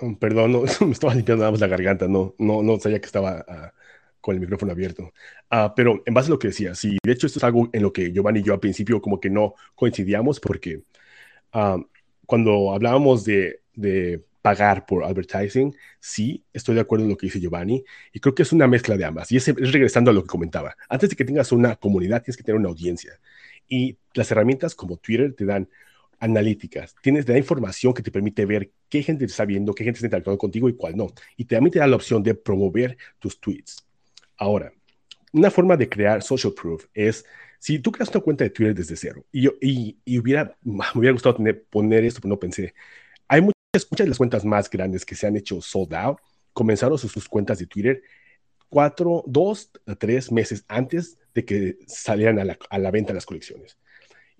Um, 0.00 0.16
perdón, 0.16 0.52
no, 0.52 0.62
me 0.86 0.92
estaba 0.92 1.14
limpiando 1.14 1.44
nada 1.44 1.56
la 1.58 1.66
garganta, 1.66 2.08
no, 2.08 2.34
no, 2.38 2.62
no 2.62 2.78
sabía 2.78 3.00
que 3.00 3.06
estaba 3.06 3.44
uh, 3.48 4.20
con 4.20 4.34
el 4.34 4.40
micrófono 4.40 4.72
abierto. 4.72 5.12
Uh, 5.50 5.70
pero 5.74 6.02
en 6.06 6.14
base 6.14 6.28
a 6.28 6.30
lo 6.30 6.38
que 6.38 6.48
decía, 6.48 6.74
sí, 6.74 6.98
de 7.02 7.12
hecho 7.12 7.26
esto 7.26 7.38
es 7.38 7.44
algo 7.44 7.68
en 7.72 7.82
lo 7.82 7.92
que 7.92 8.12
Giovanni 8.12 8.40
y 8.40 8.42
yo 8.42 8.54
al 8.54 8.60
principio 8.60 9.00
como 9.00 9.20
que 9.20 9.30
no 9.30 9.54
coincidíamos 9.74 10.40
porque 10.40 10.82
uh, 11.54 11.82
cuando 12.26 12.72
hablábamos 12.72 13.24
de, 13.24 13.60
de 13.74 14.22
pagar 14.42 14.86
por 14.86 15.04
advertising, 15.04 15.74
sí, 15.98 16.44
estoy 16.52 16.74
de 16.74 16.80
acuerdo 16.82 17.04
en 17.04 17.10
lo 17.10 17.16
que 17.16 17.26
dice 17.26 17.40
Giovanni, 17.40 17.84
y 18.12 18.20
creo 18.20 18.34
que 18.34 18.42
es 18.42 18.52
una 18.52 18.66
mezcla 18.66 18.96
de 18.96 19.04
ambas. 19.04 19.30
Y 19.32 19.36
es, 19.36 19.46
regresando 19.46 20.10
a 20.10 20.14
lo 20.14 20.22
que 20.22 20.28
comentaba, 20.28 20.76
antes 20.88 21.10
de 21.10 21.16
que 21.16 21.24
tengas 21.24 21.52
una 21.52 21.76
comunidad, 21.76 22.22
tienes 22.22 22.36
que 22.36 22.42
tener 22.42 22.58
una 22.58 22.68
audiencia. 22.68 23.20
Y 23.68 23.98
las 24.14 24.30
herramientas 24.30 24.74
como 24.74 24.96
Twitter 24.96 25.34
te 25.34 25.44
dan 25.44 25.68
analíticas, 26.20 26.94
tienes 27.02 27.26
te 27.26 27.32
da 27.32 27.38
información 27.38 27.92
que 27.92 28.02
te 28.02 28.10
permite 28.10 28.44
ver 28.46 28.70
qué 28.88 29.02
gente 29.02 29.24
está 29.24 29.44
viendo, 29.44 29.74
qué 29.74 29.84
gente 29.84 29.98
está 29.98 30.06
interactuando 30.06 30.38
contigo 30.38 30.68
y 30.68 30.74
cuál 30.74 30.96
no. 30.96 31.08
Y 31.36 31.44
también 31.46 31.72
te 31.72 31.78
da 31.78 31.86
la 31.86 31.96
opción 31.96 32.22
de 32.22 32.34
promover 32.34 32.96
tus 33.18 33.40
tweets. 33.40 33.84
Ahora, 34.36 34.72
una 35.32 35.50
forma 35.50 35.76
de 35.76 35.88
crear 35.88 36.22
social 36.22 36.52
proof 36.52 36.86
es 36.94 37.24
si 37.58 37.78
tú 37.78 37.92
creas 37.92 38.10
una 38.10 38.20
cuenta 38.20 38.44
de 38.44 38.50
Twitter 38.50 38.74
desde 38.74 38.96
cero 38.96 39.24
y, 39.32 39.42
yo, 39.42 39.52
y, 39.60 39.98
y 40.04 40.18
hubiera, 40.18 40.56
me 40.62 40.84
hubiera 40.94 41.12
gustado 41.12 41.36
tener, 41.36 41.64
poner 41.64 42.04
esto, 42.04 42.20
pero 42.20 42.30
no 42.34 42.38
pensé 42.38 42.74
hay 43.28 43.40
muchas 43.42 43.86
de 43.96 44.06
las 44.06 44.18
cuentas 44.18 44.44
más 44.44 44.68
grandes 44.68 45.04
que 45.04 45.14
se 45.14 45.26
han 45.26 45.36
hecho 45.36 45.60
sold 45.60 45.94
out 45.94 46.18
comenzaron 46.52 46.98
sus, 46.98 47.12
sus 47.12 47.28
cuentas 47.28 47.58
de 47.58 47.66
Twitter 47.66 48.02
cuatro, 48.70 49.22
dos 49.26 49.70
tres 49.98 50.32
meses 50.32 50.64
antes 50.68 51.18
de 51.34 51.44
que 51.44 51.78
salieran 51.86 52.38
a 52.38 52.44
la, 52.44 52.58
a 52.70 52.78
la, 52.78 52.90
venta 52.90 53.12
las 53.12 53.26
colecciones. 53.26 53.76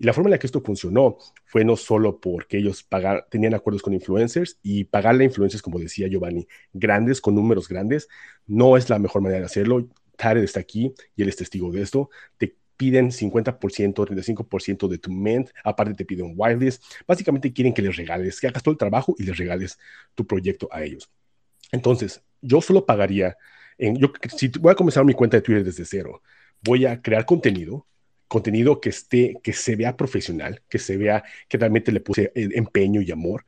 Y 0.01 0.05
la 0.05 0.13
forma 0.13 0.29
en 0.29 0.31
la 0.31 0.39
que 0.39 0.47
esto 0.47 0.61
funcionó 0.61 1.19
fue 1.45 1.63
no 1.63 1.75
solo 1.75 2.19
porque 2.19 2.57
ellos 2.57 2.81
pagar, 2.81 3.27
tenían 3.29 3.53
acuerdos 3.53 3.83
con 3.83 3.93
influencers 3.93 4.57
y 4.63 4.85
pagarle 4.85 5.23
a 5.23 5.27
influencers, 5.27 5.61
como 5.61 5.77
decía 5.77 6.07
Giovanni, 6.07 6.47
grandes, 6.73 7.21
con 7.21 7.35
números 7.35 7.69
grandes, 7.69 8.07
no 8.47 8.77
es 8.77 8.89
la 8.89 8.97
mejor 8.97 9.21
manera 9.21 9.41
de 9.41 9.45
hacerlo. 9.45 9.87
Tarek 10.17 10.43
está 10.43 10.59
aquí 10.59 10.91
y 11.15 11.21
él 11.21 11.29
es 11.29 11.35
testigo 11.35 11.71
de 11.71 11.83
esto. 11.83 12.09
Te 12.39 12.55
piden 12.77 13.11
50%, 13.11 13.59
35% 13.59 14.87
de 14.87 14.97
tu 14.97 15.11
ment, 15.11 15.51
aparte 15.63 15.93
te 15.93 16.03
piden 16.03 16.33
wireless. 16.35 16.81
Básicamente 17.05 17.53
quieren 17.53 17.71
que 17.71 17.83
les 17.83 17.95
regales, 17.95 18.41
que 18.41 18.47
hagas 18.47 18.63
todo 18.63 18.71
el 18.71 18.79
trabajo 18.79 19.13
y 19.19 19.23
les 19.23 19.37
regales 19.37 19.77
tu 20.15 20.25
proyecto 20.25 20.67
a 20.71 20.83
ellos. 20.83 21.11
Entonces, 21.71 22.23
yo 22.41 22.59
solo 22.59 22.87
pagaría, 22.87 23.37
en, 23.77 23.97
yo, 23.97 24.11
si 24.35 24.47
voy 24.47 24.71
a 24.71 24.75
comenzar 24.75 25.05
mi 25.05 25.13
cuenta 25.13 25.37
de 25.37 25.41
Twitter 25.41 25.63
desde 25.63 25.85
cero, 25.85 26.23
voy 26.63 26.87
a 26.87 26.99
crear 26.99 27.23
contenido, 27.23 27.85
contenido 28.31 28.79
que 28.79 28.87
esté, 28.87 29.35
que 29.43 29.51
se 29.51 29.75
vea 29.75 29.97
profesional, 29.97 30.61
que 30.69 30.79
se 30.79 30.95
vea 30.95 31.21
que 31.49 31.57
realmente 31.57 31.91
le 31.91 31.99
puse 31.99 32.31
empeño 32.33 33.01
y 33.01 33.11
amor. 33.11 33.43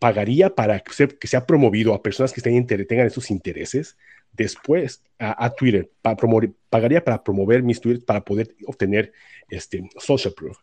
Pagaría 0.00 0.52
para 0.52 0.80
que 0.80 0.92
sea, 0.92 1.06
que 1.06 1.28
sea 1.28 1.46
promovido 1.46 1.94
a 1.94 2.02
personas 2.02 2.32
que 2.32 2.40
estén, 2.40 2.66
tengan 2.66 3.06
esos 3.06 3.30
intereses. 3.30 3.96
Después 4.32 5.04
a, 5.16 5.44
a 5.44 5.54
Twitter, 5.54 5.88
para 6.02 6.16
promover, 6.16 6.50
pagaría 6.70 7.04
para 7.04 7.22
promover 7.22 7.62
mis 7.62 7.80
tweets 7.80 8.02
para 8.04 8.24
poder 8.24 8.52
obtener 8.66 9.12
este 9.48 9.88
social 9.96 10.34
proof. 10.34 10.58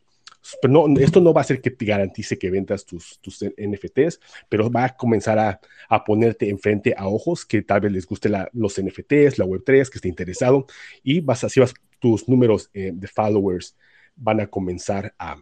Pero 0.62 0.74
no, 0.74 1.00
esto 1.00 1.22
no 1.22 1.34
va 1.34 1.40
a 1.40 1.44
hacer 1.44 1.62
que 1.62 1.72
te 1.72 1.86
garantice 1.86 2.38
que 2.38 2.50
vendas 2.50 2.86
tus, 2.86 3.18
tus 3.22 3.44
NFTs, 3.44 4.20
pero 4.50 4.70
va 4.70 4.86
a 4.86 4.96
comenzar 4.98 5.40
a, 5.40 5.62
a, 5.88 6.04
ponerte 6.04 6.50
enfrente 6.50 6.94
a 6.98 7.08
ojos 7.08 7.46
que 7.46 7.62
tal 7.62 7.82
vez 7.82 7.92
les 7.94 8.06
guste 8.06 8.28
la, 8.28 8.50
los 8.52 8.82
NFTs, 8.82 9.38
la 9.38 9.46
Web3, 9.46 9.90
que 9.90 9.98
esté 9.98 10.08
interesado, 10.08 10.66
y 11.04 11.22
vas 11.22 11.44
así 11.44 11.60
vas, 11.60 11.74
tus 12.00 12.28
números 12.28 12.70
eh, 12.74 12.92
de 12.94 13.08
followers 13.08 13.76
van 14.16 14.40
a 14.42 14.48
comenzar 14.48 15.14
a, 15.18 15.38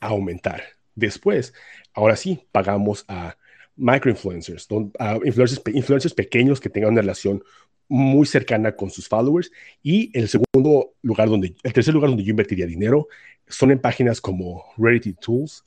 aumentar. 0.00 0.62
Después, 0.94 1.54
ahora 1.94 2.16
sí, 2.16 2.46
pagamos 2.52 3.04
a 3.08 3.36
microinfluencers, 3.76 4.68
a 4.98 5.18
influencers, 5.24 5.62
influencers 5.74 6.14
pequeños 6.14 6.60
que 6.60 6.68
tengan 6.68 6.92
una 6.92 7.00
relación 7.00 7.42
muy 7.88 8.26
cercana 8.26 8.74
con 8.76 8.90
sus 8.90 9.08
followers. 9.08 9.50
Y 9.82 10.16
el 10.18 10.28
segundo 10.28 10.94
lugar 11.02 11.28
donde, 11.28 11.54
el 11.62 11.72
tercer 11.72 11.94
lugar 11.94 12.10
donde 12.10 12.24
yo 12.24 12.30
invertiría 12.30 12.66
dinero 12.66 13.08
son 13.48 13.70
en 13.70 13.80
páginas 13.80 14.20
como 14.20 14.64
Rarity 14.76 15.14
Tools, 15.14 15.64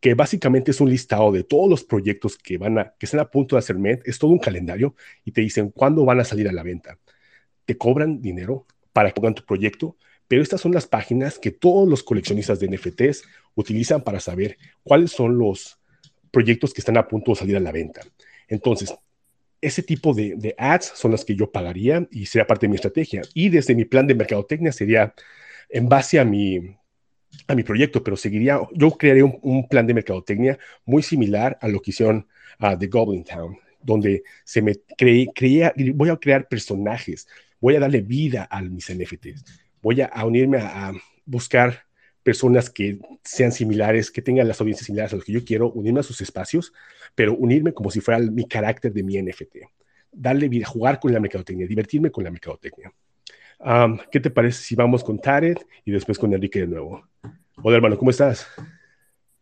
que 0.00 0.14
básicamente 0.14 0.72
es 0.72 0.80
un 0.80 0.90
listado 0.90 1.30
de 1.30 1.44
todos 1.44 1.70
los 1.70 1.84
proyectos 1.84 2.36
que 2.36 2.58
van 2.58 2.78
a, 2.78 2.94
que 2.98 3.06
están 3.06 3.20
a 3.20 3.30
punto 3.30 3.56
de 3.56 3.60
hacer 3.60 3.78
MED, 3.78 4.00
es 4.04 4.18
todo 4.18 4.32
un 4.32 4.38
calendario 4.38 4.94
y 5.24 5.32
te 5.32 5.40
dicen 5.40 5.70
cuándo 5.70 6.04
van 6.04 6.20
a 6.20 6.24
salir 6.24 6.48
a 6.48 6.52
la 6.52 6.62
venta. 6.62 6.98
Te 7.64 7.78
cobran 7.78 8.20
dinero 8.20 8.66
para 8.92 9.10
que 9.10 9.20
pongan 9.20 9.34
tu 9.34 9.44
proyecto, 9.44 9.96
pero 10.28 10.42
estas 10.42 10.60
son 10.60 10.72
las 10.72 10.86
páginas 10.86 11.38
que 11.38 11.50
todos 11.50 11.88
los 11.88 12.02
coleccionistas 12.02 12.58
de 12.58 12.68
NFTs 12.68 13.24
utilizan 13.54 14.02
para 14.02 14.20
saber 14.20 14.56
cuáles 14.82 15.12
son 15.12 15.38
los 15.38 15.78
proyectos 16.30 16.72
que 16.72 16.80
están 16.80 16.96
a 16.96 17.06
punto 17.06 17.32
de 17.32 17.36
salir 17.36 17.56
a 17.56 17.60
la 17.60 17.72
venta. 17.72 18.00
Entonces, 18.48 18.94
ese 19.60 19.82
tipo 19.82 20.12
de, 20.12 20.54
ads 20.58 20.92
son 20.96 21.12
las 21.12 21.24
que 21.24 21.36
yo 21.36 21.50
pagaría 21.50 22.06
y 22.10 22.26
sería 22.26 22.46
parte 22.46 22.66
de 22.66 22.70
mi 22.70 22.76
estrategia. 22.76 23.22
Y 23.32 23.48
desde 23.48 23.74
mi 23.74 23.84
plan 23.84 24.06
de 24.06 24.14
mercadotecnia 24.14 24.72
sería 24.72 25.14
en 25.68 25.88
base 25.88 26.18
a 26.18 26.24
mi, 26.24 26.76
a 27.46 27.54
mi 27.54 27.62
proyecto, 27.62 28.02
pero 28.02 28.16
seguiría, 28.16 28.60
yo 28.72 28.90
crearía 28.90 29.24
un, 29.24 29.68
plan 29.68 29.86
de 29.86 29.94
mercadotecnia 29.94 30.58
muy 30.84 31.02
similar 31.02 31.58
a 31.60 31.68
lo 31.68 31.80
que 31.80 31.92
hicieron 31.92 32.26
uh, 32.60 32.76
de 32.76 32.88
Goblin 32.88 33.24
Town, 33.24 33.56
donde 33.80 34.24
se 34.44 34.60
me 34.60 34.74
cre, 34.96 35.28
creía, 35.34 35.72
voy 35.94 36.08
a 36.08 36.16
crear 36.16 36.48
personajes, 36.48 37.28
voy 37.62 37.76
a 37.76 37.80
darle 37.80 38.02
vida 38.02 38.46
a 38.50 38.60
mis 38.60 38.94
NFTs, 38.94 39.44
voy 39.80 40.02
a, 40.02 40.06
a 40.06 40.26
unirme 40.26 40.58
a, 40.58 40.88
a 40.88 40.92
buscar 41.24 41.86
personas 42.22 42.70
que 42.70 42.98
sean 43.24 43.52
similares, 43.52 44.10
que 44.10 44.22
tengan 44.22 44.46
las 44.46 44.60
audiencias 44.60 44.86
similares 44.86 45.12
a 45.12 45.16
lo 45.16 45.22
que 45.22 45.32
yo 45.32 45.44
quiero, 45.44 45.72
unirme 45.72 46.00
a 46.00 46.02
sus 46.02 46.20
espacios, 46.20 46.72
pero 47.14 47.34
unirme 47.34 47.72
como 47.72 47.90
si 47.90 48.00
fuera 48.00 48.20
mi 48.20 48.46
carácter 48.46 48.92
de 48.92 49.02
mi 49.02 49.20
NFT. 49.20 49.56
Darle 50.12 50.48
vida, 50.48 50.66
jugar 50.66 51.00
con 51.00 51.12
la 51.12 51.20
mercadotecnia, 51.20 51.66
divertirme 51.66 52.10
con 52.10 52.24
la 52.24 52.30
mercadotecnia. 52.30 52.92
Um, 53.60 53.98
¿Qué 54.10 54.20
te 54.20 54.30
parece 54.30 54.62
si 54.62 54.74
vamos 54.74 55.04
con 55.04 55.18
Tarek 55.18 55.66
y 55.84 55.92
después 55.92 56.18
con 56.18 56.32
Enrique 56.34 56.60
de 56.60 56.66
nuevo? 56.66 57.08
Hola, 57.62 57.76
hermano, 57.76 57.96
¿cómo 57.96 58.10
estás? 58.10 58.46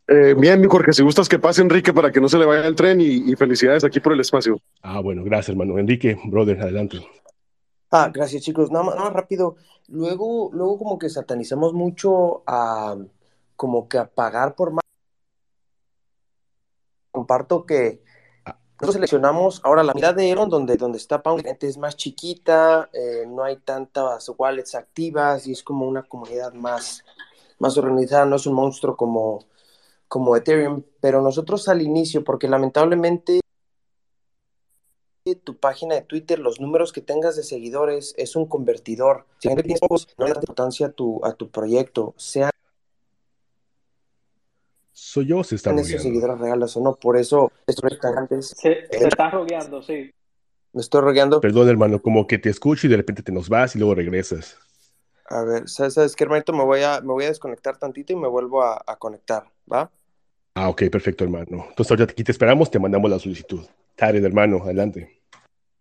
Eh, 0.06 0.34
bien, 0.36 0.60
mi 0.60 0.66
Jorge, 0.66 0.92
si 0.92 1.02
gustas 1.02 1.28
que 1.28 1.38
pase 1.38 1.62
Enrique 1.62 1.92
para 1.92 2.10
que 2.10 2.20
no 2.20 2.28
se 2.28 2.36
le 2.36 2.44
vaya 2.44 2.66
el 2.66 2.74
tren 2.74 3.00
y, 3.00 3.30
y 3.30 3.36
felicidades 3.36 3.84
aquí 3.84 4.00
por 4.00 4.12
el 4.12 4.20
espacio. 4.20 4.60
Ah, 4.82 5.00
bueno, 5.00 5.22
gracias, 5.24 5.50
hermano. 5.50 5.78
Enrique, 5.78 6.18
brother, 6.24 6.60
adelante. 6.60 6.98
Ah, 7.90 8.10
gracias 8.12 8.42
chicos. 8.42 8.70
Nada 8.70 8.84
más, 8.84 8.94
nada 8.94 9.06
más 9.08 9.14
rápido. 9.14 9.56
Luego, 9.88 10.50
luego 10.52 10.78
como 10.78 10.98
que 10.98 11.08
satanizamos 11.08 11.72
mucho 11.72 12.42
a 12.46 12.96
como 13.56 13.88
que 13.88 13.98
a 13.98 14.08
pagar 14.08 14.54
por 14.54 14.72
más. 14.72 14.84
Comparto 17.10 17.66
que 17.66 18.02
nosotros 18.80 18.94
seleccionamos 18.94 19.60
ahora 19.62 19.82
la 19.82 19.92
mitad 19.92 20.14
de 20.14 20.30
Elon 20.30 20.48
donde, 20.48 20.76
donde 20.78 20.96
está 20.96 21.22
Pound 21.22 21.44
es 21.60 21.76
más 21.76 21.96
chiquita, 21.96 22.88
eh, 22.94 23.26
no 23.28 23.44
hay 23.44 23.58
tantas 23.58 24.32
wallets 24.38 24.74
activas 24.74 25.46
y 25.46 25.52
es 25.52 25.62
como 25.62 25.86
una 25.86 26.02
comunidad 26.02 26.54
más, 26.54 27.04
más 27.58 27.76
organizada, 27.76 28.24
no 28.24 28.36
es 28.36 28.46
un 28.46 28.54
monstruo 28.54 28.96
como, 28.96 29.44
como 30.08 30.34
Ethereum, 30.34 30.82
pero 30.98 31.20
nosotros 31.20 31.68
al 31.68 31.82
inicio, 31.82 32.24
porque 32.24 32.48
lamentablemente 32.48 33.40
tu 35.36 35.56
página 35.56 35.94
de 35.94 36.02
Twitter, 36.02 36.38
los 36.38 36.60
números 36.60 36.92
que 36.92 37.00
tengas 37.00 37.36
de 37.36 37.42
seguidores, 37.42 38.14
es 38.16 38.36
un 38.36 38.46
convertidor. 38.46 39.26
Si 39.38 39.48
gente 39.48 39.62
tiene 39.62 39.80
pocos, 39.80 40.08
no 40.18 40.26
le 40.26 40.32
da 40.32 40.40
importancia 40.40 40.86
a 40.86 40.90
tu, 40.92 41.20
a 41.24 41.32
tu 41.32 41.50
proyecto, 41.50 42.14
sean 42.16 42.50
soy 44.92 45.26
yo 45.26 45.42
se 45.42 45.54
está 45.56 45.72
esos 45.72 46.02
seguidores 46.02 46.38
reales 46.38 46.76
o 46.76 46.80
no, 46.80 46.94
por 46.94 47.16
eso 47.16 47.50
estos 47.66 47.90
restaurantes... 47.90 48.54
Se, 48.56 48.86
se 48.86 49.08
está 49.08 49.30
rogueando, 49.30 49.82
sí. 49.82 50.10
Me 50.72 50.82
estoy 50.82 51.00
rogueando. 51.00 51.40
Perdón, 51.40 51.68
hermano, 51.68 52.00
como 52.00 52.26
que 52.26 52.38
te 52.38 52.48
escucho 52.48 52.86
y 52.86 52.90
de 52.90 52.98
repente 52.98 53.22
te 53.22 53.32
nos 53.32 53.48
vas 53.48 53.74
y 53.74 53.78
luego 53.78 53.94
regresas. 53.94 54.56
A 55.28 55.42
ver, 55.42 55.68
¿sabes, 55.68 55.94
sabes 55.94 56.14
qué, 56.14 56.24
hermanito? 56.24 56.52
Me 56.52 56.64
voy, 56.64 56.82
a, 56.82 57.00
me 57.00 57.12
voy 57.12 57.24
a 57.24 57.28
desconectar 57.28 57.78
tantito 57.78 58.12
y 58.12 58.16
me 58.16 58.28
vuelvo 58.28 58.62
a, 58.62 58.82
a 58.86 58.96
conectar, 58.96 59.50
¿va? 59.72 59.90
Ah, 60.54 60.68
ok, 60.68 60.82
perfecto, 60.90 61.24
hermano. 61.24 61.66
Entonces 61.70 61.90
ahorita 61.90 62.12
aquí 62.12 62.22
te 62.22 62.32
esperamos, 62.32 62.70
te 62.70 62.78
mandamos 62.78 63.10
la 63.10 63.18
solicitud. 63.18 63.64
Tarek, 63.96 64.22
hermano, 64.22 64.62
adelante. 64.62 65.19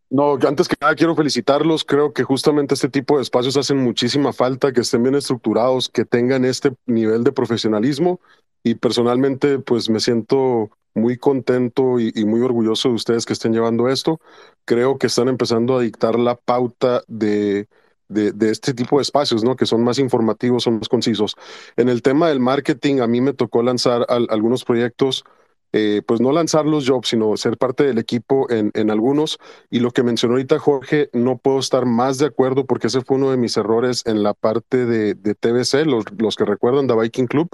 No, 0.10 0.40
antes 0.48 0.68
que 0.68 0.76
nada 0.82 0.96
quiero 0.96 1.16
felicitarlos. 1.16 1.84
Creo 1.86 2.14
que 2.14 2.24
justamente 2.24 2.74
este 2.74 2.90
tipo 2.90 3.18
de 3.18 3.24
espacios 3.24 3.58
hacen 3.58 3.78
muchísima 3.78 4.34
falta, 4.34 4.74
que 4.74 4.82
estén 4.82 5.04
bien 5.04 5.16
estructurados, 5.16 5.88
que 5.90 6.04
tengan 6.04 6.46
este 6.46 6.74
nivel 6.88 7.24
de 7.24 7.32
profesionalismo. 7.32 8.20
Y 8.64 8.76
personalmente, 8.76 9.60
pues 9.60 9.90
me 9.90 10.00
siento 10.00 10.72
muy 10.96 11.18
contento 11.18 12.00
y, 12.00 12.12
muy 12.26 12.42
orgulloso 12.42 12.90
de 12.90 12.96
ustedes 12.96 13.26
que 13.26 13.34
estén 13.34 13.54
llevando 13.54 13.88
esto. 13.88 14.20
Creo 14.66 14.98
que 14.98 15.08
están 15.08 15.28
empezando 15.28 15.78
a 15.78 15.82
dictar 15.82 16.18
la 16.18 16.36
pauta 16.36 17.04
de, 17.08 17.68
de, 18.08 18.50
este 18.50 18.74
tipo 18.74 18.98
de 18.98 19.04
espacios, 19.04 19.44
¿no? 19.44 19.56
Que 19.56 19.68
son 19.68 19.84
más 19.84 20.00
informativos, 20.00 20.64
son 20.64 20.80
más 20.80 20.90
concisos. 20.90 21.36
En 21.78 21.88
el 21.88 22.02
tema 22.02 22.30
del 22.30 22.40
marketing, 22.40 23.00
a 23.00 23.08
mí 23.08 23.22
me 23.22 23.34
tocó 23.34 23.62
lanzar 23.62 24.06
al, 24.10 24.28
algunos 24.32 24.66
proyectos 24.66 25.24
eh, 25.72 26.02
pues 26.06 26.20
no 26.20 26.32
lanzarlos 26.32 26.86
yo, 26.86 27.00
sino 27.04 27.38
ser 27.38 27.58
parte 27.58 27.84
del 27.84 28.00
equipo 28.00 28.50
en, 28.50 28.72
en, 28.74 28.90
algunos. 28.90 29.38
Y 29.70 29.80
lo 29.80 29.92
que 29.92 30.04
mencionó 30.04 30.34
ahorita 30.34 30.58
Jorge, 30.60 31.10
no 31.14 31.38
puedo 31.38 31.60
estar 31.60 31.86
más 31.86 32.18
de 32.18 32.26
acuerdo 32.26 32.66
porque 32.66 32.88
ese 32.88 33.02
fue 33.02 33.18
uno 33.18 33.32
de 33.32 33.38
mis 33.38 33.56
errores 33.58 34.04
en 34.06 34.24
la 34.24 34.34
parte 34.34 34.86
de, 34.86 35.14
de 35.14 35.36
TBC, 35.36 35.86
los, 35.86 36.06
los, 36.18 36.36
que 36.36 36.46
recuerdan 36.46 36.88
The 36.88 36.96
Viking 36.96 37.28
Club. 37.28 37.50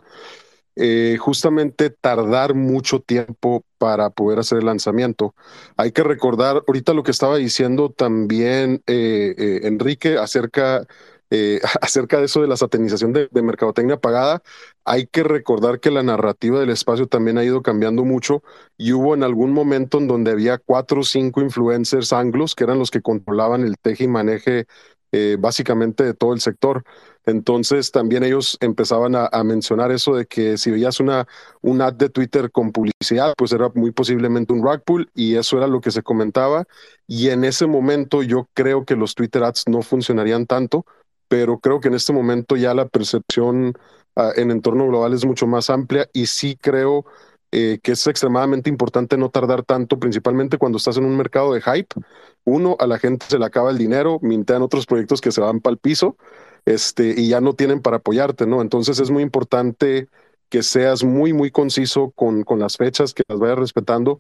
Eh, 0.78 1.16
justamente 1.22 1.90
tardar 1.90 2.54
mucho 2.54 3.00
tiempo 3.00 3.64
para 3.78 4.10
poder 4.10 4.40
hacer 4.40 4.58
el 4.58 4.66
lanzamiento. 4.66 5.34
Hay 5.78 5.94
que 5.94 6.04
recordar 6.04 6.64
ahorita 6.68 6.94
lo 6.94 7.04
que 7.04 7.12
estaba 7.12 7.38
diciendo 7.38 7.92
también 7.92 8.82
eh, 8.86 9.62
Enrique 9.64 10.18
acerca 10.18 10.86
eh, 11.38 11.60
acerca 11.82 12.18
de 12.20 12.26
eso 12.26 12.42
de 12.42 12.48
la 12.48 12.56
satanización 12.56 13.12
de, 13.12 13.30
mercadotecnia 13.42 13.98
pagada, 14.00 14.42
hay 14.86 15.06
que 15.06 15.24
recordar 15.24 15.82
que 15.82 15.92
la 15.92 16.02
narrativa 16.02 16.60
del 16.62 16.70
espacio 16.70 17.08
también 17.08 17.38
ha 17.38 17.44
ido 17.44 17.62
cambiando 17.62 18.06
mucho 18.06 18.42
y 18.78 18.94
hubo 18.94 19.14
en 19.16 19.24
algún 19.24 19.52
momento 19.52 19.98
en 19.98 20.08
donde 20.08 20.32
había 20.32 20.58
cuatro 20.60 21.02
o 21.02 21.04
cinco 21.04 21.42
influencers 21.42 22.14
anglos 22.14 22.56
que 22.56 22.64
eran 22.64 22.80
los 22.80 22.90
que 22.90 23.02
controlaban 23.02 23.64
el 23.64 23.78
teje 23.78 24.06
y 24.06 24.08
maneje 24.08 24.66
eh, 25.12 25.36
básicamente 25.38 26.06
de 26.06 26.14
todo 26.14 26.34
el 26.34 26.40
sector. 26.40 26.84
Entonces 27.26 27.92
también 27.92 28.24
ellos 28.24 28.58
empezaban 28.62 29.16
a, 29.16 29.28
a, 29.32 29.44
mencionar 29.44 29.92
eso 29.92 30.16
de 30.16 30.26
que 30.28 30.58
si 30.58 30.72
veías 30.72 31.00
una, 31.02 31.28
un 31.62 31.82
ad 31.82 31.94
de 31.94 32.10
Twitter 32.10 32.52
con 32.52 32.72
publicidad, 32.72 33.34
pues 33.38 33.52
era 33.52 33.70
muy 33.76 33.92
posiblemente 33.92 34.54
un 34.54 34.64
rug 34.64 34.84
pull 34.86 35.10
y 35.14 35.36
eso 35.36 35.58
era 35.58 35.68
lo 35.68 35.82
que 35.82 35.92
se 35.92 36.04
comentaba. 36.04 36.66
Y 37.08 37.30
en 37.30 37.44
ese 37.44 37.66
momento 37.68 38.24
yo 38.24 38.48
creo 38.54 38.86
que 38.86 38.96
los 38.96 39.16
Twitter 39.16 39.44
ads 39.44 39.66
no 39.68 39.82
funcionarían 39.82 40.46
tanto 40.46 40.86
pero 41.28 41.60
creo 41.60 41.80
que 41.80 41.88
en 41.88 41.96
este 41.96 42.14
momento 42.14 42.56
ya 42.56 42.74
la 42.74 42.88
percepción 42.88 43.74
uh, 44.16 44.32
en 44.36 44.52
entorno 44.52 44.88
global 44.88 45.14
es 45.14 45.26
mucho 45.26 45.48
más 45.48 45.70
amplia 45.70 46.10
y 46.14 46.28
sí 46.28 46.58
creo 46.60 47.06
eh, 47.52 47.80
que 47.82 47.94
es 47.94 48.06
extremadamente 48.08 48.70
importante 48.70 49.18
no 49.18 49.30
tardar 49.30 49.64
tanto, 49.64 49.98
principalmente 50.00 50.58
cuando 50.58 50.78
estás 50.78 50.98
en 50.98 51.06
un 51.06 51.16
mercado 51.16 51.54
de 51.54 51.62
hype. 51.62 51.96
Uno, 52.44 52.76
a 52.80 52.88
la 52.88 53.00
gente 53.00 53.26
se 53.30 53.40
le 53.40 53.46
acaba 53.46 53.72
el 53.72 53.78
dinero, 53.78 54.20
mintean 54.22 54.62
otros 54.62 54.86
proyectos 54.86 55.22
que 55.22 55.32
se 55.32 55.42
van 55.42 55.62
para 55.62 55.74
el 55.74 55.78
piso 55.80 56.18
este, 56.66 57.14
y 57.16 57.30
ya 57.30 57.42
no 57.42 57.54
tienen 57.54 57.82
para 57.82 57.98
apoyarte, 57.98 58.46
¿no? 58.46 58.62
Entonces 58.62 59.00
es 59.00 59.10
muy 59.10 59.24
importante 59.24 60.10
que 60.50 60.64
seas 60.64 61.04
muy, 61.04 61.34
muy 61.34 61.52
conciso 61.52 62.12
con, 62.12 62.44
con 62.44 62.60
las 62.60 62.78
fechas, 62.78 63.14
que 63.14 63.24
las 63.28 63.40
vayas 63.40 63.60
respetando. 63.60 64.20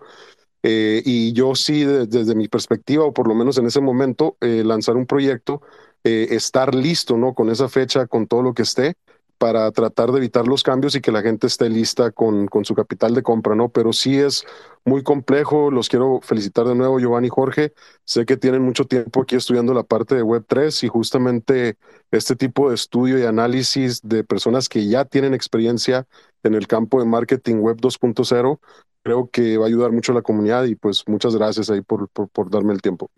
Eh, 0.64 1.02
y 1.06 1.34
yo 1.34 1.56
sí, 1.56 1.84
desde 1.84 2.36
mi 2.36 2.48
perspectiva, 2.48 3.06
o 3.06 3.14
por 3.14 3.28
lo 3.28 3.36
menos 3.36 3.58
en 3.58 3.68
ese 3.68 3.82
momento, 3.82 4.38
eh, 4.42 4.64
lanzar 4.66 4.96
un 4.96 5.06
proyecto, 5.06 5.62
eh, 6.06 6.36
estar 6.36 6.76
listo, 6.76 7.18
¿no? 7.18 7.34
Con 7.34 7.50
esa 7.50 7.68
fecha, 7.68 8.06
con 8.06 8.28
todo 8.28 8.44
lo 8.44 8.54
que 8.54 8.62
esté, 8.62 8.96
para 9.40 9.72
tratar 9.72 10.12
de 10.12 10.20
evitar 10.20 10.48
los 10.48 10.62
cambios 10.62 10.96
y 10.96 11.02
que 11.02 11.12
la 11.12 11.24
gente 11.24 11.48
esté 11.48 11.68
lista 11.68 12.12
con, 12.12 12.46
con, 12.46 12.64
su 12.64 12.76
capital 12.76 13.16
de 13.16 13.24
compra, 13.24 13.56
¿no? 13.56 13.70
Pero 13.70 13.92
sí 13.92 14.18
es 14.20 14.46
muy 14.86 15.02
complejo, 15.02 15.72
los 15.72 15.90
quiero 15.90 16.20
felicitar 16.22 16.68
de 16.68 16.76
nuevo, 16.76 17.00
Giovanni 17.00 17.28
y 17.28 17.30
Jorge, 17.32 17.74
sé 18.04 18.26
que 18.26 18.38
tienen 18.38 18.62
mucho 18.62 18.86
tiempo 18.86 19.22
aquí 19.24 19.36
estudiando 19.36 19.74
la 19.74 19.82
parte 19.82 20.14
de 20.14 20.24
Web3 20.24 20.84
y 20.84 20.88
justamente 20.90 21.78
este 22.12 22.36
tipo 22.36 22.70
de 22.70 22.76
estudio 22.76 23.18
y 23.18 23.24
análisis 23.24 24.02
de 24.04 24.24
personas 24.24 24.70
que 24.70 24.88
ya 24.88 25.06
tienen 25.06 25.34
experiencia 25.34 26.06
en 26.44 26.54
el 26.54 26.68
campo 26.68 27.00
de 27.00 27.08
marketing 27.08 27.56
Web 27.56 27.78
2.0, 27.78 28.60
creo 29.02 29.30
que 29.32 29.58
va 29.58 29.66
a 29.66 29.68
ayudar 29.68 29.92
mucho 29.92 30.12
a 30.12 30.16
la 30.16 30.22
comunidad 30.22 30.66
y 30.66 30.76
pues 30.76 31.04
muchas 31.08 31.36
gracias 31.36 31.72
ahí 31.72 31.82
por, 31.82 32.08
por, 32.10 32.30
por 32.30 32.52
darme 32.52 32.74
el 32.74 32.82
tiempo. 32.82 33.10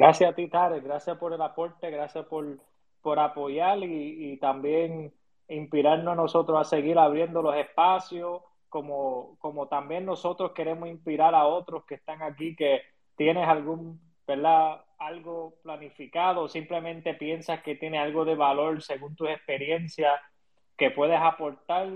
Gracias 0.00 0.30
a 0.30 0.34
ti, 0.34 0.48
Tarek, 0.48 0.82
gracias 0.82 1.18
por 1.18 1.34
el 1.34 1.42
aporte, 1.42 1.90
gracias 1.90 2.24
por 2.24 2.58
por 3.02 3.18
apoyar 3.18 3.78
y, 3.80 4.32
y, 4.32 4.36
también 4.38 5.12
inspirarnos 5.46 6.12
a 6.12 6.16
nosotros 6.16 6.58
a 6.58 6.64
seguir 6.64 6.98
abriendo 6.98 7.42
los 7.42 7.54
espacios, 7.54 8.42
como, 8.70 9.36
como 9.40 9.68
también 9.68 10.06
nosotros 10.06 10.52
queremos 10.52 10.88
inspirar 10.88 11.34
a 11.34 11.46
otros 11.46 11.84
que 11.84 11.96
están 11.96 12.22
aquí, 12.22 12.56
que 12.56 12.80
tienes 13.14 13.46
algún, 13.46 14.00
¿verdad? 14.26 14.82
Algo 14.98 15.56
planificado, 15.62 16.48
simplemente 16.48 17.12
piensas 17.12 17.62
que 17.62 17.74
tiene 17.74 17.98
algo 17.98 18.24
de 18.24 18.36
valor 18.36 18.82
según 18.82 19.14
tu 19.14 19.26
experiencia 19.26 20.18
que 20.78 20.90
puedes 20.90 21.20
aportar, 21.20 21.90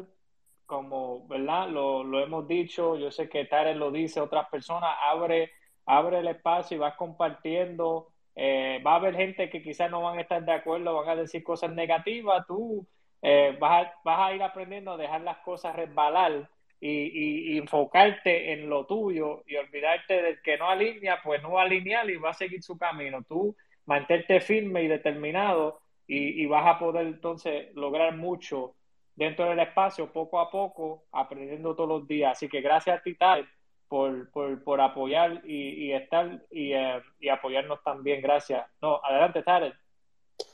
como, 0.66 1.26
¿verdad? 1.26 1.68
Lo, 1.70 2.04
lo 2.04 2.20
hemos 2.20 2.46
dicho, 2.46 2.98
yo 2.98 3.10
sé 3.10 3.30
que 3.30 3.46
Tarek 3.46 3.78
lo 3.78 3.90
dice, 3.90 4.20
otras 4.20 4.46
personas, 4.50 4.94
abre, 5.02 5.52
abre 5.86 6.20
el 6.20 6.28
espacio 6.28 6.76
y 6.76 6.80
vas 6.80 6.94
compartiendo 6.96 8.14
eh, 8.36 8.82
va 8.84 8.92
a 8.94 8.96
haber 8.96 9.14
gente 9.14 9.48
que 9.48 9.62
quizás 9.62 9.90
no 9.90 10.02
van 10.02 10.18
a 10.18 10.22
estar 10.22 10.44
de 10.44 10.52
acuerdo, 10.52 10.94
van 10.94 11.08
a 11.08 11.16
decir 11.16 11.44
cosas 11.44 11.72
negativas, 11.72 12.46
tú 12.46 12.86
eh, 13.22 13.56
vas, 13.60 13.86
a, 13.86 13.94
vas, 14.04 14.18
a, 14.20 14.34
ir 14.34 14.42
aprendiendo 14.42 14.92
a 14.92 14.96
dejar 14.96 15.20
las 15.20 15.38
cosas 15.38 15.76
resbalar 15.76 16.48
y, 16.80 17.56
enfocarte 17.56 18.52
en 18.52 18.68
lo 18.68 18.86
tuyo 18.86 19.42
y 19.46 19.56
olvidarte 19.56 20.20
del 20.20 20.42
que 20.42 20.58
no 20.58 20.68
alinea, 20.68 21.20
pues 21.22 21.42
no 21.42 21.58
alinear 21.58 22.10
y 22.10 22.16
va 22.16 22.30
a 22.30 22.34
seguir 22.34 22.62
su 22.62 22.76
camino. 22.76 23.22
Tú 23.22 23.56
mantente 23.86 24.40
firme 24.40 24.82
y 24.82 24.88
determinado 24.88 25.80
y, 26.06 26.42
y 26.42 26.46
vas 26.46 26.66
a 26.66 26.78
poder 26.78 27.06
entonces 27.06 27.74
lograr 27.74 28.16
mucho 28.16 28.74
dentro 29.14 29.48
del 29.48 29.60
espacio, 29.60 30.12
poco 30.12 30.40
a 30.40 30.50
poco, 30.50 31.04
aprendiendo 31.12 31.74
todos 31.74 31.88
los 31.88 32.08
días. 32.08 32.32
Así 32.32 32.48
que 32.48 32.60
gracias 32.60 32.98
a 32.98 33.02
ti, 33.02 33.14
Tal 33.14 33.48
por, 33.88 34.30
por, 34.30 34.62
por 34.62 34.80
apoyar 34.80 35.42
y, 35.44 35.86
y 35.86 35.92
estar 35.92 36.42
y, 36.50 36.72
eh, 36.72 37.02
y, 37.20 37.28
apoyarnos 37.28 37.82
también. 37.82 38.22
Gracias. 38.22 38.66
No, 38.80 39.00
adelante, 39.02 39.42
Tarek. 39.42 39.74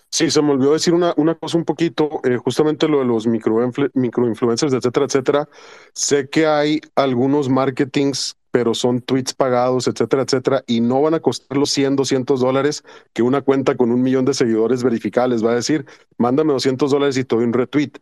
Sí, 0.09 0.29
se 0.29 0.43
me 0.43 0.53
olvidó 0.53 0.73
decir 0.73 0.93
una, 0.93 1.15
una 1.17 1.37
cosa 1.37 1.57
un 1.57 1.65
poquito, 1.65 2.21
eh, 2.25 2.37
justamente 2.37 2.89
lo 2.89 2.99
de 2.99 3.05
los 3.05 3.29
microinfluencers, 3.29 3.95
micro 3.95 4.29
etcétera, 4.77 5.07
etcétera. 5.07 5.49
Sé 5.95 6.29
que 6.29 6.47
hay 6.47 6.81
algunos 6.97 7.49
marketings 7.49 8.37
pero 8.51 8.75
son 8.75 9.01
tweets 9.01 9.35
pagados, 9.35 9.87
etcétera, 9.87 10.23
etcétera, 10.23 10.65
y 10.67 10.81
no 10.81 11.03
van 11.03 11.15
a 11.15 11.21
costar 11.21 11.57
los 11.57 11.71
100, 11.71 11.97
200 11.97 12.41
dólares 12.41 12.85
que 13.13 13.23
una 13.23 13.43
cuenta 13.43 13.77
con 13.77 13.91
un 13.91 14.03
millón 14.03 14.25
de 14.25 14.35
seguidores 14.35 14.83
verificables 14.83 15.45
va 15.45 15.53
a 15.53 15.57
decir, 15.57 15.87
mándame 16.19 16.53
200 16.53 16.91
dólares 16.91 17.17
y 17.17 17.25
te 17.25 17.37
doy 17.37 17.45
un 17.45 17.53
retweet. 17.53 17.93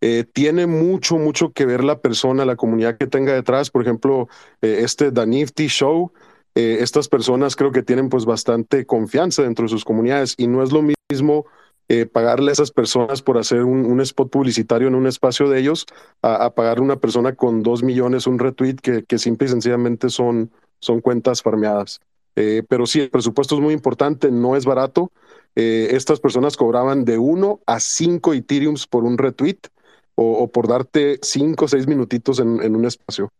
Eh, 0.00 0.24
tiene 0.32 0.66
mucho, 0.66 1.18
mucho 1.18 1.52
que 1.52 1.66
ver 1.66 1.82
la 1.84 2.00
persona, 2.00 2.44
la 2.44 2.56
comunidad 2.56 2.98
que 2.98 3.06
tenga 3.06 3.32
detrás. 3.32 3.70
Por 3.70 3.82
ejemplo, 3.82 4.28
eh, 4.62 4.80
este 4.82 5.10
The 5.10 5.26
Nifty 5.26 5.68
Show, 5.68 6.12
eh, 6.54 6.78
estas 6.80 7.08
personas 7.08 7.56
creo 7.56 7.72
que 7.72 7.82
tienen 7.82 8.08
pues 8.08 8.24
bastante 8.24 8.86
confianza 8.86 9.42
dentro 9.42 9.64
de 9.64 9.70
sus 9.70 9.84
comunidades 9.84 10.34
y 10.36 10.46
no 10.46 10.62
es 10.62 10.72
lo 10.72 10.82
mismo 10.82 11.46
eh, 11.88 12.06
pagarle 12.06 12.50
a 12.50 12.52
esas 12.52 12.70
personas 12.70 13.22
por 13.22 13.38
hacer 13.38 13.64
un, 13.64 14.00
spot 14.00 14.30
publicitario 14.30 14.88
en 14.88 14.94
un 14.94 15.06
espacio 15.06 15.48
de 15.48 15.60
ellos, 15.60 15.86
a, 16.22 16.46
a 16.46 16.54
pagarle 16.54 16.82
a 16.82 16.84
una 16.84 16.96
persona 16.96 17.34
con 17.34 17.62
dos 17.62 17.82
millones 17.82 18.26
un 18.26 18.38
retweet 18.38 18.76
que, 18.76 19.04
que 19.04 19.18
simple 19.18 19.46
y 19.46 19.50
sencillamente 19.50 20.10
son, 20.10 20.50
son 20.80 21.00
cuentas 21.00 21.42
farmeadas. 21.42 22.00
Eh, 22.36 22.62
pero 22.68 22.86
sí, 22.86 23.00
el 23.00 23.10
presupuesto 23.10 23.54
es 23.54 23.60
muy 23.62 23.72
importante, 23.72 24.30
no 24.30 24.56
es 24.56 24.66
barato. 24.66 25.10
Eh, 25.54 25.88
estas 25.92 26.20
personas 26.20 26.56
cobraban 26.56 27.04
de 27.04 27.16
uno 27.16 27.60
a 27.66 27.80
cinco 27.80 28.34
Ethereums 28.34 28.86
por 28.86 29.04
un 29.04 29.16
retweet 29.16 29.58
o, 30.14 30.48
por 30.48 30.68
darte 30.68 31.18
cinco 31.22 31.64
o 31.66 31.68
seis 31.68 31.86
minutitos 31.86 32.38
en, 32.38 32.62
en 32.62 32.76
un 32.76 32.84
espacio. 32.84 33.30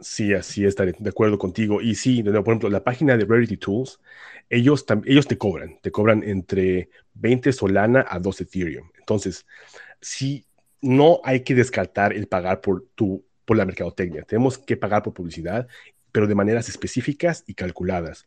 Sí, 0.00 0.32
así 0.32 0.64
estaré 0.64 0.94
de 0.98 1.10
acuerdo 1.10 1.38
contigo. 1.38 1.82
Y 1.82 1.94
sí, 1.94 2.22
por 2.22 2.34
ejemplo, 2.40 2.70
la 2.70 2.82
página 2.82 3.16
de 3.16 3.26
Rarity 3.26 3.58
Tools, 3.58 4.00
ellos, 4.48 4.86
te 4.86 5.38
cobran, 5.38 5.78
te 5.82 5.92
cobran 5.92 6.22
entre 6.22 6.88
20 7.14 7.52
Solana 7.52 8.06
a 8.08 8.18
2 8.18 8.40
Ethereum. 8.40 8.88
Entonces, 8.98 9.46
sí, 10.00 10.46
no 10.80 11.20
hay 11.22 11.40
que 11.40 11.54
descartar 11.54 12.14
el 12.14 12.26
pagar 12.26 12.62
por, 12.62 12.86
tu, 12.94 13.24
por 13.44 13.58
la 13.58 13.66
mercadotecnia. 13.66 14.22
Tenemos 14.22 14.56
que 14.56 14.76
pagar 14.76 15.02
por 15.02 15.12
publicidad, 15.12 15.68
pero 16.12 16.26
de 16.26 16.34
maneras 16.34 16.68
específicas 16.68 17.44
y 17.46 17.54
calculadas. 17.54 18.26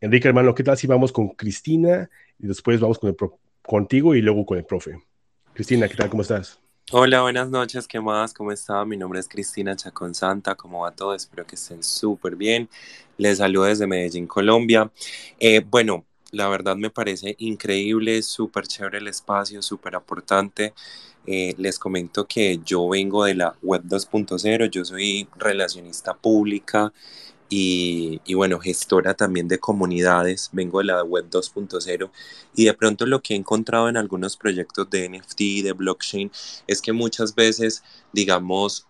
Enrique, 0.00 0.28
hermano, 0.28 0.54
¿qué 0.54 0.62
tal 0.62 0.78
si 0.78 0.86
vamos 0.86 1.10
con 1.10 1.30
Cristina 1.30 2.08
y 2.38 2.46
después 2.46 2.78
vamos 2.78 3.00
con 3.00 3.10
el 3.10 3.16
contigo 3.62 4.14
y 4.14 4.22
luego 4.22 4.46
con 4.46 4.58
el 4.58 4.64
profe? 4.64 5.02
Cristina, 5.52 5.88
¿qué 5.88 5.96
tal? 5.96 6.08
¿Cómo 6.08 6.22
estás? 6.22 6.60
Hola, 6.90 7.20
buenas 7.20 7.50
noches, 7.50 7.86
¿qué 7.86 8.00
más? 8.00 8.32
¿Cómo 8.32 8.50
está? 8.50 8.82
Mi 8.86 8.96
nombre 8.96 9.20
es 9.20 9.28
Cristina 9.28 9.76
Chacón 9.76 10.14
Santa, 10.14 10.54
¿cómo 10.54 10.80
va 10.80 10.90
todo? 10.90 11.14
Espero 11.14 11.46
que 11.46 11.54
estén 11.54 11.82
súper 11.82 12.34
bien. 12.34 12.70
Les 13.18 13.36
saludo 13.38 13.64
desde 13.64 13.86
Medellín, 13.86 14.26
Colombia. 14.26 14.90
Eh, 15.38 15.60
bueno, 15.68 16.06
la 16.30 16.48
verdad 16.48 16.76
me 16.76 16.88
parece 16.88 17.36
increíble, 17.40 18.22
súper 18.22 18.66
chévere 18.66 18.98
el 18.98 19.08
espacio, 19.08 19.60
súper 19.60 19.96
aportante. 19.96 20.72
Eh, 21.26 21.54
les 21.58 21.78
comento 21.78 22.26
que 22.26 22.58
yo 22.64 22.88
vengo 22.88 23.24
de 23.26 23.34
la 23.34 23.54
web 23.60 23.82
2.0, 23.84 24.70
yo 24.70 24.82
soy 24.82 25.28
relacionista 25.36 26.14
pública 26.14 26.90
y, 27.50 28.34
bueno, 28.34 28.58
gestora 28.58 29.14
también 29.14 29.48
de 29.48 29.58
comunidades, 29.58 30.50
vengo 30.52 30.78
de 30.80 30.84
la 30.86 31.02
web 31.02 31.28
2.0 31.30 32.10
y 32.54 32.64
de 32.66 32.74
pronto 32.74 33.06
lo 33.06 33.22
que 33.22 33.34
he 33.34 33.36
encontrado 33.36 33.88
en 33.88 33.96
algunos 33.96 34.36
proyectos 34.36 34.90
de 34.90 35.08
NFT, 35.08 35.64
de 35.64 35.72
blockchain, 35.72 36.30
es 36.66 36.82
que 36.82 36.92
muchas 36.92 37.34
veces, 37.34 37.82
digamos, 38.12 38.86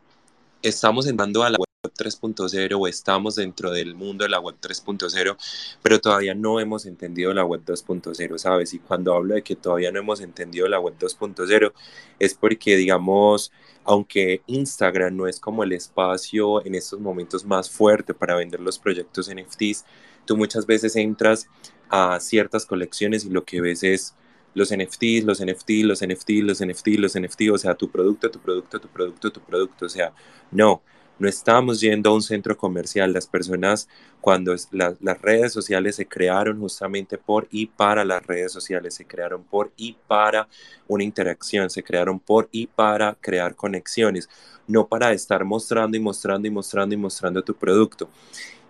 estamos 0.62 1.06
entrando 1.06 1.42
a 1.44 1.50
la 1.50 1.58
web 1.58 1.67
3.0 1.92 2.78
o 2.78 2.86
estamos 2.86 3.36
dentro 3.36 3.70
del 3.70 3.94
mundo 3.94 4.24
de 4.24 4.30
la 4.30 4.40
web 4.40 4.56
3.0, 4.60 5.36
pero 5.82 6.00
todavía 6.00 6.34
no 6.34 6.60
hemos 6.60 6.86
entendido 6.86 7.32
la 7.34 7.44
web 7.44 7.62
2.0, 7.64 8.38
¿sabes? 8.38 8.74
Y 8.74 8.78
cuando 8.78 9.14
hablo 9.14 9.34
de 9.34 9.42
que 9.42 9.56
todavía 9.56 9.92
no 9.92 10.00
hemos 10.00 10.20
entendido 10.20 10.68
la 10.68 10.80
web 10.80 10.94
2.0 10.98 11.72
es 12.18 12.34
porque, 12.34 12.76
digamos, 12.76 13.52
aunque 13.84 14.42
Instagram 14.46 15.16
no 15.16 15.26
es 15.26 15.40
como 15.40 15.64
el 15.64 15.72
espacio 15.72 16.64
en 16.64 16.74
estos 16.74 17.00
momentos 17.00 17.44
más 17.44 17.70
fuerte 17.70 18.14
para 18.14 18.36
vender 18.36 18.60
los 18.60 18.78
proyectos 18.78 19.30
NFTs, 19.34 19.84
tú 20.24 20.36
muchas 20.36 20.66
veces 20.66 20.94
entras 20.96 21.48
a 21.88 22.20
ciertas 22.20 22.66
colecciones 22.66 23.24
y 23.24 23.30
lo 23.30 23.44
que 23.44 23.60
ves 23.60 23.82
es 23.82 24.14
los 24.54 24.74
NFTs, 24.74 25.24
los 25.24 25.40
NFTs, 25.40 25.84
los 25.84 26.02
NFTs, 26.02 26.42
los 26.42 26.60
NFTs, 26.60 26.98
los 26.98 27.18
NFTs, 27.18 27.50
o 27.50 27.58
sea, 27.58 27.74
tu 27.74 27.90
producto, 27.90 28.30
tu 28.30 28.40
producto, 28.40 28.80
tu 28.80 28.88
producto, 28.88 29.32
tu 29.32 29.40
producto, 29.40 29.86
o 29.86 29.88
sea, 29.88 30.12
no, 30.50 30.82
no 31.18 31.28
estamos 31.28 31.80
yendo 31.80 32.10
a 32.10 32.14
un 32.14 32.22
centro 32.22 32.56
comercial. 32.56 33.12
Las 33.12 33.26
personas, 33.26 33.88
cuando 34.20 34.54
la, 34.70 34.94
las 35.00 35.20
redes 35.20 35.52
sociales 35.52 35.96
se 35.96 36.06
crearon 36.06 36.60
justamente 36.60 37.18
por 37.18 37.48
y 37.50 37.66
para 37.66 38.04
las 38.04 38.26
redes 38.26 38.52
sociales, 38.52 38.94
se 38.94 39.04
crearon 39.04 39.42
por 39.42 39.72
y 39.76 39.96
para 40.06 40.48
una 40.86 41.04
interacción, 41.04 41.70
se 41.70 41.82
crearon 41.82 42.20
por 42.20 42.48
y 42.52 42.66
para 42.66 43.16
crear 43.20 43.54
conexiones, 43.56 44.28
no 44.66 44.86
para 44.86 45.12
estar 45.12 45.44
mostrando 45.44 45.96
y 45.96 46.00
mostrando 46.00 46.46
y 46.46 46.50
mostrando 46.50 46.94
y 46.94 46.98
mostrando 46.98 47.42
tu 47.42 47.54
producto. 47.54 48.08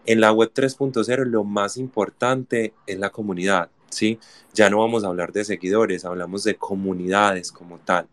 En 0.06 0.20
la 0.20 0.32
web 0.32 0.50
3.0 0.54 1.24
lo 1.26 1.44
más 1.44 1.76
importante 1.76 2.72
es 2.86 2.98
la 2.98 3.10
comunidad, 3.10 3.70
¿sí? 3.90 4.18
Ya 4.54 4.70
no 4.70 4.78
vamos 4.78 5.04
a 5.04 5.08
hablar 5.08 5.32
de 5.32 5.44
seguidores, 5.44 6.06
hablamos 6.06 6.44
de 6.44 6.56
comunidades 6.56 7.52
como 7.52 7.78
tal. 7.78 8.08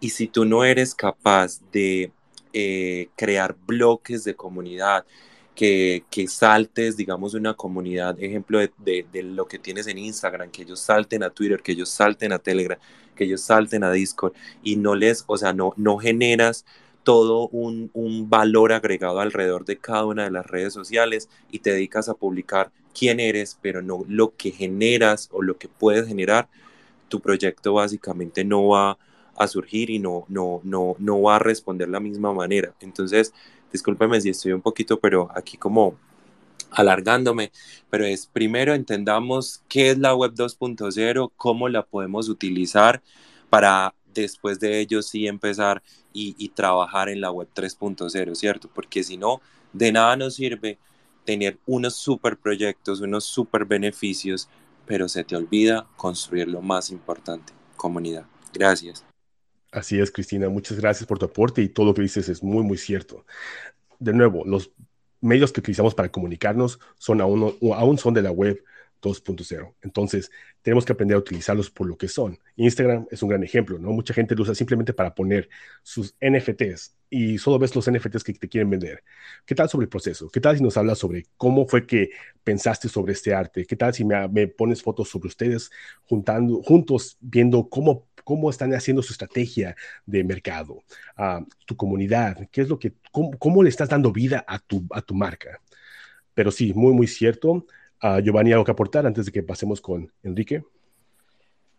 Y 0.00 0.10
si 0.10 0.26
tú 0.26 0.44
no 0.44 0.64
eres 0.64 0.94
capaz 0.96 1.60
de 1.72 2.12
eh, 2.60 3.10
crear 3.14 3.56
bloques 3.66 4.24
de 4.24 4.34
comunidad, 4.34 5.04
que, 5.54 6.04
que 6.10 6.26
saltes, 6.26 6.96
digamos, 6.96 7.34
una 7.34 7.54
comunidad, 7.54 8.20
ejemplo 8.20 8.58
de, 8.58 8.72
de, 8.78 9.06
de, 9.12 9.22
lo 9.22 9.46
que 9.46 9.60
tienes 9.60 9.86
en 9.86 9.98
Instagram, 9.98 10.50
que 10.50 10.62
ellos 10.62 10.80
salten 10.80 11.22
a 11.22 11.30
Twitter, 11.30 11.62
que 11.62 11.72
ellos 11.72 11.88
salten 11.88 12.32
a 12.32 12.40
Telegram, 12.40 12.78
que 13.14 13.24
ellos 13.24 13.42
salten 13.42 13.84
a 13.84 13.92
Discord 13.92 14.32
y 14.64 14.74
no 14.76 14.96
les, 14.96 15.24
o 15.28 15.36
sea, 15.36 15.52
no, 15.52 15.72
no 15.76 15.98
generas 15.98 16.64
todo 17.04 17.48
un, 17.48 17.90
un, 17.94 18.28
valor 18.28 18.72
agregado 18.72 19.20
alrededor 19.20 19.64
de 19.64 19.78
cada 19.78 20.04
una 20.04 20.24
de 20.24 20.32
las 20.32 20.46
redes 20.46 20.72
sociales 20.72 21.28
y 21.50 21.60
te 21.60 21.72
dedicas 21.72 22.08
a 22.08 22.14
publicar 22.14 22.72
quién 22.92 23.20
eres, 23.20 23.56
pero 23.62 23.82
no 23.82 24.04
lo 24.08 24.34
que 24.36 24.50
generas 24.50 25.28
o 25.32 25.42
lo 25.42 25.58
que 25.58 25.68
puedes 25.68 26.08
generar, 26.08 26.48
tu 27.08 27.20
proyecto 27.20 27.74
básicamente 27.74 28.44
no 28.44 28.66
va 28.68 28.98
a 29.38 29.48
surgir 29.48 29.90
y 29.90 29.98
no, 29.98 30.24
no, 30.28 30.60
no, 30.64 30.96
no 30.98 31.22
va 31.22 31.36
a 31.36 31.38
responder 31.38 31.88
de 31.88 31.92
la 31.92 32.00
misma 32.00 32.32
manera. 32.32 32.74
Entonces, 32.80 33.32
discúlpeme 33.72 34.20
si 34.20 34.30
estoy 34.30 34.52
un 34.52 34.62
poquito, 34.62 34.98
pero 34.98 35.30
aquí 35.34 35.56
como 35.56 35.96
alargándome, 36.70 37.50
pero 37.90 38.04
es 38.04 38.26
primero 38.26 38.74
entendamos 38.74 39.62
qué 39.68 39.90
es 39.90 39.98
la 39.98 40.14
web 40.14 40.34
2.0, 40.34 41.32
cómo 41.36 41.68
la 41.68 41.82
podemos 41.84 42.28
utilizar 42.28 43.02
para 43.50 43.94
después 44.12 44.60
de 44.60 44.80
ello 44.80 45.02
sí 45.02 45.26
empezar 45.26 45.82
y, 46.12 46.34
y 46.38 46.50
trabajar 46.50 47.08
en 47.08 47.20
la 47.20 47.30
web 47.30 47.48
3.0, 47.54 48.34
¿cierto? 48.34 48.68
Porque 48.74 49.02
si 49.02 49.16
no, 49.16 49.40
de 49.72 49.92
nada 49.92 50.16
nos 50.16 50.34
sirve 50.34 50.78
tener 51.24 51.58
unos 51.66 51.94
super 51.94 52.36
proyectos, 52.36 53.00
unos 53.00 53.24
super 53.24 53.64
beneficios, 53.64 54.48
pero 54.86 55.08
se 55.08 55.24
te 55.24 55.36
olvida 55.36 55.86
construir 55.96 56.48
lo 56.48 56.62
más 56.62 56.90
importante, 56.90 57.52
comunidad. 57.76 58.24
Gracias. 58.52 59.04
Así 59.70 59.98
es, 60.00 60.10
Cristina. 60.10 60.48
Muchas 60.48 60.78
gracias 60.80 61.06
por 61.06 61.18
tu 61.18 61.26
aporte 61.26 61.62
y 61.62 61.68
todo 61.68 61.86
lo 61.86 61.94
que 61.94 62.02
dices 62.02 62.28
es 62.28 62.42
muy, 62.42 62.62
muy 62.64 62.78
cierto. 62.78 63.26
De 63.98 64.12
nuevo, 64.12 64.44
los 64.46 64.72
medios 65.20 65.52
que 65.52 65.60
utilizamos 65.60 65.94
para 65.94 66.10
comunicarnos 66.10 66.80
son 66.96 67.20
aún, 67.20 67.56
aún 67.74 67.98
son 67.98 68.14
de 68.14 68.22
la 68.22 68.30
web 68.30 68.64
2.0. 69.00 69.74
Entonces, 69.82 70.30
tenemos 70.62 70.84
que 70.84 70.92
aprender 70.92 71.16
a 71.16 71.18
utilizarlos 71.18 71.70
por 71.70 71.86
lo 71.86 71.96
que 71.96 72.08
son. 72.08 72.38
Instagram 72.56 73.06
es 73.10 73.22
un 73.22 73.28
gran 73.28 73.42
ejemplo, 73.42 73.78
¿no? 73.78 73.90
Mucha 73.92 74.14
gente 74.14 74.34
lo 74.34 74.42
usa 74.42 74.54
simplemente 74.54 74.92
para 74.92 75.14
poner 75.14 75.48
sus 75.82 76.14
NFTs 76.20 76.96
y 77.10 77.38
solo 77.38 77.58
ves 77.58 77.74
los 77.74 77.90
NFTs 77.90 78.24
que 78.24 78.32
te 78.34 78.48
quieren 78.48 78.70
vender. 78.70 79.02
¿Qué 79.46 79.54
tal 79.54 79.68
sobre 79.68 79.84
el 79.84 79.88
proceso? 79.88 80.28
¿Qué 80.28 80.40
tal 80.40 80.56
si 80.56 80.62
nos 80.62 80.76
hablas 80.76 80.98
sobre 80.98 81.26
cómo 81.36 81.66
fue 81.66 81.86
que 81.86 82.10
pensaste 82.44 82.88
sobre 82.88 83.12
este 83.12 83.34
arte? 83.34 83.64
¿Qué 83.64 83.76
tal 83.76 83.94
si 83.94 84.04
me, 84.04 84.48
pones 84.48 84.82
fotos 84.82 85.08
sobre 85.08 85.28
ustedes 85.28 85.70
juntando, 86.04 86.62
juntos 86.62 87.16
viendo 87.20 87.68
cómo 87.68 88.08
cómo 88.24 88.50
están 88.50 88.74
haciendo 88.74 89.02
su 89.02 89.14
estrategia 89.14 89.74
de 90.04 90.22
mercado, 90.22 90.82
uh, 91.16 91.42
tu 91.64 91.74
comunidad, 91.74 92.46
qué 92.50 92.60
es 92.60 92.68
lo 92.68 92.78
que, 92.78 92.92
cómo, 93.10 93.30
cómo, 93.38 93.62
le 93.62 93.70
estás 93.70 93.88
dando 93.88 94.12
vida 94.12 94.44
a 94.46 94.58
tu, 94.58 94.86
a 94.90 95.00
tu 95.00 95.14
marca. 95.14 95.62
Pero 96.34 96.50
sí, 96.50 96.74
muy, 96.74 96.92
muy 96.92 97.06
cierto. 97.06 97.66
Uh, 98.02 98.20
Giovanni, 98.20 98.52
¿algo 98.52 98.64
que 98.64 98.70
aportar 98.70 99.06
antes 99.06 99.26
de 99.26 99.32
que 99.32 99.42
pasemos 99.42 99.80
con 99.80 100.12
Enrique? 100.22 100.62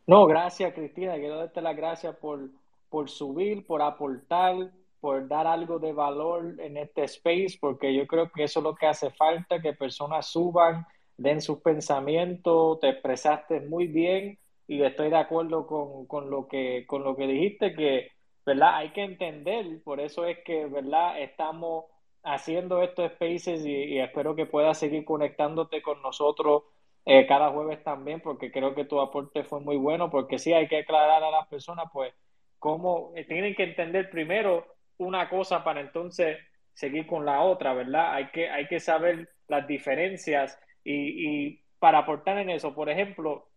No, 0.06 0.26
gracias, 0.26 0.74
Cristina. 0.74 1.16
Quiero 1.16 1.38
darte 1.38 1.62
las 1.62 1.78
gracias 1.78 2.16
por, 2.18 2.50
por 2.90 3.10
subir, 3.10 3.66
por 3.66 3.82
aportar, 3.82 4.72
por 5.00 5.28
dar 5.28 5.48
algo 5.48 5.80
de 5.80 5.94
valor 5.94 6.56
en 6.60 6.78
este 6.78 7.04
space, 7.04 7.58
porque 7.60 7.94
yo 7.94 8.06
creo 8.06 8.30
que 8.32 8.44
eso 8.44 8.60
es 8.60 8.64
lo 8.64 8.76
que 8.76 8.88
hace 8.88 9.12
falta, 9.12 9.62
que 9.62 9.74
personas 9.74 10.26
suban, 10.26 10.86
den 11.16 11.41
sus 11.41 11.60
pensamientos, 11.60 12.80
te 12.80 12.90
expresaste 12.90 13.62
muy 13.62 13.88
bien 13.88 14.38
y 14.68 14.82
estoy 14.84 15.10
de 15.10 15.18
acuerdo 15.18 15.66
con, 15.68 16.06
con, 16.06 16.30
lo 16.30 16.48
que, 16.48 16.86
con 16.88 17.04
lo 17.04 17.16
que 17.16 17.28
dijiste, 17.28 17.74
que 17.74 18.10
¿verdad? 18.46 18.76
hay 18.76 18.91
que 18.91 19.04
entender, 19.04 19.82
por 19.84 20.00
eso 20.00 20.26
es 20.26 20.40
que 20.46 20.66
¿verdad? 20.66 21.22
estamos 21.22 21.86
haciendo 22.24 22.82
estos 22.84 23.12
spaces 23.14 23.66
y, 23.66 24.00
espero 24.00 24.36
que 24.36 24.46
puedas 24.46 24.78
seguir 24.78 25.06
conectándote 25.06 25.82
con 25.82 26.02
nosotros 26.02 26.64
eh, 27.06 27.26
cada 27.26 27.50
jueves 27.50 27.84
también, 27.84 28.22
porque 28.22 28.52
creo 28.52 28.76
que 28.76 28.86
tu 28.86 29.00
aporte 29.00 29.44
fue 29.44 29.60
muy 29.62 29.78
bueno, 29.78 30.10
porque 30.10 30.38
sí 30.38 30.54
hay 30.54 30.68
que 30.68 30.80
aclarar 30.80 31.24
a 31.24 31.32
las 31.32 31.48
personas, 31.48 31.86
pues, 31.91 32.14
cómo 32.60 33.14
eh, 33.16 33.26
tienen 33.26 33.56
que 33.56 33.64
entender 33.64 34.10
primero 34.10 34.66
una 34.98 35.30
cosa 35.30 35.64
para 35.64 35.82
entonces 35.82 36.38
seguir 36.74 37.08
con 37.08 37.26
la 37.26 37.41
otra, 37.41 37.74
¿verdad? 37.74 38.14
Hay 38.14 38.28
que, 38.32 38.50
hay 38.50 38.68
que 38.68 38.80
saber 38.80 39.30
las 39.48 39.66
diferencias 39.66 40.60
y, 40.84 41.48
y 41.48 41.62
para 41.80 42.00
aportar 42.00 42.38
en 42.38 42.50
eso, 42.50 42.76
por 42.76 42.90
ejemplo, 42.90 43.48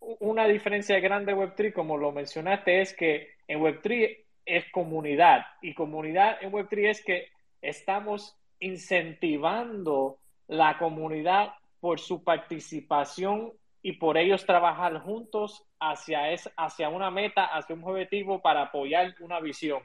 una 0.00 0.46
diferencia 0.46 1.00
grande 1.00 1.32
de 1.32 1.38
Web3, 1.38 1.72
como 1.72 1.96
lo 1.96 2.12
mencionaste, 2.12 2.80
es 2.80 2.94
que 2.94 3.30
en 3.48 3.60
Web3 3.60 4.24
es 4.44 4.64
comunidad 4.70 5.46
y 5.60 5.74
comunidad 5.74 6.38
en 6.42 6.52
Web3 6.52 6.90
es 6.90 7.04
que 7.04 7.28
estamos 7.62 8.36
incentivando 8.60 10.18
la 10.46 10.78
comunidad 10.78 11.54
por 11.80 12.00
su 12.00 12.24
participación 12.24 13.52
y 13.82 13.92
por 13.92 14.16
ellos 14.18 14.44
trabajar 14.44 14.98
juntos 15.00 15.64
hacia, 15.78 16.32
es, 16.32 16.50
hacia 16.56 16.88
una 16.88 17.10
meta, 17.10 17.44
hacia 17.44 17.76
un 17.76 17.84
objetivo 17.84 18.40
para 18.40 18.62
apoyar 18.62 19.14
una 19.20 19.40
visión. 19.40 19.82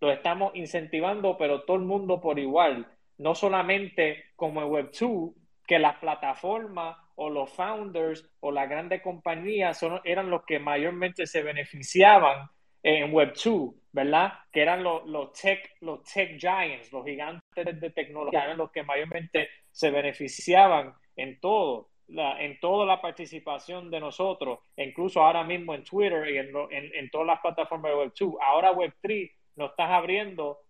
Lo 0.00 0.10
estamos 0.10 0.54
incentivando, 0.54 1.36
pero 1.36 1.62
todo 1.62 1.76
el 1.76 1.84
mundo 1.84 2.20
por 2.20 2.38
igual, 2.38 2.86
no 3.18 3.34
solamente 3.34 4.24
como 4.36 4.62
en 4.62 4.68
Web2, 4.68 5.34
que 5.66 5.78
las 5.78 5.96
plataformas 5.98 6.96
o 7.14 7.30
los 7.30 7.50
founders 7.50 8.28
o 8.40 8.50
las 8.50 8.68
grandes 8.68 9.02
compañías 9.02 9.78
son, 9.78 10.00
eran 10.04 10.30
los 10.30 10.44
que 10.44 10.58
mayormente 10.58 11.26
se 11.26 11.42
beneficiaban 11.42 12.48
en 12.96 13.12
Web2, 13.12 13.74
¿verdad? 13.92 14.32
Que 14.50 14.62
eran 14.62 14.82
los, 14.82 15.06
los, 15.06 15.32
tech, 15.32 15.76
los 15.80 16.02
tech 16.04 16.38
giants, 16.38 16.90
los 16.92 17.04
gigantes 17.04 17.80
de 17.80 17.90
tecnología, 17.90 18.54
los 18.54 18.70
que 18.70 18.82
mayormente 18.82 19.48
se 19.70 19.90
beneficiaban 19.90 20.94
en 21.16 21.38
todo, 21.38 21.90
la, 22.06 22.42
en 22.42 22.58
toda 22.60 22.86
la 22.86 23.00
participación 23.02 23.90
de 23.90 24.00
nosotros, 24.00 24.60
incluso 24.76 25.22
ahora 25.22 25.44
mismo 25.44 25.74
en 25.74 25.84
Twitter 25.84 26.28
y 26.30 26.38
en, 26.38 26.48
en, 26.70 26.94
en 26.94 27.10
todas 27.10 27.26
las 27.26 27.40
plataformas 27.40 27.92
de 27.92 27.98
Web2. 27.98 28.38
Ahora 28.40 28.72
Web3 28.72 29.32
nos 29.56 29.70
estás 29.70 29.90
abriendo 29.90 30.60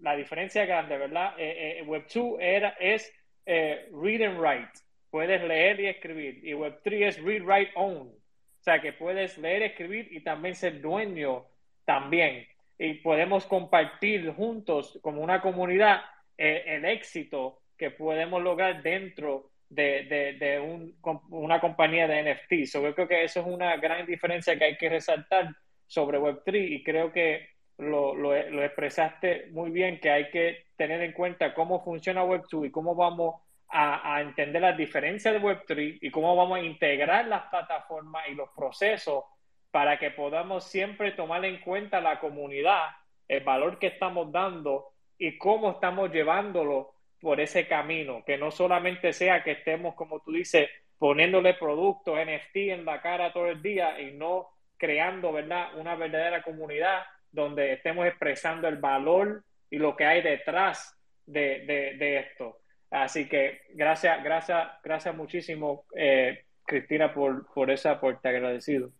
la 0.00 0.16
diferencia 0.16 0.66
grande, 0.66 0.98
¿verdad? 0.98 1.34
Eh, 1.38 1.78
eh, 1.78 1.86
Web2 1.86 2.38
era, 2.40 2.70
es 2.80 3.12
eh, 3.46 3.88
read 3.92 4.22
and 4.22 4.40
write, 4.40 4.72
puedes 5.10 5.42
leer 5.44 5.78
y 5.80 5.86
escribir. 5.86 6.40
Y 6.44 6.52
Web3 6.52 7.06
es 7.06 7.22
read, 7.22 7.42
write, 7.42 7.70
own. 7.76 8.08
O 8.08 8.62
sea, 8.62 8.80
que 8.80 8.92
puedes 8.92 9.38
leer, 9.38 9.62
escribir 9.62 10.08
y 10.10 10.20
también 10.24 10.56
ser 10.56 10.80
dueño 10.80 11.46
también. 11.88 12.46
Y 12.78 12.94
podemos 12.94 13.46
compartir 13.46 14.30
juntos 14.34 14.98
como 15.00 15.22
una 15.22 15.40
comunidad 15.40 16.02
eh, 16.36 16.64
el 16.66 16.84
éxito 16.84 17.62
que 17.78 17.90
podemos 17.90 18.42
lograr 18.42 18.82
dentro 18.82 19.52
de, 19.70 20.36
de, 20.38 20.60
un, 20.60 20.94
una 21.30 21.58
compañía 21.58 22.06
de 22.06 22.34
NFT. 22.34 22.66
So, 22.66 22.82
yo 22.82 22.94
creo 22.94 23.08
que 23.08 23.24
eso 23.24 23.40
es 23.40 23.46
una 23.46 23.74
gran 23.78 24.04
diferencia 24.04 24.58
que 24.58 24.66
hay 24.66 24.76
que 24.76 24.90
resaltar 24.90 25.48
sobre 25.86 26.20
Web3 26.20 26.72
y 26.72 26.82
creo 26.82 27.10
que 27.10 27.48
lo, 27.78 28.14
lo, 28.14 28.38
lo 28.50 28.62
expresaste 28.62 29.46
muy 29.52 29.70
bien, 29.70 29.98
que 29.98 30.10
hay 30.10 30.28
que 30.28 30.66
tener 30.76 31.00
en 31.00 31.12
cuenta 31.12 31.54
cómo 31.54 31.82
funciona 31.82 32.22
Web2 32.22 32.66
y 32.66 32.70
cómo 32.70 32.94
vamos 32.94 33.40
a, 33.70 34.14
a, 34.14 34.20
entender 34.20 34.60
las 34.60 34.76
diferencias 34.76 35.32
de 35.32 35.40
Web3 35.40 36.00
y 36.02 36.10
cómo 36.10 36.36
vamos 36.36 36.58
a 36.58 36.62
integrar 36.62 37.26
las 37.28 37.44
plataformas 37.44 38.28
y 38.28 38.34
los 38.34 38.50
procesos 38.50 39.24
para 39.70 39.98
que 39.98 40.10
podamos 40.10 40.64
siempre 40.64 41.12
tomar 41.12 41.44
en 41.44 41.60
cuenta 41.60 42.00
la 42.00 42.20
comunidad, 42.20 42.88
el 43.26 43.44
valor 43.44 43.78
que 43.78 43.88
estamos 43.88 44.32
dando 44.32 44.92
y 45.18 45.36
cómo 45.36 45.72
estamos 45.72 46.10
llevándolo 46.10 46.94
por 47.20 47.40
ese 47.40 47.66
camino, 47.66 48.22
que 48.24 48.38
no 48.38 48.50
solamente 48.50 49.12
sea 49.12 49.42
que 49.42 49.52
estemos, 49.52 49.94
como 49.94 50.20
tú 50.20 50.32
dices, 50.32 50.68
poniéndole 50.98 51.54
productos 51.54 52.18
NFT 52.18 52.56
en 52.56 52.84
la 52.84 53.00
cara 53.00 53.32
todo 53.32 53.48
el 53.48 53.60
día 53.60 54.00
y 54.00 54.12
no 54.12 54.48
creando, 54.76 55.32
¿verdad?, 55.32 55.76
una 55.76 55.96
verdadera 55.96 56.42
comunidad 56.42 57.02
donde 57.30 57.72
estemos 57.72 58.06
expresando 58.06 58.68
el 58.68 58.76
valor 58.76 59.44
y 59.70 59.78
lo 59.78 59.96
que 59.96 60.04
hay 60.04 60.22
detrás 60.22 60.96
de, 61.26 61.94
de, 61.98 62.18
esto. 62.18 62.58
Así 62.90 63.28
que 63.28 63.60
gracias, 63.74 64.22
gracias, 64.24 64.68
gracias 64.82 65.14
muchísimo, 65.14 65.84
eh, 65.94 66.44
Cristina, 66.64 67.12
por, 67.12 67.52
por 67.52 67.70
ese 67.70 67.88
aporte 67.88 68.28
agradecido. 68.28 68.90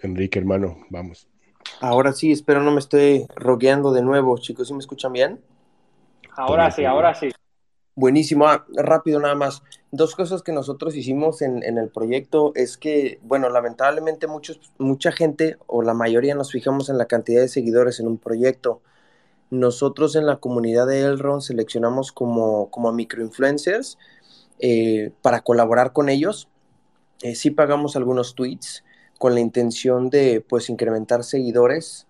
Enrique, 0.00 0.38
hermano, 0.38 0.78
vamos. 0.90 1.28
Ahora 1.80 2.12
sí, 2.12 2.32
espero 2.32 2.62
no 2.62 2.70
me 2.70 2.78
esté 2.78 3.26
rogueando 3.34 3.92
de 3.92 4.02
nuevo, 4.02 4.38
chicos. 4.38 4.68
¿Sí 4.68 4.74
me 4.74 4.80
escuchan 4.80 5.12
bien? 5.12 5.40
Ahora 6.36 6.70
sí, 6.70 6.84
ahora 6.84 7.14
sí. 7.14 7.30
Buenísimo. 7.94 8.46
Ah, 8.46 8.64
rápido 8.76 9.20
nada 9.20 9.34
más. 9.34 9.62
Dos 9.90 10.14
cosas 10.14 10.42
que 10.42 10.52
nosotros 10.52 10.94
hicimos 10.94 11.42
en, 11.42 11.62
en, 11.64 11.78
el 11.78 11.88
proyecto 11.88 12.52
es 12.54 12.78
que, 12.78 13.18
bueno, 13.22 13.48
lamentablemente 13.48 14.26
muchos, 14.26 14.72
mucha 14.78 15.10
gente 15.10 15.56
o 15.66 15.82
la 15.82 15.94
mayoría 15.94 16.34
nos 16.34 16.52
fijamos 16.52 16.88
en 16.88 16.98
la 16.98 17.06
cantidad 17.06 17.40
de 17.40 17.48
seguidores 17.48 17.98
en 17.98 18.06
un 18.06 18.18
proyecto 18.18 18.82
nosotros 19.50 20.14
en 20.14 20.26
la 20.26 20.36
comunidad 20.36 20.86
de 20.86 21.00
Elrond 21.00 21.40
seleccionamos 21.40 22.12
como, 22.12 22.70
como 22.70 22.92
microinfluencers 22.92 23.98
eh, 24.58 25.10
para 25.22 25.40
colaborar 25.40 25.92
con 25.92 26.08
ellos. 26.08 26.48
Eh, 27.22 27.34
sí 27.34 27.50
pagamos 27.50 27.96
algunos 27.96 28.34
tweets 28.34 28.84
con 29.18 29.34
la 29.34 29.40
intención 29.40 30.10
de 30.10 30.40
pues 30.48 30.70
incrementar 30.70 31.24
seguidores 31.24 32.06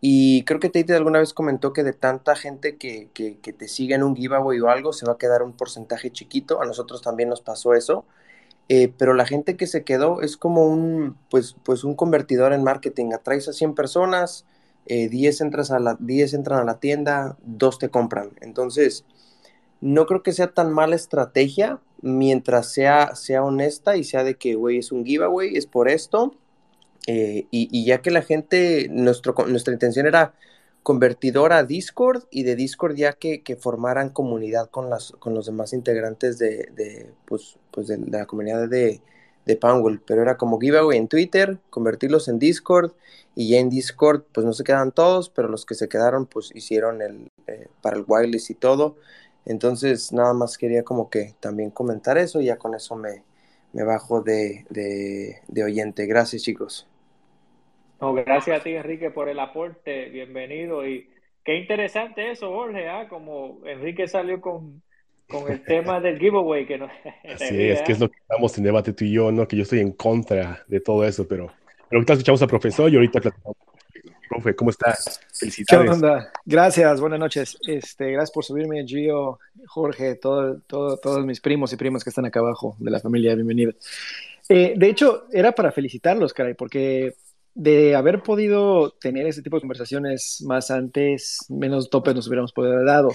Y 0.00 0.44
creo 0.44 0.60
que 0.60 0.70
Tate 0.70 0.94
alguna 0.94 1.18
vez 1.18 1.34
comentó 1.34 1.72
que 1.72 1.82
de 1.84 1.92
tanta 1.92 2.36
gente 2.36 2.76
que, 2.76 3.10
que, 3.14 3.38
que, 3.40 3.52
te 3.52 3.68
sigue 3.68 3.94
en 3.94 4.02
un 4.02 4.16
giveaway 4.16 4.60
o 4.60 4.68
algo, 4.70 4.92
se 4.92 5.06
va 5.06 5.14
a 5.14 5.18
quedar 5.18 5.42
un 5.42 5.52
porcentaje 5.52 6.10
chiquito. 6.10 6.62
A 6.62 6.66
nosotros 6.66 7.02
también 7.02 7.28
nos 7.28 7.42
pasó 7.42 7.74
eso. 7.74 8.04
Eh, 8.70 8.92
pero 8.96 9.14
la 9.14 9.26
gente 9.26 9.56
que 9.56 9.66
se 9.66 9.84
quedó 9.84 10.22
es 10.22 10.36
como 10.36 10.66
un, 10.66 11.16
pues, 11.30 11.56
pues 11.64 11.84
un 11.84 11.94
convertidor 11.96 12.52
en 12.52 12.62
marketing. 12.64 13.12
Atraes 13.12 13.48
a 13.48 13.52
100 13.52 13.74
personas, 13.74 14.46
eh, 14.86 15.08
10, 15.08 15.40
entras 15.42 15.70
a 15.72 15.80
la, 15.80 15.96
10 16.00 16.34
entran 16.34 16.60
a 16.60 16.64
la 16.64 16.78
tienda, 16.80 17.36
2 17.42 17.78
te 17.78 17.90
compran. 17.90 18.30
Entonces, 18.40 19.04
no 19.80 20.06
creo 20.06 20.22
que 20.22 20.32
sea 20.32 20.52
tan 20.54 20.72
mala 20.72 20.96
estrategia 20.96 21.80
mientras 22.00 22.72
sea, 22.72 23.16
sea 23.16 23.42
honesta 23.44 23.96
y 23.96 24.04
sea 24.04 24.24
de 24.24 24.36
que, 24.36 24.54
güey, 24.54 24.78
es 24.78 24.92
un 24.92 25.04
giveaway, 25.04 25.56
es 25.56 25.66
por 25.66 25.88
esto 25.88 26.34
eh, 27.06 27.46
y, 27.50 27.84
ya 27.84 28.02
que 28.02 28.10
la 28.10 28.22
gente, 28.22 28.88
nuestro, 28.90 29.34
nuestra 29.48 29.72
intención 29.72 30.06
era 30.06 30.34
convertidor 30.82 31.52
a 31.52 31.64
Discord 31.64 32.24
y 32.30 32.42
de 32.44 32.56
Discord 32.56 32.94
ya 32.96 33.12
que, 33.14 33.42
que 33.42 33.56
formaran 33.56 34.10
comunidad 34.10 34.70
con, 34.70 34.90
las, 34.90 35.12
con 35.18 35.34
los 35.34 35.46
demás 35.46 35.72
integrantes 35.72 36.38
de, 36.38 36.70
de 36.74 37.10
pues, 37.26 37.58
pues 37.70 37.88
de, 37.88 37.98
la 37.98 38.26
comunidad 38.26 38.68
de, 38.68 39.02
de 39.46 39.56
pero 40.06 40.22
era 40.22 40.36
como 40.36 40.58
giveaway 40.60 40.98
en 40.98 41.08
Twitter, 41.08 41.58
convertirlos 41.70 42.28
en 42.28 42.38
Discord 42.38 42.92
y 43.34 43.50
ya 43.50 43.58
en 43.58 43.70
Discord 43.70 44.24
pues 44.32 44.46
no 44.46 44.52
se 44.52 44.64
quedan 44.64 44.92
todos, 44.92 45.30
pero 45.30 45.48
los 45.48 45.66
que 45.66 45.74
se 45.74 45.88
quedaron 45.88 46.26
pues 46.26 46.50
hicieron 46.54 47.02
el 47.02 47.30
eh, 47.46 47.68
para 47.82 47.96
el 47.96 48.04
wireless 48.06 48.50
y 48.50 48.54
todo. 48.54 48.96
Entonces 49.46 50.12
nada 50.12 50.34
más 50.34 50.58
quería 50.58 50.84
como 50.84 51.10
que 51.10 51.34
también 51.40 51.70
comentar 51.70 52.18
eso 52.18 52.40
y 52.40 52.46
ya 52.46 52.58
con 52.58 52.74
eso 52.74 52.96
me, 52.96 53.24
me 53.72 53.84
bajo 53.84 54.22
de, 54.22 54.66
de, 54.70 55.40
de 55.48 55.64
oyente. 55.64 56.06
Gracias 56.06 56.42
chicos. 56.42 56.89
No, 58.00 58.14
gracias 58.14 58.60
a 58.60 58.62
ti, 58.62 58.70
Enrique, 58.70 59.10
por 59.10 59.28
el 59.28 59.38
aporte. 59.38 60.08
Bienvenido. 60.08 60.86
Y 60.86 61.10
qué 61.44 61.56
interesante 61.56 62.30
eso, 62.30 62.50
Jorge, 62.50 62.88
¿ah? 62.88 63.06
como 63.08 63.60
Enrique 63.66 64.08
salió 64.08 64.40
con, 64.40 64.82
con 65.28 65.52
el 65.52 65.62
tema 65.64 66.00
del 66.00 66.18
giveaway. 66.18 66.66
Que 66.66 66.78
no, 66.78 66.86
Así 67.24 67.62
es, 67.62 67.82
que 67.82 67.92
es 67.92 68.00
lo 68.00 68.08
que 68.08 68.18
estamos 68.18 68.56
en 68.56 68.64
debate 68.64 68.94
tú 68.94 69.04
y 69.04 69.12
yo, 69.12 69.30
¿no? 69.30 69.46
Que 69.46 69.56
yo 69.56 69.64
estoy 69.64 69.80
en 69.80 69.92
contra 69.92 70.64
de 70.66 70.80
todo 70.80 71.04
eso, 71.04 71.28
pero, 71.28 71.48
pero 71.88 71.98
ahorita 71.98 72.14
escuchamos 72.14 72.40
al 72.40 72.48
profesor 72.48 72.90
y 72.90 72.96
ahorita 72.96 73.20
platicamos. 73.20 73.56
Profe, 74.30 74.54
¿cómo 74.54 74.70
está? 74.70 74.96
Felicidades. 75.34 75.66
¿Qué 75.66 75.92
onda? 75.92 76.32
Gracias, 76.46 77.00
buenas 77.00 77.18
noches. 77.18 77.58
Este, 77.66 78.12
gracias 78.12 78.30
por 78.30 78.44
subirme, 78.44 78.86
Gio, 78.86 79.40
Jorge, 79.66 80.14
todo, 80.14 80.60
todo, 80.68 80.96
todos 80.98 81.26
mis 81.26 81.40
primos 81.40 81.72
y 81.72 81.76
primas 81.76 82.04
que 82.04 82.10
están 82.10 82.26
acá 82.26 82.38
abajo 82.38 82.76
de 82.78 82.92
la 82.92 83.00
familia, 83.00 83.34
bienvenidos. 83.34 83.74
Eh, 84.48 84.74
de 84.76 84.88
hecho, 84.88 85.26
era 85.32 85.52
para 85.52 85.72
felicitarlos, 85.72 86.32
caray, 86.32 86.54
porque 86.54 87.14
de 87.54 87.94
haber 87.94 88.22
podido 88.22 88.92
tener 88.92 89.26
ese 89.26 89.42
tipo 89.42 89.56
de 89.56 89.60
conversaciones 89.60 90.42
más 90.46 90.70
antes, 90.70 91.46
menos 91.48 91.90
topes 91.90 92.14
nos 92.14 92.26
hubiéramos 92.28 92.52
podido 92.52 92.74
haber 92.74 92.86
dado. 92.86 93.10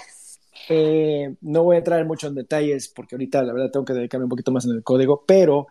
Eh, 0.70 1.36
no 1.42 1.64
voy 1.64 1.76
a 1.76 1.80
entrar 1.80 2.04
mucho 2.06 2.28
en 2.28 2.36
detalles 2.36 2.88
porque 2.88 3.16
ahorita 3.16 3.44
la 3.44 3.54
verdad 3.54 3.72
tengo 3.72 3.86
que 3.86 3.94
dedicarme 3.94 4.26
un 4.26 4.30
poquito 4.30 4.52
más 4.52 4.66
en 4.66 4.72
el 4.72 4.84
código, 4.84 5.24
pero 5.26 5.68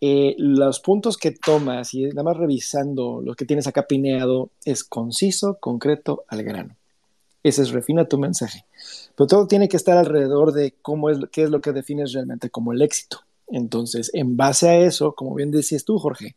eh, 0.00 0.34
los 0.38 0.80
puntos 0.80 1.16
que 1.16 1.30
tomas 1.30 1.94
y 1.94 2.04
nada 2.06 2.24
más 2.24 2.36
revisando 2.36 3.20
lo 3.24 3.34
que 3.34 3.44
tienes 3.44 3.66
acá 3.66 3.86
pineado 3.86 4.50
es 4.64 4.82
conciso, 4.84 5.58
concreto, 5.60 6.24
al 6.28 6.42
grano. 6.42 6.76
Ese 7.42 7.62
es 7.62 7.70
refina 7.70 8.06
tu 8.06 8.18
mensaje. 8.18 8.64
Pero 9.16 9.26
todo 9.26 9.46
tiene 9.46 9.68
que 9.68 9.76
estar 9.76 9.96
alrededor 9.96 10.52
de 10.52 10.74
cómo 10.82 11.10
es, 11.10 11.18
qué 11.30 11.44
es 11.44 11.50
lo 11.50 11.60
que 11.60 11.72
defines 11.72 12.12
realmente 12.12 12.50
como 12.50 12.72
el 12.72 12.82
éxito. 12.82 13.20
Entonces, 13.48 14.10
en 14.14 14.36
base 14.36 14.68
a 14.68 14.76
eso, 14.78 15.14
como 15.14 15.34
bien 15.34 15.50
decías 15.50 15.84
tú, 15.84 15.98
Jorge, 15.98 16.34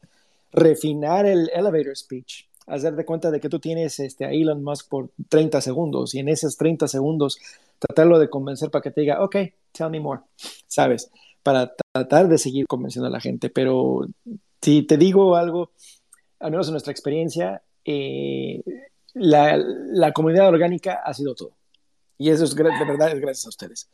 refinar 0.51 1.26
el 1.26 1.49
elevator 1.53 1.95
speech, 1.95 2.47
hacer 2.67 2.95
de 2.95 3.05
cuenta 3.05 3.31
de 3.31 3.39
que 3.39 3.49
tú 3.49 3.59
tienes 3.59 3.99
este, 3.99 4.26
a 4.26 4.31
Elon 4.31 4.63
Musk 4.63 4.89
por 4.89 5.11
30 5.30 5.61
segundos 5.61 6.15
y 6.15 6.19
en 6.19 6.30
esos 6.30 6.57
30 6.57 6.88
segundos 6.88 7.38
tratarlo 7.80 8.19
de 8.19 8.30
convencer 8.30 8.72
para 8.72 8.81
que 8.81 8.91
te 8.91 9.01
diga, 9.01 9.23
ok, 9.23 9.35
tell 9.72 9.89
me 9.89 9.99
more, 9.99 10.22
¿sabes? 10.67 11.11
Para 11.43 11.73
tratar 11.93 12.27
de 12.27 12.38
seguir 12.38 12.65
convenciendo 12.67 13.07
a 13.07 13.11
la 13.11 13.19
gente. 13.19 13.49
Pero 13.49 14.07
si 14.61 14.84
te 14.84 14.97
digo 14.97 15.35
algo, 15.35 15.72
al 16.39 16.51
menos 16.51 16.67
en 16.67 16.73
nuestra 16.73 16.91
experiencia, 16.91 17.61
eh, 17.84 18.63
la, 19.13 19.57
la, 19.57 20.11
comunidad 20.11 20.47
orgánica 20.47 21.01
ha 21.05 21.13
sido 21.13 21.35
todo. 21.35 21.51
Y 22.17 22.30
eso 22.30 22.45
es 22.45 22.55
de 22.55 22.63
verdad 22.63 23.11
es 23.11 23.19
gracias 23.19 23.45
a 23.45 23.49
ustedes. 23.49 23.89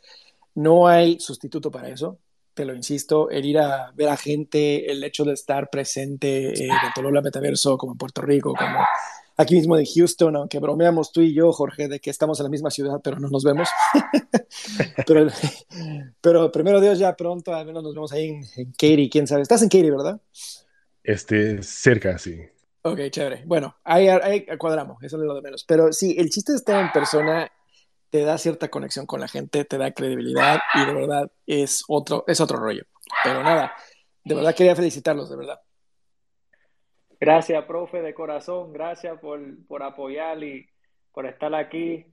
No 0.56 0.88
hay 0.88 1.20
sustituto 1.20 1.72
para 1.72 1.90
eso 1.90 2.20
te 2.54 2.66
lo 2.66 2.76
insisto, 2.76 3.30
el 3.30 3.46
ir 3.46 3.60
a 3.60 3.92
ver 3.96 4.10
a 4.10 4.18
gente, 4.18 4.92
el 4.92 5.04
hecho 5.04 5.24
de 5.24 5.34
estar 5.34 5.70
presente 5.70 6.66
eh, 6.66 6.70
tanto 6.82 7.08
en 7.08 7.14
la 7.14 7.22
Metaverso 7.22 7.78
como 7.78 7.94
en 7.94 7.98
Puerto 7.98 8.22
Rico, 8.22 8.54
como 8.54 8.80
aquí 9.38 9.56
mismo 9.56 9.78
en 9.78 9.86
Houston, 9.86 10.36
aunque 10.36 10.60
bromeamos 10.60 11.12
tú 11.12 11.22
y 11.22 11.34
yo, 11.34 11.52
Jorge, 11.52 11.88
de 11.88 12.00
que 12.00 12.10
estamos 12.10 12.40
en 12.40 12.46
la 12.46 12.50
misma 12.50 12.70
ciudad, 12.70 13.00
pero 13.04 13.20
no 13.20 13.30
nos 13.30 13.44
vemos. 13.44 13.70
pero, 15.08 15.28
pero 16.22 16.52
primero 16.52 16.82
Dios, 16.82 17.00
ya 17.00 17.16
pronto, 17.16 17.54
al 17.54 17.66
menos 17.66 17.84
nos 17.84 17.94
vemos 17.94 18.12
ahí 18.12 18.30
en, 18.30 18.44
en 18.56 18.72
Katy, 18.72 19.10
quién 19.10 19.28
sabe. 19.28 19.42
Estás 19.42 19.62
en 19.64 19.70
Katy, 19.70 19.90
¿verdad? 19.90 20.22
Este, 21.04 21.64
cerca, 21.64 22.18
sí. 22.18 22.38
Ok, 22.84 23.00
chévere. 23.12 23.44
Bueno, 23.46 23.76
ahí, 23.84 24.08
ahí 24.08 24.46
cuadramos, 24.58 25.02
eso 25.04 25.18
es 25.18 25.24
lo 25.24 25.36
de 25.36 25.42
menos. 25.42 25.64
Pero 25.68 25.94
sí, 25.94 26.16
el 26.18 26.30
chiste 26.30 26.52
de 26.52 26.58
estar 26.58 26.84
en 26.84 26.92
persona 26.92 27.52
te 28.12 28.24
da 28.24 28.38
cierta 28.38 28.70
conexión 28.70 29.06
con 29.06 29.22
la 29.22 29.28
gente, 29.28 29.66
te 29.66 29.78
da 29.78 29.92
credibilidad 29.92 30.60
y 30.76 30.86
de 30.86 30.94
verdad 30.94 31.32
es 31.48 31.84
otro, 31.88 32.26
es 32.28 32.40
otro 32.42 32.58
rollo. 32.58 32.84
Pero 33.24 33.42
nada, 33.42 33.74
de 34.24 34.36
verdad 34.36 34.54
quería 34.54 34.76
felicitarlos, 34.76 35.30
de 35.30 35.38
verdad. 35.38 35.60
Gracias, 37.20 37.64
profe, 37.66 38.02
de 38.02 38.14
corazón. 38.14 38.74
Gracias 38.74 39.18
por, 39.20 39.40
por 39.66 39.82
apoyar 39.82 40.44
y 40.44 40.68
por 41.14 41.26
estar 41.26 41.54
aquí. 41.56 42.06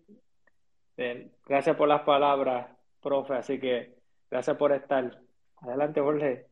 Gracias 1.47 1.77
por 1.77 1.89
las 1.89 2.03
palabras, 2.03 2.69
profe. 3.03 3.35
Así 3.35 3.59
que 3.59 3.97
gracias 4.31 4.57
por 4.57 4.73
estar. 4.73 5.21
Adelante, 5.63 6.01
Jorge. 6.01 6.47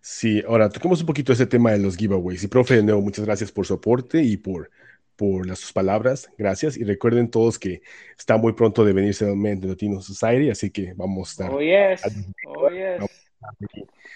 Sí, 0.00 0.42
ahora 0.46 0.70
toquemos 0.70 1.00
un 1.00 1.06
poquito 1.06 1.32
ese 1.32 1.46
tema 1.46 1.72
de 1.72 1.78
los 1.78 1.96
giveaways. 1.96 2.44
Y 2.44 2.48
profe, 2.48 2.76
de 2.76 2.82
nuevo, 2.82 3.02
muchas 3.02 3.24
gracias 3.26 3.52
por 3.52 3.66
su 3.66 3.74
aporte 3.74 4.22
y 4.22 4.36
por 4.36 4.70
por 5.16 5.46
las, 5.46 5.58
sus 5.58 5.72
palabras, 5.72 6.30
gracias. 6.36 6.76
Y 6.76 6.84
recuerden 6.84 7.30
todos 7.30 7.58
que 7.58 7.82
está 8.18 8.36
muy 8.36 8.52
pronto 8.52 8.84
de 8.84 8.92
venirse 8.92 9.24
de 9.24 9.68
Latino 9.68 10.00
Society, 10.00 10.50
así 10.50 10.70
que 10.70 10.92
vamos 10.94 11.28
a 11.28 11.30
estar. 11.30 11.50
Oh, 11.50 11.60
yes. 11.60 12.02
Oh, 12.46 12.68
yes. 12.70 13.10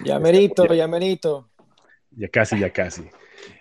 Ya 0.05 0.19
merito, 0.19 0.67
ya, 0.67 0.75
ya 0.75 0.89
merito. 0.89 1.49
Ya 2.11 2.29
casi, 2.29 2.59
ya 2.59 2.73
casi. 2.73 3.03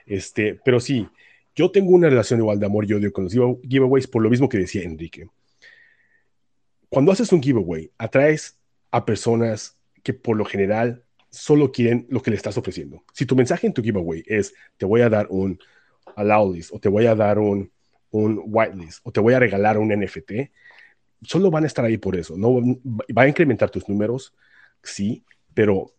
Este, 0.06 0.60
pero 0.64 0.80
sí, 0.80 1.08
yo 1.56 1.72
tengo 1.72 1.92
una 1.92 2.10
relación 2.10 2.40
igual 2.40 2.60
de 2.60 2.66
amor 2.66 2.86
y 2.90 2.94
odio 2.94 3.12
con 3.12 3.26
los 3.26 3.34
giveaways 3.34 4.08
por 4.08 4.22
lo 4.22 4.30
mismo 4.30 4.48
que 4.48 4.60
decía 4.60 4.84
Enrique. 4.84 5.28
Cuando 6.90 7.12
haces 7.12 7.32
un 7.32 7.42
giveaway, 7.42 7.92
atraes 7.98 8.60
a 8.92 9.06
personas 9.06 9.78
que 10.04 10.14
por 10.14 10.38
lo 10.38 10.46
general 10.46 11.04
solo 11.30 11.72
quieren 11.72 12.08
lo 12.10 12.22
que 12.22 12.32
le 12.32 12.38
estás 12.38 12.58
ofreciendo. 12.58 13.04
Si 13.14 13.26
tu 13.26 13.36
mensaje 13.36 13.68
en 13.68 13.74
tu 13.74 13.82
giveaway 13.82 14.24
es, 14.26 14.54
te 14.78 14.86
voy 14.86 15.02
a 15.02 15.10
dar 15.10 15.28
un 15.30 15.60
allow 16.18 16.52
list 16.52 16.72
o 16.73 16.80
te 16.80 16.89
voy 16.89 17.06
a 17.06 17.15
dar 17.15 17.39
un, 17.39 17.72
un 18.11 18.41
whitelist 18.45 18.99
o 19.03 19.11
te 19.11 19.19
voy 19.19 19.34
a 19.34 19.39
regalar 19.39 19.77
un 19.77 19.91
NFT, 19.91 20.31
solo 21.22 21.49
van 21.49 21.64
a 21.64 21.68
estar 21.68 21.85
ahí 21.85 21.98
por 21.98 22.15
eso. 22.15 22.35
No 22.38 22.61
va 23.18 23.23
a 23.23 23.27
incrementar 23.27 23.69
tus 23.69 23.88
números, 23.88 24.34
sí, 24.84 25.23
pero 25.53 25.94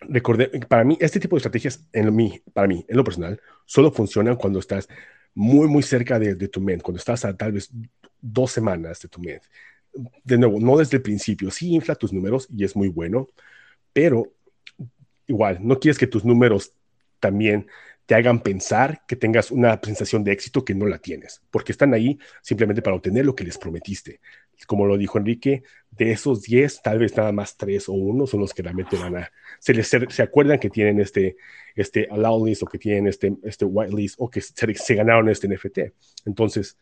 recordé, 0.00 0.48
para 0.68 0.84
mí, 0.84 0.96
este 1.00 1.20
tipo 1.20 1.36
de 1.36 1.38
estrategias, 1.38 1.86
en 1.92 2.14
mí, 2.14 2.40
para 2.52 2.66
mí, 2.66 2.84
en 2.88 2.96
lo 2.96 3.04
personal, 3.04 3.40
solo 3.64 3.90
funcionan 3.90 4.36
cuando 4.36 4.58
estás 4.58 4.88
muy, 5.34 5.68
muy 5.68 5.82
cerca 5.82 6.18
de, 6.18 6.36
tu 6.48 6.60
mente, 6.60 6.82
cuando 6.82 6.98
estás 6.98 7.24
a 7.24 7.36
tal 7.36 7.52
vez 7.52 7.70
dos 8.20 8.52
semanas 8.52 9.00
de 9.00 9.08
tu 9.08 9.20
mente. 9.20 9.46
De 10.24 10.38
nuevo, 10.38 10.58
no 10.60 10.76
desde 10.78 10.96
el 10.96 11.02
principio, 11.02 11.50
sí 11.50 11.72
infla 11.72 11.94
tus 11.94 12.12
números 12.12 12.48
y 12.50 12.64
es 12.64 12.74
muy 12.74 12.88
bueno, 12.88 13.28
pero 13.92 14.32
igual, 15.26 15.58
no 15.60 15.78
quieres 15.78 15.98
que 15.98 16.06
tus 16.06 16.24
números 16.24 16.72
también 17.20 17.66
te 18.06 18.14
hagan 18.14 18.40
pensar 18.40 19.02
que 19.06 19.16
tengas 19.16 19.50
una 19.50 19.80
sensación 19.82 20.24
de 20.24 20.32
éxito 20.32 20.64
que 20.64 20.74
no 20.74 20.86
la 20.86 20.98
tienes, 20.98 21.42
porque 21.50 21.72
están 21.72 21.94
ahí 21.94 22.18
simplemente 22.42 22.82
para 22.82 22.96
obtener 22.96 23.24
lo 23.24 23.34
que 23.34 23.44
les 23.44 23.58
prometiste. 23.58 24.20
Como 24.66 24.86
lo 24.86 24.96
dijo 24.96 25.18
Enrique, 25.18 25.62
de 25.90 26.12
esos 26.12 26.42
10, 26.42 26.82
tal 26.82 26.98
vez 26.98 27.16
nada 27.16 27.32
más 27.32 27.56
3 27.56 27.88
o 27.88 27.92
1 27.92 28.26
son 28.26 28.40
los 28.40 28.54
que 28.54 28.62
realmente 28.62 28.96
van 28.96 29.16
a, 29.16 29.32
se, 29.58 29.74
les, 29.74 29.88
se 29.88 30.22
acuerdan 30.22 30.58
que 30.58 30.70
tienen 30.70 31.00
este, 31.00 31.36
este 31.74 32.06
allow 32.10 32.44
list 32.46 32.62
o 32.62 32.66
que 32.66 32.78
tienen 32.78 33.08
este, 33.08 33.34
este 33.42 33.64
white 33.64 33.94
list 33.94 34.16
o 34.18 34.30
que 34.30 34.40
se, 34.40 34.74
se 34.74 34.94
ganaron 34.94 35.28
este 35.28 35.48
NFT. 35.48 35.78
Entonces, 36.26 36.78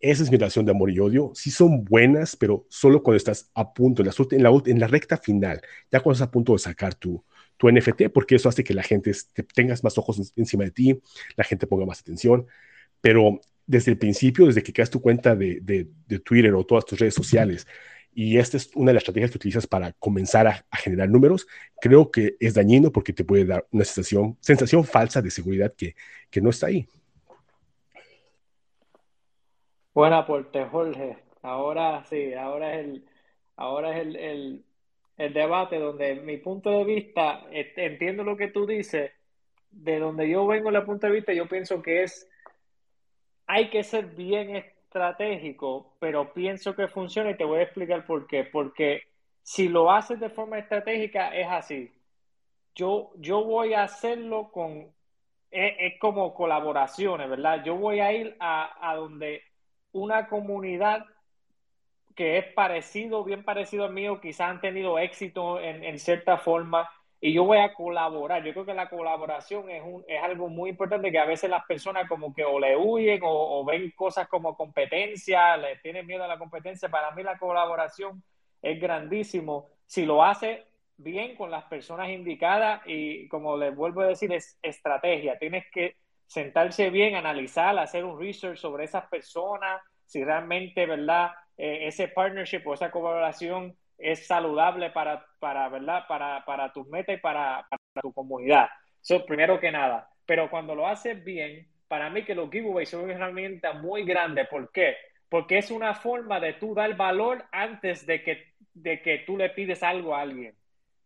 esa 0.00 0.22
es 0.22 0.30
mi 0.30 0.38
relación 0.38 0.64
de 0.64 0.70
amor 0.70 0.90
y 0.90 0.98
odio. 0.98 1.32
Sí 1.34 1.50
son 1.50 1.84
buenas, 1.84 2.36
pero 2.36 2.66
solo 2.70 3.02
cuando 3.02 3.18
estás 3.18 3.50
a 3.54 3.72
punto, 3.72 4.02
en 4.02 4.08
la, 4.08 4.14
en 4.30 4.42
la, 4.42 4.62
en 4.66 4.80
la 4.80 4.86
recta 4.86 5.18
final, 5.18 5.60
ya 5.90 6.00
cuando 6.00 6.14
estás 6.14 6.28
a 6.28 6.30
punto 6.30 6.52
de 6.52 6.58
sacar 6.58 6.94
tu, 6.94 7.22
tu 7.60 7.70
NFT, 7.70 8.08
porque 8.12 8.36
eso 8.36 8.48
hace 8.48 8.64
que 8.64 8.72
la 8.72 8.82
gente 8.82 9.12
te, 9.34 9.42
tengas 9.42 9.84
más 9.84 9.98
ojos 9.98 10.32
encima 10.34 10.64
de 10.64 10.70
ti, 10.70 10.98
la 11.36 11.44
gente 11.44 11.66
ponga 11.66 11.84
más 11.84 12.00
atención, 12.00 12.46
pero 13.02 13.38
desde 13.66 13.90
el 13.90 13.98
principio, 13.98 14.46
desde 14.46 14.62
que 14.62 14.72
creas 14.72 14.88
tu 14.88 15.02
cuenta 15.02 15.36
de, 15.36 15.60
de, 15.60 16.18
Twitter 16.20 16.54
o 16.54 16.64
todas 16.64 16.86
tus 16.86 16.98
redes 16.98 17.12
sociales, 17.12 17.66
y 18.14 18.38
esta 18.38 18.56
es 18.56 18.70
una 18.74 18.88
de 18.88 18.94
las 18.94 19.02
estrategias 19.02 19.30
que 19.30 19.36
utilizas 19.36 19.66
para 19.66 19.92
comenzar 19.92 20.46
a, 20.46 20.64
generar 20.78 21.10
números, 21.10 21.46
creo 21.82 22.10
que 22.10 22.34
es 22.40 22.54
dañino 22.54 22.90
porque 22.90 23.12
te 23.12 23.24
puede 23.24 23.44
dar 23.44 23.66
una 23.72 23.84
sensación, 23.84 24.38
sensación 24.40 24.82
falsa 24.82 25.20
de 25.20 25.30
seguridad 25.30 25.74
que, 25.76 25.94
que 26.30 26.40
no 26.40 26.48
está 26.48 26.68
ahí. 26.68 26.88
Buen 29.92 30.14
aporte, 30.14 30.64
Jorge. 30.64 31.18
Ahora 31.42 32.06
sí, 32.08 32.32
ahora 32.32 32.74
es 32.80 32.86
el, 32.86 33.04
ahora 33.56 33.98
es 33.98 34.06
el, 34.06 34.16
el, 34.16 34.64
el 35.20 35.34
debate 35.34 35.78
donde 35.78 36.14
mi 36.14 36.38
punto 36.38 36.70
de 36.70 36.82
vista, 36.82 37.42
entiendo 37.50 38.24
lo 38.24 38.38
que 38.38 38.48
tú 38.48 38.64
dices, 38.64 39.12
de 39.70 39.98
donde 39.98 40.26
yo 40.30 40.46
vengo 40.46 40.70
en 40.70 40.76
el 40.76 40.84
punto 40.84 41.06
de 41.06 41.12
vista, 41.12 41.34
yo 41.34 41.46
pienso 41.46 41.82
que 41.82 42.04
es, 42.04 42.26
hay 43.46 43.68
que 43.68 43.84
ser 43.84 44.06
bien 44.06 44.56
estratégico, 44.56 45.94
pero 46.00 46.32
pienso 46.32 46.74
que 46.74 46.88
funciona 46.88 47.32
y 47.32 47.36
te 47.36 47.44
voy 47.44 47.58
a 47.58 47.64
explicar 47.64 48.06
por 48.06 48.26
qué. 48.26 48.44
Porque 48.44 49.02
si 49.42 49.68
lo 49.68 49.92
haces 49.92 50.18
de 50.20 50.30
forma 50.30 50.58
estratégica, 50.58 51.36
es 51.36 51.48
así. 51.50 51.92
Yo, 52.74 53.10
yo 53.16 53.44
voy 53.44 53.74
a 53.74 53.82
hacerlo 53.82 54.50
con, 54.50 54.90
es, 55.50 56.00
como 56.00 56.32
colaboraciones, 56.32 57.28
¿verdad? 57.28 57.62
Yo 57.62 57.76
voy 57.76 58.00
a 58.00 58.10
ir 58.10 58.36
a, 58.40 58.90
a 58.90 58.96
donde 58.96 59.42
una 59.92 60.28
comunidad 60.28 61.04
que 62.14 62.38
es 62.38 62.46
parecido, 62.52 63.24
bien 63.24 63.44
parecido 63.44 63.84
al 63.84 63.92
mío, 63.92 64.20
quizás 64.20 64.50
han 64.50 64.60
tenido 64.60 64.98
éxito 64.98 65.60
en, 65.60 65.84
en, 65.84 65.98
cierta 65.98 66.38
forma 66.38 66.90
y 67.20 67.34
yo 67.34 67.44
voy 67.44 67.58
a 67.58 67.74
colaborar. 67.74 68.42
Yo 68.42 68.52
creo 68.52 68.64
que 68.64 68.74
la 68.74 68.88
colaboración 68.88 69.68
es, 69.68 69.82
un, 69.84 70.02
es 70.08 70.22
algo 70.22 70.48
muy 70.48 70.70
importante 70.70 71.12
que 71.12 71.18
a 71.18 71.26
veces 71.26 71.50
las 71.50 71.66
personas 71.66 72.08
como 72.08 72.32
que 72.32 72.44
o 72.44 72.58
le 72.58 72.76
huyen 72.76 73.20
o, 73.22 73.64
ven 73.64 73.90
cosas 73.90 74.26
como 74.28 74.56
competencia, 74.56 75.56
le 75.58 75.76
tienen 75.76 76.06
miedo 76.06 76.24
a 76.24 76.28
la 76.28 76.38
competencia. 76.38 76.88
Para 76.88 77.10
mí 77.10 77.22
la 77.22 77.38
colaboración 77.38 78.22
es 78.62 78.80
grandísimo. 78.80 79.68
Si 79.86 80.06
lo 80.06 80.24
hace 80.24 80.66
bien 80.96 81.36
con 81.36 81.50
las 81.50 81.64
personas 81.64 82.08
indicadas 82.08 82.82
y 82.86 83.28
como 83.28 83.56
les 83.56 83.74
vuelvo 83.74 84.00
a 84.00 84.06
decir, 84.06 84.32
es 84.32 84.58
estrategia. 84.62 85.38
Tienes 85.38 85.64
que 85.70 85.96
sentarse 86.26 86.88
bien, 86.88 87.16
analizar, 87.16 87.78
hacer 87.78 88.04
un 88.04 88.18
research 88.18 88.56
sobre 88.56 88.84
esas 88.84 89.06
personas, 89.08 89.82
si 90.10 90.24
realmente, 90.24 90.86
¿verdad? 90.86 91.30
Eh, 91.56 91.86
ese 91.86 92.08
partnership 92.08 92.62
o 92.66 92.74
esa 92.74 92.90
colaboración 92.90 93.76
es 93.96 94.26
saludable 94.26 94.90
para, 94.90 95.24
para 95.38 95.68
¿verdad? 95.68 96.04
Para, 96.08 96.44
para 96.44 96.72
tus 96.72 96.88
metas 96.88 97.16
y 97.16 97.20
para, 97.20 97.64
tu 98.02 98.12
comunidad. 98.12 98.68
Eso 99.00 99.24
primero 99.24 99.60
que 99.60 99.70
nada. 99.70 100.10
Pero 100.26 100.50
cuando 100.50 100.74
lo 100.74 100.88
haces 100.88 101.22
bien, 101.22 101.68
para 101.86 102.10
mí 102.10 102.24
que 102.24 102.34
los 102.34 102.50
giveaways 102.50 102.88
son 102.88 103.04
una 103.04 103.12
herramienta 103.12 103.72
muy 103.74 104.04
grande. 104.04 104.46
¿Por 104.46 104.72
qué? 104.72 104.96
Porque 105.28 105.58
es 105.58 105.70
una 105.70 105.94
forma 105.94 106.40
de 106.40 106.54
tú 106.54 106.74
dar 106.74 106.96
valor 106.96 107.44
antes 107.52 108.04
de 108.04 108.24
que, 108.24 108.52
de 108.74 109.00
que 109.02 109.18
tú 109.18 109.36
le 109.36 109.50
pides 109.50 109.84
algo 109.84 110.16
a 110.16 110.22
alguien. 110.22 110.56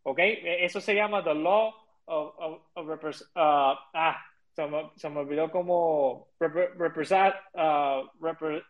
¿Ok? 0.02 0.18
Eso 0.18 0.80
se 0.80 0.94
llama 0.94 1.22
the 1.22 1.34
law 1.34 1.74
of, 2.06 2.34
of, 2.38 2.60
of 2.74 3.04
uh, 3.04 3.74
ah, 3.92 4.24
se 4.54 4.66
me, 4.66 4.90
se 4.96 5.08
me 5.10 5.20
olvidó 5.20 5.50
como 5.50 6.28
representar, 6.38 7.42
uh, 7.54 8.08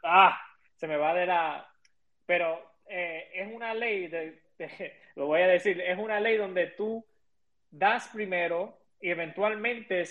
ah, 0.03 0.41
se 0.77 0.89
me 0.89 0.97
va 0.97 1.15
de 1.15 1.27
la, 1.27 1.69
pero 2.25 2.59
eh, 2.89 3.29
es 3.35 3.55
una 3.55 3.75
ley, 3.75 4.09
de, 4.09 4.43
de, 4.59 4.93
lo 5.17 5.27
voy 5.27 5.43
a 5.43 5.49
decir, 5.49 5.81
es 5.81 5.99
una 5.99 6.21
ley 6.21 6.37
donde 6.37 6.69
tú 6.69 7.05
das 7.71 8.09
primero 8.09 8.79
y 9.01 9.11
eventualmente 9.11 10.05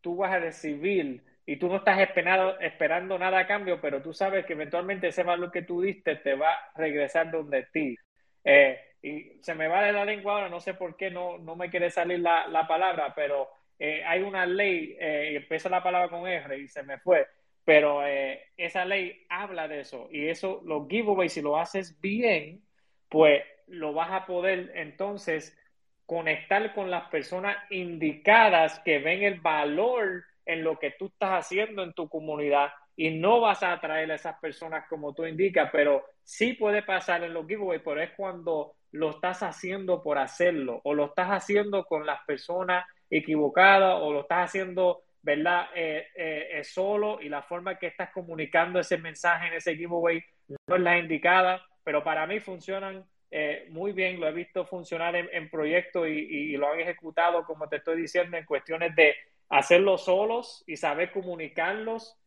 tú 0.00 0.16
vas 0.16 0.32
a 0.32 0.40
recibir 0.40 1.22
y 1.46 1.56
tú 1.56 1.68
no 1.68 1.76
estás 1.76 2.00
esperando, 2.00 2.58
esperando 2.60 3.18
nada 3.18 3.40
a 3.40 3.46
cambio, 3.46 3.80
pero 3.80 4.02
tú 4.02 4.12
sabes 4.12 4.44
que 4.46 4.54
eventualmente 4.54 5.08
ese 5.08 5.22
valor 5.22 5.52
que 5.52 5.62
tú 5.62 5.80
diste 5.80 6.16
te 6.16 6.34
va 6.34 6.52
a 6.52 6.72
regresar 6.76 7.30
donde 7.30 7.66
ti. 7.72 7.96
Eh, 8.44 8.80
y 9.02 9.42
se 9.42 9.54
me 9.54 9.68
va 9.68 9.82
de 9.82 9.92
la 9.92 10.04
lengua 10.04 10.34
ahora, 10.34 10.48
no 10.48 10.60
sé 10.60 10.74
por 10.74 10.96
qué 10.96 11.10
no, 11.10 11.38
no 11.38 11.56
me 11.56 11.70
quiere 11.70 11.90
salir 11.90 12.20
la, 12.20 12.46
la 12.48 12.66
palabra, 12.66 13.14
pero 13.14 13.48
eh, 13.82 14.04
hay 14.04 14.20
una 14.20 14.44
ley, 14.44 14.94
eh, 15.00 15.36
empieza 15.36 15.70
la 15.70 15.82
palabra 15.82 16.10
con 16.10 16.28
R 16.28 16.58
y 16.58 16.68
se 16.68 16.82
me 16.82 16.98
fue, 16.98 17.26
pero 17.64 18.06
eh, 18.06 18.48
esa 18.58 18.84
ley 18.84 19.24
habla 19.30 19.68
de 19.68 19.80
eso 19.80 20.06
y 20.12 20.28
eso, 20.28 20.60
los 20.66 20.86
giveaways, 20.86 21.32
si 21.32 21.40
lo 21.40 21.56
haces 21.56 21.98
bien, 21.98 22.62
pues 23.08 23.42
lo 23.68 23.94
vas 23.94 24.10
a 24.12 24.26
poder 24.26 24.70
entonces 24.74 25.56
conectar 26.04 26.74
con 26.74 26.90
las 26.90 27.08
personas 27.08 27.56
indicadas 27.70 28.80
que 28.80 28.98
ven 28.98 29.22
el 29.22 29.40
valor 29.40 30.24
en 30.44 30.62
lo 30.62 30.78
que 30.78 30.90
tú 30.90 31.06
estás 31.06 31.46
haciendo 31.46 31.82
en 31.82 31.94
tu 31.94 32.06
comunidad 32.10 32.68
y 32.96 33.08
no 33.08 33.40
vas 33.40 33.62
a 33.62 33.72
atraer 33.72 34.12
a 34.12 34.16
esas 34.16 34.38
personas 34.40 34.84
como 34.90 35.14
tú 35.14 35.24
indicas, 35.24 35.70
pero 35.72 36.04
sí 36.22 36.52
puede 36.52 36.82
pasar 36.82 37.24
en 37.24 37.32
los 37.32 37.46
giveaways, 37.46 37.80
pero 37.82 38.02
es 38.02 38.10
cuando 38.14 38.74
lo 38.92 39.08
estás 39.08 39.42
haciendo 39.42 40.02
por 40.02 40.18
hacerlo 40.18 40.82
o 40.84 40.92
lo 40.92 41.06
estás 41.06 41.28
haciendo 41.28 41.86
con 41.86 42.04
las 42.04 42.20
personas 42.26 42.84
equivocada 43.10 43.96
o 43.96 44.12
lo 44.12 44.20
estás 44.20 44.46
haciendo, 44.50 45.02
¿verdad? 45.22 45.68
Eh, 45.74 46.06
eh, 46.14 46.64
solo 46.64 47.20
y 47.20 47.28
la 47.28 47.42
forma 47.42 47.78
que 47.78 47.88
estás 47.88 48.10
comunicando 48.10 48.80
ese 48.80 48.96
mensaje 48.96 49.48
en 49.48 49.54
ese 49.54 49.76
giveaway 49.76 50.22
no 50.66 50.76
es 50.76 50.82
la 50.82 50.98
indicada, 50.98 51.60
pero 51.84 52.02
para 52.02 52.26
mí 52.26 52.40
funcionan 52.40 53.04
eh, 53.30 53.68
muy 53.70 53.92
bien, 53.92 54.18
lo 54.18 54.26
he 54.26 54.32
visto 54.32 54.66
funcionar 54.66 55.14
en, 55.14 55.50
proyectos 55.50 56.08
y, 56.08 56.56
lo 56.56 56.68
han 56.68 56.80
ejecutado, 56.80 57.44
como 57.44 57.68
te 57.68 57.76
estoy 57.76 58.00
diciendo, 58.00 58.36
en 58.36 58.44
cuestiones 58.44 58.94
de 58.96 59.14
hacerlo 59.48 59.98
solos 59.98 60.64
y 60.66 60.76
saber 60.76 61.12
comunicarlos, 61.12 62.18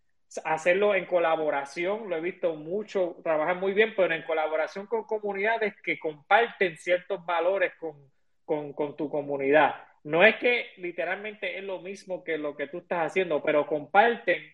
hacerlo 0.45 0.95
en 0.95 1.05
colaboración, 1.05 2.09
lo 2.09 2.15
he 2.15 2.21
visto 2.21 2.55
mucho, 2.55 3.17
trabajar 3.21 3.57
muy 3.57 3.73
bien, 3.73 3.93
pero 3.95 4.13
en 4.13 4.23
colaboración 4.23 4.87
con 4.87 5.03
comunidades 5.03 5.75
que 5.81 5.99
comparten 5.99 6.77
ciertos 6.77 7.23
valores 7.25 7.73
con, 7.75 8.73
con 8.73 8.95
tu 8.95 9.09
comunidad. 9.09 9.75
No 10.03 10.23
es 10.23 10.35
que 10.35 10.71
literalmente 10.77 11.57
es 11.57 11.63
lo 11.63 11.79
mismo 11.79 12.23
que 12.23 12.37
lo 12.37 12.55
que 12.57 12.67
tú 12.67 12.79
estás 12.79 13.07
haciendo, 13.07 13.41
pero 13.41 13.65
comparten 13.65 14.53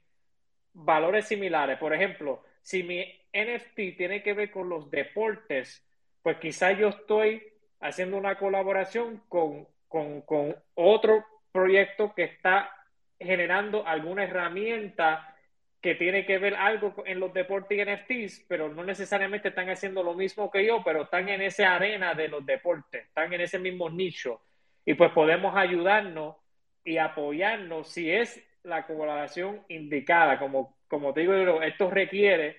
valores 0.73 1.25
similares. 1.27 1.77
Por 1.79 1.93
ejemplo, 1.93 2.43
si 2.61 2.83
mi 2.83 3.01
NFT 3.33 3.97
tiene 3.97 4.21
que 4.21 4.33
ver 4.33 4.51
con 4.51 4.69
los 4.69 4.91
deportes, 4.91 5.83
pues 6.21 6.37
quizás 6.37 6.77
yo 6.77 6.89
estoy 6.89 7.41
haciendo 7.79 8.17
una 8.17 8.37
colaboración 8.37 9.23
con, 9.27 9.67
con, 9.87 10.21
con 10.21 10.55
otro 10.75 11.25
proyecto 11.51 12.13
que 12.13 12.25
está 12.25 12.71
generando 13.19 13.85
alguna 13.87 14.25
herramienta 14.25 15.35
que 15.81 15.95
tiene 15.95 16.25
que 16.25 16.37
ver 16.37 16.55
algo 16.55 16.93
en 17.05 17.19
los 17.19 17.33
deportes 17.33 17.77
y 17.77 17.81
NFTs, 17.81 18.45
pero 18.47 18.69
no 18.69 18.83
necesariamente 18.83 19.47
están 19.47 19.69
haciendo 19.69 20.03
lo 20.03 20.13
mismo 20.13 20.51
que 20.51 20.65
yo, 20.65 20.83
pero 20.83 21.03
están 21.03 21.29
en 21.29 21.41
esa 21.41 21.73
arena 21.73 22.13
de 22.13 22.27
los 22.27 22.45
deportes, 22.45 23.05
están 23.05 23.33
en 23.33 23.41
ese 23.41 23.57
mismo 23.57 23.89
nicho 23.89 24.41
y 24.89 24.95
pues 24.95 25.11
podemos 25.11 25.55
ayudarnos 25.55 26.37
y 26.83 26.97
apoyarnos 26.97 27.89
si 27.89 28.09
es 28.09 28.43
la 28.63 28.87
colaboración 28.87 29.63
indicada. 29.67 30.39
Como, 30.39 30.79
como 30.87 31.13
te 31.13 31.19
digo, 31.19 31.61
esto 31.61 31.91
requiere 31.91 32.57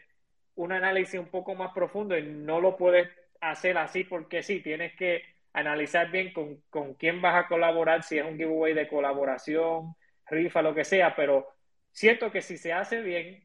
un 0.55 0.71
análisis 0.71 1.19
un 1.19 1.27
poco 1.27 1.57
más 1.57 1.73
profundo 1.75 2.17
y 2.17 2.23
no 2.23 2.61
lo 2.61 2.77
puedes 2.77 3.09
hacer 3.41 3.77
así 3.79 4.05
porque 4.05 4.45
sí, 4.45 4.61
tienes 4.61 4.95
que 4.95 5.25
analizar 5.53 6.13
bien 6.13 6.33
con, 6.33 6.63
con 6.71 6.95
quién 6.95 7.21
vas 7.21 7.35
a 7.35 7.49
colaborar, 7.49 8.05
si 8.05 8.19
es 8.19 8.25
un 8.25 8.37
giveaway 8.37 8.75
de 8.75 8.87
colaboración, 8.87 9.97
rifa, 10.27 10.63
lo 10.63 10.73
que 10.73 10.85
sea, 10.85 11.17
pero 11.17 11.49
siento 11.91 12.31
que 12.31 12.43
si 12.43 12.59
se 12.59 12.73
hace 12.73 13.01
bien, 13.01 13.45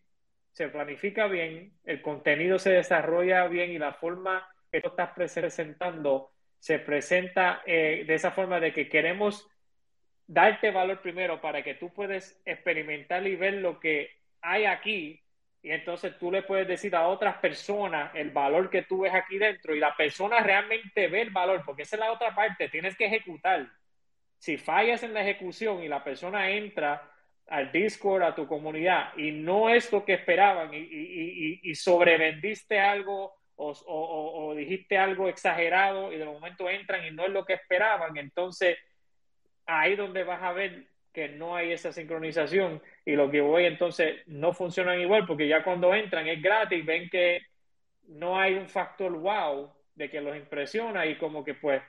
se 0.51 0.67
planifica 0.69 1.25
bien, 1.25 1.73
el 1.85 2.03
contenido 2.03 2.59
se 2.59 2.73
desarrolla 2.73 3.47
bien 3.47 3.71
y 3.71 3.79
la 3.79 3.93
forma 3.93 4.47
que 4.71 4.79
tú 4.79 4.89
estás 4.89 5.09
presentando 5.15 6.34
se 6.65 6.79
presenta 6.79 7.61
eh, 7.67 8.05
de 8.07 8.15
esa 8.15 8.31
forma 8.31 8.59
de 8.59 8.73
que 8.73 8.89
queremos 8.89 9.47
darte 10.25 10.71
valor 10.71 10.99
primero 10.99 11.39
para 11.39 11.61
que 11.61 11.75
tú 11.75 11.93
puedas 11.93 12.41
experimentar 12.43 13.27
y 13.27 13.35
ver 13.35 13.53
lo 13.53 13.79
que 13.79 14.09
hay 14.41 14.65
aquí 14.65 15.21
y 15.61 15.69
entonces 15.69 16.17
tú 16.17 16.31
le 16.31 16.41
puedes 16.41 16.67
decir 16.67 16.95
a 16.95 17.07
otras 17.07 17.37
personas 17.37 18.09
el 18.15 18.31
valor 18.31 18.71
que 18.71 18.81
tú 18.81 19.01
ves 19.01 19.13
aquí 19.13 19.37
dentro 19.37 19.75
y 19.75 19.79
la 19.79 19.95
persona 19.95 20.39
realmente 20.39 21.07
ve 21.07 21.21
el 21.21 21.29
valor, 21.29 21.61
porque 21.63 21.83
esa 21.83 21.97
es 21.97 21.99
la 21.99 22.11
otra 22.11 22.33
parte, 22.33 22.69
tienes 22.69 22.97
que 22.97 23.05
ejecutar. 23.05 23.69
Si 24.39 24.57
fallas 24.57 25.03
en 25.03 25.13
la 25.13 25.21
ejecución 25.21 25.83
y 25.83 25.87
la 25.87 26.03
persona 26.03 26.49
entra 26.49 27.11
al 27.45 27.71
Discord, 27.71 28.23
a 28.23 28.33
tu 28.33 28.47
comunidad 28.47 29.15
y 29.17 29.29
no 29.29 29.69
es 29.69 29.91
lo 29.91 30.03
que 30.03 30.15
esperaban 30.15 30.71
y, 30.73 31.75
sobrevendiste 31.75 32.79
algo 32.79 33.34
o, 33.55 33.71
o, 33.71 34.47
o, 34.47 34.55
dijiste 34.55 34.97
algo 34.97 35.29
exagerado 35.29 36.11
y 36.11 36.17
de 36.17 36.25
momento 36.25 36.69
entran 36.69 37.05
y 37.05 37.11
no 37.11 37.25
es 37.25 37.31
lo 37.31 37.45
que 37.45 37.53
esperaban, 37.53 38.17
entonces 38.17 38.77
ahí 39.65 39.95
donde 39.95 40.23
vas 40.23 40.43
a 40.43 40.53
ver 40.53 40.87
que 41.13 41.29
no 41.29 41.55
hay 41.55 41.71
esa 41.71 41.93
sincronización 41.93 42.81
y 43.05 43.13
lo 43.13 43.31
que 43.31 43.41
voy 43.41 43.65
entonces 43.65 44.21
no 44.27 44.53
funcionan 44.53 44.99
igual 44.99 45.25
porque 45.25 45.47
ya 45.47 45.63
cuando 45.63 45.93
entran 45.93 46.27
es 46.27 46.41
gratis, 46.41 46.85
ven 46.85 47.09
que 47.09 47.41
no 48.07 48.37
hay 48.37 48.55
un 48.55 48.67
factor 48.67 49.11
wow 49.13 49.73
de 49.95 50.09
que 50.09 50.21
los 50.21 50.35
impresiona 50.35 51.05
y 51.05 51.17
como 51.17 51.43
que 51.43 51.53
pues 51.53 51.81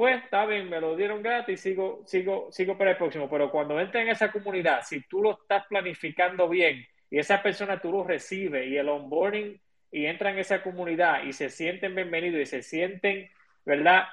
pues 0.00 0.24
está 0.24 0.46
bien, 0.46 0.70
me 0.70 0.80
lo 0.80 0.96
dieron 0.96 1.22
gratis, 1.22 1.60
sigo, 1.60 2.02
sigo, 2.06 2.48
sigo 2.50 2.78
para 2.78 2.92
el 2.92 2.96
próximo. 2.96 3.28
Pero 3.28 3.50
cuando 3.50 3.78
entran 3.78 4.04
en 4.04 4.12
esa 4.12 4.32
comunidad, 4.32 4.80
si 4.82 5.02
tú 5.02 5.20
lo 5.20 5.32
estás 5.32 5.66
planificando 5.66 6.48
bien 6.48 6.86
y 7.10 7.18
esa 7.18 7.42
persona 7.42 7.78
tú 7.78 7.92
lo 7.92 8.02
recibes 8.02 8.66
y 8.66 8.78
el 8.78 8.88
onboarding 8.88 9.60
y 9.90 10.06
entran 10.06 10.34
en 10.34 10.40
esa 10.40 10.62
comunidad 10.62 11.24
y 11.24 11.32
se 11.32 11.50
sienten 11.50 11.94
bienvenidos 11.94 12.40
y 12.40 12.46
se 12.46 12.62
sienten, 12.62 13.28
¿verdad? 13.64 14.04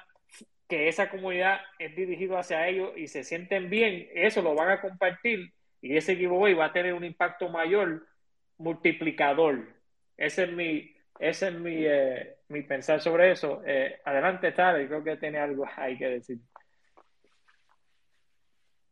Que 0.68 0.88
esa 0.88 1.10
comunidad 1.10 1.60
es 1.78 1.94
dirigida 1.94 2.40
hacia 2.40 2.66
ellos 2.68 2.92
y 2.96 3.06
se 3.08 3.24
sienten 3.24 3.70
bien, 3.70 4.08
eso 4.14 4.42
lo 4.42 4.54
van 4.54 4.70
a 4.70 4.80
compartir 4.80 5.52
y 5.80 5.96
ese 5.96 6.16
giveaway 6.16 6.54
va 6.54 6.66
a 6.66 6.72
tener 6.72 6.94
un 6.94 7.04
impacto 7.04 7.48
mayor 7.48 8.06
multiplicador. 8.58 9.66
ese 10.16 10.44
es 10.44 10.52
mi, 10.52 10.92
ese 11.18 11.48
es 11.48 11.54
mi, 11.54 11.84
eh, 11.84 12.36
mi 12.48 12.62
pensar 12.62 13.00
sobre 13.00 13.32
eso. 13.32 13.62
Eh, 13.64 14.00
adelante, 14.04 14.52
Tade, 14.52 14.86
creo 14.88 15.04
que 15.04 15.16
tiene 15.16 15.38
algo 15.38 15.64
ahí 15.76 15.96
que 15.96 16.08
decir. 16.08 16.38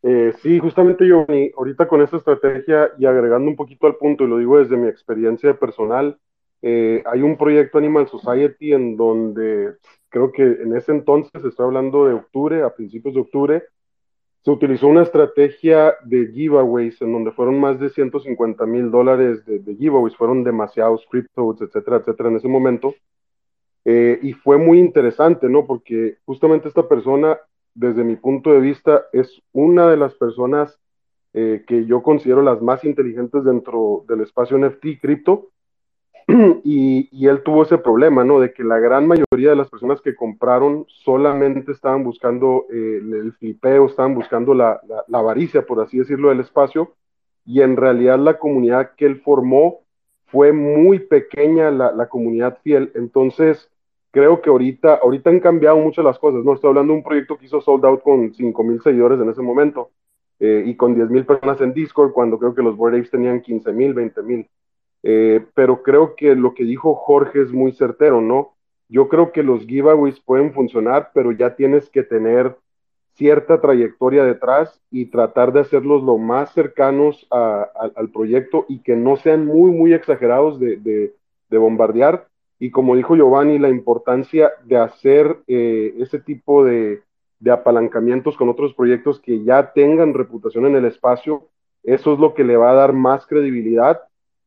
Eh, 0.03 0.33
sí, 0.41 0.61
justamente 0.61 1.07
yo, 1.07 1.27
ahorita 1.57 1.89
con 1.89 2.01
esta 2.01 2.19
estrategia 2.19 2.93
y 2.97 3.07
agregando 3.07 3.51
un 3.51 3.57
poquito 3.57 3.89
al 3.89 3.97
punto, 3.97 4.25
y 4.25 4.29
lo 4.29 4.39
digo 4.39 4.59
desde 4.59 4.77
mi 4.77 4.89
experiencia 4.89 5.55
personal, 5.55 6.19
eh, 6.63 7.03
hay 7.07 7.23
un 7.23 7.37
proyecto 7.37 7.79
Animal 7.79 8.09
Society 8.09 8.73
en 8.73 8.97
donde 8.97 9.75
creo 10.09 10.33
que 10.33 10.43
en 10.43 10.77
ese 10.77 10.93
entonces, 10.93 11.45
estoy 11.45 11.67
hablando 11.67 12.07
de 12.07 12.15
octubre, 12.15 12.63
a 12.63 12.75
principios 12.75 13.15
de 13.15 13.21
octubre, 13.21 13.63
se 14.43 14.51
utilizó 14.51 14.87
una 14.87 15.03
estrategia 15.03 15.95
de 16.05 16.29
giveaways 16.29 17.03
en 17.03 17.13
donde 17.13 17.33
fueron 17.33 17.59
más 17.59 17.81
de 17.81 17.91
150 17.91 18.65
mil 18.65 18.91
dólares 18.91 19.45
de, 19.45 19.75
giveaways, 19.75 20.17
fueron 20.17 20.45
demasiados 20.45 21.05
cryptos, 21.11 21.61
etcétera, 21.61 21.97
etcétera, 21.97 22.29
en 22.29 22.37
ese 22.37 22.49
momento. 22.49 22.95
Eh, 23.85 24.19
y 24.23 24.33
fue 24.33 24.57
muy 24.57 24.79
interesante, 24.79 25.49
¿no? 25.49 25.67
Porque 25.67 26.19
justamente 26.25 26.69
esta 26.69 26.89
persona, 26.89 27.39
desde 27.75 28.05
mi 28.05 28.17
punto 28.17 28.53
de 28.53 28.61
vista, 28.61 29.07
es 29.13 29.43
una 29.53 29.91
de 29.91 29.97
las 29.97 30.15
personas 30.15 30.79
eh, 31.33 31.65
que 31.67 31.85
yo 31.85 32.03
considero 32.03 32.41
las 32.41 32.63
más 32.63 32.85
inteligentes 32.85 33.45
dentro 33.45 34.05
del 34.09 34.23
espacio 34.23 34.57
NFT 34.59 35.01
cripto 35.01 35.51
y, 36.65 37.27
él 37.27 37.43
tuvo 37.45 37.63
ese 37.63 37.79
problema, 37.79 38.25
¿no? 38.25 38.41
De 38.41 38.53
que 38.53 38.65
la 38.65 38.79
gran 38.79 39.07
mayoría 39.07 39.51
de 39.51 39.57
las 39.57 39.71
personas 39.71 40.01
que 40.01 40.17
compraron 40.17 40.85
solamente 40.89 41.71
estaban 41.71 42.03
buscando 42.03 42.67
eh, 42.73 43.01
el 43.01 43.33
flipeo, 43.35 43.87
estaban 43.87 44.15
buscando 44.15 44.53
la, 44.53 44.81
avaricia, 45.13 45.65
por 45.65 45.81
así 45.81 45.99
decirlo, 45.99 46.31
del 46.31 46.41
espacio, 46.41 46.95
y 47.45 47.61
en 47.61 47.77
realidad 47.77 48.19
la 48.19 48.39
comunidad 48.39 48.93
que 48.97 49.07
él 49.07 49.21
formó 49.21 49.83
fue 50.27 50.53
muy 50.53 50.99
pequeña, 50.99 51.71
la, 51.71 52.09
comunidad 52.09 52.59
fiel. 52.65 52.91
Entonces, 52.97 53.71
creo 54.11 54.43
que 54.43 54.51
ahorita, 54.51 54.97
ahorita 54.97 55.31
han 55.31 55.39
cambiado 55.39 55.77
mucho 55.77 56.03
las 56.03 56.19
cosas, 56.19 56.45
¿no? 56.45 56.55
Estoy 56.55 56.71
hablando 56.71 56.93
de 56.93 56.99
un 56.99 57.05
proyecto 57.05 57.39
que 57.39 57.47
hizo 57.47 57.61
Sold 57.61 57.85
Out 57.85 58.03
con 58.03 58.35
5 58.35 58.65
mil 58.65 58.83
seguidores 58.83 59.21
en 59.21 59.31
ese 59.31 59.43
momento. 59.43 59.91
Eh, 60.41 60.65
y 60.67 60.77
con 60.77 60.95
10 60.95 61.09
mil 61.09 61.25
personas 61.25 61.61
en 61.61 61.73
Discord, 61.73 62.13
cuando 62.13 62.39
creo 62.39 62.55
que 62.55 62.63
los 62.63 62.77
Bored 62.77 63.09
tenían 63.09 63.41
15 63.41 63.73
mil, 63.73 63.95
20 63.95 64.23
mil. 64.23 64.49
Eh, 65.09 65.47
pero 65.55 65.85
creo 65.85 66.17
que 66.17 66.35
lo 66.35 66.53
que 66.53 66.65
dijo 66.65 66.97
Jorge 66.97 67.41
es 67.41 67.53
muy 67.53 67.71
certero, 67.71 68.21
¿no? 68.21 68.55
Yo 68.89 69.09
creo 69.09 69.31
que 69.31 69.45
los 69.45 69.65
giveaways 69.65 70.19
pueden 70.19 70.53
funcionar, 70.53 71.13
pero 71.15 71.31
ya 71.31 71.55
tienes 71.55 71.89
que 71.89 72.03
tener 72.03 72.57
cierta 73.15 73.61
trayectoria 73.61 74.25
detrás 74.25 74.81
y 74.91 75.07
tratar 75.07 75.53
de 75.53 75.61
hacerlos 75.61 76.03
lo 76.03 76.19
más 76.19 76.53
cercanos 76.53 77.25
al 77.31 78.11
proyecto 78.13 78.67
y 78.69 78.81
que 78.81 78.97
no 78.97 79.17
sean 79.17 79.47
muy, 79.47 79.71
muy 79.71 79.95
exagerados 79.95 80.59
de, 80.59 81.15
bombardear. 81.51 82.27
Y 82.59 82.73
como 82.73 82.97
dijo 82.97 83.15
Giovanni, 83.15 83.61
la 83.61 83.69
importancia 83.69 84.55
de 84.65 84.77
hacer 84.77 85.39
eh, 85.47 85.95
ese 86.01 86.19
tipo 86.19 86.65
de, 86.65 87.03
de 87.39 87.51
apalancamientos 87.53 88.37
con 88.37 88.49
otros 88.49 88.75
proyectos 88.75 89.21
que 89.21 89.45
ya 89.45 89.73
tengan 89.73 90.15
reputación 90.15 90.67
en 90.67 90.75
el 90.75 90.85
espacio, 90.85 91.47
eso 91.85 92.13
es 92.13 92.19
lo 92.19 92.35
que 92.35 92.43
le 92.43 92.57
va 92.57 92.73
a 92.73 92.75
dar 92.75 92.93
más 92.93 93.25
credibilidad 93.25 94.01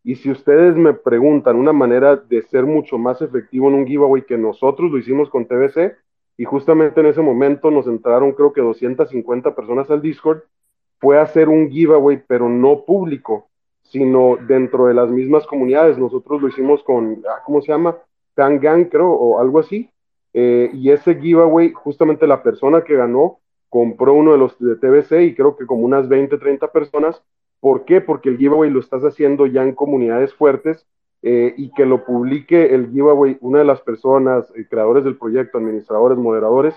y 0.04 0.16
si 0.16 0.32
ustedes 0.32 0.76
me 0.76 0.94
preguntan 0.94 1.56
una 1.56 1.74
manera 1.74 2.16
de 2.16 2.42
ser 2.44 2.66
mucho 2.66 2.98
más 2.98 3.22
efectivo 3.22 3.68
en 3.70 3.76
un 3.76 3.88
giveaway 3.88 4.24
que 4.24 4.38
nosotros 4.38 4.92
lo 4.92 4.98
hicimos 4.98 5.30
con 5.30 5.46
TBC, 5.46 5.98
y 6.38 6.46
justamente 6.46 7.02
en 7.02 7.08
ese 7.08 7.22
momento 7.22 7.70
nos 7.70 7.86
entraron 7.88 8.32
creo 8.32 8.54
que 8.54 8.62
250 8.62 9.56
personas 9.56 9.90
al 9.92 10.02
Discord, 10.02 10.44
fue 11.00 11.20
hacer 11.20 11.50
un 11.50 11.70
giveaway, 11.70 12.22
pero 12.28 12.50
no 12.50 12.86
público, 12.86 13.50
sino 13.84 14.38
dentro 14.48 14.88
de 14.88 14.94
las 14.94 15.10
mismas 15.10 15.46
comunidades. 15.48 15.98
Nosotros 15.98 16.42
lo 16.42 16.48
hicimos 16.48 16.84
con, 16.84 17.24
ah, 17.28 17.42
¿cómo 17.46 17.62
se 17.62 17.72
llama? 17.72 17.98
Tangang, 18.36 18.86
creo, 18.86 19.10
o 19.10 19.40
algo 19.40 19.60
así. 19.60 19.90
Eh, 20.34 20.70
y 20.74 20.92
ese 20.92 21.16
giveaway, 21.16 21.72
justamente 21.72 22.28
la 22.28 22.44
persona 22.44 22.84
que 22.84 22.96
ganó 22.96 23.40
compró 23.70 24.14
uno 24.14 24.32
de 24.32 24.38
los 24.38 24.58
de 24.60 24.76
TBC 24.76 25.24
y 25.24 25.36
creo 25.36 25.56
que 25.56 25.66
como 25.66 25.84
unas 25.84 26.08
20, 26.08 26.38
30 26.38 26.72
personas 26.72 27.22
¿Por 27.60 27.86
qué? 27.86 28.02
Porque 28.02 28.30
el 28.30 28.38
giveaway 28.38 28.70
lo 28.70 28.80
estás 28.80 29.04
haciendo 29.04 29.46
ya 29.46 29.64
en 29.64 29.74
comunidades 29.74 30.34
fuertes 30.34 30.88
eh, 31.22 31.54
y 31.58 31.72
que 31.74 31.86
lo 31.86 32.06
publique 32.06 32.74
el 32.74 32.90
giveaway 32.92 33.38
una 33.42 33.60
de 33.60 33.66
las 33.66 33.82
personas, 33.82 34.52
eh, 34.56 34.66
creadores 34.70 35.04
del 35.04 35.18
proyecto, 35.18 35.58
administradores, 35.58 36.18
moderadores, 36.18 36.76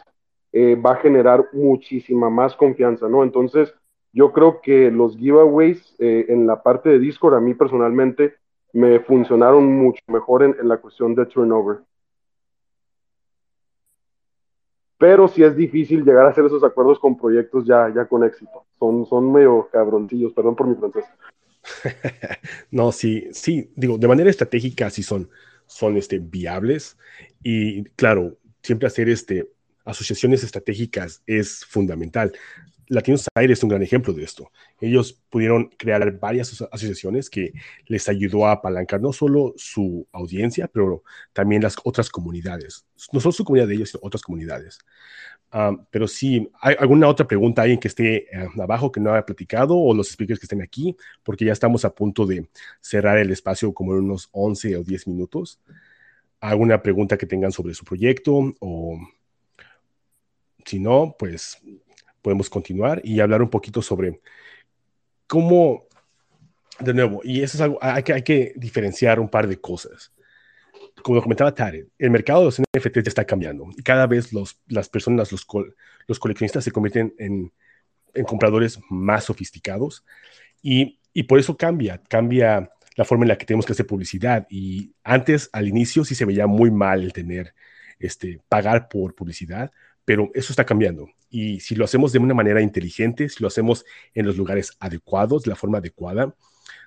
eh, 0.53 0.75
va 0.75 0.93
a 0.93 0.97
generar 0.97 1.49
muchísima 1.53 2.29
más 2.29 2.57
confianza, 2.57 3.09
¿no? 3.09 3.23
Entonces, 3.23 3.73
yo 4.13 4.33
creo 4.33 4.61
que 4.61 4.91
los 4.91 5.17
giveaways 5.17 5.97
en 5.99 6.47
la 6.47 6.63
parte 6.63 6.91
de 6.91 6.99
Discord, 6.99 7.35
a 7.35 7.41
mí 7.41 7.55
personalmente, 7.55 8.35
me 8.75 9.01
funcionaron 9.01 9.65
mucho 9.65 10.03
mejor 10.09 10.43
en 10.43 10.69
la 10.69 10.77
cuestión 10.77 11.15
de 11.15 11.25
turnover. 11.25 11.79
Pero 15.03 15.27
sí 15.27 15.43
es 15.43 15.57
difícil 15.57 16.05
llegar 16.05 16.27
a 16.27 16.29
hacer 16.29 16.45
esos 16.45 16.63
acuerdos 16.63 17.01
con 17.01 17.19
proyectos 17.19 17.65
ya, 17.67 17.93
ya 17.93 18.07
con 18.07 18.23
éxito. 18.23 18.67
Son, 18.79 19.05
son 19.05 19.33
medio 19.33 19.69
cabroncillos, 19.73 20.33
perdón 20.33 20.55
por 20.55 20.69
mi 20.69 20.77
francés. 20.77 21.05
no, 22.71 22.93
sí, 22.93 23.27
sí, 23.33 23.69
digo, 23.75 23.99
de 23.99 24.07
manera 24.07 24.31
estratégica 24.31 24.91
sí 24.91 25.03
son, 25.03 25.29
son 25.67 25.97
este, 25.97 26.21
viables 26.21 26.97
y 27.43 27.83
claro, 27.97 28.37
siempre 28.63 28.87
hacer 28.87 29.09
este, 29.09 29.51
asociaciones 29.85 30.45
estratégicas 30.45 31.21
es 31.27 31.65
fundamental. 31.65 32.33
Latinos 32.89 33.27
Aires 33.35 33.59
es 33.59 33.63
un 33.63 33.71
gran 33.71 33.83
ejemplo 33.83 34.13
de 34.13 34.25
esto. 34.25 34.51
Ellos 34.81 35.21
pudieron 35.31 35.71
crear 35.77 36.19
varias 36.19 36.63
asociaciones 36.71 37.31
que 37.31 37.53
les 37.87 38.09
ayudó 38.09 38.47
a 38.47 38.53
apalancar 38.53 39.01
no 39.01 39.13
solo 39.13 39.55
su 39.57 40.07
audiencia, 40.13 40.69
pero 40.69 41.03
también 41.33 41.63
las 41.63 41.77
otras 41.85 42.11
comunidades. 42.11 42.87
No 43.13 43.21
solo 43.21 43.33
su 43.33 43.45
comunidad 43.45 43.69
de 43.69 43.75
ellos, 43.75 43.91
sino 43.91 44.01
otras 44.03 44.23
comunidades. 44.23 44.79
pero 45.91 46.09
si 46.09 46.51
¿hay 46.61 46.77
alguna 46.79 47.09
otra 47.09 47.27
pregunta, 47.27 47.63
alguien 47.63 47.81
que 47.81 47.89
esté 47.89 48.17
eh, 48.17 48.49
abajo 48.61 48.91
que 48.91 49.01
no 49.01 49.13
haya 49.13 49.27
platicado 49.27 49.77
o 49.77 49.95
los 49.95 50.09
speakers 50.09 50.41
que 50.41 50.47
estén 50.47 50.63
aquí? 50.63 50.97
Porque 51.23 51.45
ya 51.45 51.53
estamos 51.53 51.85
a 51.85 51.95
punto 51.95 52.27
de 52.27 52.49
cerrar 52.81 53.19
el 53.19 53.31
espacio 53.31 53.73
como 53.73 53.93
en 53.95 54.05
unos 54.05 54.29
11 54.33 54.77
o 54.77 54.83
10 54.85 55.09
minutos. 55.09 55.61
¿Alguna 56.41 56.83
pregunta 56.83 57.17
que 57.17 57.27
tengan 57.27 57.53
sobre 57.53 57.75
su 57.75 57.85
proyecto 57.85 58.55
o 58.61 58.99
si 60.65 60.79
no, 60.79 61.17
pues 61.19 61.59
podemos 62.23 62.49
continuar 62.49 63.01
y 63.05 63.21
hablar 63.21 63.43
un 63.43 63.51
poquito 63.51 63.83
sobre 63.83 64.21
cómo, 65.27 65.87
de 66.79 66.95
nuevo, 66.95 67.21
y 67.25 67.43
eso 67.43 67.57
es 67.57 67.61
algo, 67.61 67.79
hay 67.81 68.03
que, 68.03 68.13
hay 68.13 68.23
que 68.23 68.53
diferenciar 68.57 69.21
un 69.21 69.29
par 69.29 69.47
de 69.47 69.61
cosas. 69.61 70.13
Como 71.03 71.17
lo 71.17 71.23
comentaba 71.23 71.55
Tarek, 71.55 71.89
el 71.99 72.11
mercado 72.11 72.41
de 72.41 72.45
los 72.47 72.61
NFT 72.61 72.97
ya 72.97 73.09
está 73.09 73.25
cambiando 73.25 73.69
y 73.77 73.83
cada 73.83 74.07
vez 74.07 74.33
los, 74.33 74.61
las 74.69 74.89
personas, 74.89 75.33
los, 75.33 75.47
los 76.07 76.19
coleccionistas 76.19 76.65
se 76.65 76.71
convierten 76.71 77.15
en, 77.19 77.53
en 78.15 78.25
compradores 78.25 78.79
más 78.89 79.25
sofisticados 79.25 80.05
y, 80.63 81.01
y 81.13 81.25
por 81.25 81.39
eso 81.39 81.57
cambia, 81.57 82.01
cambia 82.09 82.71
la 82.97 83.05
forma 83.05 83.25
en 83.25 83.29
la 83.29 83.39
que 83.39 83.47
tenemos 83.47 83.67
que 83.67 83.73
hacer 83.73 83.87
publicidad. 83.87 84.47
Y 84.51 84.95
antes, 85.03 85.49
al 85.53 85.69
inicio, 85.69 86.05
sí 86.05 86.15
se 86.15 86.25
veía 86.25 86.47
muy 86.47 86.71
mal 86.71 87.03
el 87.03 87.13
tener, 87.13 87.55
este, 87.99 88.41
pagar 88.49 88.89
por 88.89 89.15
publicidad, 89.15 89.71
pero 90.05 90.31
eso 90.35 90.53
está 90.53 90.65
cambiando. 90.65 91.09
Y 91.31 91.61
si 91.61 91.75
lo 91.75 91.85
hacemos 91.85 92.13
de 92.13 92.19
una 92.19 92.35
manera 92.35 92.61
inteligente, 92.61 93.29
si 93.29 93.43
lo 93.43 93.49
hacemos 93.49 93.85
en 94.15 94.27
los 94.27 94.37
lugares 94.37 94.77
adecuados, 94.81 95.43
de 95.43 95.51
la 95.51 95.57
forma 95.57 95.79
adecuada, 95.79 96.35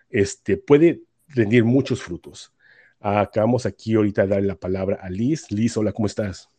este, 0.10 0.58
puede 0.58 1.02
rendir 1.28 1.64
muchos 1.64 2.02
frutos. 2.02 2.54
Acabamos 3.00 3.66
aquí 3.66 3.96
ahorita 3.96 4.24
de 4.24 4.28
darle 4.30 4.48
la 4.48 4.56
palabra 4.56 5.00
a 5.02 5.10
Liz. 5.10 5.52
Liz, 5.52 5.78
hola, 5.78 5.92
¿cómo 5.92 6.08
estás? 6.08 6.50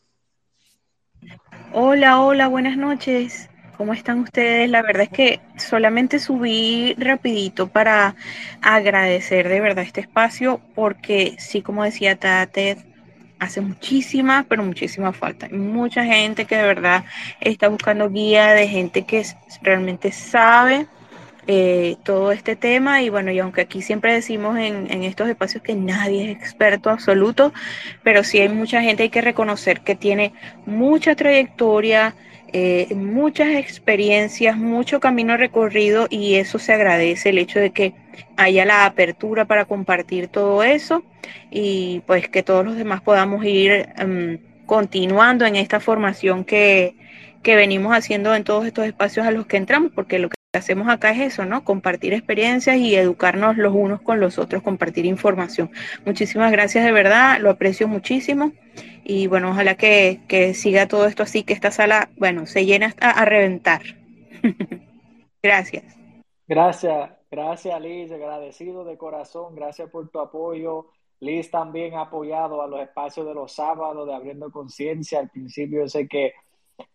Hola, 1.73 2.20
hola, 2.20 2.49
buenas 2.49 2.77
noches. 2.77 3.51
¿Cómo 3.77 3.93
están 3.93 4.20
ustedes? 4.20 4.70
La 4.70 4.81
verdad 4.81 5.03
es 5.03 5.11
que 5.11 5.41
solamente 5.59 6.19
subí 6.19 6.95
rapidito 6.99 7.69
para 7.69 8.16
agradecer 8.62 9.49
de 9.49 9.61
verdad 9.61 9.85
este 9.85 10.01
espacio 10.01 10.61
porque 10.74 11.37
sí, 11.39 11.61
como 11.61 11.85
decía 11.85 12.16
Tate, 12.16 12.78
hace 13.39 13.61
muchísima, 13.61 14.47
pero 14.49 14.63
muchísima 14.63 15.13
falta. 15.13 15.47
Hay 15.47 15.53
mucha 15.53 16.05
gente 16.05 16.45
que 16.45 16.57
de 16.57 16.63
verdad 16.63 17.05
está 17.41 17.69
buscando 17.69 18.11
guía 18.11 18.53
de 18.53 18.69
gente 18.69 19.03
que 19.05 19.25
realmente 19.63 20.13
sabe 20.13 20.87
eh, 21.49 21.97
todo 22.03 22.33
este 22.33 22.57
tema 22.57 23.03
y 23.03 23.09
bueno, 23.09 23.31
y 23.31 23.39
aunque 23.39 23.61
aquí 23.61 23.81
siempre 23.81 24.13
decimos 24.13 24.59
en, 24.59 25.05
estos 25.05 25.29
espacios 25.29 25.63
que 25.63 25.77
nadie 25.77 26.25
es 26.25 26.37
experto 26.37 26.91
absoluto, 26.91 27.53
pero 28.03 28.25
sí 28.25 28.41
hay 28.41 28.49
mucha 28.49 28.83
gente, 28.83 29.05
hay 29.05 29.11
que 29.11 29.21
reconocer 29.21 29.83
que 29.83 29.95
tiene 29.95 30.33
mucha 30.65 31.15
trayectoria, 31.15 32.17
eh, 32.53 32.93
muchas 32.97 33.51
experiencias, 33.51 34.57
mucho 34.57 34.99
camino 34.99 35.37
recorrido 35.37 36.09
y 36.11 36.35
eso 36.35 36.59
se 36.59 36.73
agradece, 36.73 37.29
el 37.29 37.39
hecho 37.39 37.61
de 37.61 37.71
que 37.71 37.95
haya 38.36 38.64
la 38.64 38.86
apertura 38.86 39.44
para 39.44 39.64
compartir 39.64 40.28
todo 40.28 40.62
eso 40.62 41.02
y 41.51 42.02
pues 42.06 42.28
que 42.28 42.43
todos 42.43 42.64
los 42.64 42.76
demás 42.76 43.01
podamos 43.02 43.44
ir 43.44 43.88
em, 43.97 44.38
continuando 44.66 45.47
en 45.47 45.56
esta 45.56 45.80
formación 45.80 46.44
que, 46.44 46.94
que 47.43 47.56
venimos 47.56 47.97
haciendo 47.97 48.34
en 48.34 48.44
todos 48.44 48.66
estos 48.66 48.86
espacios 48.86 49.26
a 49.26 49.30
los 49.30 49.47
que 49.47 49.56
entramos, 49.56 49.93
porque 49.94 50.18
lo 50.18 50.28
que 50.28 50.36
hacemos 50.52 50.88
acá 50.88 51.12
es 51.12 51.20
eso, 51.20 51.44
¿no? 51.44 51.64
Compartir 51.64 52.12
experiencias 52.12 52.76
y 52.76 52.97
educarnos 52.97 53.56
los 53.56 53.72
unos 53.74 54.01
con 54.01 54.20
los 54.20 54.38
otros, 54.38 54.62
compartir 54.62 55.06
información. 55.06 55.70
Muchísimas 56.05 56.51
gracias 56.51 56.84
de 56.84 56.93
verdad, 56.93 57.38
lo 57.40 57.51
aprecio 57.51 57.86
muchísimo 57.86 58.52
y 59.05 59.28
bueno, 59.28 59.51
ojalá 59.51 59.76
que, 59.76 60.20
que 60.26 60.55
siga 60.55 60.88
todo 60.88 61.06
esto 61.06 61.22
así, 61.22 61.44
que 61.44 61.52
esta 61.52 61.70
sala, 61.70 62.09
bueno, 62.16 62.47
se 62.47 62.66
llene 62.66 62.86
hasta 62.86 63.10
a 63.10 63.24
reventar. 63.24 63.82
gracias. 65.43 65.84
Gracias, 66.48 67.10
gracias 67.31 67.81
Liz, 67.81 68.12
agradecido 68.12 68.85
de 68.85 68.97
corazón, 68.97 69.55
gracias 69.55 69.90
por 69.90 70.09
tu 70.09 70.20
apoyo. 70.20 70.86
Liz 71.20 71.51
también 71.51 71.94
ha 71.94 72.03
apoyado 72.03 72.62
a 72.62 72.66
los 72.66 72.81
espacios 72.81 73.27
de 73.27 73.35
los 73.35 73.53
sábados 73.53 74.07
de 74.07 74.15
Abriendo 74.15 74.51
Conciencia. 74.51 75.19
Al 75.19 75.31
principio 75.31 75.81
yo 75.81 75.89
sé 75.89 76.09
que 76.09 76.35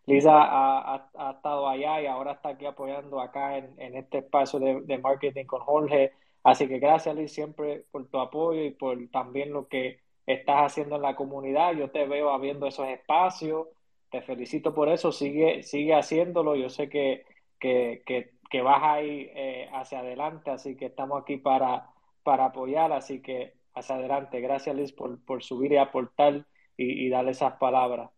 Lisa 0.05 0.31
ha, 0.33 1.31
estado 1.31 1.67
allá 1.67 2.01
y 2.01 2.05
ahora 2.05 2.33
está 2.33 2.49
aquí 2.49 2.65
apoyando 2.65 3.19
acá 3.19 3.57
en, 3.57 3.95
este 3.95 4.19
espacio 4.19 4.59
de, 4.59 4.97
marketing 4.97 5.45
con 5.45 5.61
Jorge. 5.61 6.11
Así 6.43 6.67
que 6.67 6.79
gracias, 6.79 7.15
Liz, 7.15 7.31
siempre 7.31 7.83
por 7.91 8.07
tu 8.07 8.19
apoyo 8.19 8.63
y 8.63 8.71
por 8.71 8.97
también 9.09 9.53
lo 9.53 9.67
que 9.67 9.99
estás 10.25 10.71
haciendo 10.71 10.95
en 10.97 11.03
la 11.03 11.15
comunidad. 11.15 11.73
Yo 11.73 11.89
te 11.91 12.05
veo 12.07 12.31
abriendo 12.31 12.67
esos 12.67 12.87
espacios. 12.87 13.67
Te 14.09 14.21
felicito 14.21 14.73
por 14.73 14.89
eso. 14.89 15.11
Sigue, 15.11 15.63
sigue 15.63 15.93
haciéndolo. 15.95 16.55
Yo 16.55 16.69
sé 16.69 16.89
que, 16.89 17.25
que, 17.59 18.03
que, 18.05 18.31
vas 18.59 18.81
ahí 18.83 19.31
eh, 19.33 19.69
hacia 19.71 19.99
adelante. 19.99 20.51
Así 20.51 20.75
que 20.75 20.87
estamos 20.87 21.21
aquí 21.21 21.37
para, 21.37 21.87
para 22.23 22.45
apoyar. 22.45 22.91
Así 22.91 23.21
que 23.21 23.53
hacia 23.73 23.95
adelante. 23.95 24.41
Gracias, 24.41 24.75
Liz, 24.75 24.91
por, 24.91 25.23
por 25.23 25.41
subir 25.41 25.71
y 25.71 25.77
aportar 25.77 26.45
y, 26.75 27.05
y 27.05 27.09
darle 27.09 27.31
esas 27.31 27.53
palabras. 27.53 28.09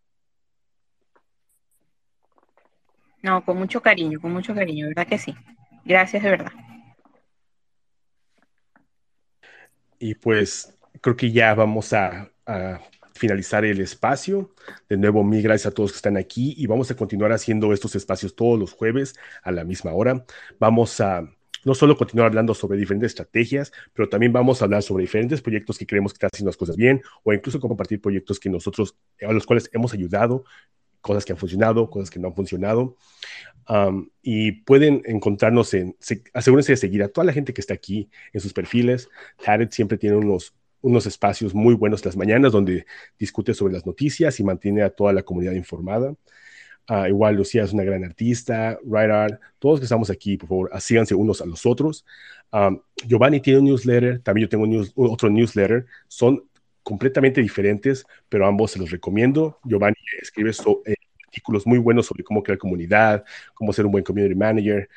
No, 3.22 3.46
con 3.46 3.58
mucho 3.58 3.82
cariño, 3.82 4.20
con 4.20 4.34
mucho 4.34 4.56
cariño, 4.56 4.88
¿verdad 4.88 5.08
que 5.08 5.18
sí? 5.18 5.36
Gracias 5.86 6.24
de 6.24 6.30
verdad. 6.30 6.52
Y 9.98 10.16
pues 10.16 10.78
creo 11.00 11.16
que 11.16 11.32
ya 11.32 11.54
vamos 11.54 11.94
a, 11.94 12.30
finalizar 13.14 13.66
el 13.66 13.80
espacio. 13.82 14.52
De 14.90 14.98
nuevo, 14.98 15.24
mil 15.24 15.42
gracias 15.42 15.72
a 15.72 15.76
todos 15.76 15.92
que 15.92 15.98
están 15.98 16.18
aquí 16.18 16.54
y 16.58 16.68
vamos 16.68 16.90
a 16.92 16.96
continuar 16.96 17.32
haciendo 17.32 17.74
estos 17.74 17.96
espacios 17.96 18.36
todos 18.36 18.60
los 18.60 18.74
jueves 18.74 19.16
a 19.44 19.52
la 19.52 19.64
misma 19.64 19.94
hora. 19.94 20.26
Vamos 20.60 21.00
a 21.02 21.28
no 21.66 21.74
solo 21.74 21.96
continuar 21.96 22.28
hablando 22.28 22.54
sobre 22.54 22.78
diferentes 22.78 23.12
estrategias, 23.12 23.72
pero 23.94 24.10
también 24.10 24.34
vamos 24.34 24.62
a 24.62 24.66
hablar 24.66 24.84
sobre 24.84 25.04
diferentes 25.04 25.42
proyectos 25.42 25.78
que 25.78 25.86
creemos 25.86 26.12
que 26.12 26.18
están 26.18 26.30
haciendo 26.34 26.50
las 26.50 26.58
cosas 26.58 26.76
bien 26.76 27.02
o 27.24 27.34
incluso 27.34 27.60
compartir 27.60 28.02
proyectos 28.02 28.40
que 28.40 28.50
nosotros, 28.50 28.98
a 29.22 29.32
los 29.32 29.46
cuales 29.46 29.70
hemos 29.74 29.94
ayudado 29.94 30.44
cosas 31.04 31.26
que 31.26 31.34
han 31.34 31.38
funcionado, 31.38 31.90
cosas 31.90 32.10
que 32.10 32.20
no 32.20 32.30
han 32.30 32.36
funcionado. 32.36 32.96
y 34.22 34.52
pueden 34.64 35.04
encontrarnos 35.06 35.74
en, 35.74 35.96
asegúrense 36.34 36.74
de 36.74 36.78
seguir 36.78 37.04
a 37.04 37.10
toda 37.10 37.26
la 37.26 37.34
gente 37.34 37.54
que 37.54 37.62
está 37.62 37.74
aquí 37.74 38.10
en 38.32 38.42
sus 38.42 38.54
perfiles. 38.54 39.10
Jared 39.40 39.70
siempre 39.72 39.98
tiene 39.98 40.16
unos, 40.16 40.54
unos 40.84 41.06
espacios 41.08 41.56
muy 41.56 41.74
buenos 41.74 42.06
las 42.06 42.16
mañanas 42.16 42.52
donde 42.52 42.86
discute 43.18 43.54
sobre 43.54 43.74
las 43.74 43.86
noticias 43.86 44.40
y 44.40 44.44
mantiene 44.44 44.84
a 44.84 44.90
toda 44.90 45.14
la 45.14 45.24
comunidad 45.24 45.54
informada. 45.54 46.14
Ah, 46.88 47.08
igual 47.08 47.36
Lucía 47.36 47.64
es 47.64 47.72
una 47.72 47.84
gran 47.84 48.04
artista, 48.04 48.78
Right 48.84 49.38
todos 49.58 49.80
que 49.80 49.86
estamos 49.86 50.10
aquí, 50.10 50.38
por 50.38 50.50
favor, 50.50 50.72
síganse 50.82 51.16
unos 51.16 51.42
a 51.42 51.46
los 51.46 51.66
otros. 51.66 52.06
Giovanni 53.08 53.40
tiene 53.40 53.60
un 53.60 53.66
newsletter, 53.66 54.20
también 54.22 54.48
yo 54.48 54.50
tengo 54.50 54.68
otro 54.96 55.30
newsletter. 55.30 55.86
Son 56.08 56.44
completamente 56.84 57.42
diferentes, 57.42 58.06
pero 58.28 58.46
ambos 58.46 58.72
se 58.72 58.80
los 58.80 58.92
recomiendo. 58.92 59.60
Giovanni 59.64 59.96
escribe 60.22 60.52
eh, 60.86 60.96
artículos 61.26 61.66
muy 61.66 61.80
buenos 61.80 62.06
sobre 62.06 62.24
cómo 62.26 62.44
crear 62.44 62.60
comunidad, 62.60 63.24
cómo 63.54 63.72
ser 63.72 63.86
un 63.86 63.94
buen 63.94 64.04
community 64.04 64.36
manager. 64.36 64.90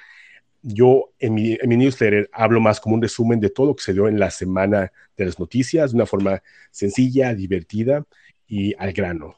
Yo 0.68 1.10
en 1.20 1.34
mi, 1.34 1.52
en 1.52 1.68
mi, 1.68 1.76
newsletter 1.76 2.28
hablo 2.32 2.60
más 2.60 2.80
como 2.80 2.96
un 2.96 3.02
resumen 3.02 3.38
de 3.38 3.50
todo 3.50 3.66
lo 3.66 3.76
que 3.76 3.84
se 3.84 3.92
dio 3.92 4.08
en 4.08 4.18
la 4.18 4.30
semana 4.30 4.90
de 5.16 5.24
las 5.24 5.38
noticias, 5.38 5.92
de 5.92 5.96
una 5.96 6.06
forma 6.06 6.42
sencilla, 6.72 7.32
divertida 7.34 8.04
y 8.48 8.74
al 8.74 8.92
grano. 8.92 9.36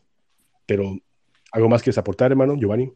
Pero, 0.65 0.97
¿algo 1.53 1.69
más 1.69 1.83
quieres 1.83 1.99
aportar, 1.99 2.31
hermano, 2.31 2.57
Giovanni? 2.57 2.91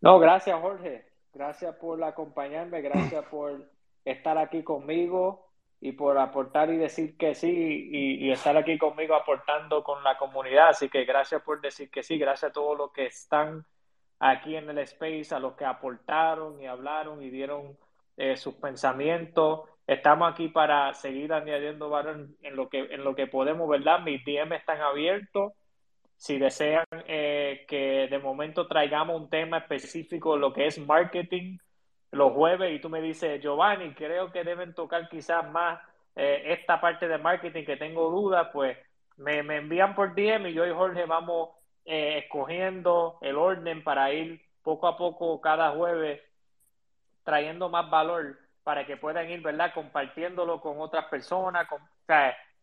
No, 0.00 0.18
gracias, 0.18 0.58
Jorge. 0.58 1.04
Gracias 1.34 1.74
por 1.76 2.02
acompañarme, 2.02 2.80
gracias 2.80 3.24
por 3.30 3.70
estar 4.02 4.38
aquí 4.38 4.62
conmigo 4.62 5.46
y 5.78 5.92
por 5.92 6.16
aportar 6.16 6.72
y 6.72 6.78
decir 6.78 7.18
que 7.18 7.34
sí 7.34 7.90
y, 7.92 8.30
estar 8.30 8.56
aquí 8.56 8.78
conmigo 8.78 9.14
aportando 9.14 9.84
con 9.84 10.02
la 10.02 10.16
comunidad. 10.16 10.70
Así 10.70 10.88
que 10.88 11.04
gracias 11.04 11.42
por 11.42 11.60
decir 11.60 11.90
que 11.90 12.02
sí, 12.02 12.16
gracias 12.16 12.50
a 12.50 12.52
todos 12.54 12.78
los 12.78 12.92
que 12.92 13.04
están 13.04 13.66
aquí 14.18 14.56
en 14.56 14.70
el 14.70 14.78
space, 14.78 15.34
a 15.34 15.38
los 15.38 15.54
que 15.54 15.64
aportaron 15.64 16.60
y 16.60 16.66
hablaron 16.66 17.22
y 17.22 17.30
dieron 17.30 17.76
eh, 18.16 18.36
sus 18.36 18.54
pensamientos. 18.54 19.68
Estamos 19.86 20.32
aquí 20.32 20.48
para 20.48 20.92
seguir 20.94 21.32
añadiendo 21.32 21.88
valor 21.88 22.28
en 22.42 22.56
lo 22.56 22.68
que, 22.68 22.78
en 22.78 23.04
lo 23.04 23.14
que 23.14 23.26
podemos, 23.26 23.68
¿verdad? 23.68 24.00
Mis 24.00 24.24
DM 24.24 24.52
están 24.54 24.80
abiertos. 24.80 25.52
Si 26.16 26.38
desean 26.38 26.86
eh, 27.06 27.66
que 27.68 28.08
de 28.08 28.18
momento 28.18 28.66
traigamos 28.66 29.20
un 29.20 29.28
tema 29.28 29.58
específico, 29.58 30.36
lo 30.36 30.52
que 30.52 30.66
es 30.66 30.78
marketing, 30.78 31.58
los 32.10 32.32
jueves 32.32 32.74
y 32.74 32.80
tú 32.80 32.88
me 32.88 33.02
dices, 33.02 33.40
Giovanni, 33.42 33.94
creo 33.94 34.32
que 34.32 34.42
deben 34.42 34.74
tocar 34.74 35.08
quizás 35.08 35.50
más 35.50 35.78
eh, 36.14 36.54
esta 36.58 36.80
parte 36.80 37.06
de 37.06 37.18
marketing 37.18 37.64
que 37.64 37.76
tengo 37.76 38.10
dudas, 38.10 38.48
pues 38.52 38.78
me, 39.18 39.38
envían 39.38 39.94
por 39.94 40.14
DM 40.14 40.48
y 40.48 40.54
yo 40.54 40.66
y 40.66 40.72
Jorge 40.72 41.04
vamos 41.04 41.50
eh, 41.86 42.18
escogiendo 42.18 43.18
el 43.22 43.36
orden 43.36 43.82
para 43.84 44.12
ir 44.12 44.42
poco 44.62 44.88
a 44.88 44.96
poco 44.96 45.40
cada 45.40 45.70
jueves 45.70 46.20
trayendo 47.24 47.68
más 47.68 47.88
valor 47.90 48.38
para 48.62 48.84
que 48.84 48.96
puedan 48.96 49.30
ir, 49.30 49.42
¿verdad? 49.42 49.72
Compartiéndolo 49.72 50.60
con 50.60 50.80
otras 50.80 51.04
personas, 51.06 51.68
con, 51.68 51.80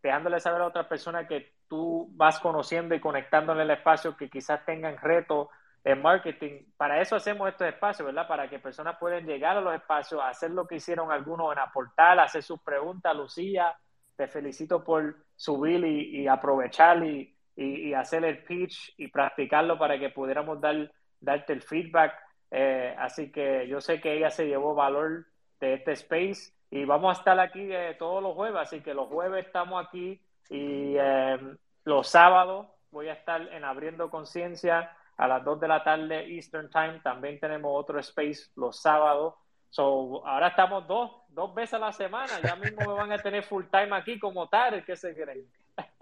dejándole 0.01 0.39
saber 0.39 0.61
a 0.61 0.67
otras 0.67 0.87
personas 0.87 1.27
que 1.27 1.53
tú 1.67 2.09
vas 2.15 2.39
conociendo 2.39 2.93
y 2.93 2.99
conectándole 2.99 3.63
el 3.63 3.71
espacio 3.71 4.15
que 4.17 4.29
quizás 4.29 4.65
tengan 4.65 4.97
retos 4.97 5.47
en 5.83 6.01
marketing. 6.01 6.65
Para 6.77 7.01
eso 7.01 7.15
hacemos 7.15 7.49
estos 7.49 7.67
espacios, 7.67 8.05
¿verdad? 8.05 8.27
Para 8.27 8.49
que 8.49 8.59
personas 8.59 8.97
puedan 8.99 9.25
llegar 9.25 9.57
a 9.57 9.61
los 9.61 9.73
espacios, 9.73 10.21
hacer 10.23 10.51
lo 10.51 10.67
que 10.67 10.75
hicieron 10.75 11.11
algunos 11.11 11.51
en 11.51 11.59
aportar, 11.59 12.19
hacer 12.19 12.43
sus 12.43 12.61
preguntas. 12.61 13.15
Lucía, 13.15 13.75
te 14.15 14.27
felicito 14.27 14.83
por 14.83 15.15
subir 15.35 15.83
y, 15.85 16.27
aprovechar 16.27 17.03
y, 17.03 17.32
y, 17.55 17.93
hacer 17.93 18.25
el 18.25 18.43
pitch 18.43 18.93
y 18.97 19.07
practicarlo 19.07 19.77
para 19.77 19.99
que 19.99 20.09
pudiéramos 20.09 20.59
dar, 20.59 20.91
darte 21.19 21.53
el 21.53 21.61
feedback. 21.61 22.13
Eh, 22.51 22.95
así 22.97 23.31
que 23.31 23.67
yo 23.67 23.81
sé 23.81 23.99
que 23.99 24.13
ella 24.13 24.29
se 24.29 24.47
llevó 24.47 24.75
valor 24.75 25.25
de 25.59 25.75
este 25.75 25.93
space 25.93 26.53
y 26.69 26.85
vamos 26.85 27.15
a 27.15 27.19
estar 27.19 27.39
aquí 27.39 27.71
eh, 27.71 27.95
todos 27.97 28.21
los 28.21 28.33
jueves. 28.33 28.61
Así 28.61 28.81
que 28.81 28.93
los 28.93 29.07
jueves 29.07 29.45
estamos 29.45 29.85
aquí 29.85 30.19
y 30.49 30.95
eh, 30.97 31.39
los 31.83 32.07
sábados 32.07 32.67
voy 32.91 33.09
a 33.09 33.13
estar 33.13 33.41
en 33.53 33.63
Abriendo 33.63 34.09
Conciencia 34.09 34.95
a 35.17 35.27
las 35.27 35.43
2 35.43 35.59
de 35.59 35.67
la 35.67 35.83
tarde 35.83 36.35
Eastern 36.35 36.69
Time. 36.69 36.99
También 37.03 37.39
tenemos 37.39 37.71
otro 37.73 37.99
space 37.99 38.51
los 38.55 38.81
sábados. 38.81 39.35
So, 39.69 40.25
ahora 40.27 40.49
estamos 40.49 40.87
dos, 40.87 41.23
dos 41.29 41.53
veces 41.55 41.73
a 41.75 41.79
la 41.79 41.91
semana. 41.91 42.39
Ya 42.43 42.55
mismo 42.55 42.81
me 42.81 42.93
van 42.93 43.11
a 43.11 43.17
tener 43.17 43.43
full 43.43 43.65
time 43.71 43.95
aquí 43.95 44.19
como 44.19 44.47
tal. 44.47 44.85
¿Qué 44.85 44.95
se 44.95 45.15
creen? 45.15 45.47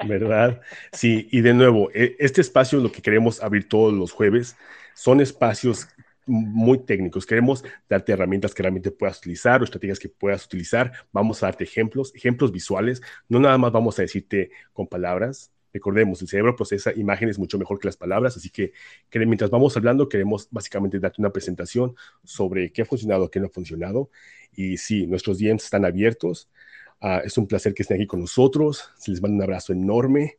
¿Verdad? 0.06 0.61
Sí, 0.91 1.27
y 1.31 1.41
de 1.41 1.53
nuevo, 1.53 1.89
e, 1.93 2.15
este 2.19 2.41
espacio 2.41 2.80
lo 2.80 2.91
que 2.91 3.02
queremos 3.02 3.41
abrir 3.41 3.69
todos 3.69 3.93
los 3.93 4.11
jueves 4.11 4.56
son 4.95 5.22
espacios 5.22 5.88
muy 6.26 6.80
técnicos. 6.80 7.26
Queremos 7.26 7.64
darte 7.89 8.11
herramientas 8.14 8.53
que 8.53 8.64
realmente 8.64 8.91
puedas 8.91 9.19
utilizar 9.19 9.61
o 9.61 9.64
estrategias 9.64 9.99
que 9.99 10.10
puedas 10.10 10.45
utilizar. 10.45 10.91
Vamos 11.11 11.41
a 11.41 11.48
darte 11.48 11.64
ejemplos, 11.64 12.14
ejemplos 12.15 12.52
visuales. 12.52 13.02
No 13.27 13.39
nada 13.39 13.57
más 13.57 13.72
vamos 13.72 13.98
a 13.99 14.03
decirte 14.03 14.52
con 14.73 14.88
palabras, 14.88 15.52
Recordemos, 15.73 16.22
el 16.22 16.27
cerebro 16.27 16.56
procesa 16.56 16.91
imágenes 16.93 17.39
mucho 17.39 17.57
mejor 17.57 17.80
que 17.80 17.88
las 17.88 17.95
palabras, 17.95 18.35
así 18.35 18.49
que, 18.49 18.73
mientras 19.14 19.49
vamos 19.49 19.76
hablando 19.77 20.10
queremos 20.10 20.48
básicamente 20.52 20.99
darte 20.99 21.22
una 21.22 21.31
presentación 21.31 21.95
sobre 22.23 22.72
qué 22.72 22.81
ha 22.81 22.85
funcionado, 22.85 23.30
qué 23.30 23.39
no 23.39 23.48
ha 23.48 23.49
funcionado. 23.49 24.10
Y 24.53 24.77
sí, 24.77 25.07
nuestros 25.07 25.38
dientes 25.38 25.65
están 25.65 25.85
abiertos. 25.85 26.49
Ah, 27.02 27.22
es 27.23 27.38
un 27.38 27.48
placer 27.48 27.73
que 27.73 27.82
estén 27.82 27.98
aquí 27.98 28.07
con 28.07 28.19
nosotros. 28.19 28.91
Se 28.95 29.11
les 29.11 29.22
manda 29.22 29.38
un 29.38 29.44
abrazo 29.44 29.73
enorme 29.73 30.38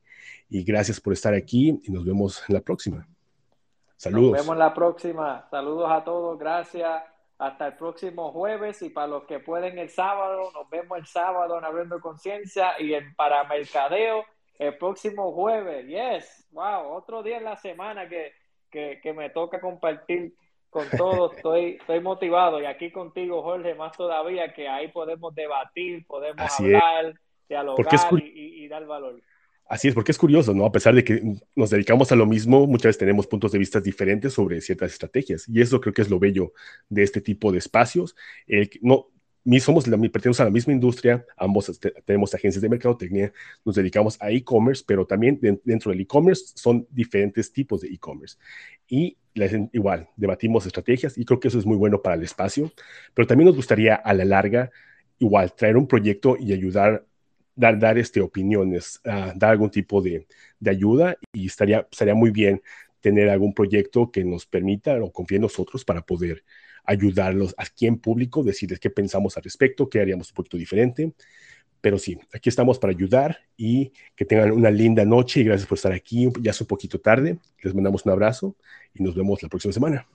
y 0.48 0.62
gracias 0.62 1.00
por 1.00 1.12
estar 1.12 1.34
aquí 1.34 1.80
y 1.82 1.90
nos 1.90 2.04
vemos 2.04 2.42
en 2.48 2.54
la 2.54 2.60
próxima. 2.60 3.06
Saludos. 3.96 4.32
Nos 4.32 4.42
vemos 4.42 4.56
la 4.56 4.72
próxima. 4.72 5.46
Saludos 5.50 5.90
a 5.90 6.04
todos. 6.04 6.38
Gracias. 6.38 7.02
Hasta 7.38 7.66
el 7.66 7.74
próximo 7.74 8.30
jueves 8.30 8.80
y 8.82 8.90
para 8.90 9.08
los 9.08 9.24
que 9.24 9.40
pueden 9.40 9.78
el 9.78 9.90
sábado, 9.90 10.52
nos 10.54 10.70
vemos 10.70 10.96
el 10.98 11.06
sábado 11.06 11.58
en 11.58 11.64
Abriendo 11.64 12.00
Conciencia 12.00 12.80
y 12.80 12.94
en 12.94 13.14
Para 13.16 13.42
Mercadeo 13.44 14.24
el 14.58 14.78
próximo 14.78 15.32
jueves. 15.32 15.86
Yes, 15.86 16.46
wow, 16.52 16.92
otro 16.92 17.22
día 17.22 17.38
en 17.38 17.44
la 17.44 17.56
semana 17.56 18.08
que, 18.08 18.32
que, 18.70 19.12
me 19.12 19.30
toca 19.30 19.60
compartir 19.60 20.34
con 20.72 20.88
todos. 20.96 21.36
Estoy, 21.36 21.76
estoy 21.78 22.00
motivado 22.00 22.60
y 22.60 22.64
aquí 22.64 22.90
contigo, 22.90 23.42
Jorge, 23.42 23.74
más 23.74 23.94
todavía, 23.94 24.54
que 24.54 24.66
ahí 24.66 24.88
podemos 24.88 25.34
debatir, 25.34 26.04
podemos 26.06 26.50
hablar, 26.58 27.14
dialogar 27.46 27.86
y, 28.18 28.66
dar 28.68 28.86
valor. 28.86 29.20
Así 29.68 29.88
es, 29.88 29.94
porque 29.94 30.12
es 30.12 30.18
curioso, 30.18 30.54
¿no? 30.54 30.64
A 30.64 30.72
pesar 30.72 30.94
de 30.94 31.04
que 31.04 31.22
nos 31.54 31.70
dedicamos 31.70 32.10
a 32.10 32.16
lo 32.16 32.24
mismo, 32.24 32.66
muchas 32.66 32.84
veces 32.84 32.98
tenemos 32.98 33.26
puntos 33.26 33.52
de 33.52 33.58
vista 33.58 33.80
diferentes 33.80 34.32
sobre 34.32 34.60
ciertas 34.62 34.92
estrategias. 34.92 35.46
Y 35.46 35.60
eso 35.60 35.78
creo 35.80 35.92
que 35.92 36.02
es 36.02 36.10
lo 36.10 36.18
bello 36.18 36.52
de 36.88 37.02
este 37.02 37.20
tipo 37.20 37.52
de 37.52 37.58
espacios. 37.58 38.16
El, 38.46 38.70
no, 38.80 39.08
somos 39.60 39.86
la, 39.86 39.96
pertenecemos 39.96 40.40
a 40.40 40.44
la 40.44 40.50
misma 40.50 40.72
industria, 40.72 41.24
ambos 41.36 41.68
este, 41.68 41.90
tenemos 42.04 42.34
agencias 42.34 42.62
de 42.62 42.68
mercadotecnia, 42.68 43.32
nos 43.64 43.74
dedicamos 43.74 44.16
a 44.20 44.30
e-commerce, 44.30 44.84
pero 44.86 45.06
también 45.06 45.38
dentro 45.64 45.90
del 45.90 46.00
e-commerce 46.00 46.52
son 46.54 46.86
diferentes 46.90 47.52
tipos 47.52 47.80
de 47.80 47.88
e-commerce. 47.88 48.36
Y 48.88 49.16
igual, 49.72 50.08
debatimos 50.16 50.66
estrategias 50.66 51.16
y 51.16 51.24
creo 51.24 51.40
que 51.40 51.48
eso 51.48 51.58
es 51.58 51.66
muy 51.66 51.76
bueno 51.76 52.02
para 52.02 52.16
el 52.16 52.22
espacio, 52.22 52.70
pero 53.14 53.26
también 53.26 53.46
nos 53.46 53.56
gustaría 53.56 53.94
a 53.94 54.14
la 54.14 54.24
larga, 54.24 54.70
igual, 55.18 55.52
traer 55.54 55.76
un 55.76 55.86
proyecto 55.86 56.36
y 56.38 56.52
ayudar 56.52 57.04
dar, 57.54 57.78
dar 57.78 57.98
este, 57.98 58.20
opiniones, 58.20 59.00
uh, 59.04 59.36
dar 59.36 59.50
algún 59.50 59.70
tipo 59.70 60.00
de, 60.00 60.26
de, 60.58 60.70
ayuda 60.70 61.16
y 61.32 61.46
estaría, 61.46 61.86
estaría 61.90 62.14
muy 62.14 62.30
bien 62.30 62.62
tener 63.00 63.28
algún 63.28 63.52
proyecto 63.52 64.10
que 64.10 64.24
nos 64.24 64.46
permita 64.46 64.94
o 65.02 65.12
confíe 65.12 65.36
en 65.36 65.42
nosotros 65.42 65.84
para 65.84 66.02
poder 66.02 66.44
ayudarlos 66.84 67.54
aquí 67.56 67.86
en 67.86 67.98
público, 67.98 68.42
decirles 68.42 68.80
qué 68.80 68.90
pensamos 68.90 69.36
al 69.36 69.42
respecto, 69.42 69.88
qué 69.88 70.00
haríamos 70.00 70.30
un 70.30 70.34
poquito 70.34 70.56
diferente. 70.56 71.12
Pero 71.80 71.98
sí, 71.98 72.18
aquí 72.32 72.48
estamos 72.48 72.78
para 72.78 72.92
ayudar 72.92 73.38
y 73.56 73.92
que 74.14 74.24
tengan 74.24 74.52
una 74.52 74.70
linda 74.70 75.04
noche 75.04 75.40
y 75.40 75.44
gracias 75.44 75.68
por 75.68 75.76
estar 75.76 75.92
aquí. 75.92 76.28
Ya 76.40 76.52
es 76.52 76.60
un 76.60 76.66
poquito 76.66 77.00
tarde. 77.00 77.38
Les 77.60 77.74
mandamos 77.74 78.06
un 78.06 78.12
abrazo 78.12 78.54
y 78.94 79.02
nos 79.02 79.14
vemos 79.16 79.42
la 79.42 79.48
próxima 79.48 79.72
semana. 79.72 80.06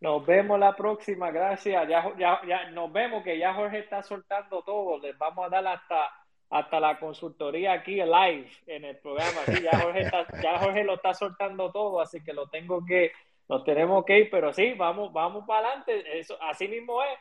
Nos 0.00 0.24
vemos 0.24 0.58
la 0.58 0.74
próxima, 0.74 1.30
gracias. 1.30 1.88
Ya, 1.88 2.04
ya, 2.18 2.40
ya 2.46 2.70
nos 2.70 2.90
vemos 2.92 3.22
que 3.22 3.38
ya 3.38 3.52
Jorge 3.52 3.80
está 3.80 4.02
soltando 4.02 4.62
todo. 4.62 4.98
Les 4.98 5.16
vamos 5.18 5.46
a 5.46 5.50
dar 5.50 5.66
hasta 5.66 6.08
hasta 6.50 6.80
la 6.80 6.98
consultoría 6.98 7.72
aquí 7.72 7.96
live 7.96 8.48
en 8.66 8.84
el 8.84 8.96
programa. 8.96 9.42
Sí, 9.46 9.62
ya, 9.62 9.78
Jorge 9.80 10.10
ya 10.42 10.58
Jorge 10.58 10.84
lo 10.84 10.94
está 10.94 11.14
soltando 11.14 11.70
todo, 11.70 12.00
así 12.00 12.22
que 12.22 12.32
lo 12.32 12.48
tengo 12.48 12.84
que, 12.84 13.12
nos 13.48 13.64
tenemos 13.64 14.04
que 14.04 14.18
ir, 14.18 14.30
pero 14.30 14.52
sí, 14.52 14.74
vamos, 14.74 15.12
vamos 15.12 15.44
para 15.46 15.68
adelante. 15.68 16.18
Eso, 16.18 16.36
así 16.42 16.68
mismo 16.68 17.02
es. 17.02 17.18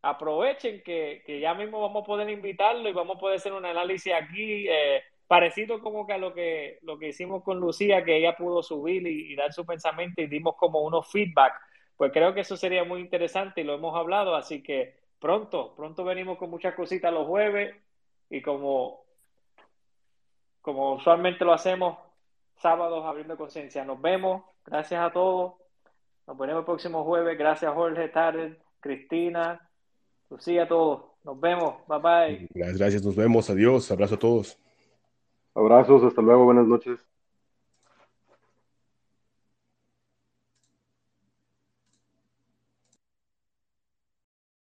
Aprovechen 0.00 0.82
que, 0.84 1.22
que, 1.26 1.40
ya 1.40 1.54
mismo 1.54 1.80
vamos 1.80 2.04
a 2.04 2.06
poder 2.06 2.30
invitarlo 2.30 2.88
y 2.88 2.92
vamos 2.92 3.16
a 3.16 3.20
poder 3.20 3.36
hacer 3.36 3.52
un 3.52 3.66
análisis 3.66 4.12
aquí 4.12 4.68
eh, 4.68 5.02
parecido 5.26 5.80
como 5.80 6.06
que 6.06 6.14
a 6.14 6.18
lo 6.18 6.32
que, 6.32 6.78
lo 6.82 6.98
que 6.98 7.08
hicimos 7.08 7.42
con 7.42 7.60
Lucía, 7.60 8.04
que 8.04 8.16
ella 8.16 8.36
pudo 8.36 8.62
subir 8.62 9.06
y, 9.06 9.34
dar 9.36 9.52
su 9.52 9.66
pensamiento 9.66 10.22
y 10.22 10.26
dimos 10.26 10.56
como 10.56 10.80
unos 10.80 11.10
feedback. 11.10 11.52
Pues 11.96 12.12
creo 12.12 12.32
que 12.32 12.40
eso 12.40 12.56
sería 12.56 12.84
muy 12.84 13.00
interesante 13.00 13.60
y 13.60 13.64
lo 13.64 13.74
hemos 13.74 13.94
hablado, 13.96 14.36
así 14.36 14.62
que 14.62 14.94
pronto, 15.18 15.74
pronto 15.76 16.04
venimos 16.04 16.38
con 16.38 16.48
muchas 16.48 16.74
cositas 16.74 17.12
los 17.12 17.26
jueves 17.26 17.76
y 18.30 18.40
como, 18.40 19.04
como 20.62 20.94
usualmente 20.94 21.44
lo 21.44 21.52
hacemos, 21.52 21.98
sábados 22.60 23.04
abriendo 23.04 23.36
conciencia. 23.36 23.84
Nos 23.84 24.00
vemos, 24.00 24.42
gracias 24.64 25.00
a 25.00 25.12
todos. 25.12 25.54
Nos 26.26 26.36
vemos 26.36 26.58
el 26.58 26.64
próximo 26.64 27.04
jueves. 27.04 27.38
Gracias 27.38 27.72
Jorge, 27.72 28.08
Tarek, 28.08 28.58
Cristina, 28.80 29.68
Lucía, 30.30 30.64
a 30.64 30.68
todos. 30.68 31.04
Nos 31.24 31.40
vemos, 31.40 31.74
bye 31.86 31.98
bye. 31.98 32.48
Gracias, 32.54 32.78
gracias, 32.78 33.04
nos 33.04 33.16
vemos, 33.16 33.50
adiós, 33.50 33.90
abrazo 33.90 34.14
a 34.14 34.18
todos. 34.18 34.58
Abrazos, 35.54 36.04
hasta 36.04 36.22
luego, 36.22 36.44
buenas 36.44 36.66
noches. 36.66 37.04